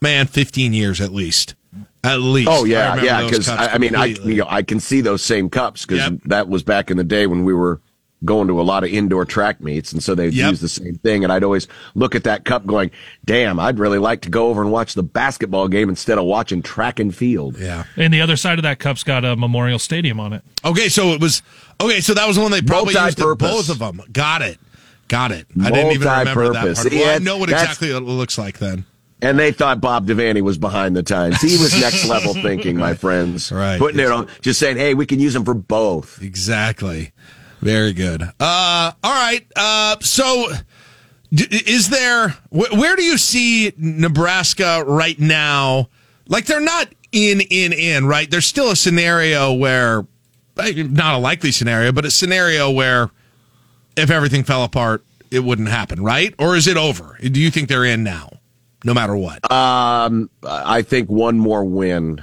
man, 0.00 0.26
15 0.26 0.72
years 0.72 1.00
at 1.00 1.12
least. 1.12 1.54
At 2.04 2.20
least. 2.20 2.48
Oh 2.50 2.64
yeah, 2.64 2.90
remember 2.96 3.04
yeah. 3.06 3.24
Because 3.24 3.48
I, 3.48 3.74
I 3.74 3.78
mean, 3.78 3.94
I 3.94 4.06
you 4.06 4.36
know 4.36 4.46
I 4.48 4.62
can 4.62 4.80
see 4.80 5.00
those 5.00 5.22
same 5.22 5.48
cups 5.48 5.86
because 5.86 5.98
Yep. 6.10 6.20
that 6.26 6.48
was 6.48 6.62
back 6.62 6.90
in 6.90 6.96
the 6.96 7.04
day 7.04 7.26
when 7.26 7.44
we 7.44 7.54
were 7.54 7.80
going 8.24 8.46
to 8.46 8.60
a 8.60 8.62
lot 8.62 8.84
of 8.84 8.90
indoor 8.90 9.24
track 9.24 9.60
meets, 9.60 9.92
and 9.92 10.00
so 10.02 10.14
they'd 10.14 10.32
Yep. 10.32 10.50
use 10.50 10.60
the 10.60 10.68
same 10.68 10.94
thing. 10.96 11.24
And 11.24 11.32
I'd 11.32 11.42
always 11.42 11.66
look 11.96 12.14
at 12.14 12.22
that 12.24 12.44
cup, 12.44 12.64
going, 12.66 12.90
"Damn, 13.24 13.58
I'd 13.60 13.78
really 13.80 13.98
like 13.98 14.20
to 14.22 14.28
go 14.30 14.48
over 14.48 14.62
and 14.62 14.70
watch 14.70 14.94
the 14.94 15.02
basketball 15.02 15.66
game 15.68 15.88
instead 15.88 16.18
of 16.18 16.24
watching 16.24 16.62
track 16.62 16.98
and 17.00 17.14
field." 17.14 17.56
Yeah. 17.58 17.84
And 17.96 18.12
the 18.14 18.20
other 18.20 18.36
side 18.36 18.58
of 18.58 18.62
that 18.64 18.78
cup's 18.80 19.02
got 19.04 19.24
a 19.24 19.34
Memorial 19.36 19.78
Stadium 19.80 20.18
on 20.20 20.32
it. 20.32 20.42
Okay, 20.64 20.88
so 20.88 21.12
it 21.12 21.20
was 21.20 21.42
okay. 21.80 22.00
So 22.00 22.14
that 22.14 22.26
was 22.26 22.36
the 22.36 22.42
one 22.42 22.50
they 22.52 22.62
probably 22.62 22.94
used 22.94 22.98
at 22.98 23.18
Multi-purpose. 23.18 23.50
both 23.50 23.68
of 23.70 23.78
them. 23.80 24.00
Got 24.12 24.42
it, 24.42 24.58
got 25.08 25.30
it. 25.32 25.46
I 25.60 25.70
didn't 25.70 25.92
even 25.92 26.08
remember 26.08 26.52
that 26.52 26.76
part. 26.76 26.92
Well, 26.92 27.04
I 27.08 27.12
Yeah, 27.14 27.18
know 27.18 27.38
what 27.38 27.48
exactly 27.50 27.90
it 27.90 28.00
looks 28.00 28.38
like 28.38 28.58
then. 28.58 28.84
And 29.22 29.38
they 29.38 29.52
thought 29.52 29.80
Bob 29.80 30.06
Devaney 30.06 30.42
was 30.42 30.58
behind 30.58 30.96
the 30.96 31.02
times. 31.04 31.40
He 31.40 31.56
was 31.56 31.80
next 31.80 32.06
level 32.08 32.34
thinking, 32.34 32.76
my 32.76 32.94
friends. 32.94 33.50
Right. 33.62 33.78
Putting 33.78 34.00
it 34.00 34.10
on, 34.10 34.28
just 34.40 34.58
saying, 34.58 34.76
"Hey, 34.76 34.94
we 34.94 35.06
can 35.06 35.20
use 35.20 35.32
them 35.32 35.44
for 35.44 35.54
both." 35.54 36.20
Exactly. 36.20 37.12
Very 37.60 37.92
good. 37.92 38.22
Uh, 38.22 38.32
all 38.40 39.12
right. 39.12 39.46
Uh, 39.54 39.96
so, 40.00 40.48
d- 41.32 41.46
is 41.66 41.88
there 41.90 42.30
wh- 42.50 42.72
where 42.72 42.96
do 42.96 43.02
you 43.04 43.16
see 43.16 43.72
Nebraska 43.76 44.82
right 44.86 45.18
now? 45.18 45.88
Like 46.26 46.46
they're 46.46 46.60
not 46.60 46.88
in 47.12 47.40
in 47.40 47.72
in 47.72 48.06
right. 48.06 48.28
There's 48.30 48.46
still 48.46 48.70
a 48.72 48.76
scenario 48.76 49.52
where, 49.52 50.06
eh, 50.58 50.82
not 50.88 51.14
a 51.14 51.18
likely 51.18 51.52
scenario, 51.52 51.92
but 51.92 52.04
a 52.04 52.10
scenario 52.10 52.70
where 52.70 53.10
if 53.96 54.10
everything 54.10 54.42
fell 54.42 54.64
apart, 54.64 55.04
it 55.30 55.40
wouldn't 55.44 55.68
happen, 55.68 56.02
right? 56.02 56.34
Or 56.38 56.56
is 56.56 56.66
it 56.66 56.76
over? 56.76 57.16
Do 57.22 57.40
you 57.40 57.50
think 57.50 57.68
they're 57.68 57.84
in 57.84 58.02
now, 58.02 58.38
no 58.84 58.94
matter 58.94 59.16
what? 59.16 59.50
Um, 59.50 60.30
I 60.42 60.82
think 60.82 61.08
one 61.08 61.38
more 61.38 61.64
win. 61.64 62.22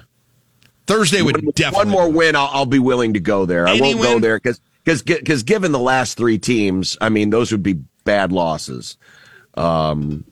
Thursday 0.88 1.22
would 1.22 1.44
one, 1.44 1.52
definitely 1.56 1.78
one 1.78 1.90
more 1.90 2.12
win. 2.12 2.36
I'll, 2.36 2.50
I'll 2.52 2.66
be 2.66 2.80
willing 2.80 3.14
to 3.14 3.20
go 3.20 3.46
there. 3.46 3.68
I 3.68 3.80
won't 3.80 4.02
go 4.02 4.20
there 4.20 4.40
because 4.40 4.60
because 5.04 5.44
given 5.44 5.72
the 5.72 5.80
last 5.80 6.18
three 6.18 6.38
teams, 6.40 6.98
I 7.00 7.10
mean 7.10 7.30
those 7.30 7.52
would 7.52 7.64
be 7.64 7.74
bad 8.04 8.32
losses. 8.32 8.98
Um, 9.56 10.26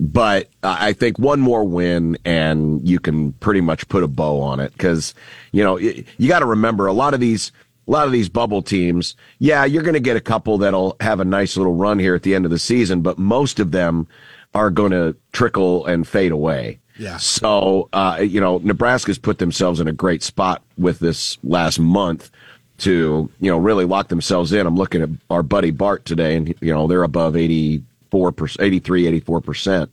but 0.00 0.48
I 0.62 0.92
think 0.92 1.18
one 1.18 1.40
more 1.40 1.64
win 1.64 2.18
and 2.24 2.86
you 2.86 2.98
can 2.98 3.32
pretty 3.34 3.60
much 3.60 3.88
put 3.88 4.02
a 4.02 4.08
bow 4.08 4.40
on 4.40 4.60
it 4.60 4.72
because 4.72 5.14
you 5.52 5.62
know 5.62 5.78
you 5.78 6.28
got 6.28 6.40
to 6.40 6.46
remember 6.46 6.86
a 6.86 6.92
lot 6.92 7.14
of 7.14 7.20
these 7.20 7.52
a 7.86 7.90
lot 7.90 8.06
of 8.06 8.12
these 8.12 8.28
bubble 8.28 8.62
teams. 8.62 9.14
Yeah, 9.38 9.64
you're 9.64 9.82
going 9.82 9.94
to 9.94 10.00
get 10.00 10.16
a 10.16 10.20
couple 10.20 10.58
that'll 10.58 10.96
have 11.00 11.20
a 11.20 11.24
nice 11.24 11.56
little 11.56 11.74
run 11.74 11.98
here 11.98 12.14
at 12.14 12.22
the 12.22 12.34
end 12.34 12.44
of 12.44 12.50
the 12.50 12.58
season, 12.58 13.02
but 13.02 13.18
most 13.18 13.60
of 13.60 13.70
them 13.72 14.08
are 14.54 14.70
going 14.70 14.92
to 14.92 15.16
trickle 15.32 15.84
and 15.86 16.06
fade 16.06 16.32
away. 16.32 16.78
Yeah. 16.96 17.16
So, 17.16 17.88
uh, 17.92 18.20
you 18.22 18.40
know, 18.40 18.58
Nebraska's 18.58 19.18
put 19.18 19.38
themselves 19.38 19.80
in 19.80 19.88
a 19.88 19.92
great 19.92 20.22
spot 20.22 20.62
with 20.78 21.00
this 21.00 21.38
last 21.42 21.78
month 21.78 22.30
to, 22.78 23.30
you 23.40 23.50
know, 23.50 23.58
really 23.58 23.84
lock 23.84 24.08
themselves 24.08 24.52
in. 24.52 24.66
I'm 24.66 24.76
looking 24.76 25.02
at 25.02 25.08
our 25.30 25.42
buddy 25.42 25.70
Bart 25.70 26.04
today 26.04 26.36
and, 26.36 26.54
you 26.60 26.72
know, 26.72 26.86
they're 26.86 27.02
above 27.02 27.34
84%, 27.34 27.82
83, 28.12 29.20
84% 29.20 29.88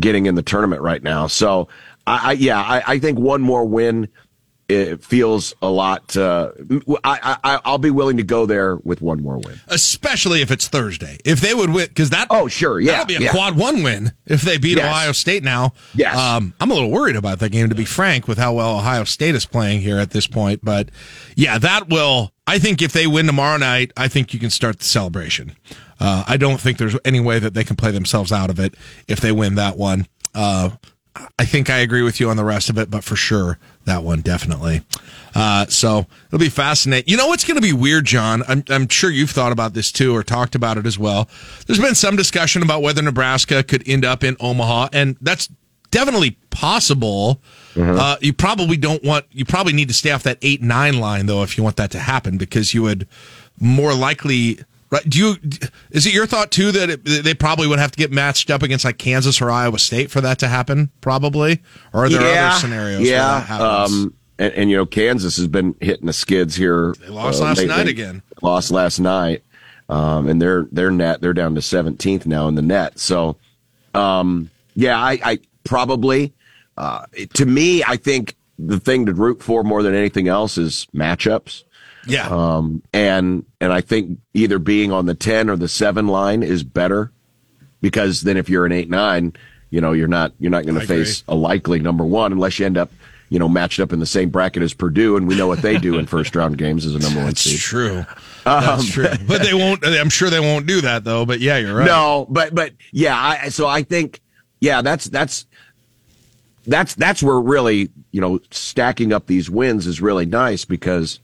getting 0.00 0.26
in 0.26 0.34
the 0.34 0.42
tournament 0.42 0.82
right 0.82 1.02
now. 1.02 1.26
So, 1.26 1.68
I, 2.06 2.30
I 2.30 2.32
yeah, 2.32 2.60
I, 2.60 2.82
I 2.86 2.98
think 2.98 3.18
one 3.18 3.40
more 3.40 3.64
win, 3.64 4.08
it 4.68 5.04
feels 5.04 5.54
a 5.60 5.68
lot, 5.68 6.16
uh, 6.16 6.50
I, 7.04 7.36
I, 7.44 7.60
I'll 7.64 7.78
be 7.78 7.90
willing 7.90 8.16
to 8.16 8.22
go 8.22 8.46
there 8.46 8.76
with 8.76 9.02
one 9.02 9.22
more 9.22 9.38
win. 9.38 9.60
especially 9.68 10.40
if 10.42 10.50
it's 10.50 10.68
Thursday. 10.68 11.18
If 11.24 11.40
they 11.40 11.52
would 11.54 11.70
win, 11.70 11.86
because 11.88 12.10
that 12.10 12.28
oh 12.30 12.48
sure, 12.48 12.80
yeah, 12.80 12.92
that'll 12.92 13.06
be 13.06 13.16
a 13.16 13.20
yeah. 13.20 13.30
quad 13.30 13.56
one 13.56 13.82
win 13.82 14.12
if 14.26 14.42
they 14.42 14.56
beat 14.58 14.78
Yes. 14.78 14.86
Ohio 14.86 15.12
State. 15.12 15.42
Now, 15.44 15.72
Yes. 15.94 16.16
um, 16.16 16.54
I'm 16.60 16.70
a 16.70 16.74
little 16.74 16.90
worried 16.90 17.16
about 17.16 17.40
that 17.40 17.50
game 17.50 17.68
to 17.68 17.74
be 17.74 17.84
frank, 17.84 18.26
with 18.26 18.38
how 18.38 18.54
well 18.54 18.78
Ohio 18.78 19.04
State 19.04 19.34
is 19.34 19.44
playing 19.46 19.80
here 19.82 19.98
at 19.98 20.10
this 20.10 20.26
point. 20.26 20.60
But 20.64 20.90
yeah, 21.36 21.58
that 21.58 21.88
will. 21.88 22.32
I 22.46 22.58
think 22.58 22.82
if 22.82 22.92
they 22.92 23.06
win 23.06 23.26
tomorrow 23.26 23.56
night, 23.58 23.92
I 23.96 24.08
think 24.08 24.34
you 24.34 24.40
can 24.40 24.50
start 24.50 24.78
the 24.78 24.84
celebration. 24.84 25.56
Uh, 26.00 26.24
I 26.26 26.36
don't 26.36 26.60
think 26.60 26.76
there's 26.78 26.96
any 27.04 27.20
way 27.20 27.38
that 27.38 27.54
they 27.54 27.64
can 27.64 27.76
play 27.76 27.90
themselves 27.90 28.32
out 28.32 28.50
of 28.50 28.58
it 28.58 28.74
if 29.08 29.20
they 29.20 29.32
win 29.32 29.54
that 29.54 29.76
one. 29.78 30.06
Uh, 30.34 30.70
I 31.38 31.44
think 31.44 31.70
I 31.70 31.78
agree 31.78 32.02
with 32.02 32.18
you 32.18 32.28
on 32.28 32.36
the 32.36 32.44
rest 32.44 32.70
of 32.70 32.78
it, 32.78 32.90
but 32.90 33.04
for 33.04 33.14
sure 33.16 33.58
that 33.84 34.02
one 34.02 34.20
definitely. 34.20 34.82
Uh, 35.34 35.66
so 35.66 36.06
it'll 36.28 36.38
be 36.38 36.48
fascinating. 36.48 37.10
You 37.10 37.16
know 37.16 37.28
what's 37.28 37.44
going 37.44 37.56
to 37.56 37.62
be 37.62 37.72
weird, 37.72 38.04
John? 38.04 38.42
I'm, 38.48 38.64
I'm 38.68 38.88
sure 38.88 39.10
you've 39.10 39.30
thought 39.30 39.52
about 39.52 39.74
this 39.74 39.92
too, 39.92 40.14
or 40.14 40.22
talked 40.22 40.54
about 40.54 40.76
it 40.76 40.86
as 40.86 40.98
well. 40.98 41.28
There's 41.66 41.78
been 41.80 41.94
some 41.94 42.16
discussion 42.16 42.62
about 42.62 42.82
whether 42.82 43.02
Nebraska 43.02 43.62
could 43.62 43.88
end 43.88 44.04
up 44.04 44.24
in 44.24 44.36
Omaha, 44.40 44.88
and 44.92 45.16
that's 45.20 45.48
definitely 45.90 46.36
possible. 46.50 47.40
Uh, 47.98 48.16
you 48.20 48.32
probably 48.32 48.76
don't 48.76 49.02
want. 49.04 49.24
You 49.30 49.44
probably 49.44 49.72
need 49.72 49.88
to 49.88 49.94
stay 49.94 50.10
off 50.10 50.24
that 50.24 50.38
eight 50.42 50.62
nine 50.62 50.98
line 50.98 51.26
though 51.26 51.42
if 51.42 51.56
you 51.56 51.62
want 51.64 51.76
that 51.76 51.90
to 51.92 51.98
happen, 52.00 52.38
because 52.38 52.74
you 52.74 52.82
would 52.82 53.06
more 53.60 53.94
likely. 53.94 54.58
Right? 54.94 55.10
Do 55.10 55.18
you? 55.18 55.36
Is 55.90 56.06
it 56.06 56.14
your 56.14 56.24
thought 56.24 56.52
too 56.52 56.70
that 56.70 56.88
it, 56.88 57.04
they 57.04 57.34
probably 57.34 57.66
would 57.66 57.80
have 57.80 57.90
to 57.90 57.98
get 57.98 58.12
matched 58.12 58.48
up 58.48 58.62
against 58.62 58.84
like 58.84 58.96
Kansas 58.96 59.42
or 59.42 59.50
Iowa 59.50 59.80
State 59.80 60.08
for 60.08 60.20
that 60.20 60.38
to 60.38 60.46
happen? 60.46 60.88
Probably, 61.00 61.62
or 61.92 62.04
are 62.04 62.08
there 62.08 62.20
other 62.20 62.60
scenarios? 62.60 63.00
where 63.00 63.10
Yeah, 63.10 63.56
um, 63.58 64.14
and, 64.38 64.52
and 64.52 64.70
you 64.70 64.76
know 64.76 64.86
Kansas 64.86 65.36
has 65.36 65.48
been 65.48 65.74
hitting 65.80 66.06
the 66.06 66.12
skids 66.12 66.54
here. 66.54 66.94
They 67.00 67.08
lost 67.08 67.40
last 67.40 67.66
night 67.66 67.88
again. 67.88 68.22
Lost 68.40 68.70
last 68.70 69.00
night, 69.00 69.42
um, 69.88 70.28
and 70.28 70.40
they're 70.40 70.68
they're 70.70 70.92
net 70.92 71.20
they're 71.20 71.34
down 71.34 71.56
to 71.56 71.62
seventeenth 71.62 72.24
now 72.24 72.46
in 72.46 72.54
the 72.54 72.62
net. 72.62 73.00
So, 73.00 73.36
um, 73.94 74.48
yeah, 74.76 74.96
I, 74.96 75.18
I 75.24 75.38
probably 75.64 76.32
uh, 76.76 77.06
to 77.32 77.46
me 77.46 77.82
I 77.82 77.96
think 77.96 78.36
the 78.60 78.78
thing 78.78 79.06
to 79.06 79.12
root 79.12 79.42
for 79.42 79.64
more 79.64 79.82
than 79.82 79.96
anything 79.96 80.28
else 80.28 80.56
is 80.56 80.86
matchups. 80.94 81.64
Yeah. 82.06 82.28
Um, 82.28 82.82
and 82.92 83.44
and 83.60 83.72
I 83.72 83.80
think 83.80 84.18
either 84.34 84.58
being 84.58 84.92
on 84.92 85.06
the 85.06 85.14
ten 85.14 85.48
or 85.48 85.56
the 85.56 85.68
seven 85.68 86.08
line 86.08 86.42
is 86.42 86.62
better 86.62 87.12
because 87.80 88.22
then 88.22 88.36
if 88.36 88.48
you're 88.48 88.66
an 88.66 88.72
eight 88.72 88.90
nine, 88.90 89.32
you 89.70 89.80
know 89.80 89.92
you're 89.92 90.08
not 90.08 90.32
you're 90.38 90.50
not 90.50 90.64
going 90.64 90.76
to 90.76 90.84
agree. 90.84 91.04
face 91.04 91.24
a 91.28 91.34
likely 91.34 91.78
number 91.78 92.04
one 92.04 92.32
unless 92.32 92.58
you 92.58 92.66
end 92.66 92.78
up 92.78 92.90
you 93.34 93.40
know, 93.40 93.48
matched 93.48 93.80
up 93.80 93.92
in 93.92 93.98
the 93.98 94.06
same 94.06 94.30
bracket 94.30 94.62
as 94.62 94.74
Purdue, 94.74 95.16
and 95.16 95.26
we 95.26 95.36
know 95.36 95.48
what 95.48 95.60
they 95.60 95.76
do 95.76 95.98
in 95.98 96.06
first 96.06 96.36
round 96.36 96.56
games 96.56 96.86
as 96.86 96.94
a 96.94 97.00
number 97.00 97.20
one 97.20 97.34
seed. 97.34 97.54
That's 97.54 97.62
true. 97.62 98.06
Um, 98.46 98.62
That's 98.62 98.90
true. 98.90 99.06
But 99.26 99.40
they 99.40 99.54
won't. 99.54 99.82
I'm 99.86 100.10
sure 100.10 100.28
they 100.28 100.38
won't 100.38 100.66
do 100.66 100.82
that 100.82 101.02
though. 101.02 101.24
But 101.24 101.40
yeah, 101.40 101.56
you're 101.56 101.74
right. 101.74 101.86
No, 101.86 102.26
but 102.28 102.54
but 102.54 102.74
yeah, 102.92 103.16
I, 103.16 103.48
so 103.48 103.66
I 103.66 103.82
think 103.82 104.20
yeah, 104.60 104.82
that's 104.82 105.06
that's 105.06 105.46
that's 106.66 106.94
that's 106.94 107.22
where 107.22 107.40
really 107.40 107.88
you 108.10 108.20
know 108.20 108.40
stacking 108.50 109.14
up 109.14 109.28
these 109.28 109.48
wins 109.48 109.86
is 109.86 110.02
really 110.02 110.26
nice 110.26 110.66
because 110.66 111.20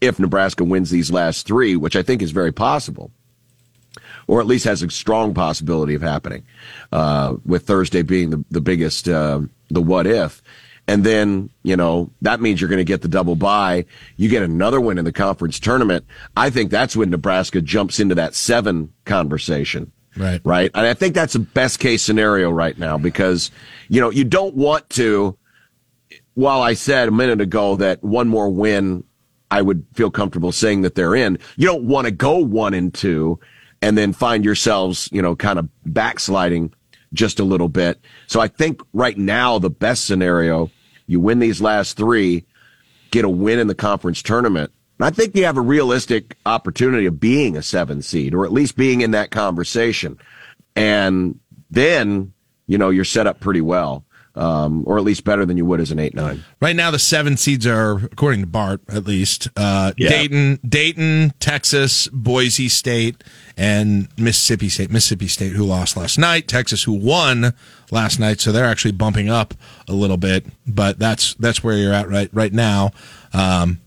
if 0.00 0.18
Nebraska 0.18 0.64
wins 0.64 0.90
these 0.90 1.10
last 1.10 1.46
three, 1.46 1.76
which 1.76 1.96
I 1.96 2.02
think 2.02 2.22
is 2.22 2.30
very 2.30 2.52
possible, 2.52 3.10
or 4.26 4.40
at 4.40 4.46
least 4.46 4.64
has 4.64 4.82
a 4.82 4.90
strong 4.90 5.34
possibility 5.34 5.94
of 5.94 6.02
happening, 6.02 6.44
uh, 6.92 7.36
with 7.44 7.66
Thursday 7.66 8.02
being 8.02 8.30
the 8.30 8.44
the 8.50 8.60
biggest 8.60 9.08
uh, 9.08 9.40
the 9.68 9.82
what 9.82 10.06
if. 10.06 10.42
And 10.88 11.04
then, 11.04 11.50
you 11.62 11.76
know, 11.76 12.10
that 12.22 12.40
means 12.40 12.60
you're 12.60 12.70
going 12.70 12.78
to 12.78 12.84
get 12.84 13.02
the 13.02 13.06
double 13.06 13.36
bye. 13.36 13.84
You 14.16 14.28
get 14.28 14.42
another 14.42 14.80
win 14.80 14.98
in 14.98 15.04
the 15.04 15.12
conference 15.12 15.60
tournament. 15.60 16.04
I 16.36 16.50
think 16.50 16.72
that's 16.72 16.96
when 16.96 17.10
Nebraska 17.10 17.60
jumps 17.60 18.00
into 18.00 18.16
that 18.16 18.34
seven 18.34 18.92
conversation. 19.04 19.92
Right. 20.16 20.40
Right. 20.42 20.70
And 20.74 20.86
I 20.86 20.94
think 20.94 21.14
that's 21.14 21.34
the 21.34 21.38
best 21.38 21.78
case 21.78 22.02
scenario 22.02 22.50
right 22.50 22.76
now 22.76 22.98
because, 22.98 23.52
you 23.88 24.00
know, 24.00 24.10
you 24.10 24.24
don't 24.24 24.56
want 24.56 24.90
to, 24.90 25.36
while 26.34 26.60
I 26.60 26.74
said 26.74 27.06
a 27.06 27.12
minute 27.12 27.40
ago 27.40 27.76
that 27.76 28.02
one 28.02 28.26
more 28.26 28.50
win, 28.50 29.04
I 29.50 29.62
would 29.62 29.84
feel 29.94 30.10
comfortable 30.10 30.52
saying 30.52 30.82
that 30.82 30.94
they're 30.94 31.14
in, 31.14 31.38
you 31.56 31.66
don't 31.66 31.84
want 31.84 32.06
to 32.06 32.10
go 32.10 32.38
one 32.38 32.74
and 32.74 32.92
two 32.94 33.40
and 33.82 33.96
then 33.96 34.12
find 34.12 34.44
yourselves, 34.44 35.08
you 35.12 35.22
know, 35.22 35.34
kind 35.34 35.58
of 35.58 35.68
backsliding 35.86 36.72
just 37.12 37.40
a 37.40 37.44
little 37.44 37.68
bit. 37.68 38.00
So 38.26 38.40
I 38.40 38.48
think 38.48 38.82
right 38.92 39.18
now, 39.18 39.58
the 39.58 39.70
best 39.70 40.06
scenario, 40.06 40.70
you 41.06 41.18
win 41.18 41.38
these 41.38 41.60
last 41.60 41.96
three, 41.96 42.44
get 43.10 43.24
a 43.24 43.28
win 43.28 43.58
in 43.58 43.66
the 43.66 43.74
conference 43.74 44.22
tournament. 44.22 44.70
And 44.98 45.06
I 45.06 45.10
think 45.10 45.34
you 45.34 45.44
have 45.44 45.56
a 45.56 45.62
realistic 45.62 46.36
opportunity 46.46 47.06
of 47.06 47.18
being 47.18 47.56
a 47.56 47.62
seven 47.62 48.02
seed 48.02 48.34
or 48.34 48.44
at 48.44 48.52
least 48.52 48.76
being 48.76 49.00
in 49.00 49.12
that 49.12 49.30
conversation. 49.30 50.18
And 50.76 51.40
then, 51.70 52.32
you 52.66 52.78
know, 52.78 52.90
you're 52.90 53.04
set 53.04 53.26
up 53.26 53.40
pretty 53.40 53.62
well. 53.62 54.04
Um, 54.40 54.84
or 54.86 54.96
at 54.96 55.04
least 55.04 55.24
better 55.24 55.44
than 55.44 55.58
you 55.58 55.66
would 55.66 55.80
as 55.80 55.90
an 55.90 55.98
eight 55.98 56.14
nine. 56.14 56.42
Right 56.62 56.74
now, 56.74 56.90
the 56.90 56.98
seven 56.98 57.36
seeds 57.36 57.66
are, 57.66 57.96
according 58.06 58.40
to 58.40 58.46
Bart, 58.46 58.80
at 58.88 59.06
least 59.06 59.48
uh, 59.54 59.92
Yeah. 59.98 60.08
Dayton, 60.08 60.58
Dayton, 60.66 61.34
Texas, 61.40 62.08
Boise 62.08 62.70
State, 62.70 63.22
and 63.58 64.08
Mississippi 64.16 64.70
State. 64.70 64.90
Mississippi 64.90 65.28
State, 65.28 65.52
who 65.52 65.64
lost 65.64 65.94
last 65.94 66.16
night, 66.18 66.48
Texas, 66.48 66.84
who 66.84 66.94
won 66.94 67.52
last 67.90 68.18
night, 68.18 68.40
so 68.40 68.50
they're 68.50 68.64
actually 68.64 68.92
bumping 68.92 69.28
up 69.28 69.52
a 69.86 69.92
little 69.92 70.16
bit. 70.16 70.46
But 70.66 70.98
that's 70.98 71.34
that's 71.34 71.62
where 71.62 71.76
you're 71.76 71.92
at 71.92 72.08
right 72.08 72.30
right 72.32 72.52
now. 72.54 72.92
Um, 73.34 73.80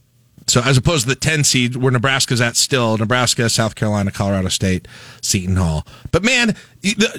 so 0.47 0.61
as 0.61 0.77
opposed 0.77 1.03
to 1.03 1.09
the 1.09 1.15
10 1.15 1.43
seed 1.43 1.75
where 1.75 1.91
Nebraska's 1.91 2.41
at 2.41 2.55
still, 2.55 2.97
Nebraska, 2.97 3.49
South 3.49 3.75
Carolina, 3.75 4.11
Colorado 4.11 4.49
State, 4.49 4.87
Seton 5.21 5.55
Hall. 5.55 5.85
But 6.11 6.23
man, 6.23 6.55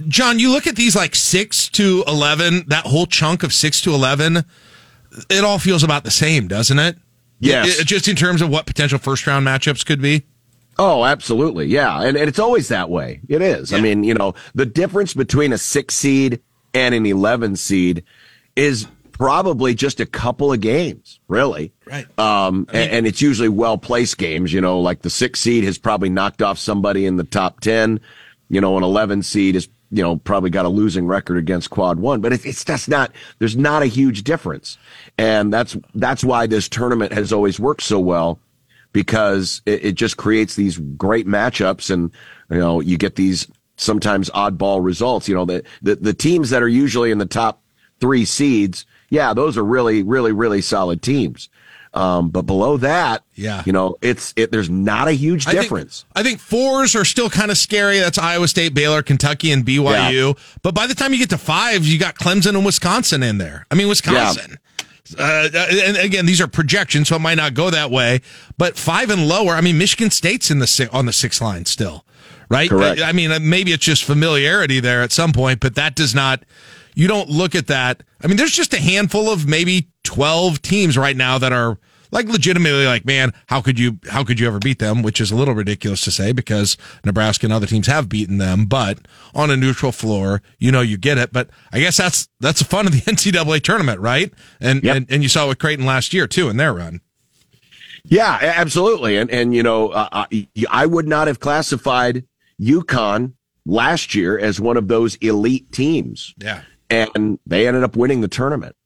John, 0.09 0.39
you 0.39 0.51
look 0.51 0.67
at 0.67 0.77
these 0.77 0.95
like 0.95 1.15
6 1.15 1.69
to 1.71 2.05
11, 2.07 2.65
that 2.69 2.87
whole 2.87 3.07
chunk 3.07 3.43
of 3.43 3.53
6 3.53 3.81
to 3.83 3.95
11, 3.95 4.45
it 5.31 5.45
all 5.45 5.59
feels 5.59 5.83
about 5.83 6.05
the 6.05 6.11
same, 6.11 6.49
doesn't 6.49 6.79
it? 6.79 6.97
Yes. 7.41 7.81
It- 7.81 7.87
just 7.87 8.09
in 8.09 8.17
terms 8.17 8.43
of 8.43 8.49
what 8.51 8.67
potential 8.67 8.99
first 8.99 9.27
round 9.27 9.47
matchups 9.47 9.85
could 9.85 10.01
be. 10.03 10.25
Oh, 10.79 11.05
absolutely. 11.05 11.67
Yeah. 11.67 12.03
And, 12.03 12.17
and 12.17 12.29
it's 12.29 12.39
always 12.41 12.69
that 12.69 12.91
way. 12.91 13.21
It 13.29 13.43
is. 13.43 13.73
I 13.73 13.81
mean, 13.81 14.03
you 14.03 14.15
know, 14.15 14.35
the 14.57 14.67
difference 14.67 15.15
between 15.15 15.53
a 15.53 15.59
six 15.59 15.95
seed 15.95 16.41
and 16.73 16.95
an 16.95 17.07
11 17.07 17.55
seed 17.57 18.03
is 18.57 18.89
probably 19.15 19.77
just 19.77 20.01
a 20.01 20.07
couple 20.07 20.53
of 20.53 20.61
games, 20.61 21.20
really. 21.28 21.73
Right. 21.86 22.07
Um, 22.19 22.66
and, 22.73 22.91
and 22.91 23.07
it's 23.07 23.23
usually 23.23 23.49
well 23.49 23.78
placed 23.78 24.19
games, 24.19 24.53
you 24.53 24.61
know, 24.61 24.81
like 24.81 25.03
the 25.03 25.09
six 25.09 25.39
seed 25.39 25.62
has 25.62 25.78
probably 25.78 26.11
knocked 26.11 26.43
off 26.43 26.59
somebody 26.59 27.07
in 27.07 27.16
the 27.16 27.23
top 27.23 27.61
10. 27.61 28.01
You 28.51 28.61
know, 28.61 28.77
an 28.77 28.82
11 28.82 29.23
seed 29.23 29.55
is, 29.55 29.69
you 29.93 30.03
know, 30.03 30.16
probably 30.16 30.51
got 30.51 30.65
a 30.65 30.69
losing 30.69 31.07
record 31.07 31.39
against 31.39 31.70
quad 31.70 32.01
one, 32.01 32.20
but 32.23 32.32
it, 32.32 32.45
it's 32.45 32.65
just 32.65 32.89
not, 32.89 33.12
there's 33.39 33.57
not 33.57 33.82
a 33.82 33.86
huge 33.86 34.24
difference. 34.24 34.78
And 35.16 35.53
that's, 35.53 35.77
that's 35.95 36.24
why 36.24 36.49
this 36.49 36.69
tournament 36.69 37.12
has 37.12 37.32
always 37.32 37.61
worked 37.61 37.82
so 37.82 38.01
well 38.01 38.41
because 38.93 39.62
it, 39.65 39.85
it 39.85 39.95
just 39.95 40.16
creates 40.16 40.57
these 40.57 40.77
great 40.77 41.28
matchups 41.28 41.89
and, 41.89 42.11
you 42.51 42.59
know, 42.59 42.81
you 42.81 42.99
get 42.99 43.15
these 43.15 43.47
sometimes 43.77 44.28
oddball 44.31 44.85
results. 44.85 45.28
You 45.28 45.36
know, 45.36 45.45
the, 45.45 45.62
the, 45.82 45.95
the 45.95 46.15
teams 46.15 46.51
that 46.51 46.65
are 46.65 46.69
usually 46.69 47.12
in 47.12 47.19
the 47.19 47.27
top 47.27 47.62
three 48.01 48.24
seeds, 48.24 48.85
yeah, 49.15 49.32
those 49.32 49.57
are 49.57 49.65
really, 49.65 50.03
really, 50.03 50.32
really 50.32 50.61
solid 50.61 51.01
teams. 51.01 51.49
Um, 51.95 52.31
but 52.31 52.43
below 52.43 52.77
that, 52.78 53.23
Yeah. 53.36 53.62
you 53.65 53.73
know, 53.73 53.97
it's, 54.03 54.35
it, 54.36 54.51
there's 54.51 54.69
not 54.69 55.07
a 55.07 55.12
huge 55.12 55.47
I 55.47 55.53
think- 55.53 55.62
difference. 55.62 56.05
I 56.16 56.24
think 56.24 56.41
fours 56.41 56.97
are 56.97 57.05
still 57.05 57.31
kind 57.31 57.53
of 57.53 57.57
scary. 57.57 58.01
That's 58.01 58.19
Iowa 58.19 58.49
State, 58.49 58.74
Baylor, 58.74 59.01
Kentucky, 59.05 59.53
and 59.53 59.65
BYU. 59.65 60.36
But 60.62 60.74
by 60.74 60.89
the 60.89 60.95
time 60.95 61.12
you 61.12 61.20
get 61.20 61.31
to 61.31 61.39
fives, 61.39 61.91
you 61.93 62.01
got 62.01 62.16
Clemson 62.16 62.57
and 62.57 62.66
Wisconsin 62.66 63.23
in 63.23 63.39
there. 63.39 63.65
I 63.70 63.77
mean, 63.77 63.86
Wisconsin. 63.89 64.59
Uh, 65.16 65.49
and 65.55 65.97
again, 65.99 66.27
these 66.27 66.41
are 66.41 66.49
projections, 66.49 67.09
so 67.09 67.16
it 67.16 67.20
might 67.20 67.36
not 67.36 67.55
go 67.55 67.70
that 67.70 67.93
way. 67.93 68.23
But 68.59 68.77
five 68.77 69.11
and 69.11 69.28
lower, 69.28 69.53
I 69.53 69.61
mean, 69.61 69.78
Michigan 69.78 70.11
State's 70.11 70.51
in 70.51 70.59
the 70.59 70.89
on 70.93 71.07
the 71.07 71.12
six 71.12 71.41
line 71.41 71.65
still, 71.66 72.05
right? 72.49 72.69
Correct. 72.70 73.01
I, 73.03 73.11
I 73.11 73.12
mean, 73.12 73.31
uh, 73.31 73.39
maybe 73.41 73.73
it's 73.73 73.85
just 73.85 74.03
familiarity 74.03 74.81
there 74.81 75.03
at 75.03 75.12
some 75.12 75.32
point, 75.32 75.61
but 75.61 75.74
that 75.77 75.95
does 75.95 76.12
not. 76.15 76.43
You 76.95 77.09
don't 77.09 77.29
look 77.29 77.55
at 77.55 77.66
that. 77.66 78.03
I 78.23 78.27
mean, 78.27 78.37
there's 78.37 78.53
just 78.53 78.73
a 78.73 78.81
handful 78.81 79.31
of 79.31 79.47
maybe 79.47 79.89
twelve 80.03 80.62
teams 80.62 80.97
right 80.97 81.16
now 81.16 81.39
that 81.39 81.53
are 81.53 81.79
like 82.11 82.29
legitimately 82.29 82.87
like, 82.87 83.05
man, 83.05 83.33
how 83.47 83.61
could 83.61 83.79
you 83.79 83.99
how 84.09 84.23
could 84.25 84.39
you 84.39 84.47
ever 84.47 84.59
beat 84.59 84.79
them? 84.79 85.03
Which 85.03 85.21
is 85.21 85.31
a 85.31 85.37
little 85.37 85.55
ridiculous 85.55 86.03
to 86.05 86.11
say 86.11 86.33
because 86.33 86.77
Nebraska 87.05 87.47
and 87.47 87.53
other 87.53 87.66
teams 87.66 87.89
have 87.89 88.09
beaten 88.09 88.39
them, 88.39 88.66
but 88.66 88.99
on 89.35 89.51
a 89.51 89.57
neutral 89.57 89.93
floor, 89.93 90.41
you 90.59 90.71
know 90.71 90.81
you 90.81 90.97
get 90.97 91.19
it. 91.19 91.33
But 91.33 91.51
I 91.73 91.81
guess 91.81 91.97
that's 91.97 92.29
that's 92.41 92.61
the 92.61 92.65
fun 92.65 92.87
of 92.87 92.93
the 92.93 93.01
NCAA 93.11 93.62
tournament, 93.62 94.01
right? 94.01 94.33
And 94.61 94.85
and, 94.85 95.07
and 95.11 95.23
you 95.23 95.29
saw 95.29 95.47
it 95.47 95.49
with 95.49 95.59
Creighton 95.59 95.85
last 95.85 96.15
year 96.15 96.27
too 96.27 96.49
in 96.49 96.57
their 96.57 96.73
run. 96.73 97.01
Yeah, 98.07 98.39
absolutely. 98.41 99.16
And, 99.16 99.31
and, 99.31 99.55
you 99.55 99.62
know, 99.62 99.89
uh, 99.89 100.09
I, 100.12 100.49
I 100.71 100.87
would 100.87 101.09
not 101.09 101.27
have 101.27 101.41
classified 101.41 102.25
UConn 102.61 103.33
last 103.65 104.15
year 104.15 104.39
as 104.39 104.61
one 104.61 104.77
of 104.77 104.89
those 104.89 105.16
elite 105.16 105.73
teams. 105.73 106.35
Yeah. 106.39 106.62
And 107.15 107.39
they 107.47 107.66
ended 107.66 107.83
up 107.83 107.97
winning 107.97 108.21
the 108.21 108.29
tournament. 108.29 108.77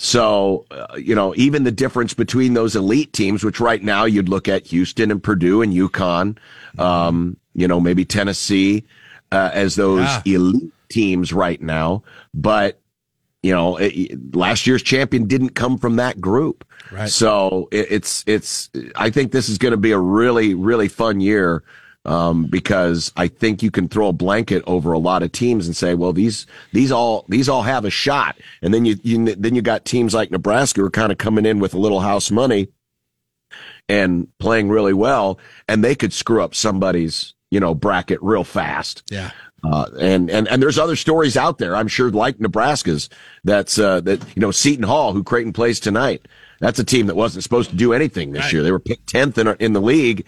So, 0.00 0.64
uh, 0.70 0.96
you 0.96 1.14
know, 1.14 1.34
even 1.36 1.64
the 1.64 1.72
difference 1.72 2.14
between 2.14 2.54
those 2.54 2.76
elite 2.76 3.12
teams, 3.12 3.42
which 3.42 3.58
right 3.58 3.82
now 3.82 4.04
you'd 4.04 4.28
look 4.28 4.46
at 4.46 4.66
Houston 4.68 5.10
and 5.10 5.20
Purdue 5.20 5.60
and 5.60 5.72
UConn, 5.72 6.38
um, 6.78 7.36
you 7.54 7.66
know, 7.66 7.80
maybe 7.80 8.04
Tennessee, 8.04 8.84
uh, 9.32 9.50
as 9.52 9.74
those 9.74 10.06
Yeah. 10.24 10.36
elite 10.36 10.72
teams 10.88 11.32
right 11.32 11.60
now. 11.60 12.04
But, 12.32 12.80
you 13.42 13.52
know, 13.52 13.76
it, 13.76 14.36
last 14.36 14.68
year's 14.68 14.84
champion 14.84 15.26
didn't 15.26 15.56
come 15.56 15.76
from 15.78 15.96
that 15.96 16.20
group. 16.20 16.64
Right. 16.92 17.10
So 17.10 17.68
it, 17.72 17.88
it's, 17.90 18.22
it's, 18.28 18.70
I 18.94 19.10
think 19.10 19.32
this 19.32 19.48
is 19.48 19.58
going 19.58 19.72
to 19.72 19.76
be 19.76 19.90
a 19.90 19.98
really, 19.98 20.54
really 20.54 20.88
fun 20.88 21.20
year. 21.20 21.64
Um, 22.04 22.46
because 22.46 23.12
I 23.16 23.28
think 23.28 23.62
you 23.62 23.70
can 23.70 23.86
throw 23.86 24.08
a 24.08 24.12
blanket 24.14 24.62
over 24.66 24.92
a 24.92 24.98
lot 24.98 25.22
of 25.22 25.32
teams 25.32 25.66
and 25.66 25.76
say, 25.76 25.94
well, 25.94 26.14
these, 26.14 26.46
these 26.72 26.90
all, 26.90 27.26
these 27.28 27.50
all 27.50 27.62
have 27.62 27.84
a 27.84 27.90
shot. 27.90 28.36
And 28.62 28.72
then 28.72 28.86
you, 28.86 28.96
you 29.02 29.34
then 29.34 29.54
you 29.54 29.60
got 29.60 29.84
teams 29.84 30.14
like 30.14 30.30
Nebraska 30.30 30.80
who 30.80 30.86
are 30.86 30.90
kind 30.90 31.12
of 31.12 31.18
coming 31.18 31.44
in 31.44 31.58
with 31.58 31.74
a 31.74 31.78
little 31.78 32.00
house 32.00 32.30
money 32.30 32.68
and 33.88 34.28
playing 34.38 34.68
really 34.68 34.94
well 34.94 35.38
and 35.68 35.84
they 35.84 35.94
could 35.94 36.12
screw 36.12 36.42
up 36.42 36.54
somebody's, 36.54 37.34
you 37.50 37.60
know, 37.60 37.74
bracket 37.74 38.22
real 38.22 38.44
fast. 38.44 39.02
Yeah. 39.10 39.30
Uh, 39.64 39.86
and, 39.98 40.30
and, 40.30 40.46
and 40.48 40.62
there's 40.62 40.78
other 40.78 40.96
stories 40.96 41.36
out 41.36 41.58
there, 41.58 41.74
I'm 41.74 41.88
sure, 41.88 42.10
like 42.10 42.38
Nebraska's 42.38 43.08
that's, 43.44 43.78
uh, 43.78 44.00
that, 44.02 44.24
you 44.36 44.40
know, 44.40 44.52
Seton 44.52 44.84
Hall, 44.84 45.12
who 45.12 45.24
Creighton 45.24 45.52
plays 45.52 45.80
tonight. 45.80 46.26
That's 46.60 46.78
a 46.78 46.84
team 46.84 47.06
that 47.06 47.16
wasn't 47.16 47.42
supposed 47.44 47.70
to 47.70 47.76
do 47.76 47.92
anything 47.92 48.32
this 48.32 48.52
year. 48.52 48.62
They 48.62 48.72
were 48.72 48.80
picked 48.80 49.12
10th 49.12 49.38
in, 49.38 49.56
in 49.60 49.72
the 49.72 49.80
league 49.80 50.26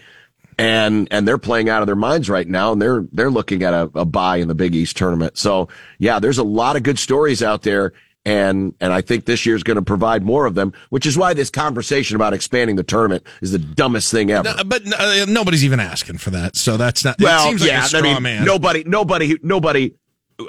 and, 0.57 1.07
and 1.11 1.27
they're 1.27 1.37
playing 1.37 1.69
out 1.69 1.81
of 1.81 1.87
their 1.87 1.95
minds 1.95 2.29
right 2.29 2.47
now 2.47 2.71
and 2.71 2.81
they're, 2.81 3.05
they're 3.11 3.31
looking 3.31 3.63
at 3.63 3.73
a, 3.73 3.89
a 3.95 4.05
bye 4.05 4.37
in 4.37 4.47
the 4.47 4.55
Big 4.55 4.75
East 4.75 4.97
tournament. 4.97 5.37
So 5.37 5.67
yeah, 5.99 6.19
there's 6.19 6.37
a 6.37 6.43
lot 6.43 6.75
of 6.75 6.83
good 6.83 6.99
stories 6.99 7.41
out 7.43 7.63
there. 7.63 7.93
And, 8.23 8.75
and 8.79 8.93
I 8.93 9.01
think 9.01 9.25
this 9.25 9.47
year's 9.47 9.63
going 9.63 9.77
to 9.77 9.81
provide 9.81 10.21
more 10.21 10.45
of 10.45 10.53
them, 10.53 10.73
which 10.91 11.07
is 11.07 11.17
why 11.17 11.33
this 11.33 11.49
conversation 11.49 12.15
about 12.15 12.33
expanding 12.33 12.75
the 12.75 12.83
tournament 12.83 13.25
is 13.41 13.51
the 13.51 13.57
dumbest 13.57 14.11
thing 14.11 14.29
ever. 14.29 14.43
No, 14.43 14.63
but 14.63 14.83
uh, 14.93 15.25
nobody's 15.27 15.65
even 15.65 15.79
asking 15.79 16.19
for 16.19 16.29
that, 16.29 16.55
so 16.55 16.77
that's 16.77 17.03
not. 17.03 17.19
it 17.19 17.23
Well, 17.23 17.47
seems 17.47 17.61
like 17.61 17.71
yeah, 17.71 17.83
a 17.83 17.87
straw 17.87 17.99
I 18.01 18.03
mean, 18.03 18.21
man. 18.21 18.45
nobody, 18.45 18.83
nobody, 18.85 19.39
nobody, 19.41 19.95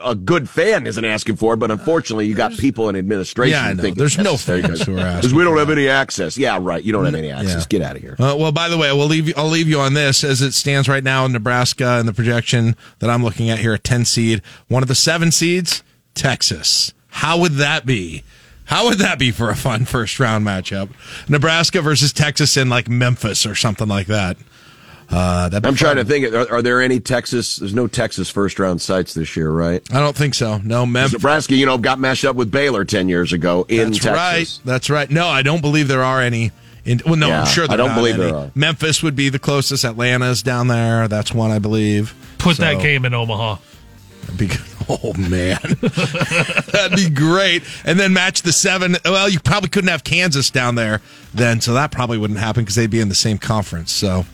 a 0.02 0.14
good 0.14 0.48
fan 0.48 0.86
isn't 0.86 1.04
asking 1.04 1.36
for 1.36 1.54
it, 1.54 1.58
but 1.58 1.70
unfortunately, 1.70 2.26
you 2.26 2.34
got 2.34 2.52
people 2.52 2.88
in 2.88 2.96
administration. 2.96 3.52
Yeah, 3.52 3.64
I 3.66 3.72
know. 3.74 3.82
thinking 3.82 3.98
There's 3.98 4.16
no 4.18 4.32
that's 4.36 4.44
fans 4.44 4.82
who 4.82 4.96
are 4.96 5.00
asking 5.00 5.16
because 5.20 5.34
we 5.34 5.44
don't 5.44 5.58
have 5.58 5.70
any 5.70 5.88
access. 5.88 6.38
Yeah, 6.38 6.58
right. 6.60 6.82
You 6.82 6.92
don't 6.92 7.04
have 7.04 7.14
any 7.14 7.30
access. 7.30 7.62
Yeah. 7.62 7.66
Get 7.68 7.82
out 7.82 7.96
of 7.96 8.02
here. 8.02 8.16
Uh, 8.18 8.36
well, 8.38 8.52
by 8.52 8.68
the 8.68 8.78
way, 8.78 8.92
we'll 8.92 9.06
leave 9.06 9.28
you, 9.28 9.34
I'll 9.36 9.48
leave 9.48 9.68
you 9.68 9.80
on 9.80 9.94
this 9.94 10.24
as 10.24 10.40
it 10.40 10.52
stands 10.52 10.88
right 10.88 11.04
now 11.04 11.24
in 11.24 11.32
Nebraska 11.32 11.98
and 11.98 12.08
the 12.08 12.12
projection 12.14 12.76
that 13.00 13.10
I'm 13.10 13.22
looking 13.22 13.50
at 13.50 13.58
here, 13.58 13.74
a 13.74 13.78
10 13.78 14.04
seed. 14.04 14.42
One 14.68 14.82
of 14.82 14.88
the 14.88 14.94
seven 14.94 15.30
seeds, 15.30 15.82
Texas. 16.14 16.94
How 17.08 17.38
would 17.38 17.52
that 17.52 17.84
be? 17.84 18.24
How 18.66 18.86
would 18.86 18.98
that 18.98 19.18
be 19.18 19.30
for 19.30 19.50
a 19.50 19.56
fun 19.56 19.84
first 19.84 20.18
round 20.18 20.46
matchup? 20.46 20.90
Nebraska 21.28 21.82
versus 21.82 22.12
Texas 22.12 22.56
in 22.56 22.68
like 22.70 22.88
Memphis 22.88 23.44
or 23.44 23.54
something 23.54 23.88
like 23.88 24.06
that. 24.06 24.36
Uh, 25.12 25.50
I'm 25.62 25.74
trying 25.74 25.96
to 25.96 26.04
think. 26.04 26.32
Are, 26.32 26.50
are 26.54 26.62
there 26.62 26.80
any 26.80 26.98
Texas? 26.98 27.56
There's 27.56 27.74
no 27.74 27.86
Texas 27.86 28.30
first 28.30 28.58
round 28.58 28.80
sites 28.80 29.12
this 29.14 29.36
year, 29.36 29.50
right? 29.50 29.82
I 29.92 30.00
don't 30.00 30.16
think 30.16 30.34
so. 30.34 30.58
No, 30.58 30.86
Memphis. 30.86 31.12
Nebraska, 31.12 31.54
you 31.54 31.66
know, 31.66 31.76
got 31.76 31.98
mashed 31.98 32.24
up 32.24 32.34
with 32.34 32.50
Baylor 32.50 32.84
ten 32.84 33.08
years 33.08 33.32
ago 33.32 33.66
in 33.68 33.90
That's 33.92 33.98
Texas. 34.04 34.58
right. 34.58 34.60
That's 34.64 34.88
right. 34.90 35.10
No, 35.10 35.26
I 35.28 35.42
don't 35.42 35.60
believe 35.60 35.88
there 35.88 36.02
are 36.04 36.20
any. 36.20 36.50
In, 36.84 37.00
well, 37.06 37.14
no, 37.16 37.28
Yeah, 37.28 37.40
I'm 37.42 37.46
sure 37.46 37.66
I 37.70 37.76
don't 37.76 37.88
not 37.90 37.96
believe 37.96 38.14
any. 38.14 38.24
there 38.24 38.34
are. 38.34 38.50
Memphis 38.54 39.02
would 39.02 39.14
be 39.14 39.28
the 39.28 39.38
closest. 39.38 39.84
Atlanta's 39.84 40.42
down 40.42 40.66
there. 40.68 41.06
That's 41.08 41.32
one, 41.32 41.50
I 41.52 41.58
believe. 41.60 42.12
Put 42.38 42.56
that 42.56 42.80
game 42.80 43.04
in 43.04 43.14
Omaha. 43.14 43.56
Be, 44.38 44.48
oh 44.88 45.12
man, 45.14 45.58
that'd 46.72 46.96
be 46.96 47.10
great. 47.10 47.62
And 47.84 47.98
then 48.00 48.12
match 48.12 48.42
the 48.42 48.52
seven. 48.52 48.96
Well, 49.04 49.28
you 49.28 49.40
probably 49.40 49.68
couldn't 49.68 49.90
have 49.90 50.04
Kansas 50.04 50.50
down 50.50 50.74
there 50.74 51.00
then, 51.34 51.60
so 51.60 51.74
that 51.74 51.90
probably 51.90 52.18
wouldn't 52.18 52.38
happen 52.38 52.62
because 52.62 52.76
they'd 52.76 52.90
be 52.90 53.00
in 53.00 53.08
the 53.08 53.14
same 53.14 53.36
conference. 53.38 53.92
So 53.92 54.24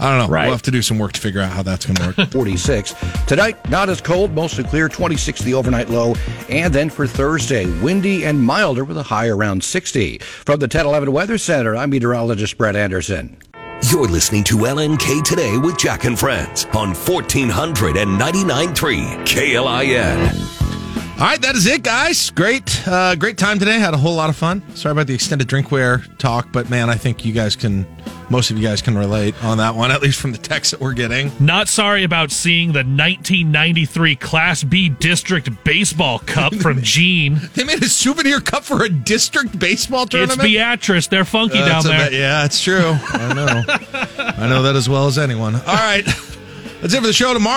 I 0.00 0.10
don't 0.10 0.26
know. 0.26 0.32
Right. 0.32 0.44
We'll 0.44 0.52
have 0.52 0.62
to 0.62 0.70
do 0.70 0.82
some 0.82 0.98
work 0.98 1.12
to 1.12 1.20
figure 1.20 1.40
out 1.40 1.52
how 1.52 1.62
that's 1.62 1.86
going 1.86 1.96
to 1.96 2.20
work. 2.22 2.28
46. 2.32 2.94
Tonight, 3.26 3.70
not 3.70 3.88
as 3.88 4.00
cold, 4.00 4.32
mostly 4.32 4.64
clear, 4.64 4.88
26 4.88 5.40
the 5.40 5.54
overnight 5.54 5.88
low. 5.88 6.14
And 6.48 6.74
then 6.74 6.90
for 6.90 7.06
Thursday, 7.06 7.66
windy 7.80 8.24
and 8.24 8.42
milder 8.42 8.84
with 8.84 8.96
a 8.98 9.02
high 9.02 9.28
around 9.28 9.62
60. 9.62 10.18
From 10.18 10.58
the 10.58 10.64
1011 10.64 11.12
Weather 11.12 11.38
Center, 11.38 11.76
I'm 11.76 11.90
meteorologist 11.90 12.58
Brett 12.58 12.76
Anderson. 12.76 13.36
You're 13.90 14.08
listening 14.08 14.44
to 14.44 14.56
LNK 14.56 15.22
Today 15.24 15.58
with 15.58 15.76
Jack 15.76 16.04
and 16.04 16.18
Friends 16.18 16.64
on 16.74 16.94
1499.3 16.94 19.26
KLIN. 19.26 21.20
All 21.20 21.26
right, 21.26 21.38
that 21.42 21.54
is 21.54 21.66
it, 21.66 21.82
guys. 21.82 22.30
Great, 22.30 22.88
uh, 22.88 23.14
great 23.14 23.36
time 23.36 23.58
today. 23.58 23.78
Had 23.78 23.92
a 23.92 23.98
whole 23.98 24.14
lot 24.14 24.30
of 24.30 24.36
fun. 24.36 24.62
Sorry 24.74 24.92
about 24.92 25.06
the 25.06 25.12
extended 25.14 25.48
drinkware 25.48 26.16
talk, 26.16 26.50
but 26.50 26.70
man, 26.70 26.88
I 26.88 26.94
think 26.94 27.26
you 27.26 27.34
guys 27.34 27.56
can, 27.56 27.86
most 28.30 28.50
of 28.50 28.56
you 28.58 28.66
guys 28.66 28.80
can 28.82 28.96
relate 28.96 29.34
on 29.44 29.58
that 29.58 29.74
one, 29.74 29.90
at 29.90 30.02
least 30.02 30.20
from 30.20 30.32
the 30.32 30.38
text 30.38 30.70
that 30.70 30.80
we're 30.80 30.92
getting. 30.94 31.30
Not 31.38 31.68
sorry 31.68 32.04
about 32.04 32.30
seeing 32.30 32.68
the 32.72 32.84
1993 32.84 34.16
Class 34.16 34.64
B 34.64 34.88
District 34.88 35.48
Baseball 35.64 36.18
Cup 36.20 36.54
from 36.62 36.80
Gene. 36.82 37.40
They 37.54 37.64
made 37.64 37.82
a 37.82 37.88
souvenir 37.88 38.40
cup 38.40 38.64
for 38.64 38.84
a 38.84 38.88
district 38.88 39.58
baseball 39.58 40.06
tournament. 40.06 40.40
It's 40.40 40.48
Beatrice. 40.48 41.06
They're 41.08 41.24
funky 41.24 41.58
down 41.58 41.84
there. 41.84 42.10
bit- 42.10 42.18
yeah, 42.18 42.44
it's 42.44 42.62
true. 42.62 42.94
I 43.12 43.32
know. 43.34 43.64
I 44.18 44.48
know 44.48 44.62
that 44.62 44.74
as 44.76 44.88
well 44.88 45.06
as 45.06 45.18
anyone. 45.18 45.54
All 45.54 45.62
right. 45.62 46.04
That's 46.80 46.92
it 46.92 47.00
for 47.00 47.06
the 47.06 47.12
show 47.14 47.32
tomorrow. 47.32 47.52